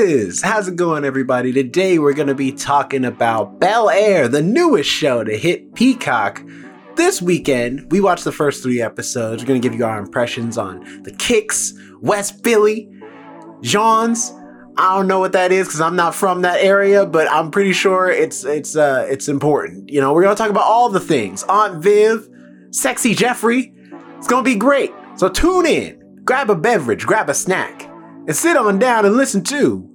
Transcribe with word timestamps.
is? 0.00 0.40
How's 0.40 0.66
it 0.66 0.76
going, 0.76 1.04
everybody? 1.04 1.52
Today 1.52 1.98
we're 1.98 2.14
going 2.14 2.28
to 2.28 2.34
be 2.34 2.52
talking 2.52 3.04
about 3.04 3.60
Bel 3.60 3.90
Air, 3.90 4.28
the 4.28 4.40
newest 4.40 4.88
show 4.88 5.22
to 5.22 5.36
hit 5.36 5.74
Peacock. 5.74 6.42
This 6.96 7.20
weekend, 7.20 7.92
we 7.92 8.00
watched 8.00 8.24
the 8.24 8.32
first 8.32 8.62
three 8.62 8.80
episodes. 8.80 9.42
We're 9.42 9.48
going 9.48 9.60
to 9.60 9.68
give 9.68 9.78
you 9.78 9.84
our 9.84 9.98
impressions 9.98 10.56
on 10.56 11.02
the 11.02 11.12
Kicks, 11.12 11.74
West 12.00 12.42
Philly, 12.42 12.90
Johns. 13.60 14.32
I 14.78 14.96
don't 14.96 15.06
know 15.06 15.20
what 15.20 15.32
that 15.32 15.52
is 15.52 15.68
because 15.68 15.82
I'm 15.82 15.96
not 15.96 16.14
from 16.14 16.40
that 16.42 16.60
area, 16.60 17.04
but 17.04 17.30
I'm 17.30 17.50
pretty 17.50 17.74
sure 17.74 18.10
it's 18.10 18.44
it's 18.44 18.76
uh 18.76 19.06
it's 19.10 19.28
important. 19.28 19.90
You 19.90 20.00
know, 20.00 20.14
we're 20.14 20.22
gonna 20.22 20.34
talk 20.34 20.48
about 20.48 20.64
all 20.64 20.88
the 20.88 21.00
things. 21.00 21.42
Aunt 21.42 21.82
Viv, 21.82 22.26
sexy 22.70 23.14
Jeffrey. 23.14 23.74
It's 24.16 24.28
gonna 24.28 24.44
be 24.44 24.54
great. 24.54 24.92
So 25.16 25.28
tune 25.28 25.66
in, 25.66 26.22
grab 26.24 26.48
a 26.48 26.54
beverage, 26.54 27.04
grab 27.04 27.28
a 27.28 27.34
snack 27.34 27.90
and 28.26 28.34
sit 28.36 28.56
on 28.56 28.78
down 28.78 29.04
and 29.04 29.16
listen 29.16 29.42
to 29.42 29.89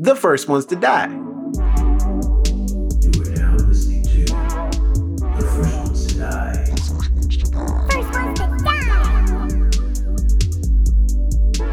The 0.00 0.14
First 0.14 0.48
Ones 0.48 0.64
to 0.66 0.76
Die. 0.76 1.08
You 1.08 1.12
are 1.12 1.24
now 3.34 3.56
listening 3.56 4.04
to 4.04 4.24
The 5.34 5.42
First 5.56 5.74
Ones 5.74 6.06
to 6.06 6.18
Die. 6.20 6.64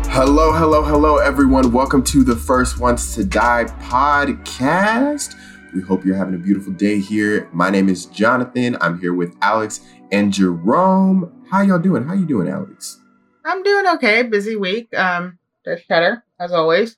Hello, 0.10 0.52
hello, 0.54 0.82
hello, 0.84 1.18
everyone. 1.18 1.72
Welcome 1.72 2.04
to 2.06 2.24
the 2.24 2.36
First 2.36 2.80
Ones 2.80 3.14
to 3.14 3.24
Die 3.24 3.66
podcast. 3.82 5.36
We 5.76 5.82
hope 5.82 6.04
you're 6.04 6.16
having 6.16 6.34
a 6.34 6.40
beautiful 6.40 6.74
day 6.74 7.00
here. 7.00 7.48
My 7.54 7.70
name 7.70 7.90
is 7.90 8.08
Jonathan. 8.08 8.76
I'm 8.82 9.00
here 9.00 9.14
with 9.14 9.36
Alex 9.44 9.82
and 10.12 10.34
Jerome. 10.34 11.32
How 11.52 11.62
y'all 11.62 11.78
doing? 11.78 12.04
How 12.04 12.16
you 12.16 12.26
doing, 12.26 12.50
Alex? 12.50 13.00
I'm 13.46 13.62
doing 13.62 13.86
okay. 13.96 14.24
Busy 14.24 14.56
week. 14.56 14.92
Um, 14.98 15.38
there's 15.64 15.84
Cheddar, 15.84 16.24
as 16.40 16.52
always, 16.52 16.98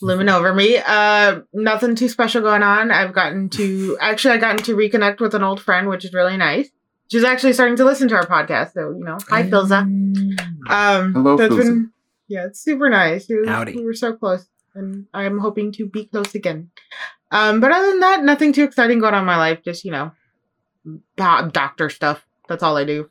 looming 0.00 0.28
over 0.28 0.54
me. 0.54 0.78
Uh, 0.84 1.40
nothing 1.52 1.94
too 1.94 2.08
special 2.08 2.40
going 2.42 2.62
on. 2.62 2.90
I've 2.90 3.12
gotten 3.12 3.48
to 3.50 3.96
actually, 4.00 4.34
I 4.34 4.38
gotten 4.38 4.62
to 4.64 4.76
reconnect 4.76 5.20
with 5.20 5.34
an 5.34 5.42
old 5.42 5.60
friend, 5.60 5.88
which 5.88 6.04
is 6.04 6.12
really 6.14 6.36
nice. 6.36 6.68
She's 7.10 7.24
actually 7.24 7.52
starting 7.52 7.76
to 7.76 7.84
listen 7.84 8.08
to 8.08 8.14
our 8.14 8.26
podcast, 8.26 8.72
so 8.72 8.90
you 8.96 9.04
know, 9.04 9.18
hi 9.28 9.42
Philza. 9.42 9.82
Um, 9.82 11.12
Hello, 11.12 11.36
so 11.36 11.44
it's 11.44 11.54
Philza. 11.54 11.58
been- 11.58 11.92
yeah, 12.28 12.46
it's 12.46 12.60
super 12.60 12.88
nice. 12.88 13.28
It 13.28 13.40
was- 13.40 13.48
Howdy. 13.48 13.74
We 13.76 13.84
were 13.84 13.92
so 13.92 14.14
close, 14.14 14.46
and 14.74 15.06
I'm 15.12 15.38
hoping 15.38 15.72
to 15.72 15.86
be 15.86 16.06
close 16.06 16.34
again. 16.34 16.70
Um, 17.30 17.60
but 17.60 17.70
other 17.70 17.88
than 17.88 18.00
that, 18.00 18.24
nothing 18.24 18.52
too 18.54 18.64
exciting 18.64 18.98
going 19.00 19.12
on 19.12 19.20
in 19.20 19.26
my 19.26 19.36
life. 19.36 19.62
Just 19.62 19.84
you 19.84 19.90
know, 19.90 20.12
do- 20.86 21.50
doctor 21.52 21.90
stuff. 21.90 22.24
That's 22.48 22.62
all 22.62 22.76
I 22.78 22.84
do. 22.84 23.10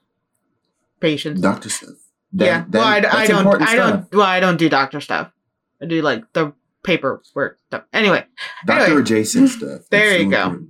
Patients. 1.00 1.42
Doctor 1.42 1.70
stuff. 1.70 1.90
That- 2.34 2.46
yeah. 2.46 2.66
that- 2.70 2.78
well, 2.78 2.88
I, 2.88 3.24
I 3.24 3.28
don't. 3.28 3.62
I 3.62 3.76
don't. 3.76 4.12
Well, 4.14 4.26
I 4.26 4.40
don't 4.40 4.58
do 4.58 4.70
doctor 4.70 5.00
stuff. 5.02 5.32
I 5.80 5.86
do 5.86 6.02
like 6.02 6.24
the 6.34 6.54
paperwork 6.84 7.26
stuff. 7.68 7.84
Anyway, 7.94 8.26
Doctor 8.66 8.84
anyway. 8.86 9.02
adjacent 9.02 9.50
stuff. 9.52 9.82
There 9.90 10.10
That's 10.12 10.24
you 10.24 10.30
go. 10.30 10.42
important. 10.42 10.70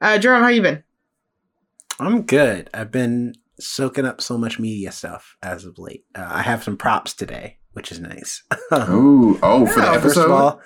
uh, 0.00 0.18
Jerome, 0.18 0.42
how 0.42 0.48
you 0.48 0.62
been? 0.62 0.82
I'm 2.00 2.22
good. 2.22 2.70
I've 2.72 2.90
been 2.92 3.34
soaking 3.60 4.06
up 4.06 4.20
so 4.20 4.38
much 4.38 4.58
media 4.58 4.92
stuff 4.92 5.36
as 5.42 5.64
of 5.64 5.78
late. 5.78 6.04
Uh, 6.14 6.26
I 6.30 6.42
have 6.42 6.62
some 6.62 6.76
props 6.76 7.12
today, 7.12 7.58
which 7.72 7.90
is 7.90 8.00
nice. 8.00 8.42
Oh, 8.70 9.38
oh, 9.42 9.66
for 9.66 9.80
the 9.80 9.88
episode. 9.88 10.02
First 10.02 10.16
of 10.18 10.30
all, 10.30 10.60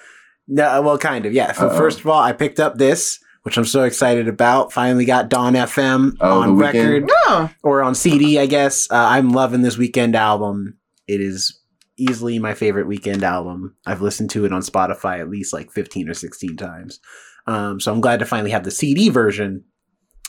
no, 0.49 0.83
well, 0.83 0.99
kind 0.99 1.25
of, 1.25 1.33
yeah. 1.33 1.53
So 1.53 1.69
Uh-oh. 1.69 1.77
first 1.77 2.01
of 2.01 2.07
all, 2.09 2.21
I 2.21 2.33
picked 2.33 2.59
up 2.61 2.77
this, 2.77 3.19
which 3.45 3.57
I'm 3.57 3.65
so 3.65 3.85
excited 3.85 4.27
about. 4.29 4.73
Finally 4.73 5.05
got 5.05 5.29
Dawn 5.29 5.55
FM 5.55 6.17
Oh, 6.21 6.43
on 6.43 6.57
record 6.57 7.09
No. 7.29 7.49
or 7.63 7.83
on 7.83 7.95
CD, 7.95 8.39
I 8.41 8.47
guess. 8.47 8.91
Uh, 8.91 8.97
I'm 8.97 9.31
loving 9.31 9.63
this 9.63 9.77
Weeknd 9.77 10.15
album. 10.17 10.79
It 11.07 11.21
is 11.21 11.61
easily 11.99 12.39
my 12.39 12.55
favorite 12.55 12.87
Weeknd 12.89 13.23
album. 13.23 13.77
I've 13.87 14.03
listened 14.03 14.31
to 14.31 14.45
it 14.45 14.53
on 14.53 14.63
Spotify 14.63 15.21
at 15.21 15.29
least 15.31 15.53
like 15.53 15.71
15 15.73 16.09
or 16.09 16.15
16 16.15 16.57
times. 16.57 17.01
Um, 17.47 17.81
so 17.81 17.93
I'm 17.93 18.01
glad 18.01 18.21
to 18.21 18.27
finally 18.27 18.51
have 18.51 18.65
the 18.65 18.71
CD 18.71 19.09
version. 19.09 19.65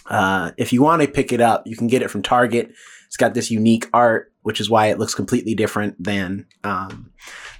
Uh, 0.06 0.52
if 0.58 0.74
you 0.74 0.82
want 0.82 1.02
to 1.02 1.08
pick 1.08 1.32
it 1.32 1.40
up, 1.42 1.64
you 1.66 1.78
can 1.78 1.88
get 1.88 2.02
it 2.02 2.10
from 2.12 2.22
Target. 2.24 2.72
It's 3.08 3.18
got 3.18 3.34
this 3.34 3.50
unique 3.52 3.88
art, 3.94 4.34
which 4.42 4.60
is 4.60 4.70
why 4.70 4.88
it 4.88 5.00
looks 5.00 5.16
completely 5.16 5.56
different 5.56 5.96
than 6.04 6.46
um, 6.64 7.12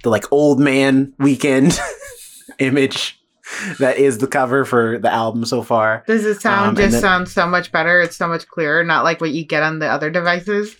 the 0.02 0.10
like 0.10 0.30
old 0.32 0.58
man 0.60 1.14
Weeknd 1.20 1.78
image 2.58 3.20
that 3.78 3.98
is 3.98 4.18
the 4.18 4.26
cover 4.26 4.64
for 4.64 4.98
the 4.98 5.12
album 5.12 5.44
so 5.44 5.62
far. 5.62 6.02
Does 6.06 6.24
it 6.24 6.40
sound 6.40 6.70
Um, 6.70 6.76
just 6.76 6.92
then- 6.92 7.00
sound 7.00 7.28
so 7.28 7.46
much 7.46 7.70
better? 7.72 8.00
It's 8.00 8.16
so 8.16 8.26
much 8.28 8.46
clearer, 8.48 8.82
not 8.84 9.04
like 9.04 9.20
what 9.20 9.30
you 9.30 9.44
get 9.46 9.62
on 9.62 9.78
the 9.78 9.86
other 9.86 10.10
devices. 10.10 10.74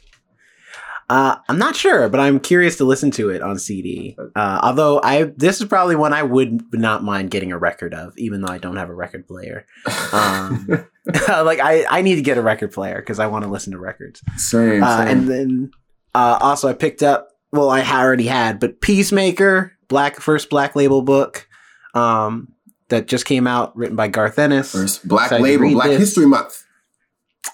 Uh, 1.11 1.37
I'm 1.49 1.59
not 1.59 1.77
sure, 1.77 2.09
but 2.09 2.19
I'm 2.21 2.41
curious 2.41 2.77
to 2.77 2.85
listen 2.85 3.11
to 3.13 3.29
it 3.31 3.43
on 3.43 3.59
CD. 3.59 4.17
Uh, 4.35 4.61
although 4.63 5.01
I, 5.03 5.25
this 5.37 5.61
is 5.61 5.67
probably 5.69 5.97
one 5.97 6.13
I 6.13 6.23
would 6.23 6.63
not 6.73 7.05
mind 7.05 7.31
getting 7.31 7.53
a 7.53 7.59
record 7.59 7.93
of, 7.95 8.15
even 8.17 8.41
though 8.41 8.53
I 8.53 8.59
don't 8.59 8.77
have 8.77 8.89
a 8.89 8.95
record 8.95 9.27
player. 9.27 9.67
Um, 10.13 10.67
like 11.29 11.61
I, 11.61 11.85
I 11.91 12.01
need 12.03 12.15
to 12.17 12.23
get 12.23 12.39
a 12.39 12.43
record 12.43 12.73
player 12.73 12.97
because 12.97 13.19
I 13.19 13.27
want 13.27 13.45
to 13.45 13.51
listen 13.51 13.73
to 13.73 13.79
records. 13.79 14.23
same, 14.37 14.83
Uh, 14.83 14.99
same. 14.99 15.09
and 15.09 15.29
then 15.29 15.71
uh, 16.15 16.39
also 16.41 16.69
I 16.69 16.73
picked 16.73 17.03
up. 17.03 17.29
Well, 17.53 17.71
I 17.71 17.83
already 17.83 18.27
had, 18.27 18.59
but 18.59 18.81
Peacemaker, 18.81 19.73
black 19.89 20.17
first 20.21 20.51
black 20.51 20.75
label 20.75 21.03
book, 21.03 21.47
um, 21.95 22.49
that 22.89 23.07
just 23.07 23.27
came 23.27 23.47
out, 23.47 23.77
written 23.77 23.97
by 23.97 24.09
Garth 24.09 24.39
Ennis. 24.39 24.73
First, 24.73 25.07
Black 25.07 25.31
Label, 25.31 25.71
Black 25.73 25.89
this. 25.89 25.99
History 26.01 26.27
Month. 26.27 26.65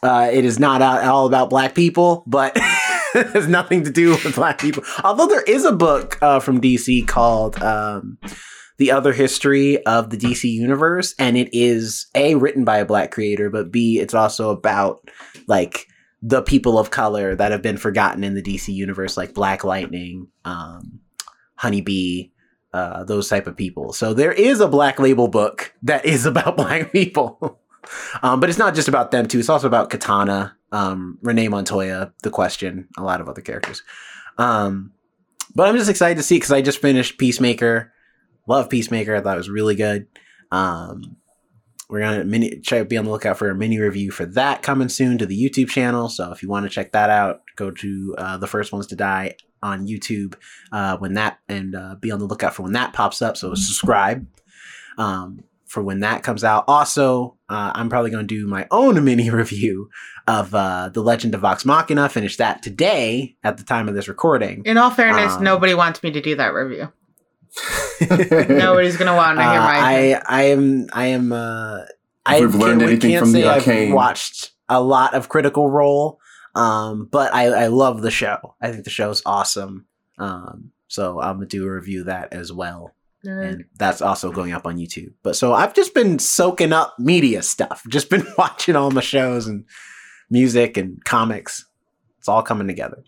Uh, 0.02 0.30
it 0.32 0.44
is 0.44 0.58
not 0.58 0.80
all 0.80 1.26
about 1.26 1.50
black 1.50 1.74
people, 1.74 2.22
but 2.26 2.56
has 3.32 3.48
nothing 3.48 3.84
to 3.84 3.90
do 3.90 4.10
with 4.10 4.34
black 4.34 4.58
people. 4.58 4.82
Although 5.04 5.26
there 5.26 5.42
is 5.42 5.64
a 5.64 5.72
book 5.72 6.18
uh, 6.22 6.40
from 6.40 6.60
DC 6.60 7.06
called 7.06 7.60
um, 7.62 8.18
"The 8.78 8.90
Other 8.90 9.12
History 9.12 9.84
of 9.86 10.10
the 10.10 10.16
DC 10.16 10.44
Universe," 10.44 11.14
and 11.18 11.36
it 11.36 11.48
is 11.52 12.06
a 12.14 12.34
written 12.36 12.64
by 12.64 12.78
a 12.78 12.84
black 12.84 13.10
creator, 13.10 13.50
but 13.50 13.72
b 13.72 13.98
it's 13.98 14.14
also 14.14 14.50
about 14.50 15.00
like 15.46 15.86
the 16.22 16.42
people 16.42 16.78
of 16.78 16.90
color 16.90 17.34
that 17.34 17.50
have 17.52 17.62
been 17.62 17.78
forgotten 17.78 18.24
in 18.24 18.34
the 18.34 18.42
DC 18.42 18.68
universe, 18.72 19.16
like 19.16 19.34
Black 19.34 19.64
Lightning, 19.64 20.28
um, 20.44 21.00
Honeybee. 21.56 22.30
Uh, 22.72 23.02
those 23.02 23.28
type 23.28 23.48
of 23.48 23.56
people. 23.56 23.92
So 23.92 24.14
there 24.14 24.30
is 24.30 24.60
a 24.60 24.68
black 24.68 25.00
label 25.00 25.26
book 25.26 25.74
that 25.82 26.04
is 26.04 26.24
about 26.26 26.56
black 26.56 26.92
people. 26.92 27.58
Um, 28.22 28.38
but 28.38 28.48
it's 28.48 28.60
not 28.60 28.76
just 28.76 28.86
about 28.86 29.10
them 29.10 29.26
too. 29.26 29.40
It's 29.40 29.48
also 29.48 29.66
about 29.66 29.90
Katana, 29.90 30.56
um, 30.72 31.18
Renee 31.22 31.48
Montoya, 31.48 32.12
The 32.22 32.30
Question, 32.30 32.88
a 32.96 33.02
lot 33.02 33.20
of 33.20 33.28
other 33.28 33.40
characters. 33.40 33.82
Um, 34.38 34.92
but 35.54 35.68
I'm 35.68 35.76
just 35.76 35.90
excited 35.90 36.16
to 36.16 36.22
see 36.22 36.36
because 36.36 36.52
I 36.52 36.62
just 36.62 36.80
finished 36.80 37.18
Peacemaker. 37.18 37.92
Love 38.46 38.68
Peacemaker. 38.70 39.16
I 39.16 39.20
thought 39.20 39.36
it 39.36 39.38
was 39.38 39.50
really 39.50 39.74
good. 39.74 40.06
Um, 40.50 41.16
we're 41.88 42.00
gonna 42.00 42.24
mini 42.24 42.60
try 42.60 42.82
be 42.84 42.96
on 42.96 43.04
the 43.04 43.10
lookout 43.10 43.36
for 43.36 43.50
a 43.50 43.54
mini 43.54 43.78
review 43.78 44.12
for 44.12 44.24
that 44.24 44.62
coming 44.62 44.88
soon 44.88 45.18
to 45.18 45.26
the 45.26 45.36
YouTube 45.36 45.68
channel. 45.68 46.08
So 46.08 46.30
if 46.30 46.42
you 46.42 46.48
want 46.48 46.64
to 46.64 46.70
check 46.70 46.92
that 46.92 47.10
out, 47.10 47.42
go 47.56 47.72
to 47.72 48.14
uh, 48.16 48.36
the 48.36 48.46
first 48.46 48.72
ones 48.72 48.86
to 48.88 48.96
die 48.96 49.34
on 49.62 49.88
YouTube 49.88 50.36
uh, 50.72 50.96
when 50.98 51.14
that 51.14 51.40
and 51.48 51.74
uh, 51.74 51.96
be 51.96 52.12
on 52.12 52.20
the 52.20 52.26
lookout 52.26 52.54
for 52.54 52.62
when 52.62 52.72
that 52.72 52.92
pops 52.92 53.20
up. 53.20 53.36
So 53.36 53.54
subscribe 53.54 54.24
um, 54.98 55.42
for 55.70 55.82
when 55.84 56.00
that 56.00 56.24
comes 56.24 56.42
out. 56.42 56.64
Also, 56.66 57.36
uh, 57.48 57.70
I'm 57.74 57.88
probably 57.88 58.10
going 58.10 58.26
to 58.26 58.34
do 58.34 58.46
my 58.48 58.66
own 58.72 59.02
mini 59.04 59.30
review 59.30 59.88
of 60.26 60.52
uh, 60.54 60.88
the 60.92 61.00
Legend 61.00 61.34
of 61.34 61.42
Vox 61.42 61.64
Machina. 61.64 62.08
Finish 62.08 62.36
that 62.38 62.62
today 62.62 63.36
at 63.44 63.56
the 63.56 63.62
time 63.64 63.88
of 63.88 63.94
this 63.94 64.08
recording. 64.08 64.62
In 64.64 64.76
all 64.78 64.90
fairness, 64.90 65.34
Um, 65.34 65.44
nobody 65.44 65.74
wants 65.74 66.02
me 66.02 66.10
to 66.10 66.20
do 66.20 66.34
that 66.36 66.52
review. 66.54 66.92
Nobody's 68.00 68.96
gonna 68.96 69.14
want 69.16 69.38
to 69.38 69.42
hear 69.42 69.60
Uh, 69.60 69.64
my. 69.64 69.78
I 69.78 70.22
I 70.28 70.42
am 70.44 70.86
I 70.92 71.06
am 71.06 71.32
uh 71.32 71.80
I 72.24 72.40
We've 72.40 72.54
learned 72.54 72.80
can't, 72.80 72.90
anything 72.90 73.10
can't 73.10 73.22
from 73.24 73.32
say 73.32 73.42
the 73.42 73.50
I've 73.88 73.92
watched 73.92 74.52
a 74.68 74.80
lot 74.80 75.14
of 75.14 75.28
Critical 75.28 75.68
Role, 75.68 76.20
um, 76.54 77.08
but 77.10 77.34
I 77.34 77.46
I 77.46 77.66
love 77.66 78.02
the 78.02 78.10
show. 78.10 78.54
I 78.60 78.70
think 78.70 78.84
the 78.84 78.90
show's 78.90 79.22
awesome. 79.26 79.86
Um, 80.18 80.70
so 80.88 81.20
I'm 81.20 81.36
gonna 81.36 81.46
do 81.46 81.66
a 81.66 81.70
review 81.72 82.00
of 82.00 82.06
that 82.06 82.32
as 82.32 82.52
well, 82.52 82.94
Nerd. 83.26 83.48
and 83.48 83.64
that's 83.76 84.00
also 84.00 84.32
going 84.32 84.52
up 84.52 84.66
on 84.66 84.78
YouTube. 84.78 85.12
But 85.22 85.36
so 85.36 85.52
I've 85.52 85.74
just 85.74 85.94
been 85.94 86.18
soaking 86.18 86.72
up 86.72 86.94
media 86.98 87.42
stuff. 87.42 87.82
Just 87.88 88.10
been 88.10 88.26
watching 88.38 88.76
all 88.76 88.90
my 88.90 89.00
shows 89.00 89.46
and 89.46 89.64
music 90.30 90.76
and 90.76 91.04
comics. 91.04 91.66
It's 92.18 92.28
all 92.28 92.42
coming 92.42 92.66
together. 92.66 93.04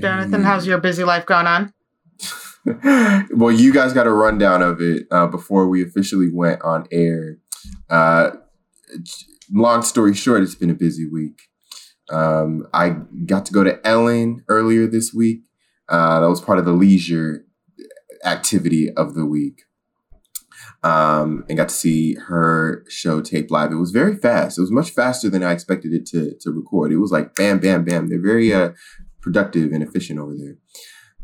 Jonathan, 0.00 0.42
how's 0.42 0.66
your 0.66 0.78
busy 0.78 1.04
life 1.04 1.26
going 1.26 1.46
on? 1.46 1.72
well, 3.34 3.52
you 3.52 3.72
guys 3.72 3.92
got 3.92 4.06
a 4.06 4.12
rundown 4.12 4.62
of 4.62 4.80
it 4.80 5.06
uh, 5.10 5.26
before 5.26 5.68
we 5.68 5.82
officially 5.82 6.28
went 6.32 6.60
on 6.62 6.86
air. 6.90 7.38
Uh, 7.88 8.30
long 9.52 9.82
story 9.82 10.14
short, 10.14 10.42
it's 10.42 10.56
been 10.56 10.70
a 10.70 10.74
busy 10.74 11.08
week. 11.08 11.42
Um, 12.10 12.66
I 12.72 12.96
got 13.26 13.46
to 13.46 13.52
go 13.52 13.62
to 13.62 13.84
Ellen 13.86 14.44
earlier 14.48 14.86
this 14.86 15.12
week. 15.14 15.42
Uh, 15.88 16.20
that 16.20 16.28
was 16.28 16.40
part 16.40 16.58
of 16.58 16.64
the 16.64 16.72
leisure 16.72 17.44
activity 18.24 18.90
of 18.92 19.14
the 19.14 19.26
week. 19.26 19.62
Um, 20.82 21.44
and 21.48 21.56
got 21.56 21.68
to 21.68 21.74
see 21.74 22.14
her 22.14 22.84
show 22.88 23.20
tape 23.20 23.50
live. 23.50 23.72
It 23.72 23.76
was 23.76 23.90
very 23.90 24.16
fast. 24.16 24.58
It 24.58 24.60
was 24.60 24.70
much 24.70 24.90
faster 24.90 25.28
than 25.28 25.42
I 25.42 25.52
expected 25.52 25.92
it 25.92 26.06
to 26.06 26.34
to 26.40 26.50
record. 26.50 26.92
It 26.92 26.98
was 26.98 27.10
like 27.10 27.34
bam, 27.34 27.58
bam, 27.58 27.84
bam. 27.84 28.08
They're 28.08 28.20
very 28.20 28.52
uh, 28.52 28.70
productive 29.20 29.72
and 29.72 29.82
efficient 29.82 30.18
over 30.18 30.34
there. 30.36 30.56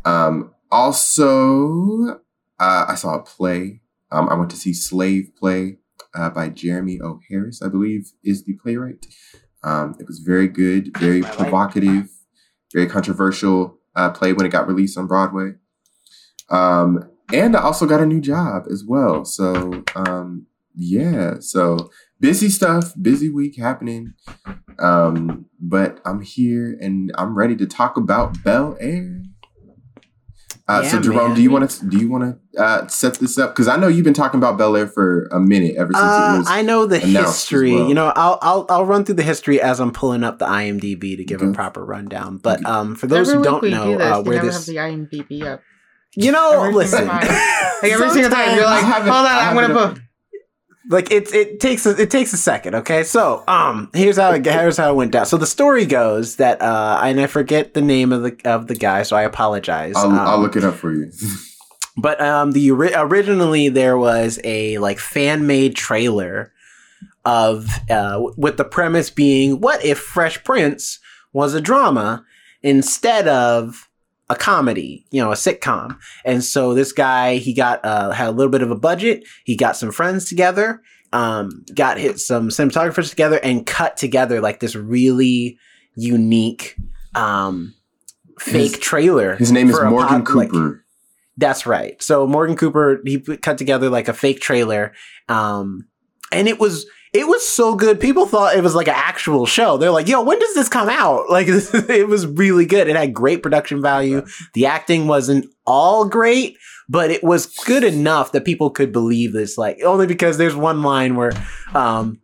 Um, 0.04 0.54
also, 0.70 2.20
uh, 2.58 2.86
I 2.88 2.94
saw 2.94 3.14
a 3.14 3.22
play. 3.22 3.80
Um, 4.10 4.28
I 4.28 4.34
went 4.34 4.50
to 4.50 4.56
see 4.56 4.72
Slave 4.72 5.30
Play 5.38 5.78
uh, 6.14 6.30
by 6.30 6.48
Jeremy 6.48 7.00
O. 7.02 7.20
Harris, 7.28 7.62
I 7.62 7.68
believe, 7.68 8.12
is 8.22 8.44
the 8.44 8.54
playwright. 8.54 9.06
Um, 9.62 9.96
it 9.98 10.06
was 10.06 10.18
very 10.18 10.48
good, 10.48 10.96
very 10.98 11.22
provocative, 11.22 12.08
very 12.72 12.86
controversial 12.86 13.78
uh, 13.96 14.10
play 14.10 14.32
when 14.32 14.46
it 14.46 14.50
got 14.50 14.68
released 14.68 14.98
on 14.98 15.06
Broadway. 15.06 15.52
Um, 16.50 17.10
and 17.32 17.56
I 17.56 17.60
also 17.62 17.86
got 17.86 18.00
a 18.00 18.06
new 18.06 18.20
job 18.20 18.64
as 18.70 18.84
well. 18.86 19.24
So 19.24 19.82
um, 19.96 20.46
yeah, 20.74 21.36
so 21.40 21.90
busy 22.20 22.48
stuff, 22.48 22.92
busy 23.00 23.28
week 23.30 23.58
happening. 23.58 24.14
Um, 24.78 25.46
but 25.60 26.00
I'm 26.04 26.20
here 26.20 26.76
and 26.80 27.12
I'm 27.16 27.36
ready 27.36 27.56
to 27.56 27.66
talk 27.66 27.96
about 27.96 28.42
Bel 28.44 28.76
Air. 28.80 29.22
Uh, 30.66 30.80
Yeah, 30.82 30.88
so 30.92 31.00
Jerome, 31.00 31.28
man. 31.28 31.36
do 31.36 31.42
you 31.42 31.50
want 31.50 31.68
to 31.70 31.86
do 31.86 31.98
you 31.98 32.10
want 32.10 32.38
to 32.54 32.60
uh, 32.62 32.86
set 32.88 33.14
this 33.14 33.36
up? 33.38 33.50
Because 33.54 33.68
I 33.68 33.76
know 33.76 33.86
you've 33.86 34.04
been 34.04 34.14
talking 34.14 34.38
about 34.38 34.56
Bel 34.56 34.74
Air 34.76 34.86
for 34.86 35.26
a 35.30 35.38
minute 35.38 35.76
ever 35.76 35.92
since 35.92 36.02
it 36.04 36.06
Uh, 36.06 36.38
was. 36.38 36.46
I 36.48 36.62
know 36.62 36.86
the 36.86 36.98
history. 36.98 37.74
well. 37.74 37.86
You 37.88 37.94
know, 37.94 38.12
I'll 38.16 38.38
I'll 38.40 38.66
I'll 38.70 38.86
run 38.86 39.04
through 39.04 39.16
the 39.16 39.22
history 39.22 39.60
as 39.60 39.78
I'm 39.78 39.92
pulling 39.92 40.24
up 40.24 40.38
the 40.38 40.46
IMDb 40.46 41.16
to 41.18 41.24
give 41.24 41.42
a 41.42 41.52
proper 41.52 41.84
rundown. 41.84 42.38
But 42.38 42.64
um, 42.64 42.94
for 42.96 43.06
those 43.06 43.28
Every 43.28 43.38
who 43.38 43.44
don't 43.44 43.70
know 43.70 43.92
do 43.92 43.98
this, 43.98 44.06
uh, 44.12 44.16
you 44.18 44.22
where 44.24 44.34
never 44.36 44.46
this, 44.46 44.56
have 44.56 44.66
the 44.66 44.76
IMDb 44.76 45.44
up. 45.44 45.60
You 46.16 46.32
know, 46.32 46.52
every 46.62 46.72
listen, 46.74 47.06
time. 47.06 47.26
Like 47.82 47.92
every 47.92 48.10
single 48.10 48.30
time, 48.30 48.54
you're 48.56 48.64
like, 48.64 48.84
hold 48.84 49.08
on, 49.08 49.26
I 49.26 49.48
I'm 49.48 49.54
gonna 49.54 49.68
haven't- 49.74 49.94
put. 49.94 50.02
like 50.90 51.10
it 51.10 51.32
it 51.34 51.60
takes 51.60 51.86
a, 51.86 51.90
it 52.00 52.10
takes 52.10 52.32
a 52.34 52.36
second 52.36 52.74
okay 52.74 53.02
so 53.04 53.42
um 53.48 53.88
here's 53.94 54.18
how 54.18 54.32
it 54.32 54.44
here's 54.44 54.76
how 54.76 54.90
it 54.90 54.94
went 54.96 55.12
down 55.12 55.24
so 55.24 55.38
the 55.38 55.46
story 55.46 55.86
goes 55.86 56.36
that 56.36 56.60
uh 56.60 57.00
and 57.02 57.18
i 57.18 57.26
forget 57.26 57.72
the 57.72 57.80
name 57.80 58.12
of 58.12 58.22
the 58.22 58.36
of 58.44 58.66
the 58.66 58.74
guy 58.74 59.02
so 59.02 59.16
i 59.16 59.22
apologize 59.22 59.94
I'll, 59.96 60.12
I'll 60.12 60.34
Um, 60.34 60.42
look 60.42 60.56
it 60.56 60.62
up 60.64 60.74
for 60.74 60.92
you. 60.92 61.10
but 61.96 62.20
um 62.20 62.52
the 62.52 62.70
originally 62.70 63.70
there 63.70 63.96
was 63.96 64.38
a 64.44 64.76
like 64.76 64.98
fan 64.98 65.46
made 65.46 65.74
trailer 65.74 66.52
of 67.24 67.66
uh 67.88 68.20
with 68.36 68.58
the 68.58 68.64
premise 68.64 69.08
being 69.08 69.60
what 69.60 69.82
if 69.82 69.98
fresh 69.98 70.44
prince 70.44 70.98
was 71.32 71.54
a 71.54 71.62
drama 71.62 72.26
instead 72.62 73.26
of 73.26 73.88
a 74.34 74.38
comedy 74.38 75.06
you 75.10 75.22
know 75.22 75.30
a 75.30 75.34
sitcom 75.34 75.96
and 76.24 76.42
so 76.44 76.74
this 76.74 76.92
guy 76.92 77.36
he 77.36 77.52
got 77.54 77.80
uh 77.84 78.10
had 78.10 78.28
a 78.28 78.32
little 78.32 78.50
bit 78.50 78.62
of 78.62 78.70
a 78.70 78.76
budget 78.76 79.24
he 79.44 79.56
got 79.56 79.76
some 79.76 79.90
friends 79.92 80.24
together 80.26 80.80
um 81.12 81.64
got 81.74 81.98
hit 81.98 82.18
some 82.18 82.48
cinematographers 82.48 83.10
together 83.10 83.38
and 83.42 83.66
cut 83.66 83.96
together 83.96 84.40
like 84.40 84.60
this 84.60 84.74
really 84.74 85.58
unique 85.96 86.76
um 87.14 87.74
fake 88.40 88.72
His- 88.72 88.78
trailer 88.80 89.36
His 89.36 89.52
name 89.52 89.70
is 89.70 89.80
Morgan 89.80 90.24
pod- 90.24 90.34
like- 90.34 90.50
Cooper. 90.50 90.84
that's 91.36 91.66
right. 91.66 92.00
So 92.02 92.26
Morgan 92.26 92.56
Cooper 92.56 93.00
he 93.04 93.18
put- 93.18 93.42
cut 93.42 93.58
together 93.58 93.88
like 93.90 94.08
a 94.08 94.12
fake 94.12 94.40
trailer, 94.40 94.92
um, 95.28 95.86
and 96.32 96.48
it 96.48 96.58
was 96.58 96.86
it 97.14 97.28
was 97.28 97.46
so 97.46 97.76
good. 97.76 98.00
People 98.00 98.26
thought 98.26 98.56
it 98.56 98.62
was 98.62 98.74
like 98.74 98.88
an 98.88 98.96
actual 98.96 99.46
show. 99.46 99.76
They're 99.76 99.92
like, 99.92 100.08
"Yo, 100.08 100.20
when 100.20 100.40
does 100.40 100.54
this 100.54 100.68
come 100.68 100.88
out?" 100.88 101.26
Like 101.30 101.46
it 101.48 102.08
was 102.08 102.26
really 102.26 102.66
good. 102.66 102.88
It 102.88 102.96
had 102.96 103.14
great 103.14 103.42
production 103.42 103.80
value. 103.80 104.26
The 104.52 104.66
acting 104.66 105.06
wasn't 105.06 105.46
all 105.64 106.06
great, 106.06 106.58
but 106.88 107.10
it 107.10 107.22
was 107.22 107.46
good 107.46 107.84
enough 107.84 108.32
that 108.32 108.44
people 108.44 108.70
could 108.70 108.92
believe 108.92 109.32
this. 109.32 109.56
Like 109.56 109.82
only 109.84 110.06
because 110.06 110.36
there's 110.36 110.56
one 110.56 110.82
line 110.82 111.14
where. 111.16 111.32
Um, 111.72 112.20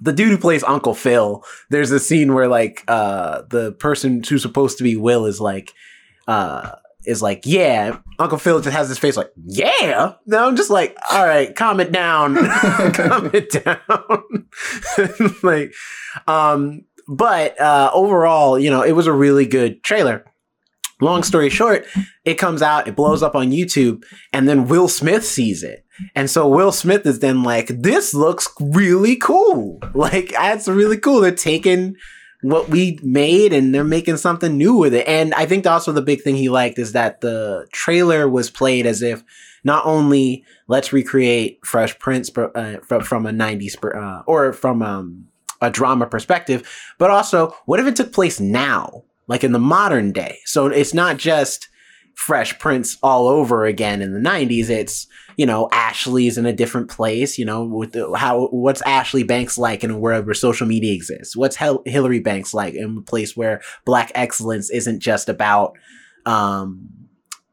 the 0.00 0.12
dude 0.12 0.30
who 0.30 0.38
plays 0.38 0.64
Uncle 0.64 0.94
Phil, 0.94 1.44
there's 1.70 1.92
a 1.92 2.00
scene 2.00 2.34
where 2.34 2.48
like 2.48 2.82
uh 2.88 3.42
the 3.50 3.70
person 3.70 4.20
who's 4.24 4.42
supposed 4.42 4.78
to 4.78 4.82
be 4.82 4.96
Will 4.96 5.26
is 5.26 5.40
like 5.40 5.72
uh 6.26 6.72
is 7.04 7.22
like, 7.22 7.42
yeah, 7.44 7.98
Uncle 8.18 8.38
Phil 8.38 8.60
just 8.60 8.76
has 8.76 8.88
his 8.88 8.98
face 8.98 9.16
like, 9.16 9.30
yeah. 9.44 10.14
No, 10.26 10.46
I'm 10.46 10.56
just 10.56 10.70
like, 10.70 10.96
all 11.10 11.26
right, 11.26 11.54
calm 11.54 11.80
it 11.80 11.92
down. 11.92 12.36
calm 12.94 13.30
it 13.32 13.50
down. 13.50 14.46
like, 15.42 15.74
um, 16.26 16.84
but 17.08 17.60
uh 17.60 17.90
overall, 17.92 18.58
you 18.58 18.70
know, 18.70 18.82
it 18.82 18.92
was 18.92 19.06
a 19.06 19.12
really 19.12 19.46
good 19.46 19.82
trailer. 19.82 20.24
Long 21.00 21.24
story 21.24 21.50
short, 21.50 21.84
it 22.24 22.34
comes 22.34 22.62
out, 22.62 22.86
it 22.86 22.94
blows 22.94 23.24
up 23.24 23.34
on 23.34 23.50
YouTube, 23.50 24.04
and 24.32 24.48
then 24.48 24.68
Will 24.68 24.86
Smith 24.86 25.26
sees 25.26 25.64
it. 25.64 25.84
And 26.14 26.30
so 26.30 26.46
Will 26.46 26.70
Smith 26.70 27.04
is 27.06 27.18
then 27.18 27.42
like, 27.42 27.66
this 27.66 28.14
looks 28.14 28.48
really 28.60 29.16
cool. 29.16 29.80
Like, 29.94 30.30
that's 30.30 30.68
really 30.68 30.96
cool. 30.96 31.20
They're 31.20 31.34
taking 31.34 31.96
what 32.42 32.68
we 32.68 32.98
made 33.02 33.52
and 33.52 33.74
they're 33.74 33.84
making 33.84 34.16
something 34.16 34.58
new 34.58 34.74
with 34.74 34.92
it. 34.92 35.06
And 35.06 35.32
I 35.34 35.46
think 35.46 35.66
also 35.66 35.92
the 35.92 36.02
big 36.02 36.22
thing 36.22 36.36
he 36.36 36.48
liked 36.48 36.78
is 36.78 36.92
that 36.92 37.20
the 37.20 37.66
trailer 37.72 38.28
was 38.28 38.50
played 38.50 38.84
as 38.84 39.00
if 39.00 39.22
not 39.64 39.86
only 39.86 40.44
let's 40.66 40.92
recreate 40.92 41.64
Fresh 41.64 41.98
Prince 42.00 42.30
uh, 42.36 42.78
from, 42.84 43.26
a 43.26 43.30
90s 43.30 43.76
uh, 43.94 44.22
or 44.26 44.52
from 44.52 44.82
um, 44.82 45.28
a 45.60 45.70
drama 45.70 46.06
perspective, 46.06 46.68
but 46.98 47.10
also 47.10 47.56
what 47.66 47.78
if 47.78 47.86
it 47.86 47.94
took 47.94 48.12
place 48.12 48.40
now, 48.40 49.04
like 49.28 49.44
in 49.44 49.52
the 49.52 49.60
modern 49.60 50.10
day? 50.10 50.38
So 50.44 50.66
it's 50.66 50.94
not 50.94 51.18
just 51.18 51.68
Fresh 52.16 52.58
Prince 52.58 52.98
all 53.04 53.28
over 53.28 53.64
again 53.64 54.02
in 54.02 54.12
the 54.12 54.20
90s. 54.20 54.68
It's, 54.68 55.06
you 55.36 55.46
know, 55.46 55.68
Ashley's 55.72 56.38
in 56.38 56.46
a 56.46 56.52
different 56.52 56.88
place, 56.90 57.38
you 57.38 57.44
know, 57.44 57.64
with 57.64 57.92
the, 57.92 58.14
how, 58.16 58.48
what's 58.48 58.82
Ashley 58.82 59.22
Banks 59.22 59.58
like 59.58 59.84
in 59.84 59.90
a 59.90 59.98
world 59.98 60.26
where 60.26 60.34
social 60.34 60.66
media 60.66 60.94
exists? 60.94 61.36
What's 61.36 61.56
Hel- 61.56 61.82
Hillary 61.86 62.20
Banks 62.20 62.52
like 62.52 62.74
in 62.74 62.98
a 62.98 63.02
place 63.02 63.36
where 63.36 63.60
black 63.84 64.12
excellence 64.14 64.70
isn't 64.70 65.00
just 65.00 65.28
about, 65.28 65.72
um, 66.26 66.88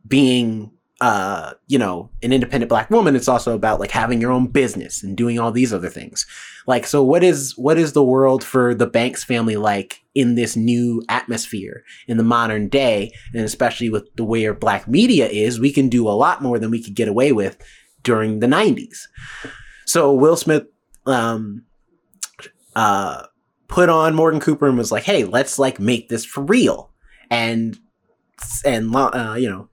being, 0.08 0.72
uh, 1.02 1.54
you 1.68 1.78
know, 1.78 2.10
an 2.22 2.34
independent 2.34 2.70
black 2.70 2.90
woman. 2.90 3.16
It's 3.16 3.28
also 3.28 3.56
about 3.56 3.80
like 3.80 3.92
having 3.92 4.20
your 4.20 4.32
own 4.32 4.48
business 4.48 5.04
and 5.04 5.16
doing 5.16 5.40
all 5.40 5.52
these 5.52 5.74
other 5.74 5.90
things. 5.90 6.26
Like, 6.70 6.86
so 6.86 7.04
what 7.04 7.24
is, 7.24 7.58
what 7.58 7.80
is 7.80 7.94
the 7.94 8.04
world 8.04 8.44
for 8.44 8.76
the 8.76 8.86
Banks 8.86 9.24
family 9.24 9.56
like 9.56 10.04
in 10.14 10.36
this 10.36 10.56
new 10.56 11.02
atmosphere 11.10 11.84
in 12.08 12.18
the 12.18 12.24
modern 12.24 12.70
day? 12.70 13.12
And 13.34 13.44
especially 13.44 13.90
with 13.90 14.08
the 14.18 14.24
way 14.24 14.46
our 14.46 14.54
black 14.54 14.88
media 14.88 15.28
is, 15.28 15.60
we 15.60 15.74
can 15.74 15.90
do 15.90 16.08
a 16.08 16.12
lot 16.12 16.44
more 16.44 16.60
than 16.60 16.70
we 16.70 16.84
could 16.84 16.94
get 16.94 17.08
away 17.08 17.32
with 17.32 17.58
during 18.04 18.38
the 18.38 18.46
90s. 18.46 19.00
So 19.88 20.14
Will 20.14 20.38
Smith, 20.38 20.68
um, 21.08 21.64
uh, 22.76 23.24
put 23.68 23.90
on 23.90 24.14
Morgan 24.14 24.40
Cooper 24.40 24.68
and 24.68 24.78
was 24.78 24.92
like, 24.92 25.06
"Hey, 25.06 25.24
let's 25.24 25.58
like 25.58 25.80
make 25.80 26.08
this 26.08 26.24
for 26.24 26.44
real." 26.44 26.92
And 27.32 27.80
and 28.64 28.96
uh, 28.96 29.36
you 29.40 29.50
know, 29.50 29.70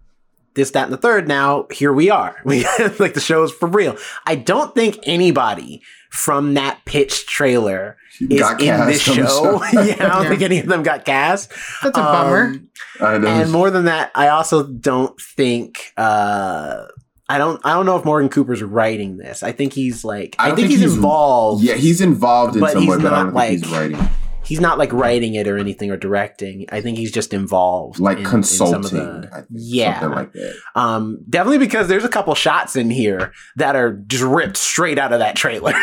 this, 0.54 0.70
that, 0.70 0.84
and 0.84 0.92
the 0.94 0.96
third. 0.96 1.28
Now 1.28 1.66
here 1.70 1.92
we 1.92 2.08
are. 2.08 2.36
We 2.46 2.64
like 2.98 3.12
the 3.12 3.20
show 3.20 3.42
is 3.42 3.52
for 3.52 3.68
real. 3.68 3.98
I 4.24 4.34
don't 4.36 4.74
think 4.74 4.98
anybody 5.02 5.82
from 6.10 6.54
that 6.54 6.84
pitch 6.84 7.26
trailer 7.26 7.96
is 8.20 8.40
Got 8.40 8.60
in 8.62 8.86
this 8.86 9.02
show. 9.02 9.12
show. 9.14 9.62
yeah, 9.72 9.80
I 9.80 9.82
don't 9.84 10.22
Yeah. 10.22 10.28
think 10.30 10.42
any 10.42 10.58
of 10.60 10.66
them 10.66 10.82
got 10.82 11.04
cast. 11.04 11.50
That's 11.82 11.98
a 11.98 12.02
bummer. 12.02 12.44
Um, 12.46 12.68
I 13.00 13.18
know. 13.18 13.28
and 13.28 13.52
more 13.52 13.70
than 13.70 13.84
that, 13.86 14.10
I 14.14 14.28
also 14.28 14.62
don't 14.66 15.20
think 15.20 15.92
uh 15.98 16.86
I 17.28 17.38
don't 17.38 17.60
I 17.66 17.74
don't 17.74 17.84
know 17.86 17.96
if 17.96 18.04
Morgan 18.04 18.28
Cooper's 18.30 18.62
writing 18.62 19.16
this. 19.18 19.42
I 19.42 19.52
think 19.52 19.72
he's 19.72 20.04
like 20.04 20.36
I 20.38 20.44
I, 20.44 20.46
think, 20.48 20.56
think 20.58 20.70
he's, 20.70 20.80
he's- 20.80 20.94
involved. 20.94 21.62
yeah, 21.64 21.74
he's 21.74 22.00
involved 22.00 22.54
in 22.54 22.60
But 22.60 22.72
some 22.72 22.82
he's 22.82 22.90
way, 22.90 23.02
but 23.02 23.12
I 23.12 23.22
not, 23.24 23.32
don't 23.32 23.34
think 23.42 23.50
he's 23.64 23.70
like- 23.72 23.80
writing. 23.92 24.08
He's 24.46 24.60
not 24.60 24.78
like 24.78 24.92
writing 24.92 25.34
it 25.34 25.48
or 25.48 25.58
anything 25.58 25.90
or 25.90 25.96
directing. 25.96 26.66
I 26.70 26.80
think 26.80 26.98
he's 26.98 27.10
just 27.12 27.34
involved. 27.34 27.98
Like 27.98 28.18
in- 28.18 28.26
in 28.26 28.42
some 28.44 28.74
of 28.74 28.82
consulting, 28.82 29.20
the- 29.22 29.28
think, 29.28 29.46
yeah. 29.50 30.00
something 30.00 30.16
like 30.16 30.32
that. 30.32 30.54
Um, 30.74 31.18
definitely 31.28 31.58
because 31.58 31.88
there's 31.88 32.04
a 32.04 32.08
couple 32.08 32.34
shots 32.34 32.76
in 32.76 32.90
here 32.90 33.32
that 33.56 33.74
are 33.76 33.92
just 34.06 34.22
ripped 34.22 34.56
straight 34.56 34.98
out 34.98 35.12
of 35.12 35.18
that 35.18 35.36
trailer. 35.36 35.72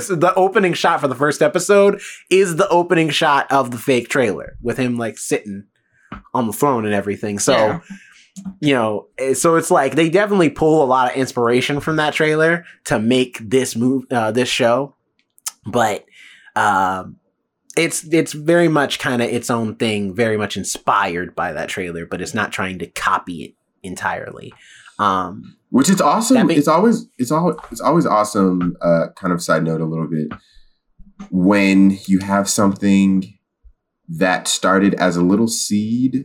So 0.00 0.14
the 0.14 0.32
opening 0.36 0.74
shot 0.74 1.00
for 1.00 1.08
the 1.08 1.14
first 1.14 1.40
episode 1.42 2.00
is 2.30 2.56
the 2.56 2.68
opening 2.68 3.08
shot 3.10 3.50
of 3.50 3.70
the 3.70 3.78
fake 3.78 4.08
trailer 4.08 4.56
with 4.62 4.76
him 4.76 4.96
like 4.98 5.16
sitting 5.18 5.64
on 6.34 6.46
the 6.46 6.52
throne 6.52 6.84
and 6.84 6.94
everything. 6.94 7.38
So, 7.38 7.52
Yeah. 7.52 7.80
you 8.60 8.74
know, 8.74 9.08
eh, 9.18 9.34
so 9.34 9.56
it's 9.56 9.70
like 9.70 9.94
they 9.94 10.10
definitely 10.10 10.50
pull 10.50 10.82
a 10.82 10.86
lot 10.86 11.10
of 11.10 11.16
inspiration 11.16 11.80
from 11.80 11.96
that 11.96 12.12
trailer 12.14 12.64
to 12.84 12.98
make 12.98 13.38
this 13.40 13.74
move, 13.76 14.04
uh, 14.10 14.30
this 14.30 14.48
show. 14.48 14.94
But, 15.66 16.04
um, 16.54 17.16
it's 17.78 18.04
it's 18.12 18.32
very 18.32 18.68
much 18.68 18.98
kind 18.98 19.22
of 19.22 19.28
its 19.28 19.50
own 19.50 19.76
thing, 19.76 20.14
very 20.14 20.36
much 20.36 20.56
inspired 20.56 21.34
by 21.34 21.52
that 21.52 21.68
trailer, 21.68 22.04
but 22.04 22.20
it's 22.20 22.34
not 22.34 22.52
trying 22.52 22.78
to 22.80 22.86
copy 22.86 23.44
it 23.44 23.54
entirely. 23.82 24.52
Um, 24.98 25.56
Which 25.70 25.88
is 25.88 26.00
awesome. 26.00 26.50
It's 26.50 26.68
always 26.68 27.06
it's 27.18 27.30
always 27.30 27.56
it's 27.70 27.80
always 27.80 28.06
awesome. 28.06 28.76
Uh, 28.80 29.06
kind 29.16 29.32
of 29.32 29.42
side 29.42 29.62
note 29.62 29.80
a 29.80 29.86
little 29.86 30.08
bit 30.08 30.32
when 31.30 31.98
you 32.06 32.18
have 32.20 32.48
something 32.48 33.38
that 34.08 34.48
started 34.48 34.94
as 34.94 35.16
a 35.16 35.22
little 35.22 35.48
seed 35.48 36.24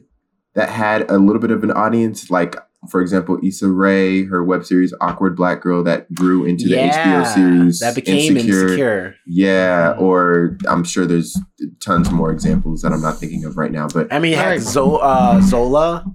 that 0.55 0.69
had 0.69 1.09
a 1.09 1.17
little 1.17 1.41
bit 1.41 1.51
of 1.51 1.63
an 1.63 1.71
audience, 1.71 2.29
like 2.29 2.55
for 2.89 3.01
example, 3.01 3.39
Issa 3.43 3.67
Rae, 3.69 4.23
her 4.25 4.43
web 4.43 4.65
series 4.65 4.93
"Awkward 5.01 5.35
Black 5.35 5.61
Girl" 5.61 5.83
that 5.83 6.13
grew 6.13 6.45
into 6.45 6.67
the 6.67 6.75
HBO 6.75 7.23
series 7.33 7.79
that 7.79 7.95
became 7.95 8.35
insecure. 8.37 9.15
Yeah, 9.25 9.93
Mhm. 9.93 10.01
or 10.01 10.57
I'm 10.67 10.83
sure 10.83 11.05
there's 11.05 11.37
tons 11.79 12.11
more 12.11 12.31
examples 12.31 12.81
that 12.81 12.91
I'm 12.91 13.01
not 13.01 13.17
thinking 13.19 13.45
of 13.45 13.57
right 13.57 13.71
now. 13.71 13.87
But 13.87 14.11
I 14.11 14.19
mean, 14.19 14.33
it 14.33 14.39
had 14.39 14.61
Zo- 14.61 14.97
uh, 14.97 15.39
Zola. 15.41 16.05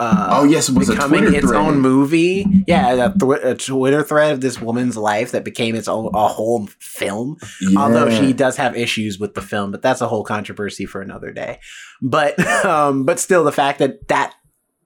uh, 0.00 0.28
oh 0.30 0.44
yes, 0.44 0.68
it 0.68 0.76
was 0.76 0.88
a 0.88 0.92
becoming 0.92 1.20
Twitter 1.22 1.36
its 1.38 1.46
thread. 1.46 1.60
own 1.60 1.80
movie. 1.80 2.46
Yeah, 2.66 3.06
a, 3.06 3.18
th- 3.18 3.40
a 3.44 3.54
Twitter 3.54 4.02
thread 4.02 4.32
of 4.32 4.40
this 4.40 4.60
woman's 4.60 4.96
life 4.96 5.30
that 5.32 5.44
became 5.44 5.74
its 5.76 5.86
own 5.88 6.10
a 6.14 6.26
whole 6.28 6.66
film. 6.80 7.36
Although 7.76 8.10
she 8.10 8.32
does 8.32 8.56
have 8.56 8.76
issues 8.76 9.18
with 9.18 9.34
the 9.34 9.42
film, 9.42 9.70
but 9.70 9.82
that's 9.82 10.00
a 10.00 10.08
whole 10.08 10.24
controversy 10.24 10.86
for 10.86 11.00
another 11.02 11.30
day. 11.32 11.58
But 12.00 12.38
um, 12.64 13.04
but 13.04 13.20
still, 13.20 13.44
the 13.44 13.52
fact 13.52 13.78
that 13.80 14.08
that 14.08 14.34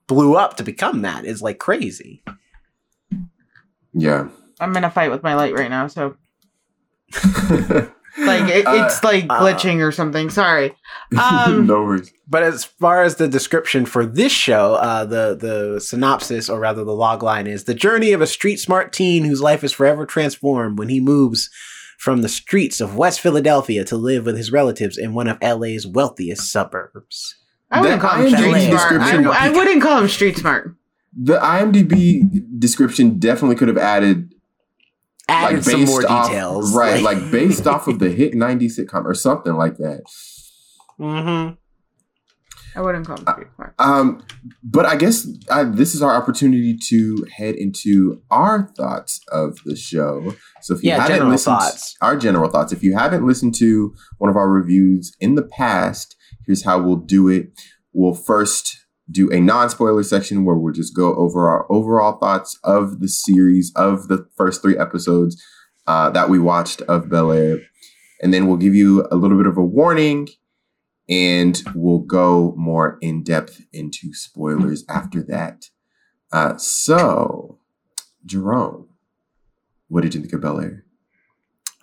blew 0.06 0.36
up 0.36 0.56
to 0.56 0.64
become 0.64 1.02
that 1.02 1.24
is 1.24 1.42
like 1.42 1.58
crazy. 1.58 2.22
yeah. 3.92 4.28
I'm 4.58 4.76
in 4.76 4.84
a 4.84 4.90
fight 4.90 5.10
with 5.10 5.22
my 5.22 5.34
light 5.34 5.52
right 5.54 5.68
now, 5.68 5.86
so 5.86 6.16
like 8.18 8.48
it, 8.48 8.66
Uh, 8.66 8.84
it's 8.86 9.04
like 9.04 9.24
uh, 9.28 9.40
glitching 9.40 9.86
or 9.86 9.92
something. 9.92 10.30
Sorry. 10.30 10.74
Um, 11.18 11.66
no 11.66 11.82
worries. 11.82 12.12
But 12.26 12.42
as 12.42 12.64
far 12.64 13.02
as 13.02 13.16
the 13.16 13.28
description 13.28 13.86
for 13.86 14.04
this 14.04 14.32
show, 14.32 14.74
uh, 14.74 15.04
the 15.04 15.36
the 15.38 15.80
synopsis, 15.80 16.48
or 16.48 16.58
rather 16.58 16.82
the 16.84 16.92
log 16.92 17.22
line, 17.22 17.46
is 17.46 17.64
the 17.64 17.74
journey 17.74 18.12
of 18.12 18.20
a 18.20 18.26
street 18.26 18.56
smart 18.56 18.92
teen 18.92 19.24
whose 19.24 19.40
life 19.40 19.62
is 19.62 19.72
forever 19.72 20.04
transformed 20.04 20.78
when 20.78 20.88
he 20.88 20.98
moves 21.00 21.48
from 21.98 22.22
the 22.22 22.28
streets 22.28 22.80
of 22.80 22.96
West 22.96 23.20
Philadelphia 23.20 23.84
to 23.84 23.96
live 23.96 24.26
with 24.26 24.36
his 24.36 24.50
relatives 24.50 24.98
in 24.98 25.14
one 25.14 25.28
of 25.28 25.38
LA's 25.40 25.86
wealthiest 25.86 26.50
suburbs. 26.50 27.36
I 27.70 27.80
wouldn't 27.80 28.00
The 28.00 28.06
call 28.08 28.16
him 28.20 28.28
street 28.30 28.68
smart. 28.68 29.00
I, 29.02 29.46
I 29.46 29.50
wouldn't 29.50 29.82
call 29.82 30.00
him 30.00 30.08
street 30.08 30.36
smart. 30.36 30.74
The 31.18 31.38
IMDb 31.38 32.22
description 32.58 33.18
definitely 33.18 33.56
could 33.56 33.68
have 33.68 33.78
added 33.78 34.32
Added 35.28 35.56
like 35.56 35.64
some 35.64 35.84
more 35.84 36.08
off, 36.08 36.28
details, 36.28 36.74
right? 36.76 37.02
Like 37.02 37.30
based 37.32 37.66
off 37.66 37.88
of 37.88 37.98
the 37.98 38.10
hit 38.20 38.34
'90s 38.34 38.78
sitcom 38.78 39.04
or 39.04 39.14
something 39.14 39.54
like 39.54 39.76
that. 39.78 40.02
hmm 40.98 41.48
I 42.76 42.82
wouldn't 42.82 43.06
call 43.06 43.16
him 43.16 43.26
street 43.26 43.48
smart. 43.56 43.74
Um, 43.78 44.22
but 44.62 44.84
I 44.84 44.96
guess 44.96 45.26
uh, 45.48 45.64
this 45.64 45.94
is 45.94 46.02
our 46.02 46.14
opportunity 46.14 46.76
to 46.90 47.26
head 47.34 47.54
into 47.54 48.20
our 48.30 48.70
thoughts 48.76 49.18
of 49.32 49.58
the 49.64 49.74
show. 49.74 50.34
So 50.60 50.74
if 50.74 50.82
you 50.82 50.90
Yeah, 50.90 51.00
haven't 51.08 51.30
listened, 51.30 51.56
thoughts. 51.56 51.96
our 52.02 52.16
general 52.18 52.50
thoughts. 52.50 52.72
If 52.72 52.82
you 52.82 52.92
haven't 52.94 53.26
listened 53.26 53.54
to 53.56 53.94
one 54.18 54.28
of 54.28 54.36
our 54.36 54.50
reviews 54.50 55.16
in 55.20 55.36
the 55.36 55.42
past, 55.42 56.16
here's 56.46 56.64
how 56.64 56.80
we'll 56.80 56.96
do 56.96 57.28
it. 57.28 57.50
We'll 57.92 58.14
first 58.14 58.86
do 59.10 59.30
a 59.30 59.40
non-spoiler 59.40 60.02
section 60.02 60.44
where 60.44 60.56
we'll 60.56 60.72
just 60.72 60.94
go 60.94 61.14
over 61.14 61.48
our 61.48 61.70
overall 61.70 62.18
thoughts 62.18 62.58
of 62.64 63.00
the 63.00 63.08
series 63.08 63.72
of 63.76 64.08
the 64.08 64.26
first 64.36 64.62
three 64.62 64.76
episodes 64.76 65.42
uh, 65.86 66.10
that 66.10 66.28
we 66.28 66.38
watched 66.38 66.82
of 66.82 67.08
Bel 67.08 67.30
Air, 67.32 67.58
and 68.20 68.34
then 68.34 68.46
we'll 68.46 68.56
give 68.56 68.74
you 68.74 69.06
a 69.10 69.16
little 69.16 69.36
bit 69.36 69.46
of 69.46 69.56
a 69.56 69.64
warning 69.64 70.28
and 71.08 71.62
we'll 71.74 72.00
go 72.00 72.52
more 72.56 72.98
in 73.00 73.22
depth 73.22 73.60
into 73.72 74.12
spoilers 74.12 74.84
after 74.88 75.22
that. 75.22 75.70
Uh, 76.32 76.56
so, 76.56 77.58
Jerome, 78.24 78.88
what 79.88 80.02
did 80.02 80.14
you 80.14 80.20
think 80.20 80.32
of 80.32 80.40
Bel 80.40 80.60
Air? 80.60 80.84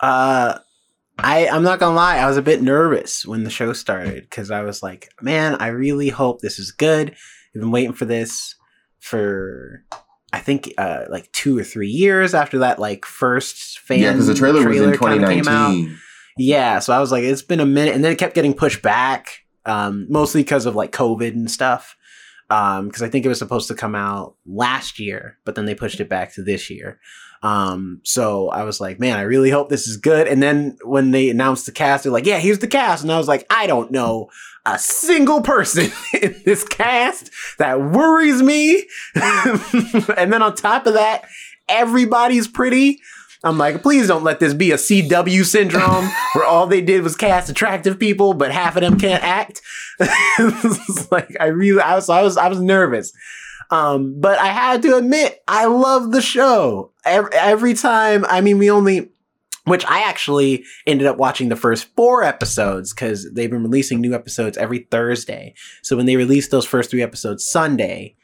Uh, 0.00 0.58
I 1.18 1.48
I'm 1.48 1.62
not 1.62 1.78
gonna 1.78 1.94
lie, 1.94 2.18
I 2.18 2.26
was 2.26 2.36
a 2.36 2.42
bit 2.42 2.62
nervous 2.62 3.24
when 3.24 3.44
the 3.44 3.50
show 3.50 3.72
started 3.72 4.22
because 4.22 4.50
I 4.50 4.62
was 4.62 4.82
like, 4.82 5.10
man, 5.20 5.54
I 5.56 5.68
really 5.68 6.08
hope 6.08 6.40
this 6.40 6.58
is 6.58 6.72
good. 6.72 7.10
I've 7.10 7.60
been 7.60 7.70
waiting 7.70 7.92
for 7.92 8.04
this 8.04 8.56
for 9.00 9.84
I 10.32 10.40
think 10.40 10.72
uh 10.76 11.04
like 11.08 11.30
two 11.32 11.56
or 11.56 11.62
three 11.62 11.88
years 11.88 12.34
after 12.34 12.58
that 12.58 12.78
like 12.78 13.04
first 13.04 13.78
fan 13.80 14.00
yeah, 14.00 14.12
because 14.12 14.26
the 14.26 14.34
trailer, 14.34 14.66
was 14.68 14.80
in 14.80 14.92
came 14.92 15.48
out. 15.48 15.70
2019. 15.70 15.98
Yeah, 16.36 16.80
so 16.80 16.92
I 16.92 16.98
was 16.98 17.12
like, 17.12 17.22
it's 17.22 17.42
been 17.42 17.60
a 17.60 17.66
minute, 17.66 17.94
and 17.94 18.02
then 18.02 18.12
it 18.12 18.18
kept 18.18 18.34
getting 18.34 18.54
pushed 18.54 18.82
back, 18.82 19.44
um, 19.66 20.06
mostly 20.10 20.42
because 20.42 20.66
of 20.66 20.74
like 20.74 20.90
COVID 20.92 21.30
and 21.30 21.50
stuff. 21.50 21.96
Um, 22.50 22.88
because 22.88 23.02
I 23.02 23.08
think 23.08 23.24
it 23.24 23.28
was 23.28 23.38
supposed 23.38 23.68
to 23.68 23.74
come 23.74 23.94
out 23.94 24.36
last 24.44 24.98
year, 24.98 25.38
but 25.44 25.54
then 25.54 25.64
they 25.64 25.74
pushed 25.74 26.00
it 26.00 26.08
back 26.08 26.34
to 26.34 26.42
this 26.42 26.68
year. 26.68 27.00
Um, 27.42 28.00
so 28.04 28.48
I 28.48 28.64
was 28.64 28.80
like, 28.80 28.98
man, 28.98 29.18
I 29.18 29.22
really 29.22 29.50
hope 29.50 29.68
this 29.68 29.86
is 29.86 29.96
good. 29.96 30.26
And 30.26 30.42
then 30.42 30.78
when 30.82 31.10
they 31.10 31.28
announced 31.28 31.66
the 31.66 31.72
cast, 31.72 32.04
they're 32.04 32.12
like, 32.12 32.26
yeah, 32.26 32.38
here's 32.38 32.60
the 32.60 32.66
cast, 32.66 33.02
and 33.02 33.12
I 33.12 33.18
was 33.18 33.28
like, 33.28 33.46
I 33.50 33.66
don't 33.66 33.90
know 33.90 34.30
a 34.66 34.78
single 34.78 35.42
person 35.42 35.92
in 36.22 36.34
this 36.44 36.64
cast 36.64 37.30
that 37.58 37.80
worries 37.80 38.42
me. 38.42 38.86
and 39.14 40.32
then 40.32 40.42
on 40.42 40.54
top 40.54 40.86
of 40.86 40.94
that, 40.94 41.24
everybody's 41.68 42.48
pretty. 42.48 43.00
I'm 43.42 43.58
like, 43.58 43.82
please 43.82 44.08
don't 44.08 44.24
let 44.24 44.40
this 44.40 44.54
be 44.54 44.70
a 44.70 44.76
CW 44.76 45.44
syndrome 45.44 46.08
where 46.32 46.46
all 46.46 46.66
they 46.66 46.80
did 46.80 47.02
was 47.02 47.14
cast 47.14 47.50
attractive 47.50 47.98
people, 47.98 48.32
but 48.32 48.50
half 48.50 48.74
of 48.76 48.80
them 48.80 48.98
can't 48.98 49.22
act. 49.22 49.60
Like 51.10 51.36
I 51.38 51.46
really, 51.46 51.80
I 51.80 51.94
was, 51.94 52.08
I 52.08 52.22
was, 52.22 52.36
I 52.36 52.48
was 52.48 52.60
nervous. 52.60 53.12
Um, 53.70 54.18
but 54.18 54.38
I 54.38 54.46
had 54.46 54.82
to 54.82 54.96
admit, 54.96 55.42
I 55.46 55.66
love 55.66 56.10
the 56.10 56.22
show. 56.22 56.93
Every, 57.04 57.74
time, 57.74 58.24
I 58.26 58.40
mean, 58.40 58.58
we 58.58 58.70
only, 58.70 59.10
which 59.64 59.84
I 59.86 60.00
actually 60.02 60.64
ended 60.86 61.06
up 61.06 61.16
watching 61.16 61.48
the 61.48 61.56
first 61.56 61.94
four 61.96 62.22
episodes 62.22 62.92
because 62.92 63.30
they've 63.32 63.50
been 63.50 63.62
releasing 63.62 64.00
new 64.00 64.14
episodes 64.14 64.56
every 64.56 64.80
Thursday. 64.90 65.54
So 65.82 65.96
when 65.96 66.06
they 66.06 66.16
released 66.16 66.50
those 66.50 66.66
first 66.66 66.90
three 66.90 67.02
episodes 67.02 67.46
Sunday, 67.46 68.16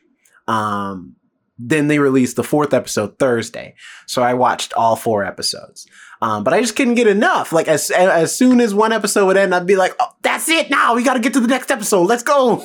um, 0.48 1.16
then 1.58 1.88
they 1.88 1.98
released 1.98 2.36
the 2.36 2.44
fourth 2.44 2.72
episode 2.72 3.18
Thursday. 3.18 3.74
So 4.06 4.22
I 4.22 4.34
watched 4.34 4.72
all 4.72 4.96
four 4.96 5.24
episodes. 5.24 5.86
Um, 6.22 6.44
but 6.44 6.52
I 6.52 6.60
just 6.60 6.76
couldn't 6.76 6.94
get 6.94 7.06
enough. 7.06 7.52
Like 7.52 7.66
as 7.66 7.90
as 7.90 8.36
soon 8.36 8.60
as 8.60 8.74
one 8.74 8.92
episode 8.92 9.26
would 9.26 9.38
end, 9.38 9.54
I'd 9.54 9.66
be 9.66 9.76
like, 9.76 9.94
oh, 9.98 10.10
"That's 10.22 10.48
it! 10.50 10.68
Now 10.68 10.94
we 10.94 11.02
got 11.02 11.14
to 11.14 11.20
get 11.20 11.32
to 11.32 11.40
the 11.40 11.48
next 11.48 11.70
episode. 11.70 12.02
Let's 12.02 12.22
go!" 12.22 12.62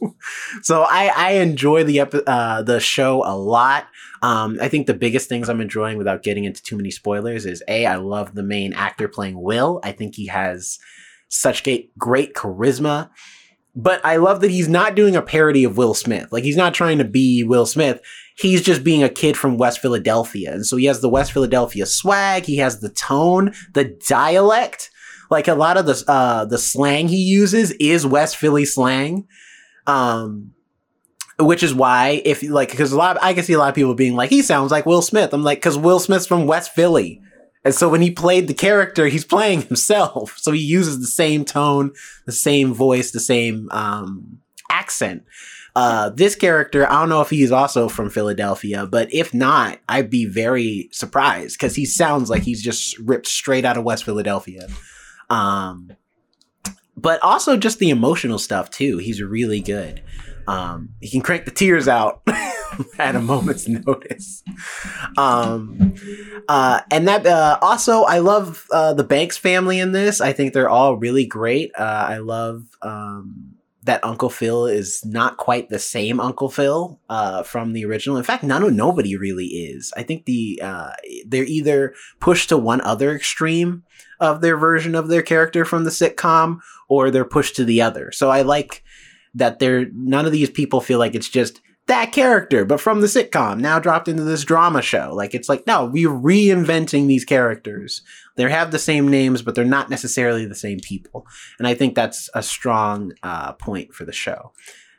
so 0.62 0.82
I 0.82 1.12
I 1.14 1.30
enjoy 1.34 1.84
the 1.84 2.00
epi- 2.00 2.26
uh, 2.26 2.62
the 2.62 2.80
show 2.80 3.22
a 3.24 3.36
lot. 3.36 3.86
Um, 4.22 4.58
I 4.60 4.68
think 4.68 4.86
the 4.86 4.94
biggest 4.94 5.28
things 5.28 5.48
I'm 5.48 5.60
enjoying, 5.60 5.98
without 5.98 6.22
getting 6.22 6.44
into 6.44 6.62
too 6.62 6.76
many 6.76 6.90
spoilers, 6.90 7.46
is 7.46 7.62
a 7.68 7.86
I 7.86 7.96
love 7.96 8.34
the 8.34 8.42
main 8.42 8.72
actor 8.72 9.08
playing 9.08 9.40
Will. 9.40 9.80
I 9.82 9.92
think 9.92 10.14
he 10.14 10.26
has 10.26 10.78
such 11.28 11.66
great 11.98 12.34
charisma. 12.34 13.10
But 13.76 14.04
I 14.04 14.16
love 14.16 14.40
that 14.40 14.50
he's 14.50 14.68
not 14.68 14.96
doing 14.96 15.14
a 15.14 15.22
parody 15.22 15.62
of 15.62 15.76
Will 15.76 15.94
Smith. 15.94 16.32
Like 16.32 16.42
he's 16.42 16.56
not 16.56 16.74
trying 16.74 16.98
to 16.98 17.04
be 17.04 17.44
Will 17.44 17.66
Smith 17.66 18.00
he's 18.38 18.62
just 18.62 18.84
being 18.84 19.02
a 19.02 19.08
kid 19.08 19.36
from 19.36 19.58
West 19.58 19.80
Philadelphia. 19.80 20.52
And 20.52 20.66
so 20.66 20.76
he 20.76 20.86
has 20.86 21.00
the 21.00 21.08
West 21.08 21.32
Philadelphia 21.32 21.86
swag, 21.86 22.44
he 22.44 22.56
has 22.58 22.80
the 22.80 22.88
tone, 22.88 23.52
the 23.74 23.98
dialect. 24.08 24.90
Like 25.30 25.48
a 25.48 25.54
lot 25.54 25.76
of 25.76 25.86
the 25.86 26.02
uh 26.08 26.46
the 26.46 26.58
slang 26.58 27.08
he 27.08 27.18
uses 27.18 27.72
is 27.72 28.06
West 28.06 28.36
Philly 28.36 28.64
slang. 28.64 29.26
Um 29.86 30.52
which 31.38 31.62
is 31.62 31.74
why 31.74 32.20
if 32.24 32.42
like 32.42 32.70
because 32.70 32.92
a 32.92 32.96
lot 32.96 33.16
of, 33.16 33.22
I 33.22 33.34
can 33.34 33.44
see 33.44 33.52
a 33.52 33.58
lot 33.58 33.68
of 33.68 33.74
people 33.74 33.94
being 33.94 34.16
like 34.16 34.30
he 34.30 34.42
sounds 34.42 34.70
like 34.70 34.86
Will 34.86 35.02
Smith. 35.02 35.32
I'm 35.32 35.44
like 35.44 35.62
cuz 35.62 35.76
Will 35.78 36.00
Smith's 36.00 36.26
from 36.26 36.46
West 36.46 36.72
Philly. 36.72 37.20
And 37.64 37.74
so 37.74 37.88
when 37.88 38.00
he 38.00 38.10
played 38.10 38.48
the 38.48 38.54
character, 38.54 39.06
he's 39.06 39.24
playing 39.24 39.62
himself. 39.68 40.36
So 40.38 40.52
he 40.52 40.60
uses 40.60 41.00
the 41.00 41.06
same 41.06 41.44
tone, 41.44 41.92
the 42.26 42.32
same 42.32 42.74
voice, 42.74 43.10
the 43.10 43.20
same 43.20 43.68
um 43.70 44.38
accent. 44.70 45.24
Uh, 45.76 46.08
this 46.08 46.34
character, 46.34 46.90
I 46.90 46.98
don't 46.98 47.08
know 47.08 47.20
if 47.20 47.30
he's 47.30 47.52
also 47.52 47.88
from 47.88 48.10
Philadelphia, 48.10 48.84
but 48.84 49.12
if 49.14 49.32
not, 49.32 49.78
I'd 49.88 50.10
be 50.10 50.24
very 50.24 50.88
surprised 50.90 51.56
because 51.56 51.76
he 51.76 51.84
sounds 51.84 52.28
like 52.28 52.42
he's 52.42 52.60
just 52.60 52.98
ripped 52.98 53.28
straight 53.28 53.64
out 53.64 53.76
of 53.76 53.84
West 53.84 54.02
Philadelphia. 54.02 54.66
Um, 55.30 55.92
but 56.96 57.22
also 57.22 57.56
just 57.56 57.78
the 57.78 57.90
emotional 57.90 58.40
stuff 58.40 58.70
too. 58.70 58.98
He's 58.98 59.22
really 59.22 59.60
good. 59.60 60.02
Um, 60.48 60.94
he 61.00 61.10
can 61.10 61.20
crank 61.20 61.44
the 61.44 61.50
tears 61.50 61.88
out 61.88 62.22
at 62.98 63.14
a 63.14 63.20
moment's 63.20 63.68
notice. 63.68 64.42
Um, 65.18 65.94
uh, 66.48 66.80
and 66.90 67.06
that 67.06 67.26
uh, 67.26 67.58
also, 67.60 68.04
I 68.04 68.20
love 68.20 68.66
uh, 68.72 68.94
the 68.94 69.04
Banks 69.04 69.36
family 69.36 69.78
in 69.78 69.92
this. 69.92 70.22
I 70.22 70.32
think 70.32 70.54
they're 70.54 70.70
all 70.70 70.96
really 70.96 71.26
great. 71.26 71.70
Uh, 71.78 72.06
I 72.08 72.18
love. 72.18 72.64
Um, 72.82 73.54
that 73.84 74.04
Uncle 74.04 74.28
Phil 74.28 74.66
is 74.66 75.02
not 75.06 75.38
quite 75.38 75.70
the 75.70 75.78
same 75.78 76.20
Uncle 76.20 76.50
Phil 76.50 77.00
uh, 77.08 77.42
from 77.42 77.72
the 77.72 77.86
original. 77.86 78.18
In 78.18 78.22
fact, 78.22 78.42
none 78.42 78.62
of 78.62 78.74
nobody 78.74 79.16
really 79.16 79.46
is. 79.46 79.94
I 79.96 80.02
think 80.02 80.26
the 80.26 80.60
uh, 80.62 80.90
they're 81.26 81.44
either 81.44 81.94
pushed 82.20 82.50
to 82.50 82.58
one 82.58 82.82
other 82.82 83.16
extreme 83.16 83.84
of 84.20 84.42
their 84.42 84.58
version 84.58 84.94
of 84.94 85.08
their 85.08 85.22
character 85.22 85.64
from 85.64 85.84
the 85.84 85.90
sitcom, 85.90 86.58
or 86.88 87.10
they're 87.10 87.24
pushed 87.24 87.56
to 87.56 87.64
the 87.64 87.80
other. 87.80 88.12
So 88.12 88.28
I 88.28 88.42
like 88.42 88.84
that 89.34 89.58
they're 89.58 89.86
none 89.92 90.26
of 90.26 90.32
these 90.32 90.50
people 90.50 90.80
feel 90.80 90.98
like 90.98 91.14
it's 91.14 91.28
just 91.28 91.60
that 91.86 92.12
character, 92.12 92.66
but 92.66 92.80
from 92.80 93.00
the 93.00 93.06
sitcom 93.06 93.60
now 93.60 93.78
dropped 93.78 94.08
into 94.08 94.22
this 94.22 94.44
drama 94.44 94.82
show. 94.82 95.12
Like 95.14 95.34
it's 95.34 95.48
like 95.48 95.66
no, 95.66 95.86
we're 95.86 96.08
reinventing 96.08 97.06
these 97.06 97.24
characters. 97.24 98.02
They 98.36 98.48
have 98.48 98.70
the 98.70 98.78
same 98.78 99.08
names, 99.08 99.42
but 99.42 99.54
they're 99.54 99.64
not 99.64 99.90
necessarily 99.90 100.46
the 100.46 100.54
same 100.54 100.78
people. 100.80 101.26
And 101.58 101.66
I 101.66 101.74
think 101.74 101.94
that's 101.94 102.30
a 102.34 102.42
strong 102.42 103.12
uh, 103.22 103.54
point 103.54 103.94
for 103.94 104.04
the 104.04 104.12
show. 104.12 104.52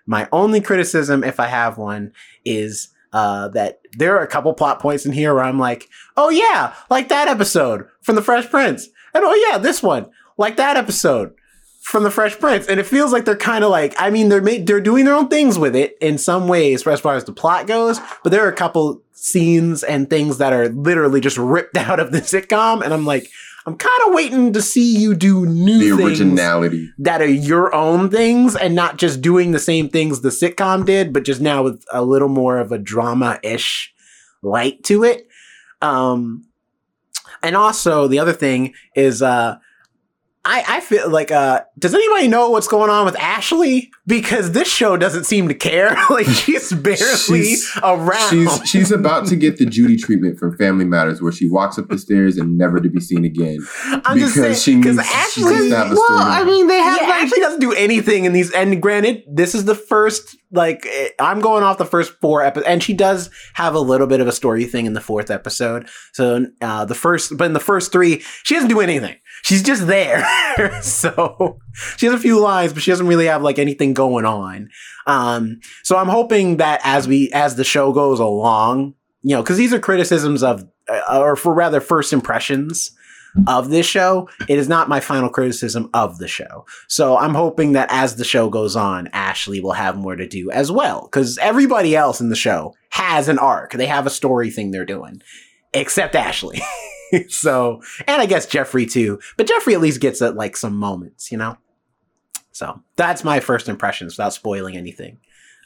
My 0.06 0.28
only 0.32 0.60
criticism, 0.60 1.24
if 1.24 1.40
I 1.40 1.46
have 1.46 1.78
one, 1.78 2.12
is 2.44 2.90
uh, 3.14 3.48
that 3.50 3.80
there 3.94 4.18
are 4.18 4.24
a 4.24 4.28
couple 4.28 4.54
plot 4.54 4.80
points 4.80 5.06
in 5.06 5.12
here 5.12 5.34
where 5.34 5.44
I'm 5.44 5.60
like, 5.60 5.88
oh 6.18 6.30
yeah, 6.30 6.74
like 6.90 7.10
that 7.10 7.28
episode 7.28 7.86
from 8.02 8.16
The 8.16 8.22
Fresh 8.22 8.50
Prince. 8.50 8.88
And 9.14 9.24
oh 9.24 9.48
yeah, 9.50 9.58
this 9.58 9.82
one, 9.82 10.10
like 10.38 10.58
that 10.58 10.78
episode 10.78 11.34
from 11.90 12.04
the 12.04 12.12
Fresh 12.12 12.40
Prince, 12.40 12.68
and 12.68 12.80
it 12.80 12.86
feels 12.86 13.12
like 13.12 13.26
they're 13.26 13.36
kind 13.36 13.64
of 13.64 13.70
like 13.72 13.96
I 13.98 14.10
mean 14.10 14.30
they're 14.30 14.42
ma- 14.42 14.64
they're 14.64 14.80
doing 14.82 15.06
their 15.06 15.16
own 15.16 15.28
things 15.28 15.58
with 15.58 15.76
it 15.76 15.98
in 16.02 16.18
some 16.18 16.48
ways 16.48 16.86
as 16.86 17.00
far 17.00 17.16
as 17.16 17.26
the 17.26 17.34
plot 17.34 17.68
goes, 17.68 18.00
but 18.24 18.30
there 18.32 18.46
are 18.46 18.50
a 18.52 18.56
couple 18.56 19.02
scenes 19.14 19.84
and 19.84 20.10
things 20.10 20.38
that 20.38 20.54
are 20.54 20.70
literally 20.70 21.20
just 21.20 21.38
ripped 21.38 21.76
out 21.88 22.00
of 22.00 22.12
the 22.12 22.20
sitcom, 22.20 22.84
and 22.84 22.94
I'm 22.94 23.06
like. 23.06 23.28
I'm 23.66 23.76
kind 23.78 24.02
of 24.08 24.14
waiting 24.16 24.54
to 24.54 24.62
see 24.64 24.98
you 24.98 25.14
do 25.14 25.46
new 25.46 25.92
The 25.92 25.98
things 25.98 26.22
originality. 26.22 26.90
that 26.98 27.22
are 27.22 27.28
your 27.28 27.76
own 27.76 28.10
things 28.10 28.56
and 28.56 28.74
not 28.74 28.98
just 28.98 29.22
doing 29.22 29.52
the 29.52 29.60
same 29.60 29.90
things 29.90 30.22
the 30.22 30.30
sitcom 30.30 30.86
did, 30.86 31.14
but 31.14 31.24
just 31.24 31.40
now 31.40 31.62
with 31.64 31.84
a 31.92 32.02
little 32.02 32.30
more 32.30 32.58
of 32.58 32.72
a 32.72 32.80
drama 32.80 33.38
ish 33.44 33.94
light 34.42 34.82
to 34.86 35.04
it. 35.04 35.28
Um, 35.84 36.48
and 37.44 37.56
also 37.56 38.08
the 38.08 38.18
other 38.18 38.34
thing 38.34 38.74
is, 38.96 39.22
uh, 39.22 39.58
I, 40.46 40.64
I 40.68 40.80
feel 40.80 41.10
like, 41.10 41.32
uh, 41.32 41.62
does 41.78 41.94
anybody 41.94 42.30
know 42.30 42.50
what's 42.50 42.68
going 42.70 42.90
on 42.90 43.04
with 43.06 43.18
Ashley? 43.18 43.92
Because 44.08 44.54
this 44.54 44.70
show 44.70 44.96
doesn't 44.96 45.26
seem 45.26 45.50
to 45.50 45.54
care. 45.54 45.96
like 46.10 46.26
she's 46.28 46.72
barely 46.72 46.96
She's- 47.06 47.78
around. 47.84 48.30
She's 48.30 48.70
she's 48.70 48.92
about 48.92 49.28
to 49.28 49.36
get 49.36 49.58
the 49.58 49.66
Judy 49.66 49.98
treatment 49.98 50.40
from 50.40 50.56
Family 50.58 50.86
Matters, 50.86 51.22
where 51.22 51.34
she 51.34 51.50
walks 51.50 51.78
up 51.78 51.90
the 51.90 51.98
stairs 51.98 52.38
and 52.38 52.58
never 52.58 52.80
to 52.80 52.90
be 52.90 53.02
seen 53.02 53.26
again. 53.26 53.60
I'm 53.84 54.18
just 54.18 54.34
because 54.36 54.64
saying, 54.64 54.82
she 54.82 54.82
because 54.82 54.98
needs- 54.98 55.10
she 55.34 55.42
Ashley, 55.42 55.54
needs 55.56 55.70
to 55.72 55.76
have 55.78 55.92
a 55.92 55.96
well. 55.96 56.06
I 56.10 56.44
mean, 56.46 56.68
they 56.68 56.78
have 56.80 57.02
yeah, 57.02 57.08
like 57.10 57.24
Ashley 57.24 57.40
doesn't 57.42 57.60
do 57.60 57.74
anything 57.74 58.24
in 58.26 58.32
these. 58.34 58.52
And 58.52 58.82
granted, 58.82 59.24
this 59.32 59.54
is 59.54 59.66
the 59.66 59.76
first. 59.76 60.38
Like 60.52 60.84
eh, 60.88 61.10
I'm 61.20 61.42
going 61.42 61.64
off 61.64 61.78
the 61.78 61.86
first 61.86 62.14
four 62.22 62.42
episodes, 62.42 62.68
and 62.68 62.82
she 62.82 62.94
does 62.94 63.30
have 63.54 63.76
a 63.76 63.80
little 63.80 64.08
bit 64.08 64.20
of 64.22 64.28
a 64.28 64.32
story 64.32 64.66
thing 64.66 64.88
in 64.88 64.94
the 64.94 65.02
fourth 65.02 65.30
episode. 65.30 65.88
So 66.14 66.48
uh, 66.62 66.86
the 66.86 66.96
first, 66.96 67.38
but 67.38 67.44
in 67.46 67.54
the 67.54 67.60
first 67.60 67.92
three, 67.92 68.22
she 68.44 68.56
doesn't 68.56 68.70
do 68.70 68.80
anything. 68.80 69.18
She's 69.42 69.64
just 69.64 69.88
there. 69.88 70.26
so 70.82 71.60
she 71.98 72.06
has 72.06 72.16
a 72.16 72.20
few 72.20 72.40
lines, 72.40 72.74
but 72.74 72.84
she 72.84 72.92
doesn't 72.92 73.08
really 73.08 73.26
have 73.26 73.42
like 73.42 73.60
anything 73.60 73.94
going 73.94 74.26
on. 74.26 74.70
Um, 75.08 75.60
so 75.84 75.98
I'm 75.98 76.08
hoping 76.08 76.58
that 76.58 76.82
as 76.84 77.08
we 77.08 77.32
as 77.32 77.56
the 77.56 77.64
show 77.64 77.92
goes 77.92 78.20
along, 78.20 78.96
you 79.22 79.36
know, 79.36 79.42
because 79.42 79.58
these 79.58 79.74
are 79.74 79.80
criticisms 79.80 80.44
of, 80.44 80.68
uh, 80.88 81.20
or 81.20 81.36
for 81.36 81.54
rather 81.54 81.82
first 81.82 82.14
impressions 82.14 82.92
of 83.48 83.70
this 83.70 83.86
show. 83.86 84.30
It 84.48 84.58
is 84.58 84.68
not 84.68 84.90
my 84.90 85.00
final 85.00 85.30
criticism 85.30 85.90
of 85.94 86.18
the 86.18 86.28
show. 86.28 86.66
So 86.88 87.18
I'm 87.18 87.36
hoping 87.36 87.74
that 87.74 87.90
as 87.92 88.16
the 88.16 88.24
show 88.24 88.50
goes 88.50 88.76
on, 88.76 89.08
Ashley 89.14 89.62
will 89.62 89.74
have 89.74 89.98
more 89.98 90.16
to 90.16 90.28
do 90.28 90.52
as 90.52 90.72
well. 90.72 91.04
Because 91.04 91.38
everybody 91.38 91.96
else 91.96 92.22
in 92.22 92.30
the 92.30 92.36
show 92.36 92.74
has 92.90 93.28
an 93.28 93.40
arc. 93.40 93.74
They 93.74 93.86
have 93.86 94.08
a 94.08 94.12
story 94.12 94.50
thing 94.50 94.72
they're 94.72 94.86
doing, 94.86 95.22
except 95.74 96.16
Ashley. 96.16 96.62
so, 97.28 97.82
and 98.08 98.22
I 98.22 98.26
guess 98.26 98.46
Jeffrey 98.46 98.86
too. 98.86 99.20
But 99.38 99.48
Jeffrey 99.48 99.74
at 99.74 99.82
least 99.82 100.02
gets 100.02 100.22
at 100.22 100.36
like 100.36 100.58
some 100.58 100.76
moments, 100.76 101.32
you 101.32 101.38
know? 101.38 101.58
So 102.52 102.82
that's 102.96 103.24
my 103.24 103.40
first 103.40 103.70
impressions 103.70 104.18
without 104.18 104.34
spoiling 104.34 104.76
anything 104.76 105.20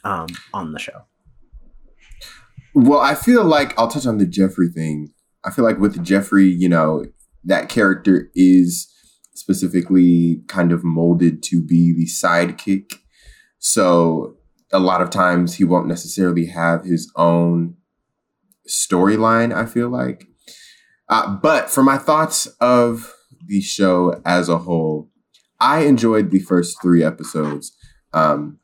um, 0.04 0.28
on 0.52 0.72
the 0.72 0.78
show. 0.78 1.02
Well, 2.74 3.00
I 3.00 3.14
feel 3.14 3.44
like 3.44 3.78
I'll 3.78 3.88
touch 3.88 4.06
on 4.06 4.18
the 4.18 4.26
Jeffrey 4.26 4.68
thing. 4.68 5.12
I 5.44 5.50
feel 5.50 5.64
like 5.64 5.78
with 5.78 6.02
Jeffrey, 6.04 6.46
you 6.46 6.68
know, 6.68 7.04
that 7.44 7.68
character 7.68 8.30
is 8.34 8.90
specifically 9.34 10.42
kind 10.48 10.72
of 10.72 10.84
molded 10.84 11.42
to 11.44 11.60
be 11.60 11.92
the 11.92 12.06
sidekick. 12.06 12.94
So 13.58 14.36
a 14.72 14.78
lot 14.78 15.02
of 15.02 15.10
times 15.10 15.54
he 15.54 15.64
won't 15.64 15.86
necessarily 15.86 16.46
have 16.46 16.84
his 16.84 17.10
own 17.16 17.76
storyline, 18.68 19.54
I 19.54 19.66
feel 19.66 19.88
like. 19.88 20.26
Uh, 21.08 21.36
but 21.36 21.70
for 21.70 21.82
my 21.82 21.98
thoughts 21.98 22.46
of 22.60 23.14
the 23.46 23.60
show 23.60 24.20
as 24.24 24.48
a 24.48 24.58
whole, 24.58 25.10
I 25.60 25.80
enjoyed 25.80 26.30
the 26.30 26.40
first 26.40 26.80
three 26.80 27.02
episodes. 27.04 27.76
Um, 28.12 28.58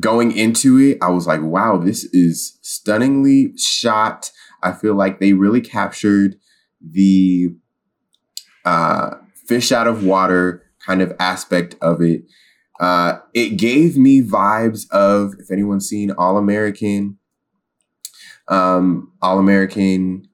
going 0.00 0.32
into 0.36 0.78
it, 0.78 0.98
I 1.02 1.10
was 1.10 1.26
like, 1.26 1.42
wow, 1.42 1.76
this 1.76 2.04
is 2.04 2.58
stunningly 2.62 3.52
shot. 3.56 4.30
I 4.62 4.72
feel 4.72 4.94
like 4.94 5.18
they 5.18 5.32
really 5.32 5.60
captured 5.60 6.36
the 6.80 7.54
uh, 8.64 9.14
fish 9.46 9.72
out 9.72 9.86
of 9.86 10.04
water 10.04 10.62
kind 10.86 11.02
of 11.02 11.12
aspect 11.18 11.74
of 11.80 12.00
it. 12.00 12.22
Uh, 12.80 13.18
it 13.34 13.56
gave 13.56 13.96
me 13.96 14.22
vibes 14.22 14.88
of, 14.90 15.34
if 15.40 15.50
anyone's 15.50 15.88
seen 15.88 16.12
All 16.12 16.38
American, 16.38 17.18
um, 18.46 19.12
All 19.20 19.38
American, 19.38 20.27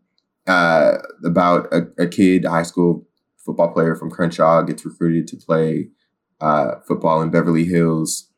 uh, 0.46 0.98
about 1.24 1.72
a, 1.72 1.86
a 1.98 2.06
kid, 2.06 2.44
a 2.44 2.50
high 2.50 2.62
school 2.62 3.06
football 3.44 3.72
player 3.72 3.94
from 3.94 4.10
Crenshaw, 4.10 4.62
gets 4.62 4.84
recruited 4.84 5.26
to 5.28 5.36
play 5.36 5.88
uh, 6.40 6.76
football 6.86 7.22
in 7.22 7.30
Beverly 7.30 7.64
Hills 7.64 8.30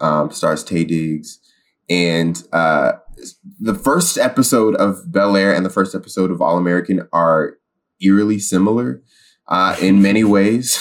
um, 0.00 0.30
stars 0.30 0.64
Taye 0.64 0.86
Diggs, 0.86 1.40
and 1.88 2.42
uh, 2.52 2.92
the 3.58 3.74
first 3.74 4.18
episode 4.18 4.76
of 4.76 5.10
Bel 5.10 5.36
Air 5.36 5.54
and 5.54 5.64
the 5.64 5.70
first 5.70 5.94
episode 5.94 6.30
of 6.30 6.40
All 6.40 6.56
American 6.56 7.08
are 7.12 7.54
eerily 8.00 8.38
similar 8.38 9.02
uh, 9.48 9.76
in 9.80 10.02
many 10.02 10.24
ways. 10.24 10.78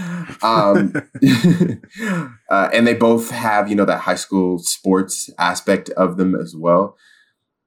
um, 0.42 0.92
uh, 2.50 2.68
and 2.72 2.86
they 2.86 2.94
both 2.94 3.30
have, 3.30 3.68
you 3.68 3.76
know, 3.76 3.84
that 3.84 4.00
high 4.00 4.16
school 4.16 4.58
sports 4.58 5.30
aspect 5.38 5.88
of 5.90 6.16
them 6.16 6.34
as 6.34 6.54
well. 6.56 6.96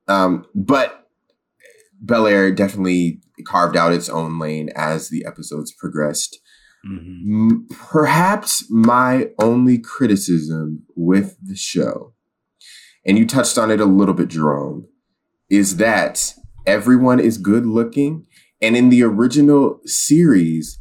Um, 0.07 0.45
but 0.53 1.02
Bel 2.03 2.27
Air 2.27 2.51
definitely 2.51 3.21
carved 3.47 3.77
out 3.77 3.93
its 3.93 4.09
own 4.09 4.37
lane 4.37 4.69
as 4.75 5.09
the 5.09 5.25
episodes 5.25 5.73
progressed. 5.73 6.39
Mm-hmm. 6.85 7.51
M- 7.51 7.67
Perhaps 7.71 8.69
my 8.69 9.29
only 9.39 9.79
criticism 9.79 10.83
with 10.95 11.37
the 11.41 11.55
show, 11.55 12.13
and 13.05 13.17
you 13.17 13.25
touched 13.25 13.57
on 13.57 13.71
it 13.71 13.79
a 13.79 13.85
little 13.85 14.13
bit, 14.13 14.27
Jerome, 14.27 14.87
is 15.49 15.77
that 15.77 16.33
everyone 16.67 17.19
is 17.21 17.37
good 17.37 17.65
looking. 17.65 18.25
And 18.61 18.75
in 18.77 18.89
the 18.89 19.03
original 19.03 19.79
series, 19.85 20.79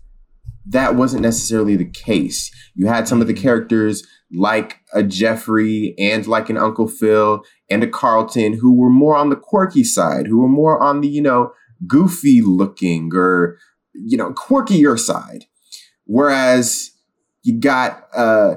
that 0.66 0.94
wasn't 0.94 1.22
necessarily 1.22 1.76
the 1.76 1.88
case. 1.88 2.50
You 2.74 2.86
had 2.86 3.08
some 3.08 3.20
of 3.20 3.26
the 3.26 3.34
characters 3.34 4.06
like 4.32 4.80
a 4.94 5.02
Jeffrey 5.02 5.94
and 5.98 6.26
like 6.26 6.48
an 6.48 6.56
Uncle 6.56 6.88
Phil 6.88 7.42
and 7.70 7.82
a 7.82 7.88
Carlton 7.88 8.54
who 8.54 8.74
were 8.74 8.90
more 8.90 9.16
on 9.16 9.30
the 9.30 9.36
quirky 9.36 9.84
side, 9.84 10.26
who 10.26 10.40
were 10.40 10.48
more 10.48 10.80
on 10.80 11.00
the, 11.00 11.08
you 11.08 11.20
know, 11.20 11.52
goofy 11.86 12.40
looking 12.40 13.10
or, 13.14 13.58
you 13.92 14.16
know, 14.16 14.32
quirkier 14.32 14.98
side. 14.98 15.44
Whereas 16.04 16.92
you 17.42 17.58
got 17.58 18.04
uh, 18.14 18.56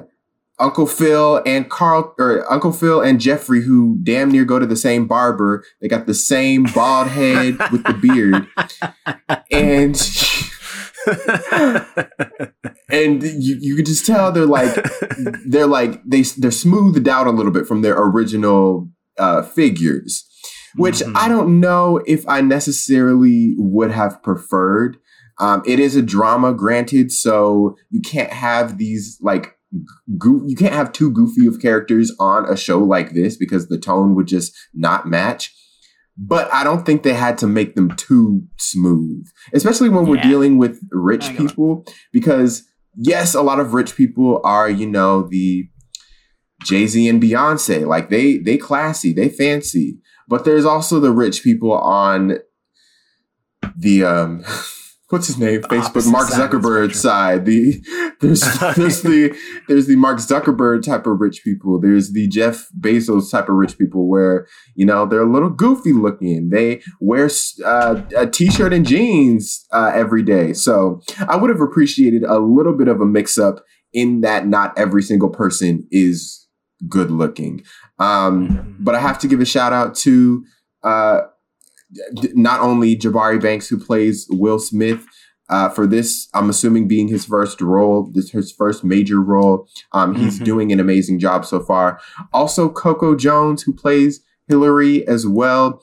Uncle 0.58 0.86
Phil 0.86 1.42
and 1.44 1.68
Carl 1.68 2.14
or 2.18 2.50
Uncle 2.50 2.72
Phil 2.72 3.00
and 3.00 3.20
Jeffrey 3.20 3.62
who 3.62 3.98
damn 4.02 4.30
near 4.30 4.44
go 4.44 4.58
to 4.58 4.66
the 4.66 4.76
same 4.76 5.06
barber. 5.06 5.64
They 5.80 5.88
got 5.88 6.06
the 6.06 6.14
same 6.14 6.64
bald 6.74 7.08
head 7.08 7.58
with 7.72 7.84
the 7.84 7.92
beard. 7.92 8.46
And 9.50 9.94
and 12.88 13.22
you, 13.22 13.56
you 13.60 13.76
could 13.76 13.86
just 13.86 14.06
tell 14.06 14.32
they're 14.32 14.46
like 14.46 14.74
they're 15.46 15.66
like 15.66 16.02
they 16.04 16.22
they're 16.22 16.50
smoothed 16.50 17.08
out 17.08 17.26
a 17.26 17.30
little 17.30 17.52
bit 17.52 17.66
from 17.66 17.82
their 17.82 17.96
original 18.00 18.88
uh, 19.18 19.42
figures, 19.42 20.24
which 20.76 20.96
Mhm. 21.00 21.12
I 21.16 21.28
don't 21.28 21.60
know 21.60 22.02
if 22.06 22.28
I 22.28 22.40
necessarily 22.40 23.54
would 23.56 23.90
have 23.90 24.22
preferred. 24.22 24.98
Um, 25.38 25.62
it 25.66 25.78
is 25.78 25.96
a 25.96 26.02
drama, 26.02 26.54
granted, 26.54 27.12
so 27.12 27.76
you 27.90 28.00
can't 28.00 28.32
have 28.32 28.78
these 28.78 29.18
like 29.20 29.52
goo- 30.18 30.44
you 30.46 30.56
can't 30.56 30.74
have 30.74 30.92
too 30.92 31.10
goofy 31.10 31.46
of 31.46 31.60
characters 31.60 32.12
on 32.18 32.46
a 32.50 32.56
show 32.56 32.78
like 32.78 33.12
this 33.12 33.36
because 33.36 33.68
the 33.68 33.78
tone 33.78 34.14
would 34.14 34.26
just 34.28 34.54
not 34.74 35.06
match. 35.08 35.54
But 36.18 36.52
I 36.52 36.64
don't 36.64 36.86
think 36.86 37.02
they 37.02 37.12
had 37.12 37.36
to 37.38 37.46
make 37.46 37.74
them 37.74 37.94
too 37.96 38.42
smooth, 38.58 39.26
especially 39.52 39.90
when 39.90 40.06
we're 40.06 40.22
dealing 40.22 40.56
with 40.56 40.80
rich 40.90 41.26
it. 41.26 41.36
people. 41.36 41.84
Because 42.12 42.64
yes, 42.96 43.34
a 43.34 43.42
lot 43.42 43.60
of 43.60 43.74
rich 43.74 43.96
people 43.96 44.40
are, 44.42 44.70
you 44.70 44.86
know, 44.86 45.28
the 45.28 45.68
Jay 46.62 46.86
Z 46.86 47.06
and 47.06 47.22
Beyonce. 47.22 47.86
Like 47.86 48.08
they 48.08 48.38
they 48.38 48.56
classy, 48.56 49.12
they 49.12 49.28
fancy. 49.28 49.98
But 50.26 50.44
there's 50.44 50.64
also 50.64 51.00
the 51.00 51.12
rich 51.12 51.42
people 51.42 51.72
on 51.72 52.38
the 53.76 54.04
um 54.04 54.44
what's 55.08 55.28
his 55.28 55.38
name? 55.38 55.62
Facebook 55.62 56.10
Mark 56.10 56.28
side 56.28 56.40
of 56.40 56.50
the 56.50 56.58
Zuckerberg 56.58 56.94
side. 56.94 57.44
The 57.44 58.14
there's 58.20 58.40
there's 58.76 59.02
the 59.02 59.36
there's 59.68 59.86
the 59.86 59.96
Mark 59.96 60.18
Zuckerberg 60.18 60.82
type 60.82 61.06
of 61.06 61.20
rich 61.20 61.42
people. 61.44 61.80
There's 61.80 62.12
the 62.12 62.28
Jeff 62.28 62.68
Bezos 62.78 63.30
type 63.30 63.48
of 63.48 63.56
rich 63.56 63.78
people 63.78 64.08
where 64.08 64.46
you 64.74 64.86
know 64.86 65.06
they're 65.06 65.22
a 65.22 65.30
little 65.30 65.50
goofy 65.50 65.92
looking. 65.92 66.50
They 66.50 66.82
wear 67.00 67.28
uh, 67.64 68.02
a 68.16 68.26
t-shirt 68.26 68.72
and 68.72 68.86
jeans 68.86 69.64
uh, 69.72 69.92
every 69.94 70.22
day. 70.22 70.52
So 70.52 71.00
I 71.28 71.36
would 71.36 71.50
have 71.50 71.60
appreciated 71.60 72.24
a 72.24 72.38
little 72.38 72.76
bit 72.76 72.88
of 72.88 73.00
a 73.00 73.06
mix 73.06 73.38
up 73.38 73.64
in 73.92 74.20
that 74.22 74.46
not 74.46 74.76
every 74.78 75.02
single 75.02 75.30
person 75.30 75.86
is 75.90 76.46
good 76.88 77.10
looking. 77.10 77.62
Um, 77.98 78.76
but 78.78 78.94
I 78.94 79.00
have 79.00 79.18
to 79.20 79.28
give 79.28 79.40
a 79.40 79.46
shout 79.46 79.72
out 79.72 79.94
to 79.96 80.44
uh, 80.82 81.22
not 82.34 82.60
only 82.60 82.96
Jabari 82.96 83.40
Banks 83.40 83.68
who 83.68 83.78
plays 83.78 84.26
Will 84.30 84.58
Smith, 84.58 85.04
uh, 85.48 85.68
for 85.68 85.86
this. 85.86 86.28
I'm 86.34 86.50
assuming 86.50 86.88
being 86.88 87.06
his 87.06 87.24
first 87.24 87.60
role, 87.60 88.10
this 88.12 88.30
his 88.30 88.50
first 88.50 88.82
major 88.82 89.22
role. 89.22 89.68
Um, 89.92 90.16
he's 90.16 90.40
Mhm. 90.40 90.44
doing 90.44 90.72
an 90.72 90.80
amazing 90.80 91.20
job 91.20 91.44
so 91.46 91.60
far. 91.60 92.00
Also, 92.32 92.68
Coco 92.68 93.14
Jones, 93.14 93.62
who 93.62 93.72
plays 93.72 94.20
Hillary 94.48 95.06
as 95.06 95.24
well. 95.24 95.82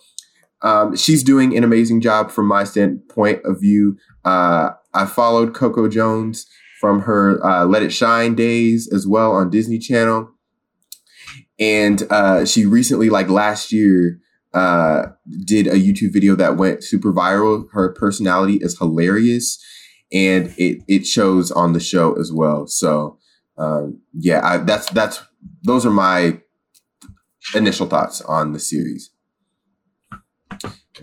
Um, 0.64 0.98
she's 0.98 1.24
doing 1.24 1.56
an 1.56 1.64
amazing 1.64 2.02
job 2.02 2.30
from 2.30 2.46
my 2.46 2.66
standpoint 2.66 3.40
of 3.46 3.62
view. 3.62 3.96
Uh, 4.26 4.72
I 4.94 5.06
followed 5.06 5.54
Coco 5.54 5.88
Jones 5.88 6.46
from 6.82 7.04
her 7.04 7.42
uh, 7.46 7.64
Let 7.66 7.84
It 7.84 7.92
Shine 7.94 8.36
days 8.36 8.90
as 8.94 9.08
well 9.08 9.32
on 9.32 9.50
Disney 9.50 9.80
Channel. 9.80 10.30
And 11.60 12.04
uh, 12.10 12.44
she 12.46 12.66
recently, 12.66 13.10
like 13.10 13.30
last 13.30 13.72
year, 13.72 14.20
uh, 14.54 15.08
did 15.46 15.68
a 15.68 15.76
YouTube 15.76 16.14
video 16.14 16.36
that 16.36 16.58
went 16.58 16.84
super 16.84 17.12
viral. 17.12 17.66
Her 17.72 17.94
personality 17.94 18.58
is 18.62 18.78
hilarious, 18.78 19.64
and 20.12 20.54
it 20.58 20.84
it 20.88 21.06
shows 21.06 21.52
on 21.52 21.74
the 21.74 21.80
show 21.80 22.14
as 22.20 22.32
well. 22.32 22.68
So, 22.68 23.18
um, 23.58 24.02
yeah, 24.14 24.42
I, 24.44 24.58
that's 24.58 24.90
that's 24.92 25.22
those 25.64 25.86
are 25.86 25.92
my 25.92 26.40
initial 27.56 27.88
thoughts 27.88 28.22
on 28.22 28.54
the 28.54 28.60
series. 28.60 29.12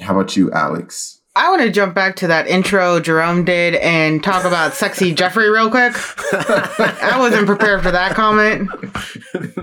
How 0.00 0.14
about 0.14 0.36
you, 0.36 0.50
Alex? 0.52 1.19
I 1.40 1.48
want 1.48 1.62
to 1.62 1.70
jump 1.70 1.94
back 1.94 2.16
to 2.16 2.26
that 2.26 2.48
intro 2.48 3.00
Jerome 3.00 3.44
did 3.46 3.74
and 3.76 4.22
talk 4.22 4.44
about 4.44 4.74
sexy 4.74 5.14
Jeffrey 5.14 5.48
real 5.48 5.70
quick. 5.70 5.94
I 6.32 7.16
wasn't 7.18 7.46
prepared 7.46 7.82
for 7.82 7.90
that 7.90 8.14
comment. 8.14 8.68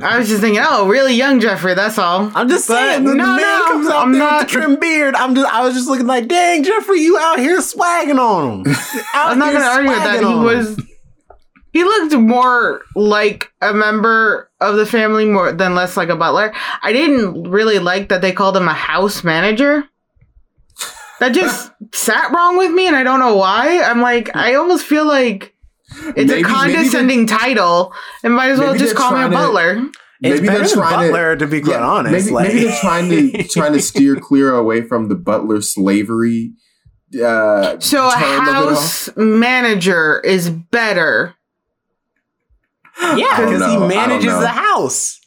I 0.03 0.17
was 0.17 0.27
just 0.27 0.41
thinking, 0.41 0.61
oh, 0.65 0.87
really 0.87 1.13
young 1.13 1.39
Jeffrey, 1.39 1.75
that's 1.75 1.99
all. 1.99 2.31
I'm 2.33 2.49
just 2.49 2.67
But 2.67 2.77
saying, 2.77 3.03
the 3.03 3.13
no, 3.13 3.25
man 3.25 3.37
no, 3.37 3.65
comes 3.67 3.87
out 3.89 3.95
I'm 4.07 4.11
there 4.13 4.19
not- 4.21 4.39
with 4.45 4.47
the 4.53 4.59
trim 4.59 4.79
beard. 4.79 5.13
I'm 5.15 5.35
just, 5.35 5.53
I 5.53 5.63
was 5.63 5.75
just 5.75 5.87
looking 5.87 6.07
like, 6.07 6.27
dang, 6.27 6.63
Jeffrey, 6.63 7.01
you 7.01 7.17
out 7.19 7.37
here 7.37 7.59
swagging 7.61 8.17
on 8.17 8.65
him. 8.65 8.75
I'm 9.13 9.37
not 9.37 9.51
going 9.51 9.61
to 9.61 9.67
argue 9.69 9.91
with 9.91 9.99
that. 10.03 10.19
He 10.19 10.25
was. 10.25 10.81
He 11.73 11.83
looked 11.83 12.15
more 12.15 12.81
like 12.95 13.51
a 13.61 13.71
member 13.71 14.49
of 14.59 14.77
the 14.77 14.85
family 14.87 15.25
more 15.25 15.51
than 15.51 15.75
less 15.75 15.95
like 15.95 16.09
a 16.09 16.15
butler. 16.15 16.51
I 16.81 16.91
didn't 16.91 17.43
really 17.51 17.77
like 17.77 18.09
that 18.09 18.21
they 18.21 18.31
called 18.31 18.57
him 18.57 18.67
a 18.67 18.73
house 18.73 19.23
manager. 19.23 19.83
That 21.19 21.33
just 21.33 21.71
sat 21.93 22.31
wrong 22.31 22.57
with 22.57 22.71
me, 22.71 22.87
and 22.87 22.95
I 22.95 23.03
don't 23.03 23.19
know 23.19 23.35
why. 23.35 23.81
I'm 23.81 24.01
like, 24.01 24.35
I 24.35 24.53
almost 24.55 24.85
feel 24.85 25.05
like 25.05 25.53
it's 25.89 26.15
Maybe- 26.15 26.25
maybe 26.27 26.41
a 26.41 26.43
condescending 26.43 27.25
title, 27.27 27.93
and 28.23 28.33
might 28.35 28.49
as 28.51 28.59
well 28.59 28.75
just 28.75 28.95
call 28.95 29.11
me 29.11 29.17
a 29.17 29.19
trying 29.21 29.31
to- 29.31 29.37
butler. 29.37 29.71
It's 30.19 30.41
Maybe 30.41 30.47
better 30.47 30.59
they're 30.59 30.67
than 30.67 30.77
trying 30.77 31.13
to- 31.13 31.35
to, 31.37 31.47
be 31.47 31.61
quite 31.61 31.73
Yeah, 31.73 31.87
honest. 31.87 32.11
Maybe, 32.25 32.31
like- 32.35 32.47
maybe 32.47 32.59
they're 32.67 32.79
trying 32.81 33.09
to 33.09 33.43
trying 33.49 33.73
to 33.73 33.81
steer 33.81 34.15
clear 34.15 34.53
away 34.55 34.81
from 34.81 35.09
the 35.09 35.15
butler 35.15 35.61
slavery. 35.61 36.53
Uh, 37.15 37.79
So 37.79 38.07
a 38.07 38.11
term 38.11 38.41
of 38.41 38.47
it 38.47 38.55
all. 38.55 38.69
house 38.69 39.09
manager 39.15 40.19
is 40.25 40.49
better. 40.49 41.35
yeah, 43.01 43.15
because 43.15 43.51
he 43.51 43.57
know. 43.57 43.65
I 43.65 43.73
don't 43.79 43.87
manages 43.87 44.33
the 44.39 44.47
house. 44.47 45.19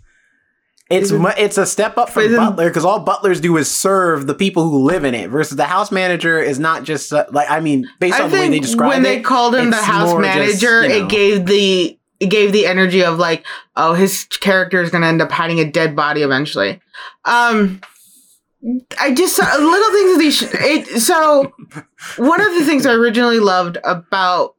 It's 0.91 1.13
mu- 1.13 1.31
it's 1.39 1.57
a 1.57 1.65
step 1.67 1.97
up 1.99 2.11
from 2.11 2.35
butler 2.35 2.69
because 2.69 2.85
all 2.85 2.99
butlers 3.01 3.41
do 3.41 3.57
is 3.57 3.71
serve 3.71 4.27
the 4.27 4.35
people 4.35 4.69
who 4.69 4.83
live 4.83 5.05
in 5.05 5.15
it. 5.15 5.31
Versus 5.31 5.57
the 5.57 5.65
house 5.67 5.93
manager 5.93 6.41
is 6.41 6.59
not 6.59 6.83
just 6.83 7.13
uh, 7.13 7.27
like 7.31 7.49
I 7.49 7.61
mean, 7.61 7.89
based 8.01 8.19
I 8.21 8.25
on 8.25 8.31
the 8.31 8.37
way 8.37 8.49
they 8.49 8.59
describe 8.59 8.89
when 8.89 9.05
it, 9.05 9.09
When 9.09 9.17
they 9.17 9.21
called 9.23 9.55
him 9.55 9.71
the 9.71 9.77
house 9.77 10.11
more 10.11 10.23
just, 10.23 10.37
manager, 10.37 10.83
you 10.83 10.89
know- 10.89 11.07
it 11.07 11.09
gave 11.09 11.47
the 11.47 11.97
it 12.19 12.27
gave 12.27 12.53
the 12.53 12.67
energy 12.67 13.03
of 13.05 13.19
like, 13.19 13.47
oh, 13.77 13.95
his 13.95 14.25
character 14.25 14.83
is 14.83 14.91
gonna 14.91 15.07
end 15.07 15.23
up 15.23 15.31
hiding 15.31 15.61
a 15.61 15.71
dead 15.71 15.95
body 15.95 16.23
eventually. 16.23 16.81
Um, 17.25 17.81
I 19.01 19.15
just 19.15 19.37
saw 19.37 19.45
little 19.45 19.93
things. 19.93 20.19
These 20.19 20.37
sh- 20.37 20.55
it 20.61 21.01
so 21.01 21.53
one 22.19 22.41
of 22.41 22.53
the 22.59 22.65
things 22.67 22.85
I 22.85 22.93
originally 22.95 23.39
loved 23.39 23.79
about 23.85 24.57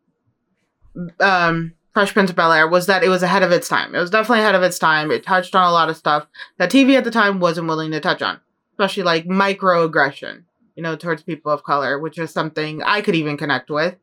um 1.19 1.73
Fresh 1.93 2.13
Prince 2.13 2.29
of 2.29 2.35
Bel 2.35 2.53
Air 2.53 2.67
was 2.67 2.85
that 2.85 3.03
it 3.03 3.09
was 3.09 3.23
ahead 3.23 3.43
of 3.43 3.51
its 3.51 3.67
time. 3.67 3.93
It 3.93 3.99
was 3.99 4.09
definitely 4.09 4.39
ahead 4.39 4.55
of 4.55 4.63
its 4.63 4.79
time. 4.79 5.11
It 5.11 5.23
touched 5.23 5.55
on 5.55 5.67
a 5.67 5.73
lot 5.73 5.89
of 5.89 5.97
stuff 5.97 6.27
that 6.57 6.71
TV 6.71 6.97
at 6.97 7.03
the 7.03 7.11
time 7.11 7.39
wasn't 7.39 7.67
willing 7.67 7.91
to 7.91 7.99
touch 7.99 8.21
on, 8.21 8.39
especially 8.73 9.03
like 9.03 9.25
microaggression, 9.25 10.43
you 10.75 10.83
know, 10.83 10.95
towards 10.95 11.23
people 11.23 11.51
of 11.51 11.63
color, 11.63 11.99
which 11.99 12.17
is 12.17 12.31
something 12.31 12.81
I 12.81 13.01
could 13.01 13.15
even 13.15 13.37
connect 13.37 13.69
with. 13.69 13.95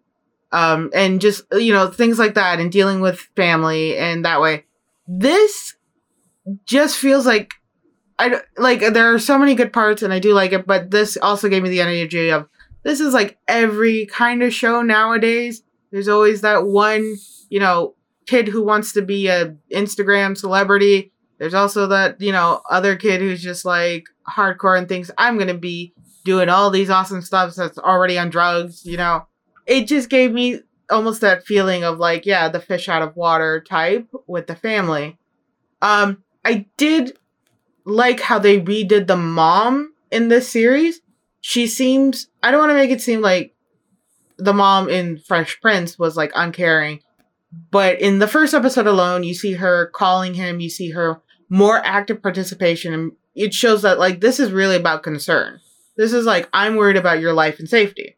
Um, 0.52 0.90
and 0.94 1.20
just, 1.20 1.42
you 1.52 1.72
know, 1.72 1.88
things 1.88 2.18
like 2.18 2.34
that 2.34 2.60
and 2.60 2.72
dealing 2.72 3.00
with 3.00 3.20
family 3.36 3.96
and 3.96 4.24
that 4.24 4.40
way. 4.40 4.64
This 5.06 5.74
just 6.64 6.96
feels 6.98 7.26
like 7.26 7.52
I 8.18 8.40
like 8.56 8.80
there 8.80 9.14
are 9.14 9.18
so 9.18 9.38
many 9.38 9.54
good 9.54 9.72
parts 9.72 10.02
and 10.02 10.12
I 10.12 10.18
do 10.18 10.32
like 10.34 10.52
it, 10.52 10.66
but 10.66 10.90
this 10.90 11.16
also 11.16 11.48
gave 11.48 11.62
me 11.62 11.68
the 11.68 11.80
energy 11.80 12.30
of 12.30 12.48
this 12.82 13.00
is 13.00 13.14
like 13.14 13.38
every 13.46 14.06
kind 14.06 14.42
of 14.42 14.52
show 14.52 14.82
nowadays. 14.82 15.62
There's 15.92 16.08
always 16.08 16.40
that 16.40 16.66
one, 16.66 17.16
you 17.48 17.60
know, 17.60 17.94
kid 18.26 18.48
who 18.48 18.62
wants 18.62 18.92
to 18.92 19.02
be 19.02 19.28
a 19.28 19.54
Instagram 19.72 20.36
celebrity. 20.36 21.12
There's 21.38 21.54
also 21.54 21.86
that, 21.88 22.20
you 22.20 22.32
know, 22.32 22.62
other 22.68 22.96
kid 22.96 23.20
who's 23.20 23.42
just 23.42 23.64
like 23.64 24.04
hardcore 24.28 24.76
and 24.76 24.88
thinks 24.88 25.10
I'm 25.16 25.36
going 25.36 25.48
to 25.48 25.54
be 25.54 25.94
doing 26.24 26.48
all 26.48 26.70
these 26.70 26.90
awesome 26.90 27.22
stuff 27.22 27.54
that's 27.54 27.78
already 27.78 28.18
on 28.18 28.28
drugs, 28.28 28.84
you 28.84 28.96
know. 28.96 29.26
It 29.66 29.86
just 29.86 30.10
gave 30.10 30.32
me 30.32 30.60
almost 30.90 31.20
that 31.20 31.46
feeling 31.46 31.84
of 31.84 31.98
like, 31.98 32.26
yeah, 32.26 32.48
the 32.48 32.60
fish 32.60 32.88
out 32.88 33.02
of 33.02 33.16
water 33.16 33.60
type 33.60 34.08
with 34.26 34.46
the 34.46 34.56
family. 34.56 35.18
Um 35.80 36.22
I 36.44 36.66
did 36.76 37.18
like 37.84 38.20
how 38.20 38.38
they 38.38 38.60
redid 38.60 39.06
the 39.06 39.16
mom 39.16 39.94
in 40.10 40.28
this 40.28 40.48
series. 40.48 41.00
She 41.40 41.66
seems 41.66 42.28
I 42.42 42.50
don't 42.50 42.60
want 42.60 42.70
to 42.70 42.74
make 42.74 42.90
it 42.90 43.00
seem 43.00 43.20
like 43.20 43.54
the 44.36 44.54
mom 44.54 44.88
in 44.88 45.18
Fresh 45.18 45.60
Prince 45.60 45.98
was 45.98 46.16
like 46.16 46.32
uncaring, 46.34 47.00
but 47.70 48.00
in 48.00 48.18
the 48.18 48.28
first 48.28 48.54
episode 48.54 48.86
alone, 48.86 49.22
you 49.22 49.34
see 49.34 49.54
her 49.54 49.86
calling 49.86 50.34
him, 50.34 50.60
you 50.60 50.68
see 50.68 50.90
her 50.90 51.20
more 51.48 51.84
active 51.84 52.22
participation, 52.22 52.92
and 52.92 53.12
it 53.34 53.54
shows 53.54 53.82
that 53.82 53.98
like 53.98 54.20
this 54.20 54.38
is 54.38 54.52
really 54.52 54.76
about 54.76 55.02
concern. 55.02 55.60
This 55.96 56.12
is 56.12 56.26
like 56.26 56.48
I'm 56.52 56.76
worried 56.76 56.96
about 56.96 57.20
your 57.20 57.32
life 57.32 57.58
and 57.58 57.68
safety. 57.68 58.16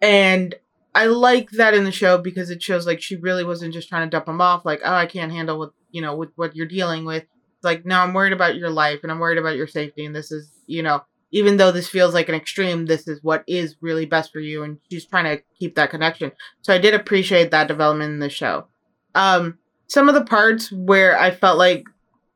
And 0.00 0.54
I 0.94 1.06
like 1.06 1.50
that 1.52 1.74
in 1.74 1.84
the 1.84 1.92
show 1.92 2.18
because 2.18 2.50
it 2.50 2.62
shows 2.62 2.86
like 2.86 3.02
she 3.02 3.16
really 3.16 3.44
wasn't 3.44 3.74
just 3.74 3.88
trying 3.88 4.06
to 4.06 4.10
dump 4.10 4.28
him 4.28 4.40
off, 4.40 4.64
like, 4.64 4.80
oh, 4.84 4.94
I 4.94 5.06
can't 5.06 5.32
handle 5.32 5.58
what 5.58 5.72
you 5.90 6.00
know 6.00 6.16
with 6.16 6.30
what 6.36 6.56
you're 6.56 6.66
dealing 6.66 7.04
with. 7.04 7.24
Like, 7.62 7.84
no, 7.84 8.00
I'm 8.00 8.14
worried 8.14 8.32
about 8.32 8.56
your 8.56 8.70
life 8.70 9.00
and 9.02 9.12
I'm 9.12 9.18
worried 9.18 9.38
about 9.38 9.56
your 9.56 9.66
safety, 9.66 10.06
and 10.06 10.14
this 10.14 10.32
is, 10.32 10.50
you 10.66 10.82
know, 10.82 11.02
even 11.30 11.56
though 11.56 11.72
this 11.72 11.88
feels 11.88 12.14
like 12.14 12.28
an 12.28 12.34
extreme, 12.34 12.86
this 12.86 13.06
is 13.06 13.22
what 13.22 13.44
is 13.46 13.76
really 13.80 14.06
best 14.06 14.32
for 14.32 14.40
you, 14.40 14.62
and 14.62 14.78
she's 14.90 15.04
trying 15.04 15.24
to 15.24 15.42
keep 15.58 15.74
that 15.74 15.90
connection. 15.90 16.32
So 16.62 16.74
I 16.74 16.78
did 16.78 16.94
appreciate 16.94 17.50
that 17.50 17.68
development 17.68 18.12
in 18.12 18.18
the 18.18 18.30
show. 18.30 18.66
Um, 19.14 19.58
some 19.88 20.08
of 20.08 20.14
the 20.14 20.24
parts 20.24 20.70
where 20.70 21.18
I 21.18 21.30
felt 21.30 21.58
like 21.58 21.84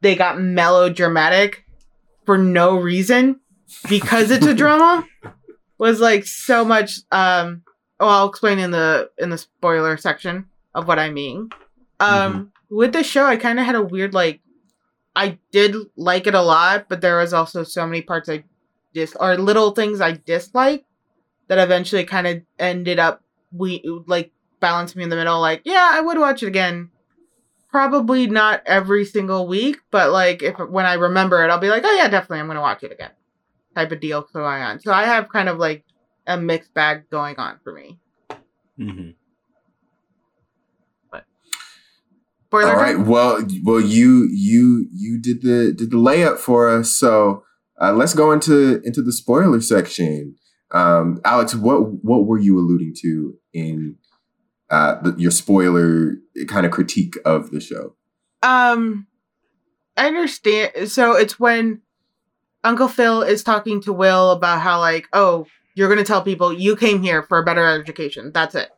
they 0.01 0.17
got 0.17 0.41
melodramatic 0.41 1.65
for 2.27 2.37
no 2.37 2.77
reason 2.77 3.41
because 3.89 4.31
it's 4.31 4.47
a 4.47 4.55
drama 4.63 5.07
was 5.79 6.01
like 6.01 6.27
so 6.27 6.65
much 6.65 7.01
um 7.11 7.63
well 7.99 8.11
I'll 8.11 8.29
explain 8.29 8.59
in 8.59 8.71
the 8.71 9.11
in 9.19 9.31
the 9.31 9.39
spoiler 9.39 9.97
section 9.97 10.47
of 10.75 10.87
what 10.87 10.99
I 10.99 11.11
mean. 11.11 11.51
Um 12.01 12.53
with 12.71 12.93
the 12.93 13.03
show 13.03 13.25
I 13.25 13.37
kind 13.37 13.59
of 13.59 13.67
had 13.67 13.75
a 13.75 13.83
weird 13.83 14.15
like 14.15 14.41
I 15.15 15.39
did 15.51 15.77
like 15.97 16.27
it 16.27 16.35
a 16.35 16.43
lot, 16.43 16.87
but 16.89 17.01
there 17.01 17.19
was 17.19 17.35
also 17.35 17.65
so 17.65 17.87
many 17.87 18.01
parts 18.03 18.29
I 18.29 18.45
dis 18.95 19.17
or 19.19 19.37
little 19.37 19.73
things 19.73 20.01
I 20.01 20.13
dislike 20.13 20.85
that 21.49 21.59
eventually 21.59 22.05
kind 22.05 22.27
of 22.27 22.43
ended 22.59 22.99
up 22.99 23.23
we 23.53 23.83
like 24.07 24.33
balancing 24.61 24.99
me 24.99 25.05
in 25.05 25.11
the 25.11 25.17
middle 25.17 25.41
like 25.41 25.63
yeah, 25.65 25.91
I 25.93 26.01
would 26.01 26.19
watch 26.19 26.43
it 26.43 26.49
again. 26.49 26.91
Probably 27.71 28.27
not 28.27 28.63
every 28.67 29.07
single 29.07 29.47
week, 29.47 29.79
but 29.91 30.13
like 30.13 30.43
if 30.43 30.59
when 30.59 30.85
I 30.85 30.95
remember 30.95 31.43
it, 31.43 31.49
I'll 31.49 31.59
be 31.59 31.71
like, 31.71 31.85
oh 31.85 31.97
yeah, 31.97 32.09
definitely, 32.09 32.41
I'm 32.41 32.47
gonna 32.47 32.61
watch 32.61 32.83
it 32.83 32.93
again, 32.93 33.13
type 33.75 33.93
of 33.93 34.01
deal 34.01 34.27
going 34.33 34.63
on. 34.63 34.79
So 34.81 34.93
I 34.93 35.05
have 35.05 35.31
kind 35.31 35.49
of 35.49 35.59
like 35.59 35.85
a 36.27 36.37
mixed 36.37 36.75
bag 36.75 37.09
going 37.11 37.37
on 37.37 37.61
for 37.65 37.73
me. 37.73 37.99
Mhm. 38.79 39.15
Spoiler 42.53 42.73
All 42.73 42.77
right. 42.77 42.99
Well, 42.99 43.47
well, 43.65 43.81
you 43.81 44.29
you 44.31 44.87
you 44.93 45.19
did 45.19 45.41
the 45.41 45.73
did 45.73 45.91
the 45.91 45.97
layup 45.97 46.37
for 46.37 46.69
us. 46.69 46.91
So 46.91 47.45
uh, 47.83 47.93
let's 47.93 48.15
go 48.15 48.31
into 48.31 48.81
into 48.85 49.03
the 49.03 49.13
spoiler 49.13 49.61
section. 49.61 50.37
Um, 50.71 51.21
Alex, 51.25 51.55
what 51.55 52.05
what 52.05 52.27
were 52.27 52.39
you 52.39 52.59
alluding 52.59 52.95
to 53.03 53.35
in 53.53 53.97
uh, 54.71 55.01
the, 55.03 55.15
your 55.19 55.33
spoiler 55.33 56.15
kind 56.47 56.65
of 56.65 56.71
critique 56.71 57.17
of 57.25 57.51
the 57.51 57.61
show? 57.61 57.97
Um, 58.43 59.09
I 59.97 60.07
understand. 60.07 60.91
So 60.91 61.13
it's 61.17 61.41
when 61.41 61.83
Uncle 62.63 62.89
Phil 62.89 63.23
is 63.23 63.43
talking 63.43 63.83
to 63.83 63.93
Will 63.93 64.31
about 64.31 64.61
how 64.61 64.79
like, 64.79 65.09
oh, 65.13 65.47
you're 65.75 65.89
gonna 65.89 66.05
tell 66.05 66.23
people 66.23 66.53
you 66.53 66.77
came 66.77 67.03
here 67.03 67.25
for 67.25 67.39
a 67.39 67.45
better 67.45 67.67
education. 67.67 68.31
That's 68.33 68.55
it. 68.55 68.71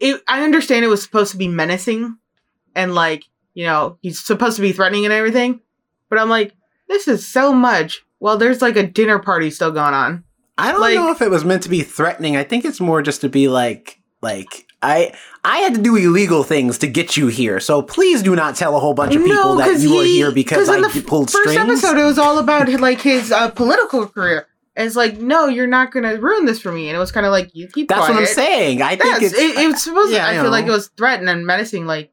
It. 0.00 0.22
I 0.26 0.42
understand 0.42 0.84
it 0.84 0.88
was 0.88 1.02
supposed 1.02 1.32
to 1.32 1.38
be 1.38 1.48
menacing, 1.48 2.16
and 2.74 2.94
like, 2.94 3.24
you 3.52 3.66
know, 3.66 3.98
he's 4.00 4.24
supposed 4.24 4.56
to 4.56 4.62
be 4.62 4.72
threatening 4.72 5.04
and 5.04 5.12
everything. 5.12 5.60
But 6.08 6.18
I'm 6.18 6.30
like, 6.30 6.54
this 6.94 7.08
is 7.08 7.26
so 7.26 7.52
much. 7.52 8.04
Well, 8.20 8.36
there's 8.38 8.62
like 8.62 8.76
a 8.76 8.86
dinner 8.86 9.18
party 9.18 9.50
still 9.50 9.70
going 9.72 9.94
on. 9.94 10.24
I 10.56 10.70
don't 10.70 10.80
Like- 10.80 10.94
know 10.94 11.10
if 11.10 11.20
it 11.20 11.30
was 11.30 11.44
meant 11.44 11.62
to 11.64 11.68
be 11.68 11.82
threatening. 11.82 12.36
I 12.36 12.44
think 12.44 12.64
it's 12.64 12.80
more 12.80 13.02
just 13.02 13.20
to 13.22 13.28
be 13.28 13.48
like, 13.48 14.00
like 14.22 14.66
I 14.80 15.12
I 15.44 15.58
had 15.58 15.74
to 15.74 15.82
do 15.82 15.96
illegal 15.96 16.44
things 16.44 16.78
to 16.78 16.86
get 16.86 17.16
you 17.16 17.26
here. 17.26 17.58
So 17.60 17.82
please 17.82 18.22
do 18.22 18.34
not 18.36 18.54
tell 18.56 18.76
a 18.76 18.80
whole 18.80 18.94
bunch 18.94 19.14
of 19.16 19.24
people 19.24 19.56
that 19.56 19.80
you 19.80 19.98
are 19.98 20.04
here 20.04 20.30
because 20.32 20.68
I 20.68 20.80
the 20.80 21.02
pulled 21.06 21.30
first 21.30 21.50
strings. 21.50 21.58
episode, 21.84 21.98
it 22.00 22.04
was 22.04 22.18
all 22.18 22.38
about 22.38 22.68
like 22.80 23.00
his 23.00 23.32
uh, 23.32 23.50
political 23.50 24.06
career. 24.06 24.46
And 24.76 24.86
it's 24.86 24.96
like, 24.96 25.18
no, 25.18 25.46
you're 25.46 25.66
not 25.68 25.92
gonna 25.92 26.16
ruin 26.20 26.46
this 26.46 26.60
for 26.60 26.72
me. 26.72 26.88
And 26.88 26.96
it 26.96 26.98
was 26.98 27.12
kind 27.12 27.26
of 27.26 27.32
like, 27.32 27.50
you 27.54 27.68
keep. 27.68 27.88
That's 27.88 28.08
what 28.08 28.16
I'm 28.16 28.26
saying. 28.26 28.82
I 28.82 28.96
think 28.96 29.22
it's 29.22 29.34
it, 29.34 29.56
it 29.58 29.66
was 29.66 29.82
supposed. 29.82 30.12
yeah, 30.12 30.24
to, 30.26 30.36
I 30.36 30.38
I 30.38 30.42
feel 30.42 30.50
like 30.50 30.66
it 30.66 30.70
was 30.70 30.88
threatening 30.96 31.28
and 31.28 31.46
menacing. 31.46 31.86
Like, 31.86 32.10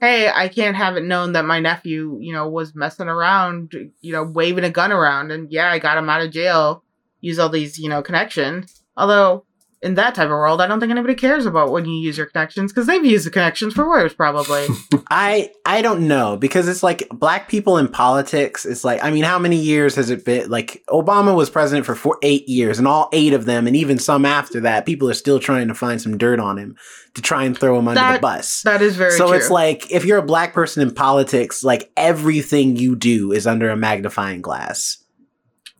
hey, 0.00 0.30
I 0.30 0.48
can't 0.48 0.76
have 0.76 0.96
it 0.96 1.04
known 1.04 1.32
that 1.32 1.44
my 1.44 1.60
nephew, 1.60 2.18
you 2.20 2.32
know, 2.32 2.48
was 2.48 2.74
messing 2.74 3.08
around, 3.08 3.74
you 4.00 4.12
know, 4.12 4.24
waving 4.24 4.64
a 4.64 4.70
gun 4.70 4.92
around, 4.92 5.30
and 5.30 5.50
yeah, 5.50 5.70
I 5.70 5.78
got 5.78 5.98
him 5.98 6.08
out 6.08 6.22
of 6.22 6.30
jail. 6.30 6.84
Use 7.20 7.38
all 7.38 7.48
these, 7.48 7.78
you 7.78 7.88
know, 7.88 8.02
connections. 8.02 8.82
Although 8.96 9.44
in 9.80 9.94
that 9.94 10.14
type 10.14 10.24
of 10.24 10.30
world, 10.30 10.60
I 10.60 10.66
don't 10.66 10.80
think 10.80 10.90
anybody 10.90 11.14
cares 11.14 11.46
about 11.46 11.70
when 11.70 11.84
you 11.84 11.94
use 11.94 12.16
your 12.16 12.26
connections 12.26 12.72
because 12.72 12.86
they've 12.86 13.04
used 13.04 13.26
the 13.26 13.30
connections 13.30 13.74
for 13.74 13.88
worse, 13.88 14.12
probably. 14.12 14.66
I 15.10 15.50
I 15.64 15.82
don't 15.82 16.08
know 16.08 16.36
because 16.36 16.66
it's 16.66 16.82
like 16.82 17.08
black 17.12 17.48
people 17.48 17.78
in 17.78 17.86
politics. 17.86 18.66
It's 18.66 18.84
like 18.84 19.02
I 19.04 19.10
mean, 19.10 19.24
how 19.24 19.38
many 19.38 19.56
years 19.56 19.94
has 19.94 20.10
it 20.10 20.24
been? 20.24 20.50
Like 20.50 20.82
Obama 20.88 21.36
was 21.36 21.48
president 21.48 21.86
for 21.86 21.94
four, 21.94 22.18
eight 22.22 22.48
years, 22.48 22.78
and 22.78 22.88
all 22.88 23.08
eight 23.12 23.32
of 23.32 23.44
them, 23.44 23.66
and 23.66 23.76
even 23.76 23.98
some 23.98 24.24
after 24.24 24.60
that, 24.60 24.84
people 24.84 25.08
are 25.08 25.14
still 25.14 25.38
trying 25.38 25.68
to 25.68 25.74
find 25.74 26.02
some 26.02 26.18
dirt 26.18 26.40
on 26.40 26.58
him 26.58 26.76
to 27.14 27.22
try 27.22 27.44
and 27.44 27.56
throw 27.56 27.78
him 27.78 27.88
under 27.88 28.14
the 28.14 28.20
bus. 28.20 28.62
that 28.62 28.82
is 28.82 28.96
very 28.96 29.12
so 29.12 29.28
true. 29.28 29.36
it's 29.36 29.50
like 29.50 29.90
if 29.90 30.04
you're 30.04 30.18
a 30.18 30.22
black 30.22 30.52
person 30.52 30.82
in 30.82 30.94
politics, 30.94 31.62
like 31.62 31.90
everything 31.96 32.76
you 32.76 32.96
do 32.96 33.32
is 33.32 33.46
under 33.46 33.70
a 33.70 33.76
magnifying 33.76 34.42
glass, 34.42 34.97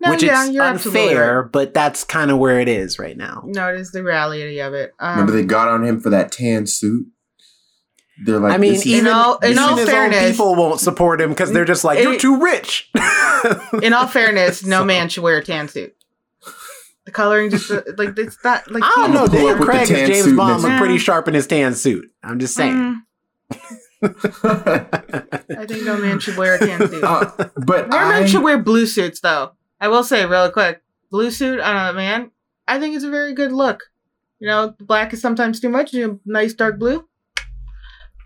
no, 0.01 0.11
which 0.11 0.23
yeah, 0.23 0.45
is 0.45 0.51
you're 0.51 0.63
unfair, 0.65 1.43
right. 1.43 1.53
but 1.53 1.75
that's 1.75 2.05
kind 2.05 2.31
of 2.31 2.39
where 2.39 2.61
it 2.61 2.69
is 2.69 2.99
right 2.99 3.17
now. 3.17 3.43
No, 3.47 3.69
it 3.73 3.81
is 3.81 3.91
the 3.91 4.03
reality 4.03 4.61
of 4.61 4.75
it. 4.75 4.93
Um, 5.01 5.11
Remember 5.19 5.33
they 5.33 5.45
got 5.45 5.69
on 5.69 5.85
him 5.85 6.01
for 6.01 6.11
that 6.11 6.31
tan 6.33 6.67
suit. 6.67 7.07
They're 8.25 8.39
like, 8.39 8.53
I 8.53 8.57
mean, 8.57 8.73
this 8.73 8.81
is- 8.83 8.87
even, 8.89 9.07
In 9.07 9.13
all- 9.13 9.39
in 9.39 9.51
even 9.53 9.63
all 9.63 9.77
his 9.77 9.89
fairness- 9.89 10.23
own 10.25 10.31
people 10.33 10.55
won't 10.57 10.81
support 10.81 11.21
him 11.21 11.31
because 11.31 11.53
they're 11.53 11.65
just 11.65 11.85
like, 11.85 12.01
you're 12.03 12.15
It- 12.15 12.21
too 12.21 12.41
rich. 12.41 12.91
in 13.83 13.93
all 13.93 14.07
fairness, 14.09 14.65
no 14.65 14.81
So- 14.81 14.85
man 14.85 15.09
should 15.09 15.23
wear 15.23 15.39
a 15.39 15.45
tan 15.45 15.69
suit. 15.69 15.95
The 17.05 17.13
coloring 17.13 17.49
just 17.51 17.71
uh, 17.71 17.81
like 17.97 18.19
it's 18.19 18.37
not 18.45 18.71
like 18.71 18.83
I 18.85 18.93
don't 18.97 19.15
know. 19.15 19.27
Daniel 19.27 19.53
up 19.55 19.59
the 19.61 19.65
Craig 19.65 19.89
tan 19.89 19.97
as 19.97 20.09
James 20.25 20.37
Bond 20.37 20.63
next- 20.63 20.65
look 20.65 20.79
pretty 20.79 20.99
sharp 20.99 21.27
in 21.27 21.33
his 21.35 21.47
tan 21.47 21.75
suit. 21.75 22.11
I'm 22.23 22.39
just 22.39 22.55
saying. 22.55 23.01
Mm, 23.51 23.59
I 25.59 25.67
think 25.67 25.85
no 25.85 25.97
man 25.97 26.19
should 26.21 26.37
wear 26.37 26.57
a 26.57 26.59
tan 26.59 26.87
suit. 26.89 27.03
Uh, 27.03 27.31
but 27.65 27.89
no 27.89 27.97
I, 27.97 28.09
man 28.11 28.27
should 28.29 28.43
wear 28.43 28.59
blue 28.59 28.85
suits 28.87 29.21
though. 29.21 29.53
I 29.81 29.89
will 29.89 30.05
say 30.05 30.25
really 30.27 30.51
quick, 30.51 30.83
blue 31.11 31.31
suit 31.31 31.61
on 31.61 31.91
a 31.91 31.93
man, 31.93 32.31
I 32.67 32.79
think 32.79 32.95
it's 32.95 33.05
a 33.05 33.11
very 33.11 33.33
good 33.33 33.53
look. 33.53 33.85
You 34.39 34.47
know, 34.47 34.75
black 34.81 35.13
is 35.13 35.21
sometimes 35.21 35.61
too 35.61 35.69
much. 35.69 35.93
You 35.93 36.21
nice 36.25 36.55
dark 36.55 36.79
blue. 36.79 37.09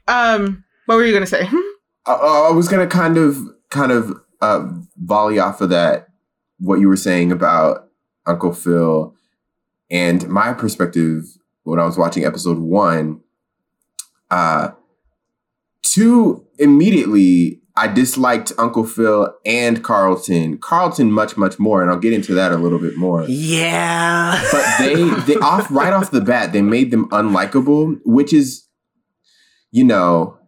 Um, 0.09 0.65
what 0.87 0.97
were 0.97 1.05
you 1.05 1.13
gonna 1.13 1.27
say? 1.27 1.49
I, 2.07 2.13
I 2.13 2.51
was 2.51 2.69
gonna 2.69 2.87
kind 2.87 3.17
of 3.17 3.39
kind 3.71 3.93
of 3.93 4.21
uh, 4.41 4.69
volley 4.97 5.39
off 5.39 5.61
of 5.61 5.71
that 5.71 6.09
what 6.59 6.81
you 6.81 6.89
were 6.89 6.97
saying 6.97 7.33
about 7.33 7.89
Uncle 8.27 8.53
Phil 8.53 9.15
and 9.91 10.29
my 10.29 10.53
perspective 10.53 11.25
when 11.65 11.79
I 11.79 11.85
was 11.85 11.99
watching 11.99 12.25
episode 12.25 12.59
one. 12.59 13.21
Uh, 14.31 14.71
two 15.83 16.47
immediately, 16.59 17.62
I 17.75 17.89
disliked 17.89 18.53
Uncle 18.59 18.85
Phil 18.85 19.35
and 19.47 19.83
Carlton. 19.83 20.59
Carlton 20.59 21.11
much 21.11 21.37
much 21.37 21.59
more, 21.59 21.81
and 21.81 21.91
I'll 21.91 21.99
get 21.99 22.13
into 22.13 22.35
that 22.35 22.53
a 22.53 22.57
little 22.57 22.79
bit 22.79 22.97
more. 22.97 23.25
Yeah. 23.25 24.43
but 24.53 24.65
they 24.79 24.95
they 25.27 25.37
off 25.37 25.71
right 25.71 25.93
off 25.93 26.11
the 26.11 26.21
bat 26.21 26.53
they 26.53 26.63
made 26.63 26.91
them 26.91 27.09
unlikable 27.11 27.99
which 28.05 28.33
is 28.33 28.67
you 29.71 29.85
know 29.85 30.39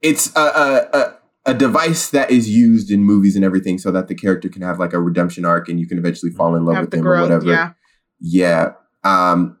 it's 0.00 0.34
a, 0.36 0.40
a, 0.40 0.88
a, 0.92 1.18
a 1.46 1.54
device 1.54 2.10
that 2.10 2.30
is 2.30 2.48
used 2.48 2.90
in 2.90 3.04
movies 3.04 3.36
and 3.36 3.44
everything 3.44 3.78
so 3.78 3.90
that 3.90 4.08
the 4.08 4.14
character 4.14 4.48
can 4.48 4.62
have 4.62 4.78
like 4.78 4.92
a 4.92 5.00
redemption 5.00 5.44
arc 5.44 5.68
and 5.68 5.80
you 5.80 5.86
can 5.86 5.98
eventually 5.98 6.30
fall 6.32 6.54
in 6.54 6.64
love 6.64 6.76
Have 6.76 6.84
with 6.84 6.90
the 6.90 6.98
him 6.98 7.08
or 7.08 7.20
whatever 7.20 7.46
yeah. 7.46 7.72
yeah 8.20 8.72
um 9.04 9.58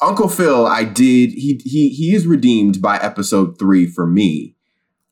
uncle 0.00 0.28
phil 0.28 0.66
i 0.66 0.84
did 0.84 1.30
he 1.30 1.60
he 1.64 1.90
he 1.90 2.14
is 2.14 2.26
redeemed 2.26 2.82
by 2.82 2.98
episode 2.98 3.58
three 3.58 3.86
for 3.86 4.06
me 4.06 4.53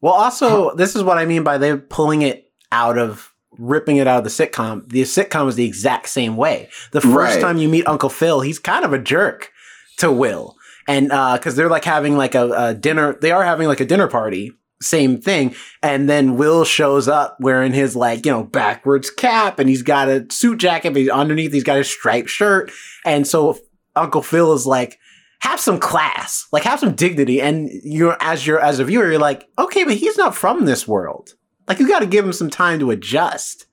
well, 0.03 0.12
also, 0.12 0.75
this 0.77 0.95
is 0.95 1.03
what 1.03 1.17
I 1.17 1.25
mean 1.25 1.43
by 1.45 1.57
they 1.57 1.75
pulling 1.77 2.21
it 2.23 2.51
out 2.71 2.99
of 2.99 3.33
ripping 3.59 3.97
it 3.97 4.07
out 4.07 4.19
of 4.19 4.25
the 4.25 4.31
sitcom. 4.31 4.88
The 4.91 5.03
sitcom 5.03 5.49
is 5.49 5.57
the 5.57 5.65
exact 5.67 6.09
same 6.09 6.37
way. 6.37 6.69
The 6.91 7.01
first 7.01 7.37
Right. 7.37 7.41
time 7.41 7.57
you 7.59 7.69
meet 7.69 7.87
Uncle 7.87 8.09
Phil, 8.09 8.41
he's 8.41 8.59
kind 8.59 8.85
of 8.85 8.93
a 8.93 8.99
jerk 8.99 9.51
to 9.99 10.11
Will, 10.11 10.57
and 10.88 11.12
uh, 11.12 11.37
because 11.37 11.55
they're 11.57 11.69
like 11.69 11.85
having 11.85 12.17
like 12.17 12.35
a, 12.35 12.51
a 12.51 12.75
dinner, 12.75 13.17
they 13.21 13.31
are 13.31 13.45
having 13.45 13.69
like 13.69 13.81
a 13.81 13.85
dinner 13.87 14.09
party. 14.09 14.53
Same 14.81 15.21
thing. 15.21 15.55
And 15.81 16.09
then 16.09 16.37
Will 16.37 16.65
shows 16.65 17.07
up 17.07 17.37
wearing 17.38 17.73
his 17.73 17.95
like, 17.95 18.27
you 18.27 18.33
know, 18.33 18.43
backwards 18.43 19.11
cap 19.11 19.61
and 19.61 19.69
he's 19.69 19.83
got 19.83 20.09
a 20.09 20.27
suit 20.29 20.59
jacket, 20.59 20.93
but 20.93 21.03
he's 21.03 21.09
underneath 21.09 21.53
he's 21.53 21.62
got 21.62 21.79
a 21.79 21.85
striped 21.85 22.29
shirt. 22.31 22.73
And 23.05 23.25
so 23.25 23.59
Uncle 23.95 24.23
Phil 24.23 24.53
is 24.55 24.67
like, 24.67 24.99
have 25.42 25.59
some 25.59 25.78
class, 25.81 26.46
like 26.52 26.62
have 26.62 26.78
some 26.81 26.94
dignity. 26.94 27.40
And 27.42 27.68
you're 27.83 28.16
as 28.20 28.46
you're 28.46 28.61
as 28.61 28.78
a 28.78 28.85
viewer, 28.85 29.11
you're 29.11 29.18
like, 29.18 29.48
okay, 29.59 29.85
but 29.85 29.94
he's 29.94 30.16
not 30.16 30.35
from 30.37 30.64
this 30.64 30.87
world. 30.87 31.35
Like 31.68 31.78
you 31.81 31.88
got 31.88 31.98
to 31.98 32.07
give 32.07 32.24
him 32.24 32.33
some 32.33 32.48
time 32.48 32.78
to 32.78 32.90
adjust. 32.90 33.66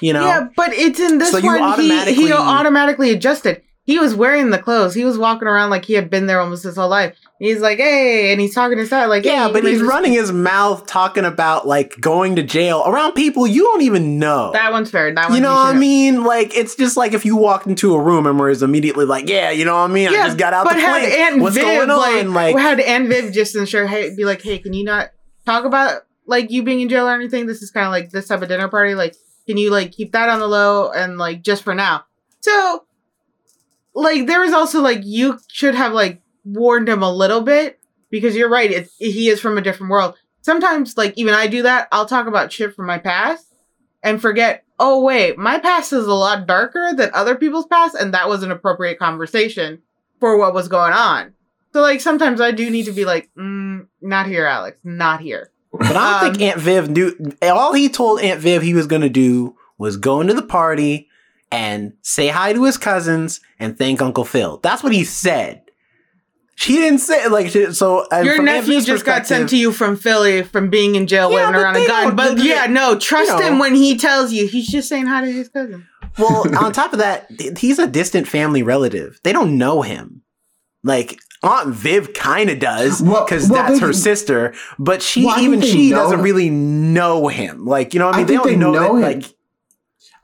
You 0.00 0.12
know, 0.12 0.26
Yeah, 0.26 0.48
but 0.56 0.72
it's 0.72 0.98
in 1.00 1.18
this 1.18 1.30
So 1.30 1.38
you 1.38 1.46
one. 1.46 1.58
He, 1.58 1.62
automatically- 1.62 2.14
he 2.26 2.32
automatically 2.32 3.10
adjusted. 3.10 3.62
He 3.86 3.98
was 3.98 4.14
wearing 4.14 4.48
the 4.48 4.58
clothes. 4.58 4.94
He 4.94 5.04
was 5.04 5.18
walking 5.18 5.46
around 5.46 5.68
like 5.68 5.84
he 5.84 5.92
had 5.92 6.08
been 6.08 6.26
there 6.26 6.40
almost 6.40 6.64
his 6.64 6.76
whole 6.76 6.88
life. 6.88 7.14
He's 7.38 7.60
like, 7.60 7.78
"Hey," 7.78 8.32
and 8.32 8.40
he's 8.40 8.54
talking 8.54 8.76
to 8.76 8.80
his 8.80 8.88
side 8.88 9.06
like, 9.06 9.26
yeah, 9.26 9.48
hey, 9.48 9.52
but 9.52 9.62
he's 9.62 9.82
running 9.82 10.12
his 10.12 10.32
mouth 10.32 10.86
talking 10.86 11.26
about 11.26 11.66
like 11.66 12.00
going 12.00 12.36
to 12.36 12.42
jail 12.42 12.82
around 12.86 13.12
people 13.12 13.46
you 13.46 13.62
don't 13.64 13.82
even 13.82 14.18
know. 14.18 14.52
That 14.52 14.72
one's 14.72 14.90
fair. 14.90 15.14
That 15.14 15.28
one, 15.28 15.36
you 15.36 15.42
know 15.42 15.52
what 15.52 15.74
I 15.74 15.78
mean? 15.78 16.24
Like 16.24 16.56
it's 16.56 16.74
just 16.74 16.96
like 16.96 17.12
if 17.12 17.26
you 17.26 17.36
walked 17.36 17.66
into 17.66 17.94
a 17.94 18.00
room 18.00 18.26
and 18.26 18.38
was 18.38 18.62
immediately 18.62 19.04
like, 19.04 19.28
"Yeah, 19.28 19.50
you 19.50 19.66
know 19.66 19.74
what 19.74 19.90
I 19.90 19.92
mean? 19.92 20.08
I 20.08 20.12
just 20.12 20.38
got 20.38 20.54
out 20.54 20.64
but 20.64 20.74
the 20.74 20.80
plane. 20.80 21.10
Aunt 21.12 21.42
What's 21.42 21.56
Viv, 21.56 21.64
going 21.64 21.90
on?" 21.90 22.32
Like, 22.32 22.54
Like, 22.54 22.62
had 22.62 22.80
Aunt 22.80 23.08
Viv 23.08 23.32
just 23.34 23.54
ensure, 23.54 23.86
hey, 23.86 24.14
be 24.16 24.24
like, 24.24 24.40
hey, 24.40 24.58
can 24.58 24.72
you 24.72 24.84
not 24.84 25.10
talk 25.44 25.66
about 25.66 26.02
like 26.26 26.50
you 26.50 26.62
being 26.62 26.80
in 26.80 26.88
jail 26.88 27.06
or 27.06 27.12
anything? 27.12 27.44
This 27.44 27.60
is 27.60 27.70
kind 27.70 27.84
of 27.84 27.92
like 27.92 28.10
this 28.10 28.28
type 28.28 28.40
of 28.40 28.48
dinner 28.48 28.68
party. 28.68 28.94
Like, 28.94 29.14
can 29.46 29.58
you 29.58 29.70
like 29.70 29.92
keep 29.92 30.12
that 30.12 30.30
on 30.30 30.38
the 30.38 30.48
low 30.48 30.90
and 30.90 31.18
like 31.18 31.42
just 31.42 31.62
for 31.62 31.74
now? 31.74 32.04
So, 32.40 32.84
like, 33.94 34.26
there 34.26 34.40
was 34.40 34.52
also 34.52 34.80
like 34.80 35.00
you 35.04 35.38
should 35.48 35.74
have 35.74 35.92
like 35.92 36.20
warned 36.44 36.88
him 36.88 37.02
a 37.02 37.12
little 37.12 37.40
bit 37.40 37.80
because 38.10 38.36
you're 38.36 38.50
right. 38.50 38.70
It, 38.70 38.90
he 38.98 39.28
is 39.28 39.40
from 39.40 39.58
a 39.58 39.62
different 39.62 39.90
world. 39.90 40.16
Sometimes, 40.42 40.96
like 40.96 41.14
even 41.16 41.34
I 41.34 41.46
do 41.46 41.62
that. 41.62 41.88
I'll 41.90 42.06
talk 42.06 42.26
about 42.26 42.52
shit 42.52 42.74
from 42.74 42.86
my 42.86 42.98
past 42.98 43.54
and 44.02 44.20
forget. 44.20 44.64
Oh 44.78 45.02
wait, 45.02 45.38
my 45.38 45.58
past 45.58 45.92
is 45.92 46.06
a 46.06 46.12
lot 46.12 46.46
darker 46.46 46.92
than 46.94 47.10
other 47.14 47.36
people's 47.36 47.66
past, 47.66 47.94
and 47.94 48.12
that 48.12 48.28
was 48.28 48.42
an 48.42 48.50
appropriate 48.50 48.98
conversation 48.98 49.82
for 50.20 50.36
what 50.36 50.54
was 50.54 50.68
going 50.68 50.92
on. 50.92 51.34
So 51.72 51.80
like 51.80 52.00
sometimes 52.00 52.40
I 52.40 52.50
do 52.50 52.70
need 52.70 52.84
to 52.84 52.92
be 52.92 53.04
like, 53.04 53.30
mm, 53.36 53.86
not 54.00 54.26
here, 54.26 54.46
Alex, 54.46 54.78
not 54.84 55.20
here. 55.20 55.50
but 55.72 55.96
I 55.96 56.20
don't 56.20 56.28
um, 56.28 56.34
think 56.34 56.42
Aunt 56.42 56.60
Viv 56.60 56.90
knew. 56.90 57.36
All 57.42 57.72
he 57.72 57.88
told 57.88 58.20
Aunt 58.20 58.40
Viv 58.40 58.62
he 58.62 58.74
was 58.74 58.86
going 58.86 59.02
to 59.02 59.08
do 59.08 59.56
was 59.76 59.96
go 59.96 60.20
into 60.20 60.34
the 60.34 60.42
party 60.42 61.08
and 61.54 61.92
say 62.02 62.28
hi 62.28 62.52
to 62.52 62.64
his 62.64 62.76
cousins 62.78 63.40
and 63.58 63.76
thank 63.78 64.02
Uncle 64.02 64.24
Phil. 64.24 64.58
That's 64.62 64.82
what 64.82 64.92
he 64.92 65.04
said. 65.04 65.62
She 66.56 66.74
didn't 66.76 67.00
say 67.00 67.26
like 67.28 67.48
she- 67.48 67.72
so. 67.72 68.06
and 68.12 68.24
Your 68.24 68.40
nephew 68.42 68.80
just 68.80 69.04
got 69.04 69.26
sent 69.26 69.48
to 69.50 69.56
you 69.56 69.72
from 69.72 69.96
Philly 69.96 70.42
from 70.44 70.70
being 70.70 70.94
in 70.94 71.06
jail 71.08 71.30
Yeah, 71.30 71.48
waving 71.48 71.60
around 71.60 71.76
a 71.76 71.86
gun. 71.86 72.14
But 72.16 72.36
they- 72.36 72.44
yeah, 72.44 72.66
no, 72.66 72.96
trust 72.98 73.30
you 73.32 73.38
know. 73.38 73.42
him 73.46 73.58
when 73.58 73.74
he 73.74 73.96
tells 73.98 74.32
you. 74.32 74.46
He's 74.46 74.68
just 74.68 74.88
saying 74.88 75.06
hi 75.06 75.22
to 75.24 75.32
his 75.32 75.48
cousin. 75.48 75.86
Well, 76.16 76.44
on 76.64 76.72
top 76.72 76.92
of 76.92 77.00
that, 77.00 77.28
he's 77.58 77.80
a 77.80 77.88
distant 77.88 78.28
family 78.28 78.62
relative. 78.62 79.18
They 79.24 79.32
don't 79.32 79.58
know 79.58 79.82
him. 79.82 80.22
Like 80.84 81.18
Aunt 81.42 81.74
Viv 81.74 82.12
kind 82.14 82.48
of 82.48 82.60
does 82.60 83.02
because 83.02 83.50
well, 83.50 83.62
that's 83.66 83.80
they- 83.80 83.86
her 83.86 83.92
sister, 83.92 84.54
but 84.78 85.02
she 85.02 85.24
Well, 85.24 85.40
even 85.40 85.60
she 85.60 85.90
know- 85.90 85.96
doesn't 85.96 86.22
really 86.22 86.50
know 86.50 87.26
him. 87.26 87.64
Like 87.66 87.94
you 87.94 87.98
know, 87.98 88.06
what 88.06 88.14
I 88.14 88.18
I 88.18 88.20
mean, 88.20 88.26
they 88.28 88.32
think 88.34 88.42
don't 88.44 88.52
they 88.52 88.56
know, 88.58 88.72
know 88.72 89.00
that, 89.00 89.12
him. 89.12 89.20
Like 89.20 89.33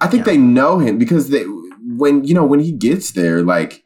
I 0.00 0.06
think 0.06 0.26
Yeah. 0.26 0.32
they 0.32 0.38
know 0.38 0.78
him 0.78 0.98
because 0.98 1.28
they 1.30 1.44
when 1.96 2.24
you 2.24 2.34
know 2.34 2.44
when 2.44 2.60
he 2.60 2.72
gets 2.72 3.12
there, 3.12 3.42
like 3.42 3.82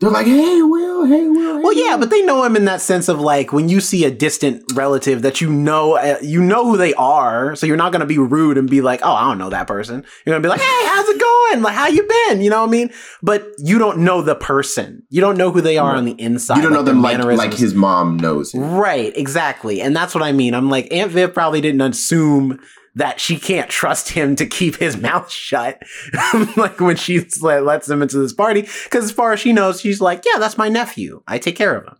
they're 0.00 0.10
like, 0.10 0.26
"Hey, 0.26 0.60
Will, 0.62 1.06
hey, 1.06 1.28
Will." 1.28 1.56
Hey, 1.56 1.62
Well, 1.62 1.72
yeah, 1.72 1.92
Will." 1.92 1.98
but 1.98 2.10
they 2.10 2.20
know 2.22 2.42
him 2.44 2.56
in 2.56 2.64
that 2.66 2.80
sense 2.80 3.08
of 3.08 3.20
like 3.20 3.52
when 3.52 3.68
you 3.68 3.80
see 3.80 4.04
a 4.04 4.10
distant 4.10 4.62
relative 4.74 5.22
that 5.22 5.40
you 5.40 5.48
know, 5.50 5.96
uh, 5.96 6.16
you 6.20 6.42
know 6.42 6.64
who 6.66 6.76
they 6.76 6.92
are, 6.94 7.54
so 7.56 7.64
you're 7.66 7.76
not 7.76 7.92
gonna 7.92 8.04
be 8.06 8.18
rude 8.18 8.58
and 8.58 8.68
be 8.68 8.80
like, 8.80 9.00
"Oh, 9.02 9.12
I 9.12 9.24
don't 9.28 9.38
know 9.38 9.50
that 9.50 9.66
person." 9.66 10.04
You're 10.26 10.34
gonna 10.34 10.42
be 10.42 10.48
like, 10.48 10.60
"Hey, 10.60 10.86
how's 10.86 11.08
it 11.08 11.20
going? 11.20 11.62
Like, 11.62 11.74
how 11.74 11.86
you 11.88 12.02
been?" 12.28 12.40
You 12.42 12.50
know 12.50 12.60
what 12.62 12.68
I 12.68 12.72
mean? 12.72 12.90
But 13.22 13.46
you 13.58 13.78
don't 13.78 13.98
know 13.98 14.20
the 14.20 14.34
person. 14.34 15.04
You 15.10 15.20
don't 15.20 15.38
know 15.38 15.50
who 15.52 15.60
they 15.60 15.78
are 15.78 15.94
on 15.94 16.04
the 16.04 16.20
inside. 16.20 16.56
you 16.56 16.62
don't 16.62 16.72
know 16.72 16.82
them 16.82 17.00
like 17.00 17.18
like 17.22 17.54
his 17.54 17.74
mom 17.74 18.16
knows 18.16 18.52
him. 18.52 18.62
Right, 18.74 19.12
exactly, 19.16 19.80
and 19.80 19.94
that's 19.94 20.14
what 20.14 20.24
I 20.24 20.32
mean. 20.32 20.54
I'm 20.54 20.68
like, 20.70 20.88
Aunt 20.92 21.12
Viv 21.12 21.32
probably 21.32 21.60
didn't 21.60 21.80
assume 21.82 22.58
that 22.94 23.20
she 23.20 23.38
can't 23.38 23.70
trust 23.70 24.10
him 24.10 24.36
to 24.36 24.46
keep 24.46 24.76
his 24.76 24.96
mouth 24.96 25.30
shut. 25.30 25.82
like 26.56 26.80
when 26.80 26.96
she 26.96 27.20
lets 27.40 27.88
him 27.88 28.02
into 28.02 28.18
this 28.18 28.32
party, 28.32 28.62
because 28.84 29.04
as 29.04 29.12
far 29.12 29.32
as 29.32 29.40
she 29.40 29.52
knows, 29.52 29.80
she's 29.80 30.00
like, 30.00 30.24
yeah, 30.24 30.38
that's 30.38 30.58
my 30.58 30.68
nephew. 30.68 31.22
I 31.26 31.38
take 31.38 31.56
care 31.56 31.76
of 31.76 31.84
him. 31.84 31.96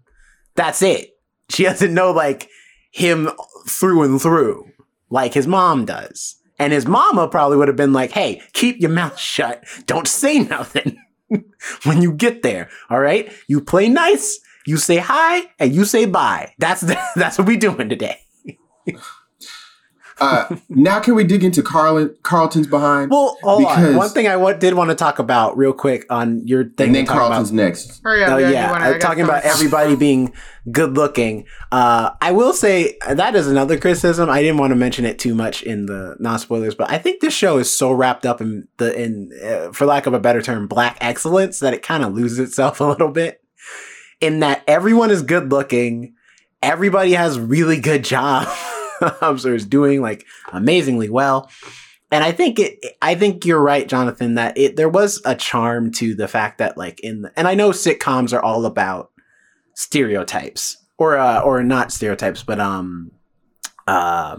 That's 0.55 0.83
it. 0.83 1.11
She 1.51 1.63
doesn't 1.65 1.95
know 1.95 2.13
like 2.13 2.49
him 2.93 3.31
through 3.69 4.03
and 4.03 4.21
through, 4.21 4.67
like 5.11 5.35
his 5.35 5.47
mom 5.47 5.85
does. 5.85 6.37
And 6.59 6.73
his 6.73 6.87
mama 6.87 7.27
probably 7.27 7.57
would 7.57 7.69
have 7.69 7.77
been 7.77 7.93
like, 7.93 8.13
hey, 8.13 8.41
keep 8.53 8.81
your 8.81 8.91
mouth 8.91 9.19
shut. 9.19 9.65
Don't 9.87 10.07
say 10.07 10.39
nothing 10.39 10.97
when 11.83 12.01
you 12.01 12.13
get 12.13 12.43
there. 12.43 12.71
All 12.89 13.01
right. 13.01 13.33
You 13.49 13.61
play 13.61 13.89
nice, 13.89 14.39
you 14.67 14.77
say 14.77 14.99
hi, 14.99 15.51
and 15.59 15.75
you 15.75 15.85
say 15.85 16.07
bye. 16.07 16.55
That's, 16.59 16.83
the, 16.83 16.97
that's 17.17 17.39
what 17.39 17.49
we 17.49 17.57
doing 17.57 17.89
today. 17.89 18.21
Uh, 20.21 20.57
now 20.69 21.01
can 21.01 21.15
we 21.15 21.25
dig 21.25 21.43
into 21.43 21.63
Carlton, 21.63 22.15
Carlton's 22.23 22.69
behind? 22.69 23.11
Well, 23.11 23.37
hold 23.43 23.63
because, 23.63 23.89
on. 23.89 23.97
One 23.97 24.09
thing 24.11 24.29
I 24.29 24.33
w- 24.33 24.57
did 24.57 24.75
want 24.75 24.91
to 24.91 24.95
talk 24.95 25.19
about 25.19 25.57
real 25.57 25.73
quick 25.73 26.07
on 26.09 26.47
your 26.47 26.65
thing. 26.65 26.89
And 26.89 26.95
then 26.95 27.07
Carlton's 27.07 27.51
about, 27.51 27.63
next. 27.65 28.01
Oh 28.05 28.15
yeah, 28.15 28.35
uh, 28.35 28.37
yeah. 28.39 28.51
yeah. 28.51 28.99
talking 28.99 29.25
about 29.25 29.45
everybody 29.45 29.97
being 29.97 30.33
good 30.71 30.95
looking. 30.95 31.47
Uh, 31.73 32.11
I 32.21 32.31
will 32.31 32.53
say 32.53 32.97
that 33.09 33.35
is 33.35 33.49
another 33.49 33.79
criticism. 33.79 34.31
I 34.31 34.41
didn't 34.41 34.59
want 34.59 34.71
to 34.71 34.77
mention 34.77 35.05
it 35.05 35.19
too 35.19 35.35
much 35.35 35.63
in 35.65 35.87
the 35.87 36.17
non 36.21 36.39
spoilers, 36.39 36.77
but 36.77 36.91
I 36.91 36.99
think 36.99 37.21
this 37.21 37.35
show 37.35 37.59
is 37.59 37.71
so 37.71 37.91
wrapped 37.91 38.25
up 38.25 38.41
in 38.41 38.69
the 38.77 38.95
in, 39.01 39.33
uh, 39.45 39.73
for 39.73 39.85
lack 39.85 40.07
of 40.07 40.15
a 40.15 40.21
better 40.21 40.43
term, 40.43 40.69
black 40.69 40.97
excellence 41.01 41.59
that 41.59 41.75
it 41.75 41.83
kind 41.83 42.05
of 42.05 42.15
loses 42.15 42.39
itself 42.39 42.81
a 42.81 42.85
little 42.85 43.11
bit. 43.11 43.41
In 44.21 44.41
that 44.41 44.63
everyone 44.69 45.11
is 45.11 45.23
good 45.23 45.51
looking, 45.51 46.15
everybody 46.63 47.13
has 47.13 47.39
really 47.39 47.81
good 47.81 48.05
jobs 48.05 48.49
so 49.21 49.55
is 49.55 49.67
doing 49.67 50.01
like 50.01 50.25
amazingly 50.53 51.09
well. 51.09 51.51
And 52.11 52.23
I 52.23 52.33
think 52.33 52.59
it, 52.59 52.79
I 53.03 53.15
think 53.15 53.45
you're 53.45 53.61
right, 53.61 53.89
Jonathan, 53.89 54.35
that 54.35 54.57
it, 54.57 54.77
there 54.77 54.89
was 54.89 55.21
a 55.25 55.35
charm 55.35 55.91
to 55.93 56.15
the 56.15 56.29
fact 56.29 56.59
that 56.59 56.77
like 56.77 57.01
in 57.01 57.23
the, 57.23 57.33
and 57.37 57.49
I 57.49 57.55
know 57.55 57.71
sitcoms 57.71 58.33
are 58.33 58.43
all 58.43 58.67
about 58.67 59.11
stereotypes 59.75 60.77
or, 60.99 61.17
uh, 61.17 61.41
or 61.41 61.63
not 61.63 61.91
stereotypes, 61.91 62.43
but, 62.43 62.61
um, 62.61 63.11
uh, 63.87 64.37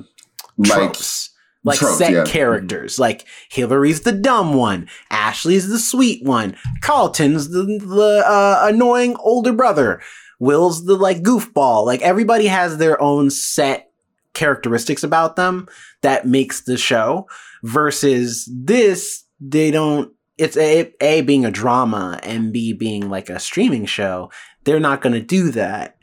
tropes. 0.64 1.32
Like, 1.64 1.82
like 1.82 1.92
set 1.96 2.12
yeah. 2.12 2.24
characters, 2.26 3.00
like 3.00 3.26
Hilary's 3.50 4.02
the 4.02 4.12
dumb 4.12 4.54
one, 4.54 4.88
Ashley's 5.10 5.68
the 5.68 5.80
sweet 5.80 6.24
one, 6.24 6.56
Carlton's 6.82 7.50
the, 7.50 7.64
the 7.64 8.24
uh, 8.24 8.68
annoying 8.70 9.16
older 9.20 9.52
brother, 9.52 10.00
Will's 10.40 10.86
the 10.86 10.96
like 10.96 11.24
goofball. 11.24 11.86
Like 11.86 12.02
everybody 12.02 12.48
has 12.48 12.78
their 12.78 13.02
own 13.02 13.30
set 13.30 13.92
characteristics 14.36 15.04
about 15.04 15.36
them 15.36 15.68
that 16.02 16.28
makes 16.28 16.62
the 16.62 16.78
show 16.78 17.28
versus 17.64 18.50
this 18.54 19.26
they 19.40 19.72
don't 19.72 20.12
it's 20.38 20.58
a, 20.58 20.94
a 21.02 21.22
being 21.22 21.46
a 21.46 21.52
drama 21.52 22.20
and 22.22 22.54
b 22.54 22.74
being 22.74 23.10
like 23.10 23.30
a 23.30 23.40
streaming 23.40 23.86
show 23.86 24.30
they're 24.66 24.80
not 24.80 25.02
going 25.02 25.14
to 25.14 25.22
do 25.22 25.52
that. 25.52 25.98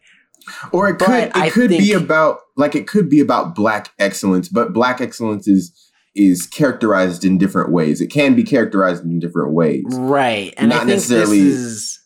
Or 0.72 0.88
it 0.88 0.98
could 0.98 1.10
it 1.10 1.36
I 1.36 1.50
could 1.50 1.70
be 1.70 1.92
about 1.92 2.38
like 2.56 2.74
it 2.74 2.88
could 2.88 3.08
be 3.08 3.20
about 3.20 3.54
black 3.54 3.90
excellence 3.98 4.48
but 4.48 4.72
black 4.72 5.00
excellence 5.00 5.46
is 5.46 5.72
is 6.14 6.46
characterized 6.46 7.24
in 7.24 7.38
different 7.38 7.70
ways. 7.70 8.00
It 8.00 8.08
can 8.08 8.34
be 8.34 8.42
characterized 8.42 9.04
in 9.04 9.20
different 9.20 9.52
ways. 9.52 9.84
Right 9.88 10.52
and 10.56 10.70
not 10.70 10.86
necessarily 10.86 11.42
this 11.42 11.54
is, 11.54 12.00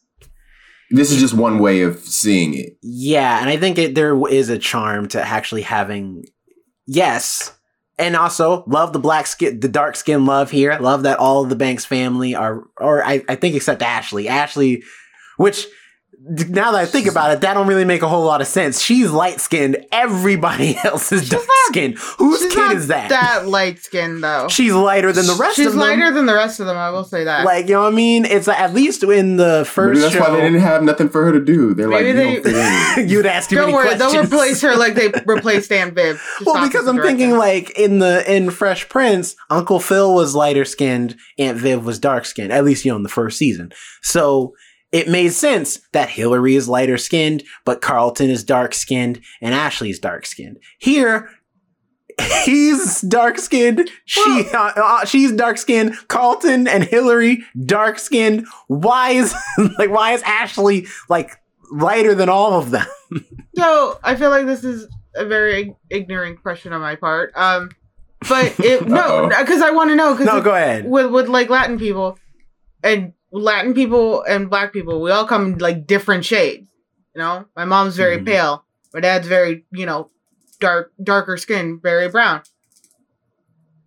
this 0.91 1.11
is 1.11 1.21
just 1.21 1.35
one 1.35 1.59
way 1.59 1.83
of 1.83 1.99
seeing 1.99 2.55
it. 2.55 2.77
Yeah, 2.83 3.41
and 3.41 3.49
I 3.49 3.57
think 3.57 3.79
it, 3.79 3.95
there 3.95 4.17
is 4.29 4.49
a 4.49 4.59
charm 4.59 5.09
to 5.09 5.23
actually 5.23 5.63
having 5.63 6.25
yes, 6.87 7.57
and 7.99 8.15
also 8.17 8.65
love 8.67 8.93
the 8.93 8.99
black 8.99 9.27
skin, 9.27 9.61
the 9.61 9.69
dark 9.69 9.97
skin 9.97 10.27
love 10.27 10.51
here. 10.51 10.77
Love 10.79 11.03
that 11.03 11.19
all 11.19 11.43
of 11.43 11.49
the 11.49 11.57
Banks 11.57 11.85
family 11.85 12.35
are, 12.35 12.65
or 12.79 13.05
I, 13.05 13.25
I 13.29 13.37
think 13.37 13.55
except 13.55 13.83
Ashley. 13.83 14.29
Ashley, 14.29 14.83
which 15.37 15.67
now 16.29 16.73
that 16.73 16.81
I 16.81 16.87
think 16.87 17.07
about 17.07 17.31
it, 17.31 17.41
that 17.43 17.55
don't 17.55 17.69
really 17.69 17.85
make 17.85 18.03
a 18.03 18.09
whole 18.09 18.25
lot 18.25 18.41
of 18.41 18.49
sense. 18.49 18.83
She's 18.83 19.11
light 19.11 19.41
skinned. 19.41 19.87
Everybody 19.93 20.77
else 20.85 21.13
is 21.13 21.29
dark 21.29 21.45
skinned. 21.69 21.99
Whose 22.19 22.53
kid 22.53 22.77
is 22.77 22.89
that? 22.89 23.11
That 23.11 23.47
light 23.47 23.79
skinned 23.79 24.25
though. 24.25 24.49
She's 24.49 24.73
lighter 24.73 25.13
than 25.13 25.27
the 25.27 25.35
rest 25.35 25.57
She's 25.57 25.67
of 25.67 25.73
them. 25.73 25.83
She's 25.83 25.89
lighter 25.89 26.13
than 26.13 26.27
the 26.27 26.35
rest 26.35 26.59
of 26.59 26.67
them. 26.67 26.77
I 26.77 26.91
will 26.91 27.05
say 27.05 27.25
that. 27.25 27.45
Like 27.45 27.69
you 27.69 27.75
know 27.75 27.83
what 27.83 27.93
I 27.93 27.97
mean? 27.97 28.25
It's 28.25 28.47
like, 28.49 28.59
at 28.59 28.75
least 28.75 29.05
in 29.05 29.37
the 29.37 29.65
first. 29.71 29.95
Maybe 29.95 30.01
that's 30.01 30.15
show, 30.15 30.21
why 30.21 30.31
they 30.31 30.41
didn't 30.43 30.61
have 30.61 30.83
nothing 30.83 31.09
for 31.09 31.25
her 31.25 31.33
to 31.33 31.45
do. 31.45 31.75
They're 31.75 31.89
Maybe 31.89 32.13
like, 32.13 32.43
they, 32.43 33.05
you 33.07 33.19
would 33.19 33.27
ask 33.27 33.51
too 33.51 33.57
Don't 33.57 33.73
worry, 33.73 33.89
questions. 33.89 34.13
they'll 34.13 34.25
replace 34.25 34.61
her 34.63 34.77
like 34.77 34.95
they 34.95 35.13
replaced 35.27 35.71
Aunt 35.71 35.95
Viv. 35.95 36.21
well, 36.45 36.65
because 36.67 36.89
I'm 36.89 37.01
thinking 37.01 37.37
like 37.39 37.71
in 37.79 38.01
the 38.01 38.25
in 38.33 38.51
Fresh 38.51 38.89
Prince, 38.89 39.37
Uncle 39.49 39.79
Phil 39.79 40.13
was 40.13 40.35
lighter 40.35 40.65
skinned, 40.65 41.17
Aunt 41.39 41.59
Viv 41.59 41.85
was 41.85 41.99
dark 41.99 42.25
skinned. 42.25 42.53
At 42.53 42.65
least 42.65 42.85
you 42.85 42.91
know 42.91 42.97
in 42.97 43.05
the 43.05 43.09
first 43.09 43.39
season. 43.39 43.73
So 44.03 44.55
it 44.93 45.09
made 45.09 45.33
sense 45.33 45.81
that 45.93 46.11
Hilary 46.11 46.55
is 46.55 46.69
lighter 46.69 46.97
skinned, 46.99 47.43
but 47.65 47.81
Carlton 47.81 48.31
is 48.31 48.45
dark 48.45 48.73
skinned 48.75 49.21
and 49.41 49.55
Ashley's 49.55 49.99
dark 49.99 50.27
skinned. 50.27 50.59
Here, 50.79 51.29
he's 52.45 53.01
dark 53.03 53.39
skinned. 53.39 53.91
She 54.05 54.49
uh, 54.53 54.73
uh, 54.77 55.05
she's 55.05 55.33
dark 55.33 55.59
skinned. 55.59 55.97
Carlton 56.09 56.67
and 56.69 56.85
Hilary 56.85 57.45
dark 57.65 57.99
skinned. 57.99 58.47
Why 58.69 59.11
is 59.11 59.35
like 59.79 59.91
why 59.91 60.13
is 60.13 60.23
Ashley 60.23 60.87
like 61.09 61.33
lighter 61.71 62.15
than 62.15 62.29
all 62.29 62.55
of 62.55 62.71
them? 62.71 62.87
no, 63.57 63.99
I 64.03 64.17
feel 64.17 64.31
like 64.31 64.47
this 64.47 64.65
is 64.65 64.87
a 65.15 65.25
very 65.25 65.75
ignorant 65.91 66.43
question 66.43 66.73
on 66.73 66.81
my 66.81 66.95
part. 66.95 67.33
Um, 67.35 67.71
but 68.29 68.59
it 68.61 68.87
no 68.87 69.29
because 69.29 69.63
I 69.63 69.73
want 69.73 69.91
to 69.91 69.97
know. 69.97 70.17
Cause 70.17 70.27
no, 70.27 70.41
go 70.41 70.55
ahead. 70.55 70.87
With 70.87 71.11
with 71.11 71.29
like 71.29 71.51
Latin 71.51 71.79
people 71.79 72.19
and 72.83 73.13
Latin 73.43 73.75
people 73.75 74.23
and 74.23 74.49
black 74.49 74.73
people, 74.73 75.01
we 75.01 75.11
all 75.11 75.27
come 75.27 75.47
in 75.47 75.59
like 75.59 75.87
different 75.87 76.25
shades. 76.25 76.71
You 77.15 77.21
know, 77.21 77.47
my 77.55 77.65
mom's 77.65 77.97
very 77.97 78.17
mm-hmm. 78.17 78.27
pale. 78.27 78.65
My 78.95 79.01
dad's 79.01 79.27
very, 79.27 79.65
you 79.73 79.87
know, 79.87 80.11
dark, 80.61 80.93
darker 81.03 81.37
skin, 81.37 81.81
very 81.83 82.09
brown. 82.09 82.43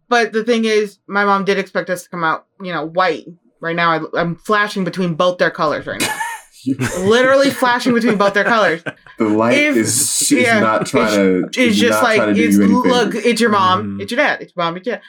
But 0.07 0.33
the 0.33 0.43
thing 0.43 0.65
is, 0.65 0.99
my 1.07 1.25
mom 1.25 1.45
did 1.45 1.57
expect 1.57 1.89
us 1.89 2.03
to 2.03 2.09
come 2.09 2.23
out, 2.23 2.45
you 2.62 2.71
know, 2.71 2.85
white. 2.85 3.25
Right 3.62 3.75
now, 3.75 4.07
I, 4.15 4.21
am 4.21 4.35
flashing 4.35 4.83
between 4.83 5.15
both 5.15 5.38
their 5.38 5.51
colors 5.51 5.85
right 5.85 5.99
now. 5.99 6.17
Literally 6.99 7.49
flashing 7.49 7.93
between 7.93 8.17
both 8.17 8.33
their 8.33 8.43
colors. 8.43 8.83
The 9.17 9.25
light 9.25 9.57
if, 9.57 9.77
is 9.77 10.25
she's 10.27 10.43
yeah, 10.43 10.59
not 10.59 10.85
trying 10.85 11.43
it's, 11.43 11.55
to. 11.55 11.62
It's 11.62 11.77
just 11.77 12.01
like 12.01 12.38
it's 12.38 12.57
look. 12.57 13.15
It's 13.15 13.41
your 13.41 13.49
mom. 13.49 13.97
Mm. 13.97 14.01
It's 14.01 14.12
your 14.12 14.17
dad. 14.17 14.41
It's 14.41 14.53
your 14.55 14.65
mom. 14.65 14.77
It's 14.77 14.85
your 14.85 14.95
dad. 14.95 15.03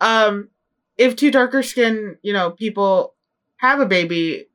Um, 0.00 0.48
if 0.96 1.16
two 1.16 1.30
darker 1.30 1.62
skin, 1.62 2.18
you 2.22 2.32
know, 2.32 2.50
people 2.50 3.13
have 3.68 3.80
a 3.80 3.86
baby, 3.86 4.46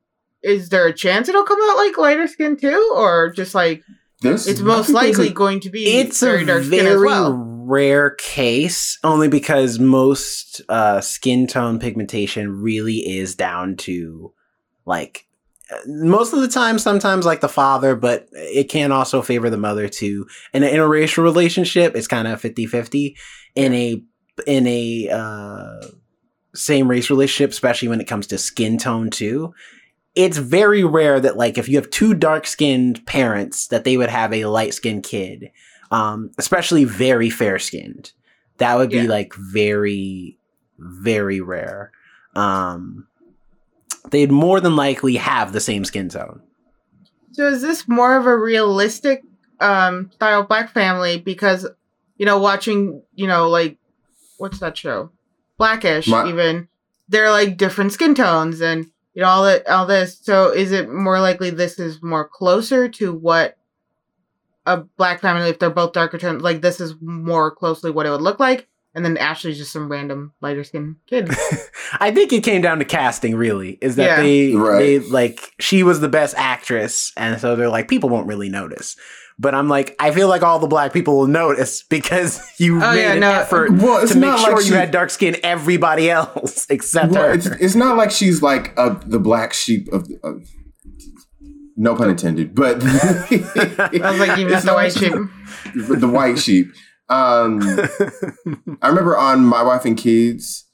is 0.42 0.68
there 0.68 0.86
a 0.86 0.92
chance 0.92 1.28
it'll 1.28 1.44
come 1.44 1.58
out 1.62 1.76
like 1.76 1.98
lighter 1.98 2.26
skin 2.26 2.56
too, 2.56 2.92
or 2.94 3.30
just 3.30 3.54
like 3.54 3.82
this? 4.20 4.46
It's 4.46 4.60
most 4.60 4.90
likely 4.90 5.28
a, 5.28 5.32
going 5.32 5.60
to 5.60 5.70
be. 5.70 5.86
It's 5.86 6.20
very 6.20 6.42
a 6.42 6.60
very 6.60 7.04
well. 7.04 7.36
rare 7.66 8.10
case, 8.10 8.98
only 9.04 9.28
because 9.28 9.78
most 9.78 10.60
uh, 10.68 11.00
skin 11.00 11.46
tone 11.46 11.78
pigmentation 11.78 12.62
really 12.62 12.98
is 12.98 13.34
down 13.34 13.76
to 13.76 14.32
like 14.86 15.26
most 15.86 16.32
of 16.32 16.40
the 16.40 16.48
time, 16.48 16.78
sometimes 16.78 17.24
like 17.24 17.40
the 17.40 17.48
father, 17.48 17.94
but 17.94 18.28
it 18.32 18.64
can 18.64 18.92
also 18.92 19.22
favor 19.22 19.50
the 19.50 19.56
mother 19.56 19.88
too. 19.88 20.26
In 20.52 20.62
an 20.62 20.72
interracial 20.72 21.22
relationship, 21.22 21.94
it's 21.94 22.08
kind 22.08 22.28
of 22.28 22.40
50 22.40 22.66
50. 22.66 23.16
In 23.54 23.74
a, 23.74 24.02
in 24.46 24.66
a, 24.66 25.08
uh, 25.10 25.86
same 26.54 26.88
race 26.88 27.10
relationship, 27.10 27.50
especially 27.50 27.88
when 27.88 28.00
it 28.00 28.06
comes 28.06 28.26
to 28.28 28.38
skin 28.38 28.78
tone 28.78 29.10
too. 29.10 29.54
It's 30.14 30.38
very 30.38 30.82
rare 30.82 31.20
that 31.20 31.36
like 31.36 31.56
if 31.56 31.68
you 31.68 31.76
have 31.76 31.90
two 31.90 32.14
dark 32.14 32.46
skinned 32.46 33.04
parents 33.06 33.68
that 33.68 33.84
they 33.84 33.96
would 33.96 34.10
have 34.10 34.32
a 34.32 34.46
light 34.46 34.74
skinned 34.74 35.04
kid, 35.04 35.50
um, 35.90 36.30
especially 36.38 36.84
very 36.84 37.30
fair 37.30 37.58
skinned. 37.58 38.12
That 38.58 38.76
would 38.76 38.90
be 38.90 38.98
yeah. 38.98 39.08
like 39.08 39.34
very, 39.34 40.36
very 40.78 41.40
rare. 41.40 41.92
Um, 42.34 43.06
they'd 44.10 44.30
more 44.30 44.60
than 44.60 44.76
likely 44.76 45.16
have 45.16 45.52
the 45.52 45.60
same 45.60 45.84
skin 45.84 46.08
tone. 46.08 46.42
So 47.32 47.46
is 47.46 47.62
this 47.62 47.88
more 47.88 48.16
of 48.16 48.26
a 48.26 48.36
realistic 48.36 49.22
um, 49.60 50.10
style 50.12 50.42
black 50.42 50.70
family? 50.72 51.18
Because 51.18 51.66
you 52.16 52.26
know, 52.26 52.38
watching 52.38 53.02
you 53.14 53.26
know 53.26 53.48
like 53.48 53.78
what's 54.38 54.58
that 54.58 54.76
show? 54.76 55.10
Blackish 55.60 56.08
My- 56.08 56.26
even 56.26 56.68
they're 57.08 57.30
like 57.30 57.58
different 57.58 57.92
skin 57.92 58.14
tones 58.14 58.62
and 58.62 58.86
you 59.12 59.20
know 59.20 59.28
all 59.28 59.44
that 59.44 59.66
all 59.68 59.84
this 59.84 60.18
so 60.22 60.50
is 60.50 60.72
it 60.72 60.90
more 60.90 61.20
likely 61.20 61.50
this 61.50 61.78
is 61.78 62.02
more 62.02 62.26
closer 62.26 62.88
to 62.88 63.12
what 63.12 63.58
a 64.64 64.78
black 64.78 65.20
family 65.20 65.50
if 65.50 65.58
they're 65.58 65.68
both 65.68 65.92
darker 65.92 66.16
tones 66.16 66.42
like 66.42 66.62
this 66.62 66.80
is 66.80 66.94
more 67.02 67.50
closely 67.50 67.90
what 67.90 68.06
it 68.06 68.10
would 68.10 68.22
look 68.22 68.40
like 68.40 68.68
and 68.94 69.04
then 69.04 69.16
Ashley's 69.18 69.58
just 69.58 69.72
some 69.72 69.88
random 69.88 70.32
lighter 70.40 70.64
skinned 70.64 70.96
kid. 71.06 71.28
I 72.00 72.10
think 72.10 72.32
it 72.32 72.42
came 72.42 72.60
down 72.60 72.80
to 72.80 72.84
casting, 72.84 73.36
really. 73.36 73.78
Is 73.80 73.94
that 73.96 74.04
yeah. 74.04 74.16
they 74.20 74.52
right. 74.52 74.78
they 74.78 74.98
like 74.98 75.52
she 75.60 75.84
was 75.84 76.00
the 76.00 76.08
best 76.08 76.34
actress, 76.36 77.12
and 77.16 77.40
so 77.40 77.54
they're 77.54 77.68
like 77.68 77.86
people 77.86 78.08
won't 78.08 78.26
really 78.26 78.48
notice. 78.48 78.96
But 79.40 79.54
I'm 79.54 79.68
like, 79.68 79.96
I 79.98 80.10
feel 80.10 80.28
like 80.28 80.42
all 80.42 80.58
the 80.58 80.66
black 80.66 80.92
people 80.92 81.16
will 81.18 81.26
notice 81.26 81.82
because 81.88 82.40
you 82.58 82.76
Oh, 82.76 82.92
made 82.94 83.02
yeah, 83.02 83.12
an 83.14 83.20
no, 83.20 83.30
effort 83.32 83.70
well, 83.72 84.06
to 84.06 84.14
make 84.18 84.38
sure 84.38 84.56
like 84.56 84.66
you 84.66 84.74
had 84.74 84.90
dark 84.90 85.10
skin. 85.10 85.36
Everybody 85.42 86.10
else 86.20 86.66
except 86.68 87.12
Well, 87.12 87.24
her. 87.24 87.32
it's, 87.32 87.46
it's 87.46 87.74
not 87.74 87.96
like 87.96 88.10
she's 88.10 88.42
like 88.42 88.72
uh, 88.78 88.94
the 89.06 89.18
black 89.18 89.52
sheep 89.52 89.88
of. 89.92 90.06
Of 90.22 90.46
no 91.76 91.94
pun 91.96 92.10
intended, 92.10 92.54
but 92.54 92.82
I 92.84 94.10
was 94.10 94.18
like, 94.20 94.38
you 94.38 94.46
It's 94.48 94.52
meant 94.52 94.64
the 94.66 94.74
white 94.74 94.92
sheep. 94.92 95.12
the 95.98 96.08
white 96.08 96.38
sheep. 96.38 96.72
Um, 97.08 97.60
I 98.82 98.88
remember 98.88 99.16
on 99.16 99.44
My 99.46 99.62
Wife 99.62 99.86
and 99.86 99.96
Kids, 99.96 100.66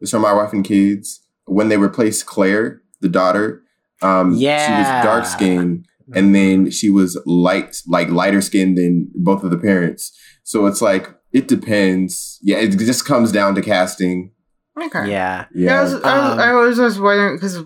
the 0.00 0.06
show 0.06 0.20
My 0.20 0.32
Wife 0.32 0.52
and 0.52 0.64
Kids, 0.64 1.20
when 1.46 1.68
they 1.68 1.76
replaced 1.78 2.26
Claire, 2.26 2.80
the 3.00 3.08
daughter. 3.08 3.62
Um, 4.02 4.38
she 4.38 4.46
was 4.46 5.04
dark 5.04 5.26
skinned, 5.26 5.86
and 6.14 6.34
then 6.34 6.70
she 6.70 6.90
was 6.90 7.20
light, 7.26 7.76
like 7.86 8.08
lighter 8.08 8.40
skinned 8.40 8.78
than 8.78 9.10
both 9.14 9.44
of 9.44 9.50
the 9.50 9.58
parents. 9.58 10.16
So 10.42 10.66
it's 10.66 10.82
like 10.82 11.08
it 11.32 11.48
depends. 11.48 12.38
Yeah, 12.42 12.58
it 12.58 12.70
just 12.78 13.04
comes 13.04 13.32
down 13.32 13.54
to 13.54 13.62
casting. 13.62 14.32
Okay. 14.80 15.10
yeah. 15.10 15.46
Yeah, 15.54 15.80
I 15.80 15.82
was, 15.82 15.94
I 15.94 15.96
was, 15.96 16.32
Um, 16.32 16.40
I 16.40 16.52
was 16.54 16.76
just 16.76 17.00
wondering 17.00 17.36
because, 17.36 17.58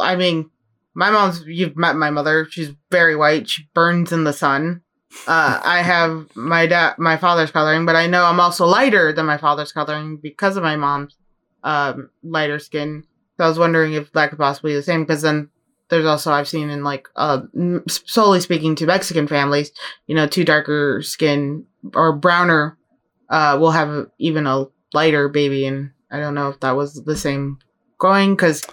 I 0.00 0.16
mean, 0.16 0.50
my 0.94 1.10
mom's. 1.10 1.44
You've 1.46 1.76
met 1.76 1.96
my 1.96 2.10
mother. 2.10 2.46
She's 2.50 2.72
very 2.90 3.16
white. 3.16 3.48
She 3.48 3.68
burns 3.74 4.12
in 4.12 4.24
the 4.24 4.32
sun. 4.32 4.82
Uh, 5.26 5.60
I 5.64 5.82
have 5.82 6.28
my 6.36 6.66
dad, 6.66 6.94
my 6.98 7.16
father's 7.16 7.50
coloring, 7.50 7.84
but 7.84 7.96
I 7.96 8.06
know 8.06 8.24
I'm 8.24 8.38
also 8.38 8.64
lighter 8.66 9.12
than 9.12 9.26
my 9.26 9.38
father's 9.38 9.72
coloring 9.72 10.18
because 10.22 10.56
of 10.56 10.62
my 10.62 10.76
mom's 10.76 11.16
um, 11.64 12.10
lighter 12.22 12.58
skin. 12.60 13.04
So 13.36 13.44
I 13.44 13.48
was 13.48 13.58
wondering 13.58 13.94
if 13.94 14.12
that 14.12 14.30
could 14.30 14.38
possibly 14.38 14.72
be 14.72 14.76
the 14.76 14.82
same. 14.82 15.02
Because 15.02 15.22
then 15.22 15.50
there's 15.90 16.06
also 16.06 16.32
I've 16.32 16.48
seen 16.48 16.70
in 16.70 16.82
like 16.82 17.08
uh, 17.16 17.42
solely 17.88 18.40
speaking 18.40 18.74
to 18.76 18.86
Mexican 18.86 19.26
families, 19.26 19.72
you 20.06 20.14
know, 20.14 20.26
two 20.26 20.44
darker 20.44 21.02
skin 21.02 21.66
or 21.94 22.16
browner 22.16 22.78
uh, 23.28 23.56
will 23.60 23.72
have 23.72 24.06
even 24.18 24.46
a 24.46 24.66
lighter 24.94 25.28
baby, 25.28 25.66
and 25.66 25.90
I 26.10 26.18
don't 26.18 26.34
know 26.34 26.48
if 26.48 26.60
that 26.60 26.72
was 26.72 26.94
the 27.04 27.16
same 27.16 27.58
going 27.98 28.34
because 28.34 28.64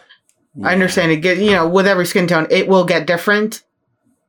I 0.63 0.74
understand 0.74 1.11
it 1.11 1.18
get 1.18 1.38
you 1.38 1.51
know 1.51 1.68
with 1.68 1.86
every 1.86 2.05
skin 2.05 2.28
tone 2.28 2.47
it 2.49 2.68
will 2.68 2.86
get 2.86 3.07
different, 3.07 3.63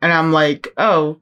and 0.02 0.12
I'm 0.12 0.32
like, 0.32 0.68
oh, 0.76 1.20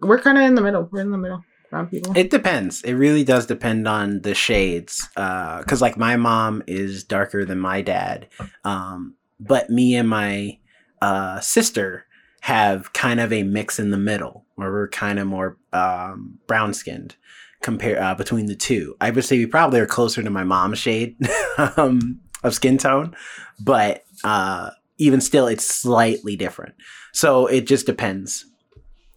we're 0.00 0.20
kind 0.20 0.38
of 0.38 0.44
in 0.44 0.54
the 0.54 0.62
middle. 0.62 0.88
We're 0.90 1.00
in 1.00 1.10
the 1.10 1.18
middle, 1.18 1.44
brown 1.70 1.86
people. 1.88 2.12
It 2.16 2.30
depends. 2.30 2.82
It 2.82 2.94
really 2.94 3.24
does 3.24 3.46
depend 3.46 3.86
on 3.86 4.20
the 4.22 4.34
shades. 4.34 5.08
Because, 5.14 5.80
like, 5.80 5.96
my 5.96 6.16
mom 6.16 6.62
is 6.66 7.04
darker 7.04 7.44
than 7.44 7.58
my 7.58 7.82
dad. 7.82 8.28
Um, 8.64 9.14
but 9.38 9.70
me 9.70 9.94
and 9.96 10.08
my 10.08 10.58
uh, 11.02 11.40
sister 11.40 12.06
have 12.40 12.92
kind 12.92 13.20
of 13.20 13.32
a 13.32 13.42
mix 13.42 13.78
in 13.78 13.90
the 13.90 13.98
middle 13.98 14.46
where 14.54 14.70
we're 14.70 14.88
kind 14.88 15.18
of 15.18 15.26
more 15.26 15.58
um, 15.72 16.38
brown 16.46 16.72
skinned 16.72 17.16
compare 17.60 18.00
uh, 18.00 18.14
between 18.14 18.46
the 18.46 18.54
two. 18.54 18.96
I 19.00 19.10
would 19.10 19.24
say 19.24 19.38
we 19.38 19.46
probably 19.46 19.80
are 19.80 19.86
closer 19.86 20.22
to 20.22 20.30
my 20.30 20.44
mom's 20.44 20.78
shade 20.78 21.16
um, 21.76 22.20
of 22.42 22.54
skin 22.54 22.78
tone, 22.78 23.14
but 23.60 24.04
uh, 24.24 24.70
even 24.98 25.20
still, 25.20 25.46
it's 25.46 25.66
slightly 25.66 26.36
different. 26.36 26.74
So 27.12 27.46
it 27.46 27.66
just 27.66 27.86
depends. 27.86 28.46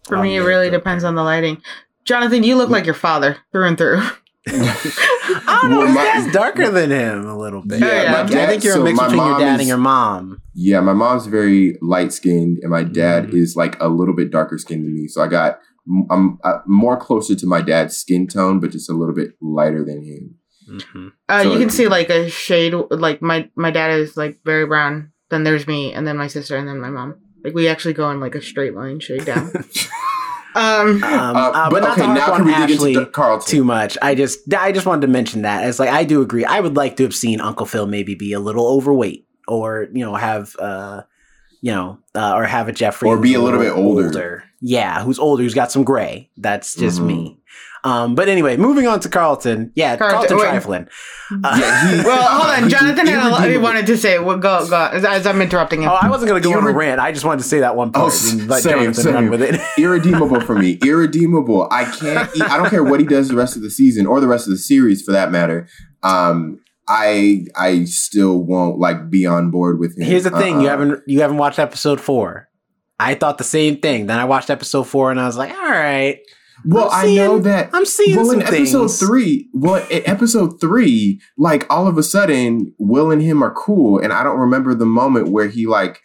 For 0.04 0.18
me, 0.18 0.36
it 0.36 0.42
really 0.42 0.70
depends 0.70 1.02
on 1.02 1.14
the 1.14 1.24
lighting. 1.24 1.62
Jonathan, 2.04 2.44
you 2.44 2.56
look 2.56 2.70
like 2.70 2.84
your 2.84 2.94
father 2.94 3.36
through 3.52 3.66
and 3.66 3.78
through. 3.78 4.02
I 4.48 5.58
don't 5.62 5.70
know. 5.70 5.78
Well, 5.78 5.86
his 5.86 5.94
my- 5.96 6.04
dad's 6.04 6.32
darker 6.32 6.70
than 6.70 6.90
him 6.90 7.26
a 7.26 7.36
little 7.36 7.62
bit. 7.62 7.80
Yeah, 7.80 8.12
my 8.12 8.20
I 8.42 8.46
think 8.46 8.62
you're 8.64 8.74
so 8.74 8.80
a 8.82 8.84
mix 8.84 8.96
my 8.96 9.04
between 9.08 9.26
your 9.26 9.38
dad 9.38 9.54
is- 9.54 9.60
and 9.60 9.68
your 9.68 9.78
mom. 9.78 10.40
Yeah, 10.54 10.80
my 10.80 10.92
mom's 10.92 11.26
very 11.26 11.76
light 11.82 12.12
skinned, 12.12 12.58
and 12.62 12.70
my 12.70 12.82
dad 12.84 13.28
Mhm. 13.28 13.34
is 13.34 13.56
like 13.56 13.80
a 13.80 13.88
little 13.88 14.14
bit 14.14 14.30
darker 14.30 14.56
skinned 14.58 14.84
than 14.84 14.94
me. 14.94 15.08
So 15.08 15.20
I 15.22 15.26
got 15.28 15.58
I'm 16.10 16.38
uh, 16.42 16.58
more 16.66 16.96
closer 16.96 17.34
to 17.36 17.46
my 17.46 17.60
dad's 17.60 17.96
skin 17.96 18.26
tone, 18.26 18.58
but 18.60 18.70
just 18.70 18.90
a 18.90 18.92
little 18.94 19.14
bit 19.14 19.32
lighter 19.40 19.84
than 19.84 20.02
him. 20.04 20.34
Mhm. 20.68 21.12
Uh, 21.28 21.42
So 21.42 21.52
you 21.52 21.58
can 21.58 21.70
see 21.70 21.86
like 21.88 22.10
a 22.10 22.28
shade. 22.44 22.74
Like 22.90 23.22
my 23.22 23.48
my 23.56 23.70
dad 23.70 23.98
is 24.00 24.16
like 24.16 24.40
very 24.44 24.66
brown. 24.66 25.12
Then 25.30 25.42
there's 25.44 25.66
me, 25.66 25.92
and 25.92 26.06
then 26.06 26.16
my 26.16 26.26
sister, 26.28 26.56
and 26.56 26.68
then 26.68 26.80
my 26.80 26.90
mom. 26.90 27.16
Like 27.44 27.54
we 27.54 27.68
actually 27.68 27.94
go 27.94 28.10
in 28.10 28.18
like 28.20 28.34
a 28.34 28.42
straight 28.42 28.74
line 28.74 28.98
shade 29.00 29.24
down. 29.24 29.50
um, 30.56 31.02
Um, 31.04 31.36
Uh, 31.36 31.50
uh, 31.50 31.70
but 31.70 31.70
but 31.70 31.80
not 31.82 31.92
okay, 31.92 32.00
to 32.02 32.06
harp 32.06 32.18
now 32.18 32.32
on 32.32 32.36
can 32.38 32.46
we 32.46 32.52
dig 32.66 32.76
Ashley 32.76 32.94
into 32.94 33.06
Carlton? 33.06 33.50
too 33.50 33.64
much. 33.64 33.96
I 34.02 34.14
just 34.14 34.52
I 34.54 34.72
just 34.72 34.86
wanted 34.86 35.02
to 35.02 35.12
mention 35.12 35.42
that. 35.42 35.66
It's 35.68 35.78
like 35.78 35.90
I 35.90 36.04
do 36.04 36.22
agree. 36.22 36.44
I 36.44 36.60
would 36.60 36.76
like 36.76 36.96
to 36.96 37.02
have 37.04 37.14
seen 37.14 37.40
Uncle 37.40 37.66
Phil 37.66 37.86
maybe 37.86 38.14
be 38.14 38.32
a 38.32 38.40
little 38.40 38.66
overweight, 38.66 39.26
or 39.46 39.88
you 39.92 40.04
know 40.04 40.14
have 40.14 40.56
uh 40.58 41.02
you 41.60 41.72
know 41.72 41.98
uh, 42.14 42.32
or 42.34 42.44
have 42.44 42.68
a 42.68 42.72
Jeffrey 42.72 43.08
Or 43.08 43.18
be 43.18 43.32
who's 43.34 43.40
a 43.40 43.44
little 43.44 43.60
bit 43.60 43.72
older. 43.72 44.44
Yeah, 44.60 45.02
who's 45.02 45.18
older, 45.18 45.42
who's 45.42 45.54
got 45.54 45.70
some 45.70 45.84
gray. 45.84 46.30
That's 46.38 46.74
just 46.74 47.00
Mhm. 47.00 47.06
me. 47.06 47.38
Um, 47.84 48.14
but 48.14 48.28
anyway, 48.28 48.56
moving 48.56 48.86
on 48.86 48.98
to 49.00 49.08
Carlton. 49.08 49.70
Yeah, 49.76 49.96
Carlton, 49.96 50.16
Carlton, 50.18 50.36
wait. 50.38 50.44
trifling. 50.44 50.88
Uh, 51.44 51.56
Yeah, 51.60 52.04
well, 52.04 52.40
hold 52.40 52.62
on. 52.64 52.68
Jonathan 52.70 53.06
had 53.06 53.26
a 53.26 53.30
lot 53.30 53.48
he 53.48 53.58
wanted 53.58 53.86
to 53.86 53.96
say. 53.96 54.18
Well, 54.18 54.38
go 54.38 54.68
go. 54.68 54.76
As, 54.92 55.04
as 55.04 55.26
I'm 55.26 55.40
interrupting 55.42 55.82
him. 55.82 55.88
Oh, 55.90 55.94
I 56.00 56.08
wasn't 56.08 56.28
gonna 56.28 56.40
go 56.40 56.56
on 56.56 56.66
a 56.66 56.72
rant. 56.72 57.00
I 57.00 57.12
just 57.12 57.24
wanted 57.24 57.42
to 57.42 57.48
say 57.48 57.60
that 57.60 57.76
one 57.76 57.92
part 57.92 58.12
and 58.32 58.48
let 58.48 58.62
same, 58.62 58.72
Jonathan 58.78 58.94
same. 58.94 59.14
run 59.14 59.30
with 59.30 59.42
it. 59.42 59.60
irredeemable 59.78 60.40
for 60.40 60.54
me. 60.56 60.78
Irredeemable. 60.84 61.68
I 61.70 61.84
can't. 61.84 62.28
Eat, 62.36 62.42
I 62.42 62.56
don't 62.56 62.70
care 62.70 62.84
what 62.84 63.00
he 63.00 63.06
does 63.06 63.28
the 63.28 63.36
rest 63.36 63.56
of 63.56 63.62
the 63.62 63.70
season 63.70 64.06
or 64.06 64.20
the 64.20 64.28
rest 64.28 64.46
of 64.46 64.50
the 64.52 64.58
series 64.58 65.02
for 65.02 65.12
that 65.12 65.30
matter. 65.30 65.68
Um, 66.02 66.60
I 66.88 67.46
I 67.56 67.84
still 67.84 68.38
won't 68.38 68.78
like 68.78 69.10
be 69.10 69.26
on 69.26 69.50
board 69.50 69.78
with 69.80 69.96
him. 69.98 70.04
Here's 70.06 70.24
the 70.24 70.30
thing: 70.30 70.60
you 70.60 70.68
Uh-uh. 70.68 70.78
haven't 70.78 71.02
you 71.06 71.20
haven't 71.20 71.36
watched 71.38 71.58
episode 71.58 72.00
four. 72.00 72.48
I 72.98 73.14
thought 73.14 73.38
the 73.38 73.44
same 73.44 73.78
thing. 73.78 74.06
Then 74.06 74.18
I 74.18 74.24
watched 74.24 74.48
episode 74.50 74.84
four, 74.84 75.10
and 75.10 75.20
I 75.20 75.26
was 75.26 75.36
like, 75.36 75.50
"All 75.50 75.68
right, 75.70 76.18
Well, 76.64 76.88
I'm 76.90 77.08
I 77.08 77.14
know 77.14 77.38
that. 77.40 77.70
I'm 77.72 77.84
seeing 77.84 78.16
well, 78.16 78.30
in 78.30 78.42
episode 78.42 78.88
things." 78.88 78.98
three, 78.98 79.48
well, 79.52 79.86
in 79.90 80.02
episode 80.06 80.60
three, 80.60 81.20
like 81.36 81.66
all 81.70 81.86
of 81.86 81.98
a 81.98 82.02
sudden, 82.02 82.74
Will 82.78 83.10
and 83.10 83.22
him 83.22 83.42
are 83.42 83.52
cool, 83.52 83.98
and 83.98 84.12
I 84.12 84.22
don't 84.22 84.38
remember 84.38 84.74
the 84.74 84.86
moment 84.86 85.28
where 85.28 85.48
he 85.48 85.66
like 85.66 86.00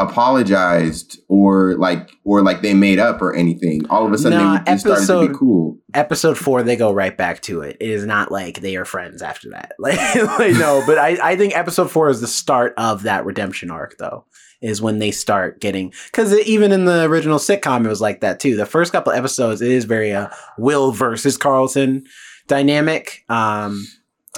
apologized 0.00 1.18
or 1.28 1.74
like 1.76 2.10
or 2.24 2.42
like 2.42 2.62
they 2.62 2.74
made 2.74 2.98
up 2.98 3.20
or 3.22 3.34
anything. 3.34 3.86
All 3.88 4.06
of 4.06 4.12
a 4.12 4.18
sudden, 4.18 4.38
Nah, 4.38 4.58
they, 4.64 4.72
they 4.72 4.78
started 4.78 5.06
to 5.06 5.12
be 5.12 5.24
episode- 5.26 5.36
cool. 5.38 5.78
episode 5.94 6.38
four, 6.38 6.62
they 6.62 6.76
go 6.76 6.92
right 6.92 7.16
back 7.16 7.40
to 7.42 7.62
it. 7.62 7.76
It 7.80 7.88
is 7.90 8.04
not 8.06 8.30
like 8.32 8.60
they 8.60 8.76
are 8.76 8.84
friends 8.84 9.22
after 9.22 9.50
that. 9.50 9.72
Like, 9.78 9.98
like 10.38 10.54
no, 10.54 10.82
but 10.86 10.98
I, 10.98 11.18
I 11.32 11.36
think 11.36 11.56
episode 11.56 11.90
four 11.90 12.08
is 12.10 12.20
the 12.20 12.26
start 12.26 12.74
of 12.76 13.02
that 13.04 13.24
redemption 13.24 13.70
arc, 13.70 13.96
though. 13.98 14.24
Is 14.62 14.82
when 14.82 14.98
they 14.98 15.10
start 15.10 15.58
getting 15.58 15.90
because 16.12 16.34
even 16.40 16.70
in 16.70 16.84
the 16.84 17.04
original 17.04 17.38
sitcom, 17.38 17.86
it 17.86 17.88
was 17.88 18.02
like 18.02 18.20
that 18.20 18.40
too. 18.40 18.56
The 18.56 18.66
first 18.66 18.92
couple 18.92 19.10
episodes, 19.10 19.62
it 19.62 19.70
is 19.70 19.86
very 19.86 20.12
uh, 20.12 20.28
Will 20.58 20.92
versus 20.92 21.38
Carlton 21.38 22.04
dynamic. 22.46 23.24
Um, 23.30 23.86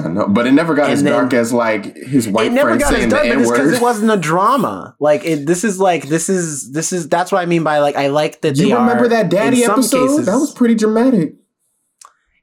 I 0.00 0.08
know, 0.08 0.26
but 0.26 0.46
it 0.46 0.52
never 0.52 0.74
got 0.74 0.84
And 0.84 0.92
as 0.94 1.02
then- 1.02 1.12
dark 1.12 1.34
as 1.34 1.52
like 1.52 1.94
his 1.96 2.26
white 2.26 2.46
it 2.46 2.52
never 2.52 2.68
friend 2.70 2.80
got 2.80 2.92
as 2.92 2.98
saying 2.98 3.08
the 3.10 3.16
done, 3.16 3.26
but 3.28 3.32
N 3.36 3.40
it's 3.42 3.50
because 3.50 3.72
it 3.72 3.82
wasn't 3.82 4.10
a 4.10 4.16
drama. 4.16 4.96
Like 4.98 5.24
it, 5.24 5.46
this 5.46 5.64
is 5.64 5.78
like 5.78 6.08
this 6.08 6.28
is 6.30 6.72
this 6.72 6.92
is 6.94 7.08
that's 7.10 7.30
what 7.30 7.42
I 7.42 7.46
mean 7.46 7.62
by 7.62 7.78
like 7.80 7.96
I 7.96 8.06
like 8.06 8.40
that. 8.40 8.56
You 8.56 8.68
they 8.68 8.74
remember 8.74 9.04
are, 9.04 9.08
that 9.08 9.28
daddy 9.28 9.64
episode? 9.64 10.08
cases- 10.08 10.26
that 10.26 10.36
was 10.38 10.50
pretty 10.52 10.76
dramatic. 10.76 11.34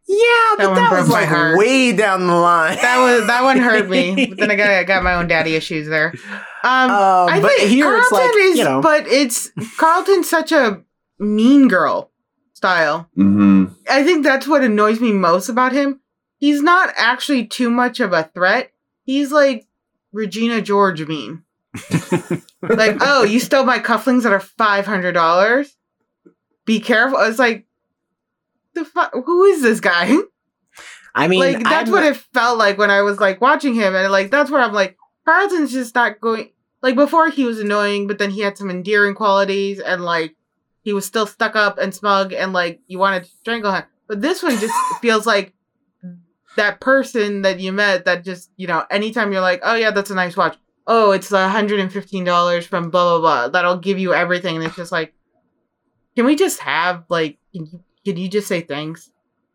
yeah, 0.07 0.17
That 0.57 0.67
but 0.69 0.75
that 0.75 0.91
was 0.91 1.09
like 1.09 1.27
heart. 1.27 1.57
way 1.57 1.91
down 1.91 2.27
the 2.27 2.35
line. 2.35 2.75
that 2.75 2.99
was 2.99 3.25
that 3.27 3.43
one 3.43 3.57
hurt 3.57 3.89
me. 3.89 4.27
But 4.29 4.37
then 4.37 4.51
I 4.51 4.55
got 4.55 4.69
I 4.69 4.83
got 4.83 5.03
my 5.03 5.15
own 5.15 5.27
daddy 5.27 5.55
issues 5.55 5.87
there. 5.87 6.13
Um, 6.63 6.91
Um, 6.91 7.29
I 7.29 7.39
but 7.41 7.51
think 7.51 7.69
here 7.69 7.85
Carlton 7.85 8.01
it's 8.03 8.11
like 8.11 8.35
is, 8.43 8.57
you 8.59 8.63
know, 8.63 8.81
but 8.81 9.07
it's 9.07 9.49
Carlton's 9.77 10.29
such 10.29 10.51
a 10.51 10.83
mean 11.17 11.67
girl 11.67 12.11
style. 12.53 13.09
hmm 13.15 13.65
I 13.89 14.03
think 14.03 14.23
that's 14.23 14.47
what 14.47 14.63
annoys 14.63 14.99
me 15.01 15.11
most 15.13 15.49
about 15.49 15.71
him. 15.71 15.99
He's 16.39 16.61
not 16.61 16.93
actually 16.97 17.45
too 17.45 17.69
much 17.69 17.99
of 17.99 18.13
a 18.13 18.23
threat. 18.33 18.71
He's 19.03 19.31
like 19.31 19.67
Regina 20.11 20.61
George 20.61 21.05
mean. 21.05 21.43
like, 22.61 22.97
oh, 23.01 23.23
you 23.23 23.39
stole 23.39 23.65
my 23.65 23.79
cufflinks 23.79 24.23
that 24.23 24.33
are 24.33 24.39
five 24.39 24.85
hundred 24.85 25.11
dollars. 25.11 25.75
Be 26.65 26.79
careful. 26.79 27.19
It's 27.19 27.39
like, 27.39 27.65
the 28.73 28.85
fu- 28.85 29.21
who 29.21 29.43
is 29.45 29.61
this 29.61 29.79
guy? 29.79 30.15
I 31.15 31.27
mean, 31.27 31.39
like 31.39 31.63
that's 31.63 31.89
I'm 31.89 31.91
what 31.93 32.03
not- 32.03 32.11
it 32.11 32.17
felt 32.33 32.57
like 32.57 32.77
when 32.77 32.91
I 32.91 33.01
was 33.01 33.19
like 33.19 33.41
watching 33.41 33.73
him, 33.73 33.95
and 33.95 34.11
like 34.11 34.31
that's 34.31 34.49
where 34.49 34.61
I'm 34.61 34.73
like, 34.73 34.97
Carlton's 35.25 35.71
just 35.71 35.93
not 35.95 36.21
going. 36.21 36.51
Like 36.81 36.95
before, 36.95 37.29
he 37.29 37.43
was 37.43 37.59
annoying, 37.59 38.07
but 38.07 38.17
then 38.19 38.29
he 38.29 38.41
had 38.41 38.57
some 38.57 38.69
endearing 38.69 39.13
qualities, 39.15 39.79
and 39.79 40.03
like 40.03 40.35
he 40.81 40.93
was 40.93 41.05
still 41.05 41.27
stuck 41.27 41.55
up 41.55 41.77
and 41.77 41.93
smug, 41.93 42.31
and 42.31 42.53
like 42.53 42.79
you 42.87 42.97
wanted 42.99 43.25
to 43.25 43.29
strangle 43.41 43.71
him. 43.73 43.83
But 44.07 44.21
this 44.21 44.41
one 44.41 44.57
just 44.59 44.73
feels 45.01 45.25
like 45.27 45.53
that 46.59 46.79
person 46.81 47.41
that 47.41 47.59
you 47.59 47.71
met 47.71 48.05
that 48.05 48.23
just 48.23 48.51
you 48.57 48.67
know 48.67 48.85
anytime 48.91 49.31
you're 49.31 49.41
like, 49.41 49.61
oh 49.63 49.75
yeah, 49.75 49.91
that's 49.91 50.11
a 50.11 50.15
nice 50.15 50.37
watch. 50.37 50.57
Oh, 50.85 51.11
it's 51.11 51.29
hundred 51.29 51.79
and 51.79 51.91
fifteen 51.91 52.23
dollars 52.23 52.65
from 52.65 52.89
blah 52.89 53.17
blah 53.17 53.19
blah. 53.19 53.47
That'll 53.49 53.77
give 53.77 53.97
you 53.99 54.13
everything, 54.13 54.55
and 54.55 54.65
it's 54.65 54.75
just 54.75 54.91
like, 54.91 55.13
can 56.15 56.25
we 56.25 56.35
just 56.35 56.59
have 56.59 57.05
like, 57.09 57.37
can 57.53 57.65
you, 57.65 57.83
can 58.05 58.17
you 58.17 58.27
just 58.29 58.47
say 58.47 58.61
thanks? 58.61 59.11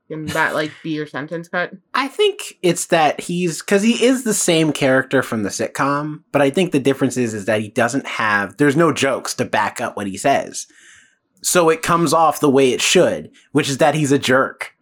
Can 0.08 0.26
that 0.26 0.54
like 0.54 0.70
be 0.82 0.90
your 0.90 1.06
sentence 1.06 1.48
cut? 1.48 1.72
I 1.94 2.08
think 2.08 2.58
it's 2.62 2.86
that 2.86 3.20
he's 3.20 3.62
because 3.62 3.82
he 3.82 4.04
is 4.04 4.24
the 4.24 4.34
same 4.34 4.72
character 4.72 5.22
from 5.22 5.42
the 5.44 5.48
sitcom, 5.48 6.22
but 6.30 6.42
I 6.42 6.50
think 6.50 6.72
the 6.72 6.78
difference 6.78 7.16
is 7.16 7.32
is 7.34 7.46
that 7.46 7.62
he 7.62 7.68
doesn't 7.68 8.06
have 8.06 8.56
there's 8.58 8.76
no 8.76 8.92
jokes 8.92 9.34
to 9.34 9.44
back 9.46 9.80
up 9.80 9.96
what 9.96 10.06
he 10.06 10.16
says. 10.18 10.66
so 11.42 11.68
it 11.68 11.82
comes 11.82 12.12
off 12.12 12.40
the 12.40 12.50
way 12.50 12.70
it 12.72 12.80
should, 12.80 13.30
which 13.52 13.68
is 13.68 13.78
that 13.78 13.94
he's 13.94 14.12
a 14.12 14.18
jerk. 14.18 14.73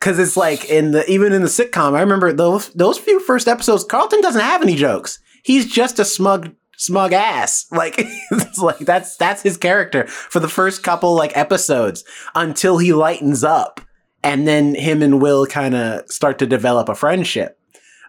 Cause 0.00 0.18
it's 0.18 0.36
like 0.36 0.68
in 0.68 0.90
the 0.90 1.08
even 1.10 1.32
in 1.32 1.42
the 1.42 1.48
sitcom, 1.48 1.94
I 1.94 2.00
remember 2.00 2.32
those 2.32 2.68
those 2.70 2.98
few 2.98 3.20
first 3.20 3.48
episodes, 3.48 3.84
Carlton 3.84 4.20
doesn't 4.20 4.40
have 4.40 4.62
any 4.62 4.74
jokes. 4.74 5.18
He's 5.42 5.70
just 5.70 5.98
a 5.98 6.04
smug 6.04 6.54
smug 6.76 7.12
ass. 7.12 7.66
Like 7.72 7.94
it's 7.98 8.58
like 8.58 8.78
that's 8.78 9.16
that's 9.16 9.42
his 9.42 9.56
character 9.56 10.06
for 10.06 10.40
the 10.40 10.48
first 10.48 10.82
couple 10.82 11.14
like 11.14 11.36
episodes 11.36 12.04
until 12.34 12.78
he 12.78 12.92
lightens 12.92 13.44
up 13.44 13.80
and 14.22 14.48
then 14.48 14.74
him 14.74 15.02
and 15.02 15.20
Will 15.22 15.46
kind 15.46 15.74
of 15.74 16.10
start 16.10 16.38
to 16.38 16.46
develop 16.46 16.88
a 16.88 16.94
friendship. 16.94 17.58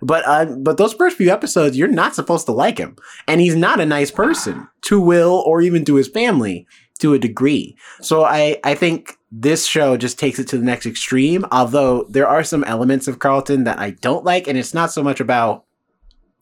But 0.01 0.23
uh, 0.27 0.45
but 0.57 0.77
those 0.77 0.93
first 0.93 1.17
few 1.17 1.31
episodes, 1.31 1.77
you're 1.77 1.87
not 1.87 2.15
supposed 2.15 2.45
to 2.47 2.51
like 2.51 2.77
him, 2.77 2.95
and 3.27 3.41
he's 3.41 3.55
not 3.55 3.79
a 3.79 3.85
nice 3.85 4.11
person 4.11 4.67
to 4.83 4.99
Will 4.99 5.43
or 5.45 5.61
even 5.61 5.85
to 5.85 5.95
his 5.95 6.07
family 6.07 6.67
to 6.99 7.13
a 7.13 7.19
degree. 7.19 7.75
So 8.01 8.23
I 8.23 8.57
I 8.63 8.75
think 8.75 9.17
this 9.37 9.65
show 9.65 9.97
just 9.97 10.17
takes 10.17 10.39
it 10.39 10.47
to 10.47 10.57
the 10.57 10.63
next 10.63 10.85
extreme. 10.85 11.45
Although 11.51 12.03
there 12.03 12.27
are 12.27 12.43
some 12.43 12.63
elements 12.63 13.07
of 13.07 13.19
Carlton 13.19 13.65
that 13.65 13.79
I 13.79 13.89
don't 13.91 14.23
like, 14.23 14.47
and 14.47 14.57
it's 14.57 14.73
not 14.73 14.93
so 14.93 15.03
much 15.03 15.19
about 15.19 15.65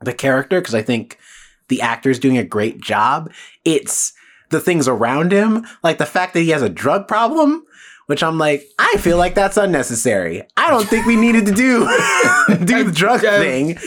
the 0.02 0.14
character 0.14 0.62
because 0.62 0.76
I 0.76 0.84
think 0.84 1.18
the 1.70 1.82
actor 1.82 2.12
is 2.12 2.20
doing 2.20 2.38
a 2.38 2.44
great 2.44 2.82
job. 2.82 3.32
It's 3.66 4.14
the 4.52 4.60
things 4.60 4.88
around 4.88 5.32
him, 5.32 5.66
like 5.82 5.98
the 5.98 6.06
fact 6.06 6.34
that 6.36 6.41
he 6.41 6.50
has 6.50 6.62
a 6.62 6.70
drug 6.70 7.08
problem 7.08 7.66
which 8.08 8.22
I'm 8.24 8.38
like, 8.38 8.66
I 8.78 8.97
feel 8.97 9.18
like 9.18 9.34
that's 9.34 9.58
unnecessary. 9.58 10.43
I 10.58 10.70
don't 10.70 10.88
think 10.88 11.06
we 11.06 11.16
needed 11.16 11.45
to 11.45 11.51
do 11.51 11.80
do 12.66 12.84
the 12.84 12.91
drug 12.93 13.22
thing. 13.22 13.78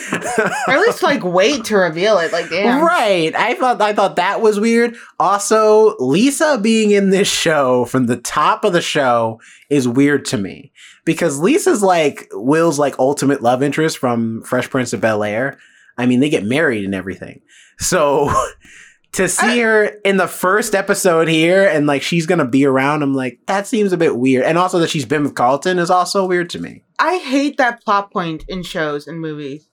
or 0.67 0.75
at 0.75 0.81
least 0.81 1.03
like 1.03 1.23
wait 1.23 1.64
to 1.67 1.77
reveal 1.77 2.19
it. 2.19 2.33
Like, 2.33 2.49
damn. 2.49 2.83
Right. 2.83 3.35
I 3.35 3.55
thought 3.55 3.81
I 3.81 3.93
thought 3.93 4.17
that 4.17 4.41
was 4.41 4.59
weird. 4.59 4.97
Also, 5.21 5.97
Lisa 5.99 6.59
being 6.59 6.91
in 6.91 7.11
this 7.11 7.29
show 7.29 7.85
from 7.85 8.07
the 8.07 8.17
top 8.17 8.64
of 8.64 8.73
the 8.73 8.83
show 8.83 9.41
is 9.71 9.87
weird 9.89 10.25
to 10.27 10.39
me 10.39 10.73
because 11.05 11.39
Lisa's 11.39 11.83
like 11.83 12.29
Will's 12.33 12.79
like 12.79 12.99
ultimate 12.99 13.43
love 13.43 13.62
interest 13.62 13.99
from 13.99 14.43
Fresh 14.43 14.71
Prince 14.71 14.93
of 14.93 15.01
Bel 15.01 15.23
Air. 15.23 15.59
I 15.99 16.07
mean, 16.07 16.21
they 16.21 16.29
get 16.29 16.45
married 16.45 16.85
and 16.85 16.95
everything. 16.95 17.41
So 17.79 18.31
to 19.17 19.29
see 19.29 19.61
her 19.61 19.85
in 20.05 20.17
the 20.17 20.27
first 20.29 20.75
episode 20.75 21.29
here 21.29 21.67
and 21.67 21.87
like 21.87 22.03
she's 22.03 22.27
gonna 22.27 22.45
be 22.47 22.64
around, 22.64 23.03
I'm 23.03 23.14
like, 23.14 23.39
that 23.47 23.67
seems 23.67 23.93
a 23.93 23.97
bit 23.97 24.17
weird. 24.17 24.45
And 24.45 24.57
also 24.59 24.79
that 24.79 24.91
she's 24.91 25.05
been 25.05 25.23
with 25.23 25.35
Carlton 25.35 25.79
is 25.79 25.91
also 25.91 26.25
weird 26.27 26.51
to 26.51 26.59
me. 26.61 26.83
I 26.99 27.19
hate 27.19 27.57
that 27.59 27.83
plot 27.85 28.11
point 28.11 28.45
in 28.49 28.62
shows 28.62 29.07
and 29.07 29.21
movies 29.21 29.69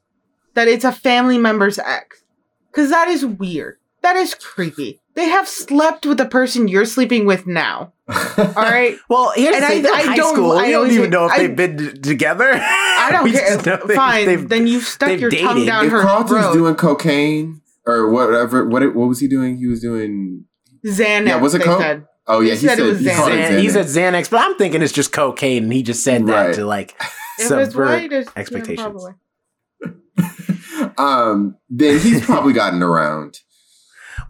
that 0.56 0.68
it's 0.68 0.86
a 0.86 0.92
family 0.92 1.38
member's 1.38 1.80
ex. 1.80 2.24
Because 2.72 2.90
that 2.90 3.08
is 3.08 3.26
weird. 3.26 3.78
That 4.02 4.16
is 4.16 4.36
creepy. 4.36 5.00
They 5.14 5.26
have 5.30 5.48
slept 5.48 6.06
with 6.06 6.18
the 6.18 6.26
person 6.26 6.68
you're 6.68 6.86
sleeping 6.86 7.26
with 7.26 7.46
now. 7.48 7.94
All 8.10 8.54
right? 8.56 8.98
Well, 9.10 9.32
here's 9.36 9.56
And 9.56 9.64
the 9.64 9.68
I- 9.68 9.70
thing. 9.70 9.82
They're 9.84 9.94
I 9.94 10.02
high 10.02 10.16
don't- 10.16 10.34
school. 10.36 10.52
I 10.54 10.66
we 10.66 10.72
don't 10.72 10.92
even 10.92 11.04
say- 11.06 11.10
know 11.10 11.26
if 11.28 11.32
I- 11.32 11.38
they've 11.38 11.56
been 11.56 11.78
t- 11.78 11.92
together. 12.00 12.52
I 12.54 13.10
don't 13.12 13.32
care. 13.32 13.54
just 13.56 13.66
know 13.66 13.80
they- 13.86 13.96
Fine. 13.96 14.26
they've- 14.26 14.50
Then 14.50 14.68
you've 14.68 14.84
stuck 14.84 15.10
they've 15.10 15.22
your 15.22 15.30
tongue 15.32 15.56
dated. 15.56 15.68
down 15.68 15.86
if 15.86 15.92
her 15.92 16.02
Carlton's 16.02 16.42
throat. 16.42 16.54
doing 16.54 16.76
cocaine 16.76 17.62
or 17.86 18.10
whatever, 18.10 18.68
what 18.68 18.84
what 18.96 19.08
was 19.08 19.20
he 19.20 19.28
doing? 19.28 19.58
He 19.58 19.68
was 19.68 19.82
doing. 19.82 20.46
Xanax, 20.86 21.28
Yeah, 21.28 21.38
was 21.38 21.54
it 21.56 21.62
coke? 21.62 21.82
said. 21.82 22.06
Oh 22.28 22.40
yeah, 22.42 22.54
He 22.56 22.62
he, 22.62 22.68
said 22.68 22.78
said, 22.78 22.80
it 22.80 22.90
was 22.90 23.00
he, 23.00 23.10
called 23.10 23.32
it 23.32 23.52
Xan- 23.52 23.60
he 23.62 23.70
said 23.70 23.86
Xanax, 23.88 24.30
but 24.30 24.40
I'm 24.42 24.56
thinking 24.58 24.82
it's 24.82 24.94
just 24.94 25.12
cocaine, 25.12 25.64
and 25.64 25.74
he 25.74 25.84
just 25.84 26.04
said 26.04 26.26
that 26.28 26.46
Right. 26.48 26.56
to 26.56 26.66
like 26.66 27.02
subvert 27.40 27.86
white, 27.86 28.12
it's 28.14 28.28
yeah, 28.36 28.40
expectations. 28.42 29.06
um, 30.98 31.56
then 31.70 32.00
he's 32.00 32.24
probably 32.26 32.54
gotten 32.54 32.82
around. 32.82 33.40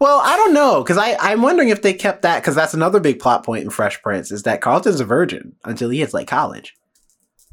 Well, 0.00 0.20
I 0.24 0.36
don't 0.36 0.54
know 0.54 0.82
because 0.82 0.96
I 0.98 1.16
I'm 1.20 1.42
wondering 1.42 1.68
if 1.68 1.82
they 1.82 1.92
kept 1.94 2.22
that 2.22 2.40
because 2.42 2.54
that's 2.54 2.74
another 2.74 2.98
big 3.00 3.18
plot 3.20 3.44
point 3.44 3.64
in 3.64 3.70
Fresh 3.70 4.02
Prince 4.02 4.32
is 4.32 4.42
that 4.42 4.60
Carlton's 4.60 5.00
a 5.00 5.04
virgin 5.04 5.54
until 5.64 5.90
he 5.90 6.00
hits 6.00 6.14
like 6.14 6.26
college. 6.26 6.74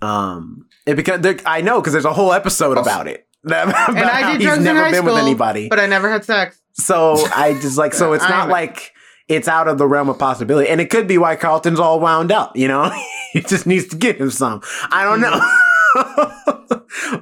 Um, 0.02 0.66
it 0.88 0.96
because 0.96 1.24
I 1.46 1.62
know 1.62 1.80
because 1.80 1.94
there's 1.94 2.06
a 2.06 2.14
whole 2.14 2.34
episode 2.34 2.78
Oh. 2.78 2.82
about 2.82 3.08
it. 3.08 3.28
And 3.44 3.74
I 3.74 4.32
did 4.32 4.42
he's 4.42 4.46
drugs 4.46 4.60
in 4.60 4.64
never 4.66 4.84
high 4.84 4.92
been 4.92 5.04
with 5.04 5.14
school, 5.16 5.26
anybody. 5.26 5.70
But 5.70 5.80
I 5.80 5.88
never 5.88 6.12
had 6.12 6.24
sex. 6.24 6.62
So 6.74 7.26
I 7.36 7.54
just 7.54 7.78
like 7.78 7.94
so 7.94 8.14
it's 8.14 8.24
not 8.24 8.50
like 8.50 8.94
it's 9.28 9.48
out 9.48 9.68
of 9.68 9.78
the 9.78 9.88
realm 9.88 10.10
of 10.10 10.20
possibility, 10.20 10.70
and 10.70 10.82
it 10.82 10.90
could 10.90 11.08
be 11.08 11.18
why 11.18 11.36
Carlton's 11.36 11.80
all 11.80 12.00
wound 12.00 12.32
up. 12.32 12.56
You 12.56 12.68
know, 12.68 12.92
he 13.34 13.42
just 13.42 13.66
needs 13.66 13.88
to 13.88 13.96
get 13.96 14.18
him 14.18 14.30
some. 14.30 14.62
I 14.92 15.04
don't 15.04 15.22
mm-hmm. 15.22 15.40
know. 15.40 15.68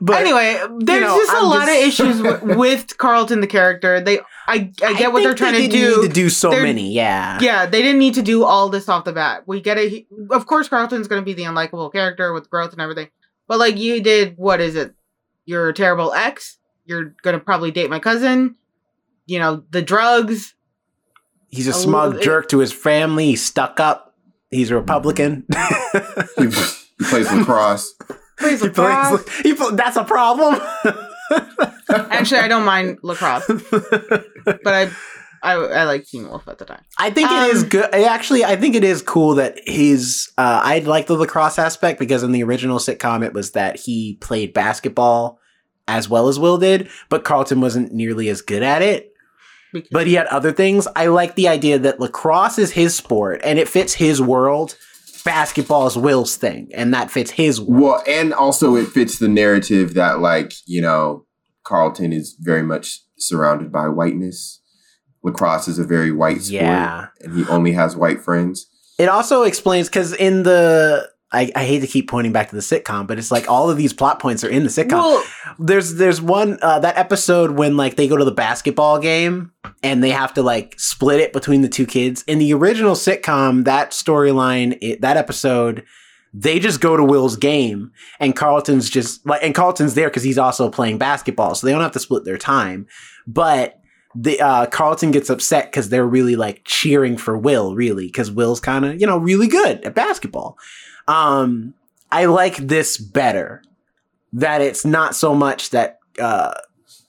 but 0.02 0.22
anyway, 0.22 0.60
there's 0.80 1.02
know, 1.02 1.18
just 1.18 1.32
a 1.32 1.38
I'm 1.38 1.44
lot 1.46 1.68
just- 1.68 1.72
of 1.72 1.88
issues 1.88 2.22
with, 2.22 2.58
with 2.58 2.98
Carlton 2.98 3.42
the 3.42 3.48
character. 3.48 4.00
They, 4.00 4.20
I, 4.48 4.72
I 4.84 4.94
get 4.94 5.12
what 5.14 5.24
they're 5.24 5.34
trying 5.34 5.54
they 5.54 5.68
to 5.68 5.72
didn't 5.72 5.94
do. 5.94 6.02
Need 6.02 6.08
to 6.08 6.14
do 6.14 6.30
so 6.30 6.52
They're- 6.52 6.64
many, 6.64 6.92
yeah. 6.92 7.40
Yeah, 7.42 7.66
they 7.66 7.82
didn't 7.82 8.00
need 8.00 8.16
to 8.16 8.22
do 8.22 8.44
all 8.44 8.70
this 8.70 8.90
off 8.90 9.06
the 9.06 9.14
bat. 9.14 9.44
We 9.48 9.62
get 9.62 9.78
it. 9.78 10.06
Of 10.30 10.46
course, 10.46 10.68
Carlton's 10.70 11.08
going 11.08 11.22
to 11.22 11.26
be 11.26 11.34
the 11.34 11.44
unlikable 11.44 11.92
character 11.92 12.34
with 12.34 12.50
growth 12.50 12.74
and 12.74 12.82
everything. 12.82 13.10
But 13.48 13.60
like 13.60 13.78
you 13.78 14.02
did, 14.02 14.38
what 14.38 14.62
is 14.62 14.76
it? 14.76 14.94
You're 15.46 15.70
a 15.70 15.74
terrible 15.74 16.14
ex. 16.14 16.58
You're 16.86 17.16
going 17.24 17.38
to 17.38 17.44
probably 17.44 17.72
date 17.72 17.90
my 17.90 18.00
cousin. 18.00 18.56
You 19.26 19.40
know 19.40 19.64
the 19.70 19.82
drugs. 19.82 20.56
He's 21.50 21.68
a 21.68 21.72
A 21.72 21.74
smug 21.74 22.10
little- 22.12 22.24
jerk 22.24 22.50
to 22.50 22.60
his 22.60 22.72
family. 22.74 23.26
He's 23.28 23.44
stuck 23.46 23.80
up. 23.80 24.16
He's 24.52 24.72
a 24.72 24.76
Republican. 24.76 25.46
He, 26.38 26.44
he 26.46 27.06
plays 27.06 27.32
lacrosse. 27.32 27.94
Plays 28.40 28.62
he 28.62 28.68
lacrosse. 28.68 29.24
plays. 29.24 29.38
He 29.42 29.54
pl- 29.54 29.76
that's 29.76 29.98
a 29.98 30.04
problem. 30.04 30.60
Actually, 31.90 32.40
I 32.42 32.48
don't 32.48 32.66
mind 32.66 33.00
lacrosse, 33.04 33.46
but 33.72 34.66
I, 34.66 34.90
I, 35.42 35.54
I 35.54 35.84
like 35.86 36.06
Teen 36.06 36.28
Wolf 36.28 36.48
at 36.48 36.58
the 36.58 36.66
time. 36.66 36.84
I 36.98 37.10
think 37.10 37.32
it 37.32 37.56
is 37.56 37.64
Um, 37.64 37.70
good. 37.70 37.94
Actually, 37.94 38.44
I 38.46 38.56
think 38.56 38.76
it 38.76 38.84
is 38.84 39.02
cool 39.02 39.36
that 39.36 39.58
he's. 39.68 40.32
Uh, 40.38 40.62
I 40.64 40.80
like 40.80 41.08
the 41.08 41.16
lacrosse 41.16 41.58
aspect 41.60 42.00
because 42.00 42.24
in 42.24 42.32
the 42.32 42.44
original 42.44 42.80
sitcom, 42.80 43.26
it 43.26 43.34
was 43.34 43.52
that 43.52 43.78
he 43.78 44.18
played 44.22 44.54
basketball 44.54 45.40
as 45.88 46.08
well 46.08 46.28
as 46.28 46.38
Will 46.40 46.58
did, 46.58 46.88
but 47.10 47.24
Carlton 47.24 47.62
wasn't 47.62 47.92
nearly 47.92 48.30
as 48.30 48.42
good 48.42 48.62
at 48.64 48.82
it. 48.82 49.12
Because 49.74 49.90
But 49.92 50.08
he 50.08 50.14
had 50.16 50.28
other 50.28 50.52
things. 50.52 50.88
I 50.96 51.08
like 51.08 51.36
the 51.36 51.48
idea 51.48 51.80
that 51.80 52.00
lacrosse 52.00 52.58
is 52.58 52.72
his 52.72 52.96
sport 52.96 53.42
and 53.44 53.60
it 53.60 53.68
fits 53.68 53.94
his 53.94 54.22
world. 54.22 54.78
Basketball 55.26 55.86
is 55.86 55.98
Will's 55.98 56.38
thing, 56.38 56.70
and 56.74 56.94
that 56.94 57.12
fits 57.12 57.32
his 57.32 57.60
world. 57.60 57.82
Well, 57.82 58.04
and 58.08 58.34
also 58.34 58.76
it 58.76 58.88
fits 58.88 59.20
the 59.20 59.28
narrative 59.28 59.94
that 59.96 60.20
like 60.20 60.54
you 60.66 60.82
know 60.82 61.26
Carlton 61.64 62.14
is 62.14 62.36
very 62.40 62.64
much 62.64 63.02
surrounded 63.18 63.72
by 63.72 63.90
whiteness. 63.90 64.59
Lacrosse 65.24 65.68
is 65.68 65.80
a 65.80 65.84
very 65.84 66.12
white 66.12 66.42
sport, 66.42 66.62
Yeah. 66.64 67.08
and 67.22 67.36
he 67.38 67.46
only 67.48 67.74
has 67.74 67.96
white 67.96 68.22
friends. 68.22 68.68
It 68.98 69.10
also 69.10 69.44
explains 69.44 69.88
because 69.90 70.14
in 70.14 70.44
the 70.44 71.10
I, 71.32 71.52
I 71.56 71.64
hate 71.64 71.82
to 71.82 71.88
keep 71.88 72.10
pointing 72.10 72.32
back 72.34 72.50
to 72.50 72.56
the 72.56 72.62
sitcom, 72.62 73.06
but 73.06 73.20
it's 73.20 73.30
like 73.30 73.48
all 73.48 73.70
of 73.70 73.78
these 73.78 73.94
plot 73.94 74.20
points 74.20 74.44
are 74.44 74.50
in 74.50 74.64
the 74.64 74.70
sitcom. 74.70 74.94
well, 74.94 75.24
there's 75.60 75.96
there's 75.96 76.20
one 76.22 76.58
uh, 76.64 76.80
that 76.80 76.98
episode 76.98 77.52
when 77.52 77.78
like 77.78 77.98
they 77.98 78.08
go 78.08 78.18
to 78.18 78.26
the 78.26 78.32
basketball 78.32 78.98
game 79.00 79.52
and 79.84 80.04
they 80.04 80.10
have 80.10 80.34
to 80.34 80.42
like 80.42 80.74
split 80.80 81.20
it 81.20 81.32
between 81.32 81.62
the 81.62 81.70
two 81.70 81.86
kids. 81.86 82.24
In 82.28 82.40
the 82.40 82.52
original 82.54 82.96
sitcom, 82.96 83.66
that 83.66 83.92
storyline, 83.92 85.00
that 85.02 85.18
episode, 85.18 85.84
they 86.34 86.58
just 86.60 86.82
go 86.82 86.98
to 86.98 87.04
Will's 87.04 87.36
game 87.38 87.92
and 88.20 88.36
Carlton's 88.36 88.90
just 88.90 89.24
like 89.26 89.44
and 89.44 89.54
Carlton's 89.54 89.94
there 89.94 90.10
because 90.10 90.24
he's 90.24 90.38
also 90.40 90.68
playing 90.70 90.98
basketball, 90.98 91.54
so 91.54 91.68
they 91.68 91.72
don't 91.74 91.82
have 91.82 91.92
to 91.92 92.00
split 92.00 92.26
their 92.26 92.38
time. 92.40 92.88
But 93.28 93.79
the 94.16 94.40
uh, 94.42 94.66
Carlton 94.66 95.12
gets 95.12 95.30
upset 95.30 95.72
because 95.72 95.90
they're 95.90 96.08
really 96.08 96.36
like 96.36 96.62
cheering 96.66 97.18
for 97.18 97.38
Will, 97.38 97.76
really, 97.76 98.08
because 98.08 98.32
Will's 98.32 98.60
kind 98.60 98.86
of 98.86 99.00
you 99.00 99.08
know 99.08 99.18
really 99.18 99.48
good 99.48 99.84
at 99.86 99.96
basketball. 99.96 100.58
Um, 101.08 101.74
I 102.12 102.26
like 102.26 102.58
this 102.58 102.98
better 102.98 103.64
that 104.34 104.62
it's 104.62 104.86
not 104.86 105.16
so 105.16 105.34
much 105.34 105.72
that 105.72 106.00
uh 106.20 106.54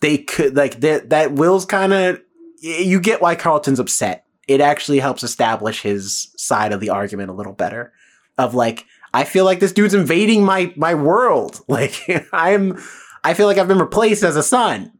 they 0.00 0.18
could 0.18 0.56
like 0.56 0.80
that 0.80 1.10
that 1.10 1.32
Will's 1.32 1.64
kind 1.64 1.92
of 1.92 2.20
you 2.60 3.00
get 3.00 3.22
why 3.22 3.34
Carlton's 3.34 3.78
upset. 3.78 4.24
It 4.48 4.60
actually 4.60 4.98
helps 4.98 5.22
establish 5.22 5.82
his 5.82 6.32
side 6.36 6.72
of 6.72 6.80
the 6.80 6.90
argument 6.90 7.30
a 7.30 7.34
little 7.34 7.52
better. 7.52 7.92
Of 8.36 8.54
like, 8.54 8.86
I 9.12 9.24
feel 9.24 9.44
like 9.44 9.60
this 9.60 9.72
dude's 9.72 9.94
invading 9.94 10.44
my 10.44 10.72
my 10.76 10.94
world. 10.94 11.60
Like 11.68 11.94
I'm 12.32 12.78
I 13.22 13.34
feel 13.34 13.46
like 13.46 13.58
I've 13.58 13.68
been 13.68 13.78
replaced 13.78 14.22
as 14.22 14.36
a 14.36 14.42
son. 14.42 14.92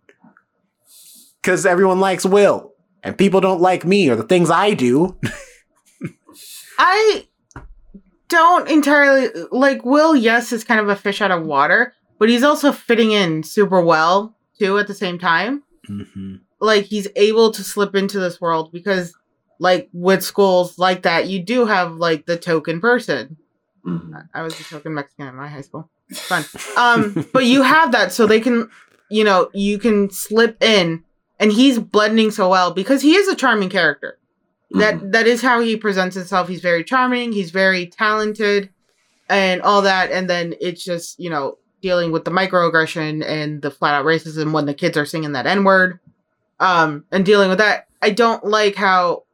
Cause 1.43 1.65
everyone 1.65 2.01
likes 2.01 2.27
Will. 2.27 2.75
And 3.03 3.17
people 3.17 3.41
don't 3.41 3.61
like 3.61 3.85
me 3.85 4.11
or 4.11 4.17
the 4.17 4.25
things 4.25 4.51
I 4.51 4.75
do. 4.75 5.19
I 6.79 7.27
don't 8.29 8.71
entirely 8.71 9.29
like 9.51 9.85
Will. 9.85 10.15
Yes, 10.15 10.53
is 10.53 10.65
kind 10.65 10.81
of 10.81 10.89
a 10.89 10.97
fish 10.97 11.21
out 11.21 11.31
of 11.31 11.45
water, 11.45 11.95
but 12.19 12.29
he's 12.29 12.43
also 12.43 12.73
fitting 12.73 13.13
in 13.13 13.43
super 13.43 13.81
well 13.81 14.37
too. 14.59 14.79
At 14.79 14.87
the 14.87 14.95
same 14.95 15.19
time, 15.19 15.63
mm-hmm. 15.89 16.37
like 16.61 16.85
he's 16.85 17.09
able 17.17 17.51
to 17.53 17.65
slip 17.65 17.95
into 17.95 18.21
this 18.21 18.41
world 18.41 18.71
because, 18.73 19.15
like 19.59 19.89
with 19.93 20.23
schools 20.23 20.79
like 20.79 21.03
that, 21.03 21.27
you 21.27 21.43
do 21.43 21.67
have 21.67 21.95
like 21.95 22.27
the 22.27 22.39
token 22.39 22.81
person. 22.81 23.37
Mhm. 23.87 24.29
I 24.35 24.43
was 24.43 24.59
a 24.61 24.65
token 24.65 24.95
Mexican 24.95 25.29
in 25.29 25.35
my 25.37 25.49
high 25.49 25.63
school. 25.63 25.91
It's 26.09 26.21
fun. 26.21 26.45
Um, 26.77 27.27
but 27.33 27.45
you 27.45 27.63
have 27.63 27.93
that, 27.93 28.13
so 28.13 28.27
they 28.27 28.41
can, 28.41 28.71
you 29.11 29.25
know, 29.25 29.51
you 29.55 29.79
can 29.79 30.11
slip 30.11 30.63
in, 30.63 31.05
and 31.41 31.51
he's 31.51 31.79
blending 31.79 32.31
so 32.31 32.51
well 32.51 32.73
because 32.73 33.01
he 33.01 33.17
is 33.17 33.27
a 33.27 33.35
charming 33.35 33.71
character. 33.71 34.19
that 34.73 35.11
that 35.11 35.27
is 35.27 35.43
how 35.43 35.61
he 35.61 35.77
presents 35.77 36.15
himself. 36.15 36.47
He's 36.47 36.61
very 36.61 36.85
charming. 36.85 37.33
He's 37.33 37.51
very 37.51 37.87
talented, 37.87 38.71
and 39.29 39.61
all 39.63 39.83
that. 39.83 40.13
And 40.13 40.31
then 40.31 40.55
it's 40.61 40.85
just 40.85 41.19
you 41.19 41.29
know 41.29 41.59
dealing 41.83 42.13
with 42.13 42.25
the 42.25 42.31
microaggression 42.31 43.25
and 43.27 43.63
the 43.63 43.71
flat 43.71 43.95
out 43.95 44.05
racism 44.05 44.53
when 44.53 44.67
the 44.67 44.75
kids 44.75 44.97
are 44.97 45.07
singing 45.07 45.33
that 45.33 45.47
n 45.47 45.65
word, 45.65 45.99
um, 46.61 47.05
and 47.11 47.27
dealing 47.27 47.49
with 47.49 47.59
that. 47.59 47.89
I 48.01 48.11
don't 48.11 48.45
like 48.45 48.77
how 48.77 49.25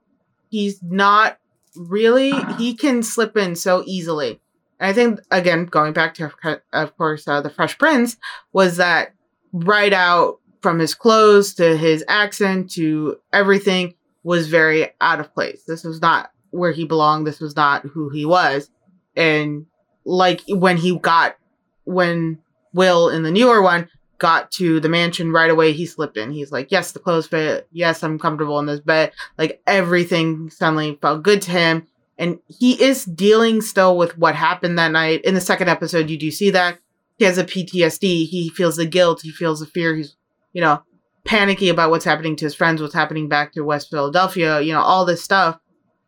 he's 0.48 0.82
not 0.82 1.38
really. 1.74 2.32
He 2.56 2.74
can 2.74 3.02
slip 3.02 3.36
in 3.36 3.56
so 3.56 3.82
easily. 3.84 4.40
And 4.80 4.88
I 4.88 4.92
think 4.94 5.20
again, 5.30 5.66
going 5.66 5.92
back 5.92 6.14
to 6.14 6.32
of 6.72 6.96
course 6.96 7.28
uh, 7.28 7.42
the 7.42 7.50
Fresh 7.50 7.76
Prince 7.76 8.16
was 8.54 8.78
that 8.78 9.12
right 9.52 9.92
out 9.92 10.38
from 10.60 10.78
his 10.78 10.94
clothes 10.94 11.54
to 11.54 11.76
his 11.76 12.04
accent 12.08 12.70
to 12.72 13.18
everything 13.32 13.94
was 14.22 14.48
very 14.48 14.88
out 15.00 15.20
of 15.20 15.32
place. 15.34 15.62
This 15.66 15.84
was 15.84 16.00
not 16.00 16.30
where 16.50 16.72
he 16.72 16.84
belonged. 16.84 17.26
This 17.26 17.40
was 17.40 17.54
not 17.54 17.82
who 17.82 18.08
he 18.08 18.24
was. 18.24 18.70
And 19.14 19.66
like 20.04 20.42
when 20.48 20.76
he 20.76 20.98
got, 20.98 21.36
when 21.84 22.38
Will 22.72 23.08
in 23.08 23.22
the 23.22 23.30
newer 23.30 23.62
one 23.62 23.88
got 24.18 24.50
to 24.52 24.80
the 24.80 24.88
mansion 24.88 25.32
right 25.32 25.50
away, 25.50 25.72
he 25.72 25.86
slipped 25.86 26.16
in. 26.16 26.32
He's 26.32 26.52
like, 26.52 26.72
yes, 26.72 26.92
the 26.92 26.98
clothes 26.98 27.26
fit. 27.26 27.68
Yes, 27.70 28.02
I'm 28.02 28.18
comfortable 28.18 28.58
in 28.58 28.66
this 28.66 28.80
bed. 28.80 29.12
Like 29.38 29.62
everything 29.66 30.50
suddenly 30.50 30.98
felt 31.00 31.22
good 31.22 31.42
to 31.42 31.50
him. 31.50 31.86
And 32.18 32.38
he 32.46 32.82
is 32.82 33.04
dealing 33.04 33.60
still 33.60 33.96
with 33.96 34.16
what 34.16 34.34
happened 34.34 34.78
that 34.78 34.92
night. 34.92 35.22
In 35.24 35.34
the 35.34 35.40
second 35.40 35.68
episode, 35.68 36.08
you 36.08 36.16
do 36.16 36.30
see 36.30 36.50
that 36.50 36.78
he 37.18 37.24
has 37.24 37.38
a 37.38 37.44
PTSD. 37.44 38.26
He 38.26 38.50
feels 38.50 38.76
the 38.76 38.86
guilt. 38.86 39.20
He 39.22 39.30
feels 39.30 39.60
the 39.60 39.66
fear. 39.66 39.94
He's, 39.94 40.16
you 40.56 40.62
know, 40.62 40.82
panicky 41.26 41.68
about 41.68 41.90
what's 41.90 42.06
happening 42.06 42.34
to 42.34 42.46
his 42.46 42.54
friends, 42.54 42.80
what's 42.80 42.94
happening 42.94 43.28
back 43.28 43.52
to 43.52 43.60
West 43.60 43.90
Philadelphia, 43.90 44.58
you 44.62 44.72
know, 44.72 44.80
all 44.80 45.04
this 45.04 45.22
stuff. 45.22 45.58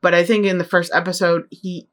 But 0.00 0.14
I 0.14 0.24
think 0.24 0.46
in 0.46 0.56
the 0.56 0.64
first 0.64 0.90
episode, 0.94 1.46
he 1.50 1.86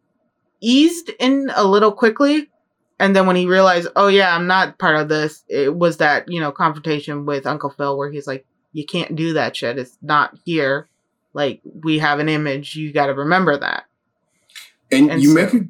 eased 0.62 1.12
in 1.20 1.52
a 1.54 1.66
little 1.66 1.92
quickly. 1.92 2.50
And 2.98 3.14
then 3.14 3.28
when 3.28 3.36
he 3.36 3.46
realized, 3.46 3.90
oh, 3.98 4.08
yeah, 4.08 4.34
I'm 4.34 4.48
not 4.48 4.80
part 4.80 4.96
of 4.96 5.10
this, 5.10 5.44
it 5.50 5.76
was 5.76 5.98
that, 5.98 6.32
you 6.32 6.40
know, 6.40 6.54
confrontation 6.54 7.26
with 7.26 7.46
Uncle 7.46 7.72
Phil 7.72 7.98
where 7.98 8.10
he's 8.10 8.26
like, 8.26 8.46
you 8.72 8.86
can't 8.86 9.18
do 9.18 9.34
that 9.34 9.58
shit. 9.58 9.78
It's 9.78 9.98
not 10.02 10.40
here. 10.46 10.88
Like, 11.34 11.60
we 11.84 12.00
have 12.00 12.20
an 12.20 12.30
image. 12.30 12.74
You 12.78 12.94
got 12.94 13.08
to 13.08 13.14
remember 13.14 13.58
that. 13.58 13.84
And, 14.94 15.12
and 15.12 15.22
you 15.22 15.28
so, 15.28 15.36
make 15.36 15.54
a. 15.54 15.68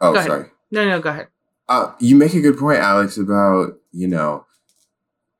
Oh, 0.00 0.14
sorry. 0.14 0.46
No, 0.70 0.88
no, 0.88 1.00
go 1.00 1.10
ahead. 1.10 1.28
Uh, 1.68 1.92
you 2.00 2.16
make 2.16 2.32
a 2.32 2.40
good 2.40 2.56
point, 2.56 2.78
Alex, 2.78 3.18
about, 3.18 3.74
you 3.92 4.08
know, 4.08 4.46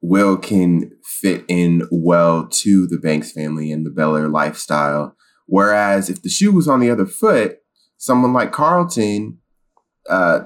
Will 0.00 0.36
can 0.36 0.92
fit 1.04 1.44
in 1.48 1.88
well 1.90 2.46
to 2.48 2.86
the 2.86 2.98
Banks 2.98 3.32
family 3.32 3.72
and 3.72 3.84
the 3.84 3.90
Bel 3.90 4.16
Air 4.16 4.28
lifestyle. 4.28 5.16
Whereas 5.46 6.08
if 6.08 6.22
the 6.22 6.28
shoe 6.28 6.52
was 6.52 6.68
on 6.68 6.80
the 6.80 6.90
other 6.90 7.06
foot, 7.06 7.58
someone 7.96 8.32
like 8.32 8.52
Carlton 8.52 9.38
uh, 10.08 10.40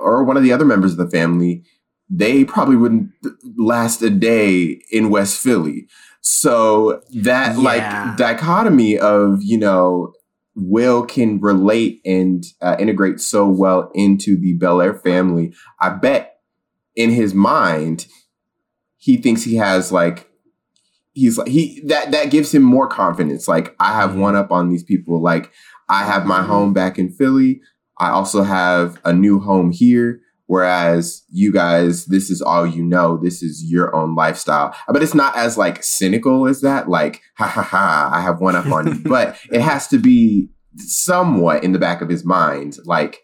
or 0.00 0.24
one 0.24 0.36
of 0.36 0.42
the 0.42 0.52
other 0.52 0.64
members 0.64 0.92
of 0.92 0.98
the 0.98 1.10
family, 1.10 1.64
they 2.10 2.44
probably 2.44 2.76
wouldn't 2.76 3.10
last 3.56 4.02
a 4.02 4.10
day 4.10 4.80
in 4.90 5.10
West 5.10 5.38
Philly. 5.38 5.86
So 6.20 7.02
that 7.22 7.56
yeah. 7.56 7.62
like 7.62 8.16
dichotomy 8.16 8.98
of, 8.98 9.42
you 9.42 9.58
know, 9.58 10.12
Will 10.54 11.06
can 11.06 11.40
relate 11.40 12.00
and 12.04 12.44
uh, 12.60 12.76
integrate 12.78 13.20
so 13.20 13.48
well 13.48 13.90
into 13.94 14.38
the 14.38 14.52
Bel 14.54 14.82
Air 14.82 14.94
family. 14.94 15.54
I 15.80 15.90
bet 15.90 16.40
in 16.94 17.10
his 17.10 17.32
mind, 17.32 18.06
he 19.02 19.16
thinks 19.16 19.42
he 19.42 19.56
has 19.56 19.90
like 19.90 20.30
he's 21.12 21.36
like 21.36 21.48
he 21.48 21.82
that 21.86 22.12
that 22.12 22.30
gives 22.30 22.54
him 22.54 22.62
more 22.62 22.86
confidence. 22.86 23.48
Like 23.48 23.74
I 23.80 23.94
have 23.94 24.10
mm-hmm. 24.10 24.20
one 24.20 24.36
up 24.36 24.52
on 24.52 24.68
these 24.68 24.84
people. 24.84 25.20
Like 25.20 25.50
I 25.88 26.04
have 26.04 26.24
my 26.24 26.42
home 26.42 26.66
mm-hmm. 26.66 26.74
back 26.74 27.00
in 27.00 27.10
Philly. 27.10 27.60
I 27.98 28.10
also 28.10 28.44
have 28.44 29.00
a 29.04 29.12
new 29.12 29.40
home 29.40 29.72
here. 29.72 30.20
Whereas 30.46 31.24
you 31.30 31.52
guys, 31.52 32.06
this 32.06 32.30
is 32.30 32.40
all 32.40 32.64
you 32.64 32.84
know. 32.84 33.16
This 33.16 33.42
is 33.42 33.64
your 33.64 33.92
own 33.92 34.14
lifestyle. 34.14 34.72
But 34.86 35.02
it's 35.02 35.14
not 35.14 35.36
as 35.36 35.58
like 35.58 35.82
cynical 35.82 36.46
as 36.46 36.60
that. 36.60 36.88
Like, 36.88 37.22
ha 37.36 37.48
ha 37.48 37.62
ha, 37.62 38.10
I 38.12 38.20
have 38.20 38.40
one 38.40 38.54
up 38.54 38.66
on 38.66 38.86
you. 38.86 39.02
But 39.08 39.36
it 39.50 39.62
has 39.62 39.88
to 39.88 39.98
be 39.98 40.48
somewhat 40.76 41.64
in 41.64 41.72
the 41.72 41.78
back 41.80 42.02
of 42.02 42.08
his 42.08 42.24
mind. 42.24 42.76
Like, 42.84 43.18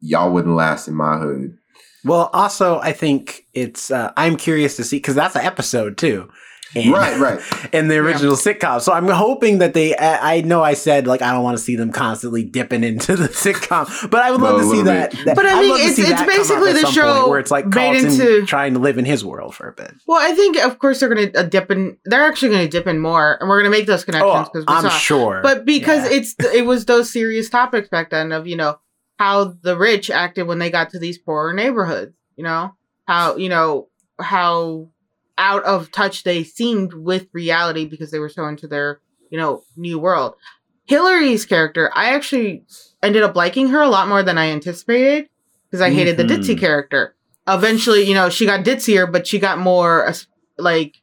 y'all 0.00 0.32
wouldn't 0.32 0.54
last 0.54 0.86
in 0.86 0.94
my 0.94 1.18
hood. 1.18 1.56
Well, 2.04 2.30
also, 2.32 2.78
I 2.80 2.92
think 2.92 3.46
it's, 3.54 3.90
uh, 3.90 4.12
I'm 4.16 4.36
curious 4.36 4.76
to 4.76 4.84
see, 4.84 4.96
because 4.96 5.14
that's 5.14 5.36
an 5.36 5.44
episode 5.44 5.98
too. 5.98 6.30
And, 6.74 6.92
right, 6.92 7.18
right. 7.18 7.40
In 7.74 7.88
the 7.88 7.96
original 7.96 8.34
yeah. 8.34 8.52
sitcom. 8.52 8.80
So 8.80 8.92
I'm 8.92 9.08
hoping 9.08 9.58
that 9.58 9.74
they, 9.74 9.96
I 9.96 10.42
know 10.42 10.62
I 10.62 10.74
said, 10.74 11.06
like, 11.06 11.20
I 11.20 11.32
don't 11.32 11.42
want 11.42 11.58
to 11.58 11.62
see 11.62 11.74
them 11.74 11.90
constantly 11.90 12.44
dipping 12.44 12.84
into 12.84 13.16
the 13.16 13.28
sitcom, 13.28 14.10
but 14.10 14.22
I 14.22 14.30
would 14.30 14.40
love 14.40 14.60
to 14.60 14.70
see 14.70 14.82
that, 14.82 15.12
that, 15.24 15.34
But 15.36 15.46
I 15.46 15.60
mean, 15.60 15.74
it's, 15.76 15.98
it's 15.98 16.22
basically 16.22 16.72
the 16.74 16.86
show 16.86 17.28
where 17.28 17.40
it's 17.40 17.50
like 17.50 17.70
Carlton 17.70 18.06
into, 18.06 18.46
trying 18.46 18.74
to 18.74 18.80
live 18.80 18.98
in 18.98 19.04
his 19.04 19.24
world 19.24 19.54
for 19.54 19.68
a 19.68 19.72
bit. 19.72 19.92
Well, 20.06 20.20
I 20.20 20.32
think, 20.34 20.58
of 20.58 20.78
course, 20.78 21.00
they're 21.00 21.12
going 21.12 21.32
to 21.32 21.40
uh, 21.40 21.42
dip 21.42 21.70
in, 21.70 21.96
they're 22.04 22.24
actually 22.24 22.50
going 22.50 22.64
to 22.64 22.70
dip 22.70 22.86
in 22.86 23.00
more, 23.00 23.36
and 23.40 23.48
we're 23.48 23.60
going 23.60 23.70
to 23.72 23.76
make 23.76 23.86
those 23.86 24.04
connections 24.04 24.48
because 24.52 24.64
oh, 24.68 24.72
I'm 24.72 24.84
saw. 24.84 24.90
sure. 24.90 25.40
But 25.42 25.64
because 25.64 26.08
yeah. 26.08 26.18
it's, 26.18 26.36
it 26.54 26.66
was 26.66 26.84
those 26.84 27.12
serious 27.12 27.50
topics 27.50 27.88
back 27.88 28.10
then 28.10 28.30
of, 28.30 28.46
you 28.46 28.56
know, 28.56 28.78
how 29.20 29.54
the 29.62 29.76
rich 29.76 30.10
acted 30.10 30.46
when 30.46 30.58
they 30.58 30.70
got 30.70 30.90
to 30.90 30.98
these 30.98 31.18
poorer 31.18 31.52
neighborhoods 31.52 32.14
you 32.40 32.44
know? 32.44 32.74
How 33.04 33.36
you 33.36 33.50
know 33.50 33.88
how 34.18 34.88
out 35.36 35.62
of 35.64 35.92
touch 35.92 36.22
they 36.22 36.42
seemed 36.42 36.94
with 36.94 37.26
reality 37.34 37.84
because 37.84 38.10
they 38.10 38.18
were 38.18 38.30
so 38.30 38.46
into 38.46 38.66
their 38.66 39.00
you 39.30 39.36
know 39.36 39.62
new 39.76 39.98
world. 39.98 40.36
Hilary's 40.86 41.44
character 41.44 41.90
i 41.94 42.14
actually 42.14 42.64
ended 43.02 43.22
up 43.22 43.36
liking 43.36 43.68
her 43.68 43.80
a 43.80 43.88
lot 43.88 44.08
more 44.08 44.22
than 44.22 44.38
i 44.38 44.46
anticipated 44.46 45.28
because 45.66 45.82
i 45.82 45.90
hated 45.90 46.16
mm-hmm. 46.16 46.28
the 46.28 46.34
ditzy 46.34 46.58
character. 46.58 47.14
Eventually 47.46 48.04
you 48.04 48.14
know 48.14 48.30
she 48.30 48.46
got 48.46 48.64
ditzier 48.64 49.10
but 49.10 49.26
she 49.26 49.38
got 49.38 49.58
more 49.58 50.14
like 50.56 50.96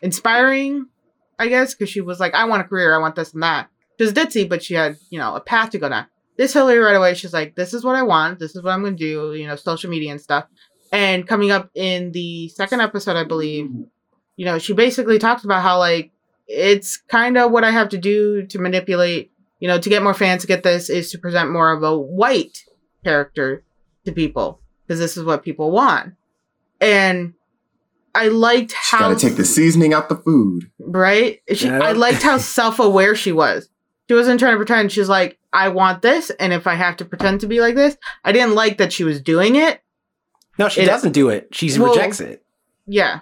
inspiring 0.00 0.86
i 1.38 1.48
guess 1.48 1.74
because 1.74 1.90
she 1.90 2.00
was 2.00 2.18
like 2.18 2.34
i 2.34 2.46
want 2.46 2.62
a 2.62 2.64
career. 2.64 2.94
I 2.94 2.98
want 2.98 3.14
this 3.14 3.34
and 3.34 3.42
that. 3.42 3.68
She 3.98 4.04
was 4.04 4.14
ditzy 4.14 4.48
but 4.48 4.62
she 4.62 4.72
had 4.72 4.96
you 5.10 5.18
know 5.18 5.34
a 5.34 5.40
path 5.40 5.70
to 5.70 5.78
go 5.78 5.90
down 5.90 6.06
this 6.38 6.52
Hilary 6.52 6.78
right 6.78 6.96
away, 6.96 7.14
she's 7.14 7.32
like, 7.32 7.56
this 7.56 7.74
is 7.74 7.84
what 7.84 7.96
I 7.96 8.02
want. 8.02 8.38
This 8.38 8.54
is 8.54 8.62
what 8.62 8.70
I'm 8.70 8.80
going 8.80 8.96
to 8.96 8.98
do, 8.98 9.34
you 9.34 9.46
know, 9.46 9.56
social 9.56 9.90
media 9.90 10.12
and 10.12 10.20
stuff. 10.20 10.46
And 10.92 11.26
coming 11.26 11.50
up 11.50 11.68
in 11.74 12.12
the 12.12 12.48
second 12.48 12.80
episode, 12.80 13.16
I 13.16 13.24
believe, 13.24 13.68
you 14.36 14.44
know, 14.44 14.58
she 14.58 14.72
basically 14.72 15.18
talks 15.18 15.44
about 15.44 15.62
how 15.62 15.78
like 15.78 16.12
it's 16.46 16.96
kind 16.96 17.36
of 17.36 17.50
what 17.50 17.64
I 17.64 17.72
have 17.72 17.90
to 17.90 17.98
do 17.98 18.46
to 18.46 18.58
manipulate, 18.60 19.32
you 19.58 19.68
know, 19.68 19.80
to 19.80 19.88
get 19.90 20.02
more 20.02 20.14
fans 20.14 20.42
to 20.42 20.46
get 20.46 20.62
this 20.62 20.88
is 20.88 21.10
to 21.10 21.18
present 21.18 21.50
more 21.50 21.72
of 21.72 21.82
a 21.82 21.98
white 21.98 22.64
character 23.04 23.64
to 24.04 24.12
people 24.12 24.60
because 24.86 25.00
this 25.00 25.16
is 25.16 25.24
what 25.24 25.42
people 25.42 25.72
want. 25.72 26.14
And 26.80 27.34
I 28.14 28.28
liked 28.28 28.72
how 28.72 28.98
She 28.98 29.02
got 29.02 29.18
to 29.18 29.28
take 29.28 29.36
the 29.36 29.44
seasoning 29.44 29.92
out 29.92 30.08
the 30.08 30.16
food, 30.16 30.70
right? 30.78 31.40
She, 31.52 31.66
yeah. 31.66 31.80
I 31.82 31.92
liked 31.92 32.22
how 32.22 32.38
self-aware 32.38 33.16
she 33.16 33.32
was. 33.32 33.68
She 34.08 34.14
wasn't 34.14 34.40
trying 34.40 34.54
to 34.54 34.56
pretend. 34.56 34.90
She's 34.90 35.08
like, 35.08 35.38
I 35.52 35.68
want 35.68 36.02
this, 36.02 36.30
and 36.30 36.52
if 36.52 36.66
I 36.66 36.74
have 36.74 36.96
to 36.96 37.04
pretend 37.04 37.40
to 37.42 37.46
be 37.46 37.60
like 37.60 37.74
this, 37.74 37.96
I 38.24 38.32
didn't 38.32 38.54
like 38.54 38.78
that 38.78 38.92
she 38.92 39.04
was 39.04 39.20
doing 39.20 39.56
it. 39.56 39.82
No, 40.58 40.68
she 40.68 40.82
it, 40.82 40.86
doesn't 40.86 41.12
do 41.12 41.28
it. 41.28 41.48
She 41.52 41.78
well, 41.78 41.90
rejects 41.90 42.20
it. 42.20 42.44
Yeah, 42.86 43.20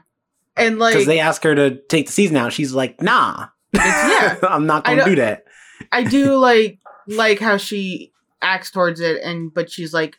and 0.57 0.79
like 0.79 0.95
because 0.95 1.07
they 1.07 1.19
ask 1.19 1.43
her 1.43 1.55
to 1.55 1.77
take 1.89 2.07
the 2.07 2.13
season 2.13 2.37
out, 2.37 2.53
she's 2.53 2.73
like, 2.73 3.03
"Nah, 3.03 3.49
yeah, 3.73 4.37
I'm 4.43 4.67
not 4.67 4.85
gonna 4.85 5.05
do 5.05 5.17
that." 5.17 5.45
I 5.93 6.05
do 6.05 6.37
like 6.37 6.79
like 7.09 7.41
how 7.41 7.57
she 7.57 8.13
acts 8.41 8.71
towards 8.71 9.01
it, 9.01 9.21
and 9.23 9.53
but 9.53 9.71
she's 9.71 9.93
like, 9.93 10.19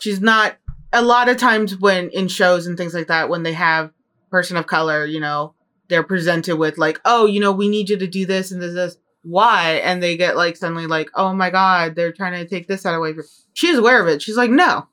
she's 0.00 0.20
not. 0.20 0.56
A 0.90 1.02
lot 1.02 1.28
of 1.28 1.36
times 1.36 1.76
when 1.76 2.08
in 2.10 2.28
shows 2.28 2.66
and 2.66 2.78
things 2.78 2.94
like 2.94 3.08
that, 3.08 3.28
when 3.28 3.42
they 3.42 3.52
have 3.52 3.90
person 4.30 4.56
of 4.56 4.66
color, 4.66 5.04
you 5.04 5.20
know, 5.20 5.54
they're 5.88 6.02
presented 6.02 6.56
with 6.56 6.78
like, 6.78 7.00
"Oh, 7.04 7.26
you 7.26 7.40
know, 7.40 7.52
we 7.52 7.68
need 7.68 7.90
you 7.90 7.98
to 7.98 8.06
do 8.06 8.24
this 8.24 8.50
and 8.50 8.62
this, 8.62 8.74
this." 8.74 8.96
Why? 9.28 9.80
And 9.84 10.02
they 10.02 10.16
get 10.16 10.36
like 10.36 10.56
suddenly 10.56 10.86
like, 10.86 11.10
"Oh 11.14 11.34
my 11.34 11.50
god, 11.50 11.94
they're 11.94 12.12
trying 12.12 12.32
to 12.32 12.48
take 12.48 12.66
this 12.66 12.86
out 12.86 12.94
away." 12.94 13.12
From 13.12 13.24
she's 13.52 13.76
aware 13.76 14.00
of 14.00 14.08
it. 14.08 14.22
She's 14.22 14.36
like, 14.36 14.50
"No, 14.50 14.88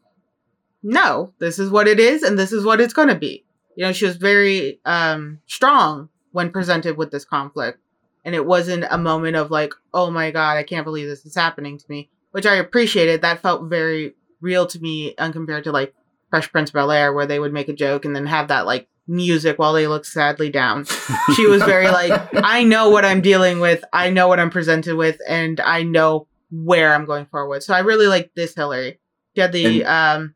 no, 0.88 1.34
this 1.40 1.58
is 1.58 1.72
what 1.72 1.88
it 1.88 2.00
is 2.00 2.22
and 2.22 2.38
this 2.38 2.52
is 2.52 2.64
what 2.64 2.80
it's 2.80 2.94
going 2.94 3.08
to 3.08 3.16
be. 3.16 3.44
You 3.76 3.86
know, 3.86 3.92
she 3.92 4.06
was 4.06 4.18
very 4.18 4.80
um, 4.86 5.40
strong 5.48 6.10
when 6.32 6.52
presented 6.52 6.96
with 6.96 7.10
this 7.10 7.26
conflict. 7.26 7.80
And 8.24 8.36
it 8.36 8.46
wasn't 8.46 8.86
a 8.90 8.98
moment 8.98 9.36
of 9.36 9.50
like, 9.50 9.74
oh 9.96 10.12
my 10.12 10.30
God, 10.30 10.58
I 10.58 10.64
can't 10.64 10.86
believe 10.86 11.08
this 11.08 11.26
is 11.26 11.36
happening 11.36 11.80
to 11.80 11.86
me, 11.90 12.10
which 12.32 12.46
I 12.46 12.56
appreciated. 12.56 13.22
That 13.22 13.42
felt 13.42 13.68
very 13.68 14.14
real 14.42 14.68
to 14.68 14.80
me, 14.80 15.16
uncompared 15.18 15.64
to 15.64 15.72
like 15.72 15.96
Fresh 16.30 16.52
Prince 16.52 16.70
of 16.70 16.76
Bel 16.76 16.92
Air, 16.92 17.14
where 17.14 17.26
they 17.26 17.40
would 17.40 17.54
make 17.54 17.70
a 17.70 17.74
joke 17.74 18.06
and 18.06 18.16
then 18.16 18.28
have 18.28 18.50
that 18.50 18.68
like 18.68 18.88
music 19.08 19.60
while 19.60 19.74
they 19.74 19.88
look 19.88 20.06
sadly 20.06 20.50
down. 20.50 20.86
she 21.36 21.46
was 21.48 21.62
very 21.64 21.88
like, 21.88 22.30
I 22.34 22.64
know 22.64 22.90
what 22.90 23.06
I'm 23.06 23.22
dealing 23.22 23.60
with, 23.60 23.84
I 23.94 24.10
know 24.10 24.28
what 24.28 24.40
I'm 24.40 24.50
presented 24.50 24.96
with, 24.96 25.18
and 25.28 25.60
I 25.60 25.84
know 25.84 26.28
where 26.52 26.94
I'm 26.94 27.06
going 27.06 27.26
forward. 27.26 27.64
So 27.64 27.74
I 27.74 27.80
really 27.80 28.08
like 28.08 28.32
this 28.36 28.56
Hilary. 28.56 29.00
She 29.36 29.42
had 29.42 29.52
the 29.52 29.84
and- 29.84 29.88
um 29.88 30.34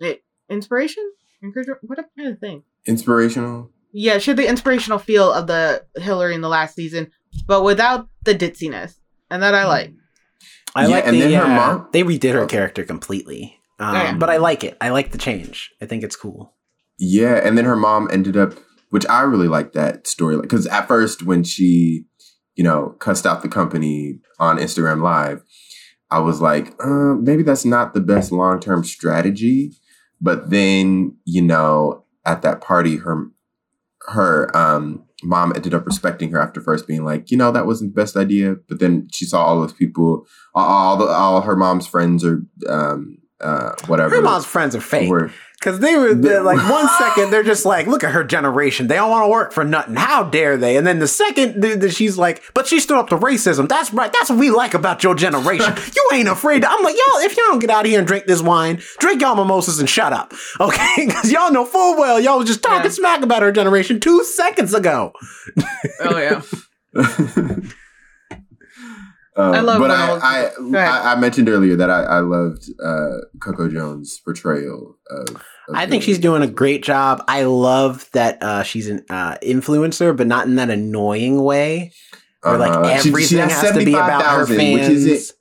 it, 0.00 0.22
inspiration? 0.48 1.10
What 1.82 1.98
kind 2.16 2.28
of 2.28 2.38
thing? 2.38 2.62
Inspirational. 2.86 3.70
Yeah, 3.92 4.18
she 4.18 4.30
had 4.30 4.36
the 4.38 4.48
inspirational 4.48 4.98
feel 4.98 5.32
of 5.32 5.46
the 5.46 5.84
Hilary 5.96 6.34
in 6.34 6.40
the 6.40 6.48
last 6.48 6.74
season 6.74 7.10
but 7.46 7.62
without 7.62 8.08
the 8.24 8.34
ditziness, 8.34 8.94
and 9.30 9.42
that 9.42 9.54
I 9.54 9.66
like. 9.66 9.92
I 10.74 10.82
Yeah, 10.86 10.88
like 10.94 11.06
and 11.06 11.16
the, 11.16 11.20
then 11.20 11.32
her 11.34 11.44
uh, 11.44 11.48
mom- 11.48 11.88
They 11.92 12.02
redid 12.02 12.32
her 12.32 12.46
character 12.46 12.82
completely, 12.84 13.58
um, 13.78 13.94
Oh, 13.94 14.02
yeah. 14.02 14.14
but 14.16 14.30
I 14.30 14.38
like 14.38 14.64
it. 14.64 14.76
I 14.80 14.88
like 14.88 15.12
the 15.12 15.18
change. 15.18 15.70
I 15.82 15.86
think 15.86 16.02
it's 16.02 16.16
cool. 16.16 16.54
Yeah, 16.98 17.40
and 17.42 17.56
then 17.58 17.64
her 17.64 17.76
mom 17.76 18.08
ended 18.10 18.36
up, 18.36 18.54
which 18.90 19.06
I 19.08 19.22
really 19.22 19.48
like 19.48 19.72
that 19.72 20.06
story 20.06 20.40
because 20.40 20.66
at 20.66 20.88
first 20.88 21.22
when 21.22 21.44
she, 21.44 22.04
you 22.54 22.64
know, 22.64 22.96
cussed 22.98 23.26
out 23.26 23.42
the 23.42 23.48
company 23.48 24.18
on 24.38 24.58
Instagram 24.58 25.02
Live, 25.02 25.42
I 26.10 26.20
was 26.20 26.40
like, 26.40 26.72
uh, 26.82 27.14
maybe 27.14 27.42
that's 27.42 27.64
not 27.64 27.92
the 27.92 28.00
best 28.00 28.32
long 28.32 28.60
term 28.60 28.84
strategy. 28.84 29.72
But 30.20 30.50
then, 30.50 31.16
you 31.24 31.42
know, 31.42 32.04
at 32.24 32.42
that 32.42 32.60
party, 32.60 32.96
her 32.96 33.26
her 34.08 34.56
um, 34.56 35.04
mom 35.22 35.52
ended 35.54 35.74
up 35.74 35.86
respecting 35.86 36.30
her 36.30 36.40
after 36.40 36.60
first 36.60 36.86
being 36.86 37.04
like, 37.04 37.30
you 37.30 37.36
know, 37.36 37.50
that 37.50 37.66
wasn't 37.66 37.94
the 37.94 38.00
best 38.00 38.16
idea. 38.16 38.54
But 38.68 38.78
then 38.78 39.08
she 39.12 39.24
saw 39.24 39.44
all 39.44 39.60
those 39.60 39.72
people, 39.72 40.26
all 40.54 40.96
the, 40.96 41.06
all 41.06 41.40
her 41.42 41.56
mom's 41.56 41.86
friends 41.86 42.24
are 42.24 42.42
um, 42.68 43.18
uh, 43.40 43.72
whatever. 43.86 44.16
Her 44.16 44.22
mom's 44.22 44.46
friends 44.46 44.74
are 44.74 44.80
fake. 44.80 45.10
were 45.10 45.30
Because 45.60 45.80
they 45.80 45.96
were 45.96 46.14
they're 46.14 46.42
like 46.42 46.58
one 46.70 46.88
second 46.98 47.30
they're 47.30 47.42
just 47.42 47.64
like, 47.66 47.86
look 47.86 48.02
at 48.04 48.12
her 48.12 48.24
generation. 48.24 48.86
They 48.88 48.94
don't 48.96 49.10
want 49.10 49.24
to 49.24 49.28
work 49.28 49.52
for 49.52 49.64
nothing. 49.64 49.94
How 49.96 50.24
dare 50.24 50.56
they? 50.56 50.76
And 50.76 50.86
then 50.86 50.98
the 50.98 51.08
second 51.08 51.60
th- 51.60 51.80
th- 51.80 51.92
she's 51.94 52.16
like, 52.16 52.42
but 52.54 52.66
she 52.66 52.80
stood 52.80 52.98
up 52.98 53.08
to 53.10 53.16
racism. 53.18 53.68
That's 53.68 53.92
right. 53.92 54.12
That's 54.12 54.30
what 54.30 54.38
we 54.38 54.50
like 54.50 54.74
about 54.74 55.02
your 55.02 55.14
generation. 55.14 55.74
you 55.96 56.08
ain't 56.14 56.28
afraid. 56.28 56.62
To-. 56.62 56.70
I'm 56.70 56.82
like, 56.82 56.94
y'all, 56.94 57.20
if 57.20 57.36
y'all 57.36 57.46
don't 57.48 57.58
get 57.58 57.70
out 57.70 57.84
of 57.84 57.90
here 57.90 57.98
and 57.98 58.06
drink 58.08 58.24
this 58.26 58.40
wine, 58.42 58.80
drink 58.98 59.20
y'all 59.20 59.36
mimosas 59.36 59.78
and 59.80 59.88
shut 59.88 60.12
up. 60.12 60.32
Okay? 60.60 60.86
Because 61.06 61.30
y'all 61.30 61.52
know 61.52 61.64
full 61.64 61.96
well 61.98 62.18
y'all 62.20 62.38
was 62.38 62.46
just 62.46 62.62
talking 62.62 62.84
Yeah. 62.84 62.90
smack 62.90 63.22
about 63.22 63.42
her 63.42 63.52
generation 63.52 64.00
two 64.00 64.24
seconds 64.24 64.72
ago. 64.74 65.12
Oh 66.00 66.18
yeah. 66.18 66.42
Um, 69.36 69.54
I 69.54 69.60
love 69.60 69.80
but 69.80 69.90
I, 69.90 70.16
I, 70.16 70.50
I, 70.78 71.12
I 71.12 71.16
mentioned 71.16 71.48
earlier 71.48 71.76
that 71.76 71.90
I, 71.90 72.02
I 72.04 72.18
loved 72.20 72.70
uh, 72.82 73.18
Coco 73.40 73.68
Jones' 73.68 74.18
portrayal 74.24 74.96
of. 75.10 75.28
of 75.36 75.42
I 75.74 75.86
think 75.86 76.02
she's 76.02 76.18
doing 76.18 76.42
a 76.42 76.46
great 76.46 76.82
job. 76.82 77.22
I 77.28 77.42
love 77.42 78.08
that 78.12 78.42
uh, 78.42 78.62
she's 78.62 78.88
an 78.88 79.04
uh, 79.10 79.36
influencer, 79.42 80.16
but 80.16 80.26
not 80.26 80.46
in 80.46 80.54
that 80.56 80.70
annoying 80.70 81.42
way. 81.42 81.92
Where 82.42 82.56
like 82.58 82.70
Uh-huh. 82.72 82.98
She- 83.02 83.08
everything 83.10 83.28
she 83.28 83.36
has 83.36 83.52
has 83.60 83.72
to 83.76 83.84
be 83.84 83.92
about 83.92 84.22
her 84.22 84.46
fans. 84.46 84.74
which 84.74 84.88
isn't 84.88 85.32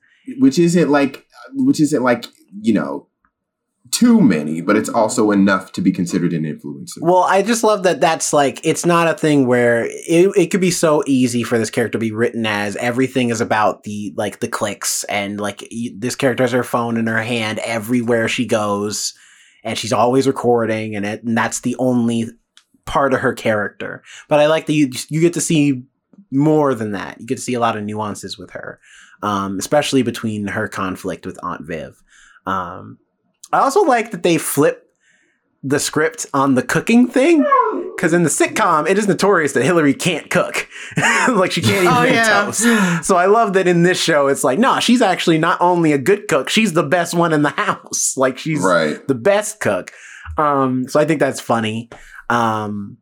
which 0.42 0.60
isn't 0.60 0.90
like 0.90 1.26
which 1.54 1.80
isn't 1.80 2.04
like 2.04 2.26
you 2.62 2.74
know 2.74 3.08
too 3.96 4.20
many, 4.20 4.62
but 4.62 4.76
it's 4.76 4.90
also 4.90 5.32
enough 5.32 5.72
to 5.74 5.82
be 5.82 5.92
considered 5.92 6.34
an 6.34 6.44
influencer. 6.44 6.98
Well, 7.00 7.24
I 7.24 7.42
just 7.42 7.64
love 7.64 7.84
that 7.84 8.02
that's 8.02 8.34
like 8.34 8.60
it's 8.64 8.86
not 8.86 9.08
a 9.08 9.14
thing 9.14 9.48
where 9.48 9.86
it, 9.86 10.32
it 10.36 10.52
could 10.52 10.62
be 10.62 10.72
so 10.72 11.04
easy 11.08 11.44
for 11.44 11.58
this 11.58 11.70
character 11.70 11.94
to 11.98 12.00
be 12.00 12.12
written 12.12 12.46
as 12.46 12.76
everything 12.78 13.30
is 13.30 13.42
about 13.42 13.84
the 13.84 14.14
like 14.18 14.40
the 14.40 14.48
clicks 14.48 15.04
and 15.06 15.40
like 15.40 15.68
this 15.96 16.16
character 16.16 16.44
has 16.44 16.52
her 16.52 16.64
phone 16.64 16.98
in 16.98 17.08
her 17.08 17.24
hand 17.24 17.60
everywhere 17.60 18.28
she 18.28 18.46
goes 18.46 19.14
and 19.64 19.78
she's 19.78 19.94
always 19.94 20.28
recording 20.28 20.96
and, 20.96 21.06
it, 21.06 21.24
and 21.24 21.38
that's 21.38 21.62
the 21.62 21.76
only 21.80 22.30
part 22.86 23.14
of 23.14 23.22
her 23.22 23.34
character. 23.34 24.04
But 24.28 24.40
I 24.40 24.48
like 24.48 24.66
that 24.66 24.74
you 24.74 24.90
you 25.10 25.22
get 25.22 25.34
to 25.34 25.42
see 25.42 25.84
more 26.32 26.76
than 26.76 26.92
that. 26.92 27.20
You 27.20 27.26
get 27.26 27.36
to 27.36 27.42
see 27.42 27.54
a 27.54 27.60
lot 27.60 27.78
of 27.78 27.84
nuances 27.84 28.38
with 28.38 28.52
her, 28.52 28.80
um, 29.22 29.58
especially 29.58 30.04
between 30.04 30.48
her 30.48 30.68
conflict 30.68 31.26
with 31.26 31.40
Aunt 31.44 31.66
Viv. 31.66 32.02
Um, 32.46 33.00
I 33.54 33.60
also 33.60 33.82
like 33.84 34.12
that 34.12 34.24
they 34.24 34.38
flip 34.38 34.82
the 35.64 35.80
script 35.80 36.28
on 36.34 36.54
the 36.54 36.62
cooking 36.62 37.08
thing 37.08 37.44
because 37.96 38.14
in 38.14 38.22
the 38.22 38.30
sitcom 38.30 38.88
it 38.88 38.98
is 39.00 39.08
notorious 39.08 39.54
that 39.54 39.64
Hilary 39.64 39.94
can't 39.96 40.30
cook, 40.30 40.68
like 41.30 41.52
she 41.52 41.62
can't 41.62 41.84
even 41.84 41.88
Oh, 41.88 42.02
make 42.04 42.14
yeah. 42.14 42.46
toast. 42.46 43.06
So 43.06 43.16
I 43.16 43.26
love 43.26 43.54
that 43.54 43.68
in 43.68 43.82
this 43.84 44.00
show 44.02 44.28
it's 44.28 44.44
like, 44.44 44.60
nah, 44.60 44.80
she's 44.80 45.02
actually 45.02 45.38
not 45.40 45.60
only 45.62 45.92
a 45.92 45.98
good 45.98 46.28
cook, 46.28 46.50
she's 46.50 46.74
the 46.74 46.84
best 46.84 47.14
one 47.16 47.34
in 47.34 47.42
the 47.42 47.50
house. 47.58 48.16
Like 48.16 48.38
she's 48.38 48.62
right. 48.62 49.06
the 49.08 49.16
best 49.16 49.60
cook. 49.60 49.92
Um, 50.38 50.88
so 50.88 51.00
I 51.00 51.06
think 51.06 51.20
that's 51.20 51.40
funny. 51.40 51.90
Um, 52.30 52.98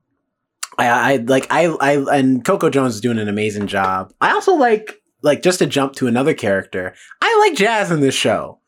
I, 0.78 0.88
I 1.14 1.16
like 1.18 1.48
I 1.50 1.66
I 1.66 2.18
and 2.18 2.44
Coco 2.46 2.70
Jones 2.70 2.96
is 2.96 3.02
doing 3.02 3.20
an 3.20 3.28
amazing 3.28 3.68
job. 3.68 4.14
I 4.22 4.32
also 4.32 4.54
like 4.56 5.02
like 5.22 5.42
just 5.44 5.60
to 5.60 5.66
jump 5.66 5.94
to 5.96 6.08
another 6.08 6.34
character. 6.34 6.94
I 7.22 7.46
like 7.48 7.58
Jazz 7.58 7.92
in 7.92 8.00
this 8.02 8.16
show 8.16 8.60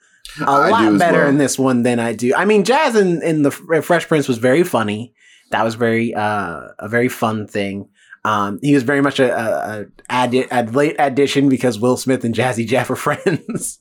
a 0.42 0.50
I 0.50 0.70
lot 0.70 1.00
better 1.00 1.20
well. 1.20 1.30
in 1.30 1.38
this 1.38 1.58
one 1.58 1.84
than 1.84 2.00
I 2.00 2.14
do. 2.14 2.34
I 2.36 2.46
mean, 2.46 2.64
Jazz 2.64 2.96
in, 2.96 3.22
in 3.22 3.42
the 3.44 3.52
Fresh 3.52 4.08
Prince 4.08 4.28
was 4.28 4.38
very 4.38 4.64
funny. 4.64 5.14
That 5.52 5.64
was 5.64 5.76
very 5.76 6.14
uh, 6.14 6.70
a 6.80 6.90
very 6.90 7.08
fun 7.10 7.48
thing. 7.48 7.90
Um, 8.24 8.60
he 8.62 8.74
was 8.74 8.84
very 8.84 9.02
much 9.02 9.20
a, 9.20 9.32
a, 9.32 9.82
a 9.82 9.86
add 10.10 10.74
late 10.74 10.96
addition 10.98 11.48
because 11.48 11.80
Will 11.80 11.96
Smith 11.96 12.24
and 12.24 12.34
Jazzy 12.34 12.68
Jeff 12.68 12.90
are 12.90 12.96
friends. 12.96 13.80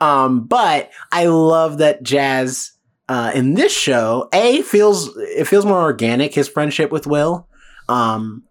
um, 0.00 0.46
but 0.46 0.90
I 1.12 1.26
love 1.26 1.78
that 1.78 2.02
Jazz 2.02 2.72
uh, 3.08 3.30
in 3.34 3.54
this 3.54 3.72
show 3.72 4.28
a 4.32 4.62
feels 4.62 5.16
it 5.16 5.46
feels 5.46 5.64
more 5.64 5.80
organic 5.80 6.34
his 6.34 6.48
friendship 6.48 6.90
with 6.90 7.06
Will. 7.06 7.48
Um, 7.88 8.42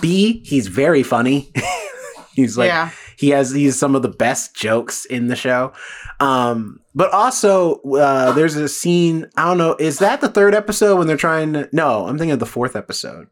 B 0.00 0.42
he's 0.44 0.66
very 0.66 1.02
funny. 1.02 1.52
he's 2.34 2.56
like 2.56 2.68
yeah. 2.68 2.90
He 3.24 3.30
has 3.30 3.52
he's 3.52 3.78
some 3.78 3.94
of 3.94 4.02
the 4.02 4.10
best 4.10 4.54
jokes 4.54 5.06
in 5.06 5.28
the 5.28 5.34
show. 5.34 5.72
Um, 6.20 6.80
but 6.94 7.10
also 7.10 7.76
uh, 7.80 8.32
there's 8.32 8.54
a 8.54 8.68
scene. 8.68 9.30
I 9.34 9.46
don't 9.46 9.56
know. 9.56 9.76
Is 9.78 9.98
that 10.00 10.20
the 10.20 10.28
third 10.28 10.54
episode 10.54 10.98
when 10.98 11.06
they're 11.06 11.16
trying 11.16 11.54
to? 11.54 11.66
No, 11.72 12.06
I'm 12.06 12.18
thinking 12.18 12.32
of 12.32 12.38
the 12.38 12.44
fourth 12.44 12.76
episode. 12.76 13.28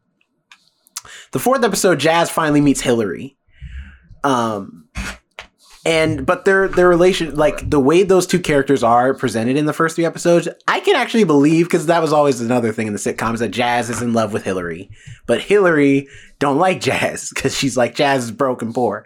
The 1.31 1.37
fourth 1.37 1.63
episode, 1.63 1.99
Jazz 1.99 2.31
finally 2.31 2.59
meets 2.59 2.81
Hilary. 2.81 3.37
Um, 4.23 4.89
and 5.85 6.25
but 6.25 6.45
their 6.45 6.67
their 6.67 6.89
relation, 6.89 7.35
like 7.35 7.69
the 7.69 7.79
way 7.79 8.01
those 8.01 8.25
two 8.25 8.39
characters 8.39 8.81
are 8.81 9.13
presented 9.13 9.57
in 9.57 9.67
the 9.67 9.73
first 9.73 9.95
three 9.95 10.05
episodes, 10.05 10.47
I 10.67 10.79
can 10.79 10.95
actually 10.95 11.25
believe 11.25 11.67
because 11.67 11.85
that 11.85 12.01
was 12.01 12.11
always 12.11 12.41
another 12.41 12.71
thing 12.71 12.87
in 12.87 12.93
the 12.93 12.99
sitcoms 12.99 13.39
that 13.39 13.51
Jazz 13.51 13.91
is 13.91 14.01
in 14.01 14.13
love 14.13 14.33
with 14.33 14.43
Hilary, 14.43 14.89
but 15.27 15.39
Hilary 15.39 16.07
don't 16.39 16.57
like 16.57 16.81
Jazz 16.81 17.29
because 17.29 17.55
she's 17.55 17.77
like 17.77 17.93
Jazz 17.93 18.23
is 18.23 18.31
broken 18.31 18.73
poor. 18.73 19.05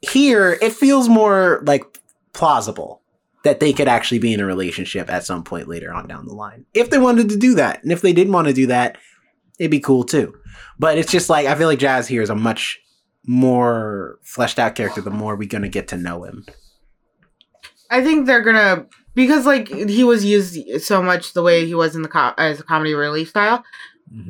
Here, 0.00 0.58
it 0.62 0.72
feels 0.72 1.08
more 1.08 1.62
like 1.64 1.84
plausible 2.32 3.02
that 3.44 3.60
they 3.60 3.72
could 3.72 3.88
actually 3.88 4.18
be 4.18 4.32
in 4.32 4.40
a 4.40 4.46
relationship 4.46 5.10
at 5.10 5.24
some 5.24 5.42
point 5.42 5.68
later 5.68 5.92
on 5.92 6.06
down 6.06 6.26
the 6.26 6.34
line 6.34 6.66
if 6.74 6.90
they 6.90 6.98
wanted 6.98 7.28
to 7.30 7.36
do 7.36 7.54
that, 7.54 7.82
and 7.82 7.92
if 7.92 8.02
they 8.02 8.12
didn't 8.12 8.32
want 8.32 8.48
to 8.48 8.54
do 8.54 8.66
that, 8.66 8.98
it'd 9.58 9.70
be 9.70 9.80
cool 9.80 10.04
too. 10.04 10.34
But 10.78 10.98
it's 10.98 11.12
just 11.12 11.28
like 11.30 11.46
I 11.46 11.54
feel 11.54 11.68
like 11.68 11.78
Jazz 11.78 12.08
here 12.08 12.22
is 12.22 12.30
a 12.30 12.34
much 12.34 12.80
more 13.26 14.18
fleshed 14.22 14.58
out 14.58 14.74
character 14.74 15.00
the 15.00 15.10
more 15.10 15.36
we're 15.36 15.48
gonna 15.48 15.68
get 15.68 15.88
to 15.88 15.96
know 15.96 16.24
him. 16.24 16.46
I 17.90 18.02
think 18.02 18.26
they're 18.26 18.42
gonna 18.42 18.86
because 19.14 19.46
like 19.46 19.68
he 19.68 20.04
was 20.04 20.24
used 20.24 20.82
so 20.82 21.02
much 21.02 21.32
the 21.32 21.42
way 21.42 21.66
he 21.66 21.74
was 21.74 21.94
in 21.94 22.02
the 22.02 22.08
co- 22.08 22.34
as 22.38 22.60
a 22.60 22.62
comedy 22.62 22.94
relief 22.94 23.28
style. 23.28 23.64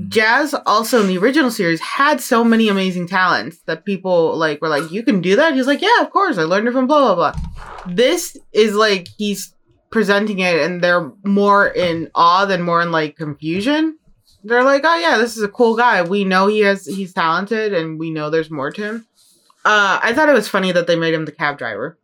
Jazz 0.09 0.55
also 0.67 1.01
in 1.01 1.07
the 1.07 1.17
original 1.17 1.51
series 1.51 1.81
had 1.81 2.21
so 2.21 2.45
many 2.45 2.69
amazing 2.69 3.07
talents 3.09 3.61
that 3.67 3.87
people 3.87 4.37
like 4.37 4.61
were 4.61 4.69
like, 4.69 4.91
"You 4.91 5.03
can 5.03 5.23
do 5.23 5.37
that." 5.37 5.55
He's 5.55 5.67
like, 5.67 5.81
"Yeah, 5.81 6.03
of 6.03 6.11
course. 6.11 6.37
I 6.37 6.43
learned 6.43 6.69
it 6.69 6.73
from 6.73 6.87
blah 6.87 7.15
blah 7.15 7.33
blah." 7.33 7.43
This 7.89 8.37
is 8.53 8.75
like 8.75 9.09
he's 9.17 9.55
presenting 9.91 10.41
it, 10.41 10.61
and 10.61 10.83
they're 10.83 11.11
more 11.25 11.67
in 11.69 12.11
awe 12.15 12.45
than 12.45 12.61
more 12.63 12.83
in 12.83 12.93
like 12.93 13.17
confusion. 13.17 13.97
They're 14.45 14.65
like, 14.65 14.83
"Oh 14.85 14.97
yeah, 14.99 15.17
this 15.17 15.37
is 15.39 15.43
a 15.43 15.49
cool 15.49 15.77
guy. 15.77 16.03
We 16.03 16.25
know 16.25 16.47
he 16.47 16.61
has 16.61 16.85
he's 16.85 17.15
talented, 17.15 17.73
and 17.73 17.99
we 17.99 18.11
know 18.11 18.29
there's 18.29 18.51
more 18.51 18.71
to 18.71 18.83
him." 18.83 19.07
Uh, 19.65 19.99
I 20.03 20.13
thought 20.13 20.29
it 20.29 20.35
was 20.35 20.49
funny 20.49 20.73
that 20.73 20.87
they 20.89 20.97
made 20.97 21.15
him 21.15 21.25
the 21.25 21.33
cab 21.33 21.57
driver. 21.57 21.99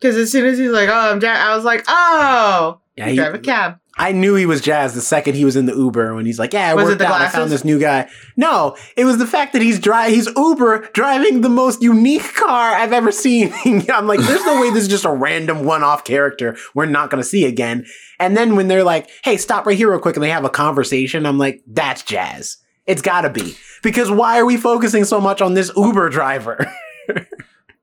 Because 0.00 0.16
as 0.16 0.32
soon 0.32 0.46
as 0.46 0.58
he's 0.58 0.70
like, 0.70 0.88
"Oh, 0.88 1.10
I'm 1.12 1.20
Jazz," 1.20 1.38
I 1.38 1.54
was 1.54 1.64
like, 1.64 1.84
"Oh, 1.86 2.80
Yeah, 2.96 3.04
you 3.06 3.10
he- 3.12 3.16
drive 3.18 3.34
a 3.34 3.38
cab." 3.38 3.78
I 3.96 4.10
knew 4.10 4.34
he 4.34 4.44
was 4.44 4.60
Jazz 4.60 4.94
the 4.94 5.00
second 5.00 5.34
he 5.34 5.44
was 5.44 5.54
in 5.54 5.66
the 5.66 5.74
Uber 5.74 6.14
when 6.14 6.26
he's 6.26 6.38
like, 6.38 6.52
"Yeah, 6.52 6.70
I 6.70 6.74
Was 6.74 6.84
it 6.84 6.86
worked 6.88 6.98
the 6.98 7.06
out. 7.06 7.20
I 7.20 7.28
found 7.28 7.50
this 7.50 7.64
new 7.64 7.78
guy." 7.78 8.08
No, 8.36 8.76
it 8.96 9.04
was 9.04 9.18
the 9.18 9.26
fact 9.26 9.52
that 9.52 9.62
he's 9.62 9.78
dri- 9.78 10.10
he's 10.10 10.28
Uber 10.36 10.88
driving 10.92 11.42
the 11.42 11.48
most 11.48 11.80
unique 11.80 12.34
car 12.34 12.72
I've 12.72 12.92
ever 12.92 13.12
seen. 13.12 13.52
I'm 13.64 14.06
like, 14.06 14.20
"There's 14.20 14.44
no 14.44 14.60
way 14.60 14.70
this 14.70 14.82
is 14.84 14.88
just 14.88 15.04
a 15.04 15.12
random 15.12 15.64
one-off 15.64 16.04
character 16.04 16.56
we're 16.74 16.86
not 16.86 17.10
going 17.10 17.22
to 17.22 17.28
see 17.28 17.44
again." 17.44 17.86
And 18.18 18.36
then 18.36 18.56
when 18.56 18.66
they're 18.68 18.84
like, 18.84 19.08
"Hey, 19.22 19.36
stop 19.36 19.64
right 19.66 19.76
here 19.76 19.90
real 19.90 20.00
quick," 20.00 20.16
and 20.16 20.24
they 20.24 20.30
have 20.30 20.44
a 20.44 20.50
conversation, 20.50 21.24
I'm 21.24 21.38
like, 21.38 21.62
"That's 21.66 22.02
Jazz. 22.02 22.56
It's 22.86 23.02
got 23.02 23.20
to 23.22 23.30
be." 23.30 23.56
Because 23.82 24.10
why 24.10 24.38
are 24.40 24.46
we 24.46 24.56
focusing 24.56 25.04
so 25.04 25.20
much 25.20 25.40
on 25.40 25.54
this 25.54 25.70
Uber 25.76 26.08
driver? 26.08 26.58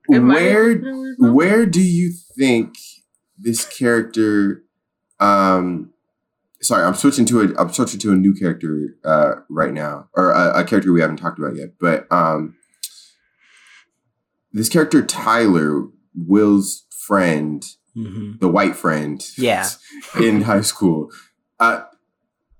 Where 0.08 0.76
where 1.20 1.66
do 1.66 1.82
you 1.82 2.12
think 2.38 2.76
this 3.38 3.66
character 3.66 4.64
um 5.20 5.91
sorry 6.62 6.84
i'm 6.86 6.94
switching 6.94 7.26
to 7.26 7.42
a 7.42 7.56
i'm 7.60 7.72
switching 7.74 8.00
to 8.00 8.12
a 8.12 8.16
new 8.16 8.34
character 8.34 8.96
uh 9.04 9.34
right 9.50 9.74
now 9.74 10.08
or 10.14 10.32
a, 10.32 10.60
a 10.60 10.64
character 10.64 10.92
we 10.94 11.02
haven't 11.02 11.18
talked 11.18 11.40
about 11.40 11.56
yet 11.56 11.70
but 11.80 12.12
um 12.12 12.56
this 14.54 14.70
character 14.70 15.02
tyler 15.02 15.84
will's 16.16 16.86
friend 17.06 17.64
Mhm. 17.96 18.40
the 18.40 18.48
white 18.48 18.76
friend 18.78 19.22
Yeah. 19.38 19.68
in 20.20 20.44
high 20.44 20.62
school 20.62 21.10
uh 21.60 21.82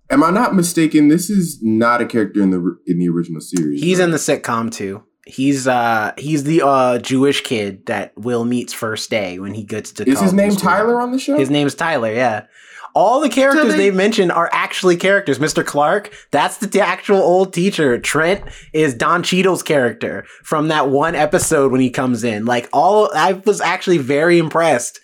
am 0.10 0.24
i 0.24 0.30
not 0.30 0.54
mistaken 0.56 1.08
this 1.08 1.30
is 1.30 1.60
not 1.62 2.02
a 2.02 2.06
character 2.06 2.42
in 2.42 2.50
the 2.50 2.78
in 2.86 3.00
the 3.00 3.08
original 3.08 3.40
series 3.40 3.82
He's 3.82 4.00
right? 4.00 4.06
in 4.06 4.12
the 4.12 4.18
sitcom 4.18 4.70
too. 4.72 5.04
He's 5.26 5.68
uh 5.68 6.12
he's 6.18 6.44
the 6.44 6.66
uh 6.66 6.98
Jewish 7.00 7.42
kid 7.44 7.86
that 7.86 8.12
Will 8.18 8.44
meets 8.44 8.74
first 8.74 9.10
day 9.10 9.40
when 9.40 9.54
he 9.54 9.64
gets 9.64 9.92
to 9.94 10.10
Is 10.10 10.20
his 10.20 10.34
name. 10.34 10.56
Tyler 10.56 11.00
on 11.00 11.12
the 11.12 11.20
show? 11.20 11.38
His 11.38 11.50
name's 11.52 11.76
Tyler, 11.76 12.12
yeah. 12.12 12.48
All 12.94 13.22
the 13.22 13.30
characters 13.30 13.72
they, 13.74 13.90
they- 13.90 13.96
mentioned 13.96 14.32
are 14.32 14.50
actually 14.52 14.98
characters. 14.98 15.40
Mr. 15.40 15.66
Clark, 15.66 16.12
that's 16.32 16.58
the 16.58 16.82
actual 16.82 17.18
old 17.20 17.54
teacher. 17.54 17.98
Trent 18.00 18.44
is 18.74 18.94
Don 18.94 19.24
Cheadle's 19.24 19.64
character 19.64 20.26
from 20.44 20.68
that 20.70 20.90
one 20.90 21.16
episode 21.16 21.72
when 21.72 21.82
he 21.82 21.90
comes 21.90 22.24
in. 22.24 22.46
Like 22.46 22.68
all 22.74 23.10
I 23.16 23.34
was 23.34 23.62
actually 23.62 23.98
very 24.00 24.38
impressed 24.38 25.00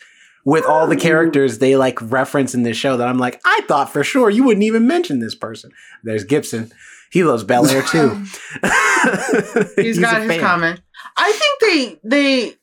with 0.46 0.66
all 0.66 0.88
the 0.88 0.96
characters 0.96 1.58
they 1.60 1.76
like 1.76 2.00
reference 2.12 2.54
in 2.56 2.64
this 2.64 2.78
show 2.78 2.96
that 2.98 3.08
I'm 3.08 3.18
like, 3.20 3.40
I 3.46 3.62
thought 3.68 3.92
for 3.92 4.04
sure 4.04 4.30
you 4.30 4.44
wouldn't 4.44 4.64
even 4.64 4.88
mention 4.88 5.20
this 5.20 5.36
person. 5.36 5.72
There's 6.04 6.24
Gibson. 6.24 6.72
He 7.12 7.24
loves 7.24 7.44
Bel 7.44 7.68
Air 7.68 7.82
too. 7.92 8.10
He's 9.76 10.00
got 10.00 10.22
his 10.22 10.30
fan. 10.32 10.40
comment. 10.40 10.82
I 11.16 11.32
think 11.32 11.60
they 11.62 12.00
they 12.04 12.56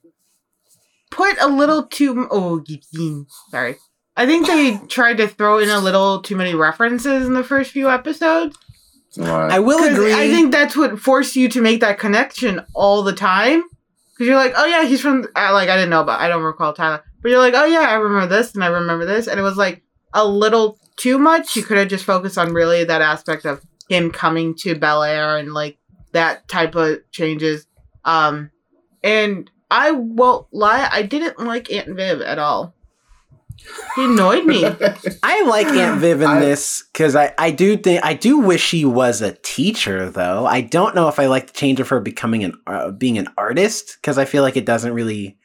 put 1.11 1.37
a 1.41 1.49
little 1.49 1.85
too. 1.87 2.27
Oh, 2.31 2.59
Gibson. 2.59 3.27
Sorry. 3.51 3.77
I 4.17 4.27
think 4.27 4.47
they 4.47 4.79
tried 4.89 5.17
to 5.19 5.29
throw 5.29 5.59
in 5.59 5.69
a 5.69 5.81
little 5.81 6.23
too 6.23 6.37
many 6.37 6.55
references 6.55 7.27
in 7.27 7.35
the 7.35 7.45
first 7.45 7.73
few 7.73 7.91
episodes. 7.91 8.57
It's 9.09 9.19
a 9.19 9.23
lot. 9.23 9.51
I 9.51 9.59
will 9.59 9.83
agree. 9.85 10.13
I 10.13 10.29
think 10.29 10.53
that's 10.53 10.77
what 10.77 10.99
forced 11.01 11.37
you 11.37 11.49
to 11.51 11.61
make 11.61 11.81
that 11.81 11.99
connection 11.99 12.61
all 12.75 13.03
the 13.03 13.13
time. 13.13 13.65
Because 14.13 14.29
you're 14.29 14.37
like, 14.37 14.55
oh 14.57 14.67
yeah, 14.67 14.85
he's 14.85 15.01
from. 15.01 15.27
Uh, 15.35 15.53
like 15.53 15.69
I 15.69 15.77
didn't 15.77 15.91
know 15.91 16.03
about. 16.03 16.21
I 16.21 16.29
don't 16.29 16.43
recall 16.43 16.73
Tyler, 16.73 17.03
but 17.21 17.31
you're 17.31 17.41
like, 17.41 17.55
oh 17.55 17.65
yeah, 17.65 17.81
I 17.81 17.95
remember 17.95 18.33
this 18.33 18.55
and 18.55 18.63
I 18.63 18.69
remember 18.69 19.05
this, 19.05 19.27
and 19.27 19.41
it 19.41 19.43
was 19.43 19.57
like 19.57 19.83
a 20.13 20.25
little 20.25 20.79
too 20.97 21.19
much. 21.19 21.57
You 21.57 21.65
could 21.65 21.79
have 21.79 21.89
just 21.89 22.05
focused 22.05 22.39
on 22.39 22.55
really 22.55 22.85
that 22.85 23.03
aspect 23.03 23.45
of 23.45 23.61
him 23.89 24.13
coming 24.13 24.55
to 24.59 24.77
Bel 24.77 25.03
Air 25.03 25.37
and 25.39 25.53
like 25.53 25.79
that 26.13 26.47
type 26.49 26.75
of 26.77 26.99
changes. 27.11 27.67
Um, 28.05 28.51
and 29.03 29.51
I 29.71 29.91
won't 29.91 30.47
lie, 30.53 30.89
I 30.91 31.03
didn't 31.03 31.39
like 31.39 31.73
Aunt 31.73 31.89
Viv 31.89 32.21
at 32.21 32.39
all. 32.39 32.74
He 33.97 34.05
annoyed 34.05 34.45
me. 34.45 34.65
I 35.23 35.43
like 35.45 35.67
Aunt 35.69 36.01
Viv 36.01 36.21
in 36.21 36.27
I- 36.29 36.41
this 36.41 36.85
because 36.93 37.15
I, 37.17 37.33
I 37.39 37.51
do 37.51 37.77
think 37.77 38.05
I 38.05 38.15
do 38.15 38.39
wish 38.39 38.63
she 38.63 38.85
was 38.85 39.23
a 39.23 39.33
teacher 39.33 40.11
though. 40.11 40.47
I 40.47 40.61
don't 40.61 40.95
know 40.95 41.09
if 41.09 41.19
I 41.19 41.27
like 41.27 41.47
the 41.49 41.53
change 41.53 41.81
of 41.81 41.89
her 41.89 42.01
becoming 42.01 42.45
an 42.45 42.55
uh, 42.67 42.91
being 42.91 43.19
an 43.19 43.29
artist 43.39 43.97
because 44.01 44.19
I 44.19 44.25
feel 44.25 44.43
like 44.43 44.57
it 44.57 44.67
doesn't 44.67 44.93
really. 44.93 45.39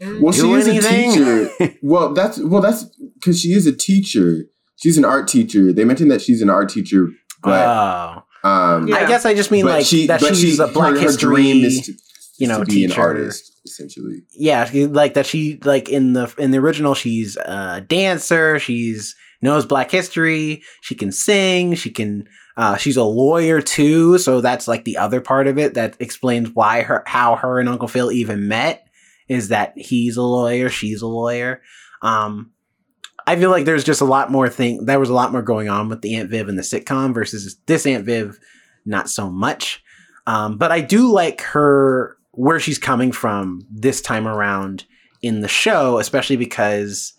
well, 0.00 0.32
she 0.32 0.50
is 0.52 0.68
anything? 0.68 1.10
a 1.10 1.48
teacher. 1.58 1.78
well, 1.82 2.12
that's 2.12 2.38
well, 2.38 2.60
that's 2.60 2.84
because 3.14 3.40
she 3.40 3.52
is 3.52 3.66
a 3.66 3.74
teacher. 3.74 4.44
She's 4.76 4.98
an 4.98 5.04
art 5.06 5.26
teacher. 5.26 5.72
They 5.72 5.84
mentioned 5.84 6.10
that 6.10 6.20
she's 6.20 6.42
an 6.42 6.50
art 6.50 6.68
teacher, 6.68 7.08
but 7.42 7.66
oh, 7.66 8.22
um, 8.48 8.88
Yeah. 8.88 8.96
I 8.96 9.06
guess 9.06 9.24
I 9.24 9.34
just 9.34 9.50
mean 9.50 9.64
like 9.64 9.86
she, 9.86 10.06
that 10.06 10.20
but 10.20 10.36
she's 10.36 10.56
she, 10.56 10.62
a 10.62 10.66
Black 10.66 10.94
her, 10.94 11.00
her 11.10 11.16
dream 11.16 11.64
is 11.64 11.86
to, 11.86 11.92
you 12.38 12.46
know, 12.46 12.64
to 12.64 12.66
be 12.66 12.84
an 12.84 12.92
artist, 12.92 13.52
essentially. 13.64 14.22
yeah, 14.32 14.68
like 14.72 15.14
that. 15.14 15.26
She 15.26 15.58
like 15.64 15.88
in 15.88 16.12
the 16.12 16.32
in 16.38 16.50
the 16.50 16.58
original, 16.58 16.94
she's 16.94 17.36
a 17.36 17.84
dancer. 17.86 18.58
She's 18.58 19.14
knows 19.42 19.66
Black 19.66 19.90
history. 19.90 20.62
She 20.82 20.94
can 20.94 21.12
sing. 21.12 21.74
She 21.74 21.90
can. 21.90 22.28
Uh, 22.56 22.76
she's 22.76 22.96
a 22.96 23.04
lawyer 23.04 23.60
too, 23.60 24.16
so 24.18 24.40
that's 24.40 24.66
like 24.66 24.84
the 24.84 24.96
other 24.96 25.20
part 25.20 25.46
of 25.46 25.58
it 25.58 25.74
that 25.74 25.96
explains 26.00 26.50
why 26.50 26.82
her 26.82 27.02
how 27.06 27.36
her 27.36 27.60
and 27.60 27.68
Uncle 27.68 27.88
Phil 27.88 28.10
even 28.10 28.48
met 28.48 28.86
is 29.28 29.48
that 29.48 29.72
he's 29.76 30.16
a 30.16 30.22
lawyer, 30.22 30.68
she's 30.68 31.02
a 31.02 31.06
lawyer. 31.06 31.60
Um, 32.02 32.52
I 33.26 33.36
feel 33.36 33.50
like 33.50 33.64
there's 33.64 33.84
just 33.84 34.00
a 34.00 34.06
lot 34.06 34.30
more 34.30 34.48
thing. 34.48 34.86
There 34.86 35.00
was 35.00 35.10
a 35.10 35.14
lot 35.14 35.32
more 35.32 35.42
going 35.42 35.68
on 35.68 35.88
with 35.88 36.00
the 36.00 36.14
Aunt 36.14 36.30
Viv 36.30 36.48
and 36.48 36.56
the 36.56 36.62
sitcom 36.62 37.12
versus 37.12 37.56
this 37.66 37.86
Aunt 37.86 38.04
Viv, 38.04 38.38
not 38.84 39.10
so 39.10 39.30
much. 39.30 39.82
Um, 40.26 40.58
but 40.58 40.72
I 40.72 40.80
do 40.80 41.12
like 41.12 41.40
her 41.42 42.15
where 42.36 42.60
she's 42.60 42.78
coming 42.78 43.12
from 43.12 43.66
this 43.70 44.00
time 44.00 44.28
around 44.28 44.84
in 45.22 45.40
the 45.40 45.48
show, 45.48 45.98
especially 45.98 46.36
because 46.36 47.14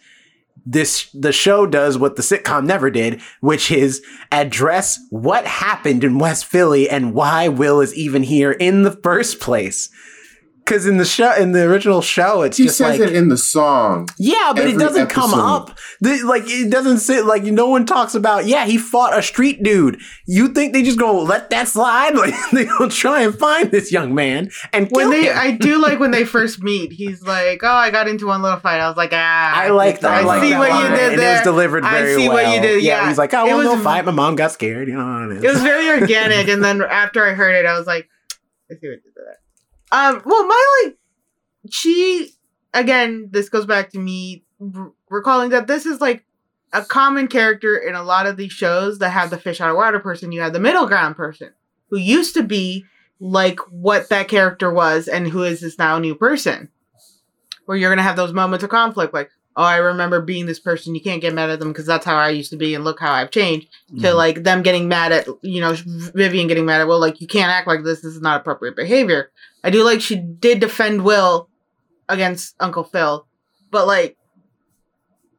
this 0.66 1.10
the 1.12 1.32
show 1.32 1.66
does 1.66 1.98
what 1.98 2.16
the 2.16 2.22
sitcom 2.22 2.66
never 2.66 2.90
did, 2.90 3.22
which 3.42 3.72
is 3.72 4.04
address 4.32 5.00
what 5.10 5.46
happened 5.46 6.04
in 6.04 6.20
West 6.20 6.46
Philly 6.46 6.90
and 6.90 7.14
why 7.14 7.48
Will 7.48 7.82
is 7.82 7.96
even 7.96 8.24
here 8.24 8.52
in 8.52 8.84
the 8.84 8.92
first 8.92 9.40
place. 9.40 9.90
Because 10.68 10.86
in 10.86 10.98
the 10.98 11.06
show, 11.06 11.34
in 11.36 11.54
the 11.54 11.64
original 11.64 12.02
show, 12.02 12.42
it's 12.42 12.58
She 12.58 12.66
just 12.66 12.78
says 12.78 13.00
like 13.00 13.10
it 13.10 13.16
in 13.16 13.30
the 13.30 13.38
song. 13.38 14.10
yeah, 14.20 14.52
but 14.54 14.68
it 14.68 14.78
doesn't 14.78 15.08
come 15.08 15.34
up. 15.34 15.78
The, 16.02 16.22
like 16.24 16.44
it 16.46 16.70
doesn't 16.70 16.98
say 16.98 17.22
like 17.22 17.44
no 17.44 17.70
one 17.70 17.86
talks 17.86 18.16
about. 18.16 18.48
Yeah, 18.48 18.66
he 18.66 18.78
fought 18.78 19.18
a 19.18 19.22
street 19.22 19.64
dude. 19.64 19.98
You 20.26 20.50
think 20.50 20.74
they 20.74 20.84
just 20.84 21.00
go 21.00 21.22
let 21.24 21.50
that 21.52 21.70
slide? 21.70 22.16
Like 22.18 22.34
they 22.52 22.66
don't 22.66 22.92
try 22.92 23.22
and 23.22 23.34
find 23.34 23.72
this 23.72 23.92
young 23.94 24.14
man 24.14 24.50
and 24.74 24.90
when 24.92 25.10
they, 25.12 25.28
him. 25.28 25.38
I 25.38 25.52
do 25.52 25.82
like 25.82 26.00
when 26.02 26.12
they 26.12 26.26
first 26.36 26.62
meet. 26.62 26.92
He's 26.92 27.22
like, 27.24 27.62
"Oh, 27.64 27.68
I 27.68 27.90
got 27.90 28.10
into 28.10 28.28
one 28.28 28.42
little 28.42 28.60
fight." 28.60 28.82
I 28.82 28.88
was 28.90 28.98
like, 28.98 29.12
"Ah." 29.14 29.54
I 29.56 29.70
like 29.70 30.02
that. 30.02 30.12
I, 30.12 30.20
I 30.20 30.24
like 30.24 30.42
see 30.44 30.50
that 30.50 30.60
what 30.60 30.84
you 30.84 30.90
did 30.98 31.14
and 31.14 31.22
It 31.22 31.26
was 31.34 31.42
delivered 31.44 31.84
very 31.86 32.14
I 32.14 32.16
see 32.18 32.28
well. 32.28 32.44
what 32.44 32.56
you 32.56 32.62
did, 32.62 32.84
yeah. 32.84 33.08
he's 33.08 33.18
like, 33.18 33.34
"Oh, 33.34 33.46
It 33.48 33.54
well, 33.54 33.78
no 33.78 33.82
fight. 33.84 34.04
My 34.04 34.12
mom 34.12 34.36
got 34.36 34.52
scared. 34.52 34.90
You 34.90 34.96
know 34.96 35.06
how 35.06 35.30
it 35.30 35.38
is." 35.38 35.44
It 35.44 35.48
was 35.48 35.62
very 35.62 35.90
organic, 36.02 36.48
and 36.54 36.62
then 36.62 36.82
after 36.82 37.26
I 37.26 37.34
heard 37.34 37.56
it, 37.56 37.66
I 37.66 37.78
was 37.78 37.88
like, 37.88 38.10
"I 38.70 38.74
see 38.74 38.80
what 38.82 38.82
you 38.84 38.90
did 38.90 39.02
there." 39.06 39.07
Um, 39.92 40.22
well, 40.26 40.48
my 40.48 40.84
like, 40.84 40.98
she 41.72 42.32
again. 42.74 43.30
This 43.32 43.50
goes 43.50 43.66
back 43.66 43.92
to 43.92 44.00
me 44.00 44.44
r- 44.62 44.92
recalling 45.10 45.50
that 45.50 45.68
this 45.68 45.86
is 45.86 46.02
like 46.02 46.26
a 46.74 46.84
common 46.84 47.28
character 47.28 47.78
in 47.78 47.96
a 47.96 48.04
lot 48.04 48.26
of 48.26 48.38
these 48.38 48.52
shows 48.52 49.00
that 49.00 49.10
have 49.10 49.30
the 49.30 49.38
fish 49.38 49.62
out 49.62 49.70
of 49.70 49.76
water 49.78 50.00
person. 50.00 50.32
You 50.32 50.42
have 50.42 50.54
the 50.54 50.60
middle 50.60 50.86
ground 50.86 51.16
person 51.16 51.52
who 51.90 51.98
used 51.98 52.34
to 52.36 52.44
be 52.44 52.86
like 53.20 53.60
what 53.72 54.10
that 54.10 54.28
character 54.28 54.72
was, 54.72 55.08
and 55.08 55.28
who 55.28 55.44
is 55.44 55.62
this 55.62 55.78
now 55.78 55.98
new 56.00 56.16
person. 56.16 56.70
Where 57.66 57.78
you're 57.78 57.92
gonna 57.92 58.04
have 58.04 58.16
those 58.16 58.34
moments 58.34 58.64
of 58.64 58.70
conflict, 58.70 59.14
like, 59.14 59.30
"Oh, 59.56 59.64
I 59.64 59.78
remember 59.78 60.22
being 60.22 60.46
this 60.46 60.60
person. 60.60 60.96
You 60.96 61.02
can't 61.02 61.22
get 61.22 61.34
mad 61.34 61.50
at 61.50 61.60
them 61.60 61.70
because 61.70 61.86
that's 61.86 62.06
how 62.06 62.16
I 62.16 62.30
used 62.30 62.52
to 62.52 62.58
be, 62.58 62.76
and 62.76 62.84
look 62.84 63.00
how 63.00 63.12
I've 63.12 63.32
changed." 63.32 63.68
Mm-hmm. 63.92 64.02
to 64.04 64.14
like 64.14 64.44
them 64.44 64.62
getting 64.62 64.88
mad 64.88 65.12
at 65.12 65.28
you 65.42 65.62
know 65.62 65.74
Vivian 66.14 66.48
getting 66.48 66.66
mad 66.66 66.82
at 66.82 66.88
well, 66.88 67.00
like 67.00 67.20
you 67.22 67.28
can't 67.28 67.52
act 67.52 67.68
like 67.68 67.84
this 67.84 68.02
this 68.02 68.14
is 68.16 68.22
not 68.22 68.42
appropriate 68.42 68.76
behavior. 68.76 69.32
I 69.68 69.70
do 69.70 69.84
like 69.84 70.00
she 70.00 70.16
did 70.16 70.62
defend 70.62 71.04
Will 71.04 71.50
against 72.08 72.56
Uncle 72.58 72.86
Phil, 72.86 73.28
but 73.70 73.86
like 73.86 74.16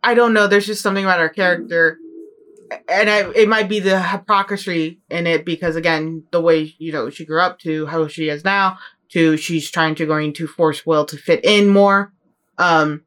I 0.05 0.13
don't 0.13 0.35
know. 0.35 0.47
There's 0.47 0.67
just 0.67 0.83
something 0.83 1.03
about 1.03 1.19
her 1.19 1.31
character, 1.31 1.97
and 2.91 3.09
I, 3.09 3.31
it 3.31 3.49
might 3.49 3.71
be 3.71 3.81
the 3.81 4.03
hypocrisy 4.03 5.01
in 5.09 5.27
it 5.27 5.47
because 5.47 5.77
again 5.77 6.25
the 6.31 6.43
way 6.43 6.75
you 6.77 6.93
know 6.93 7.09
she 7.09 7.25
grew 7.25 7.41
up 7.41 7.59
to 7.61 7.87
how 7.87 8.07
she 8.07 8.29
is 8.29 8.45
now 8.45 8.77
to 9.13 9.39
she's 9.39 9.71
trying 9.71 9.95
to 9.95 10.05
going 10.05 10.35
to 10.35 10.47
force 10.47 10.85
Will 10.85 11.07
to 11.07 11.17
fit 11.17 11.43
in 11.43 11.67
more. 11.67 12.13
Um, 12.59 13.05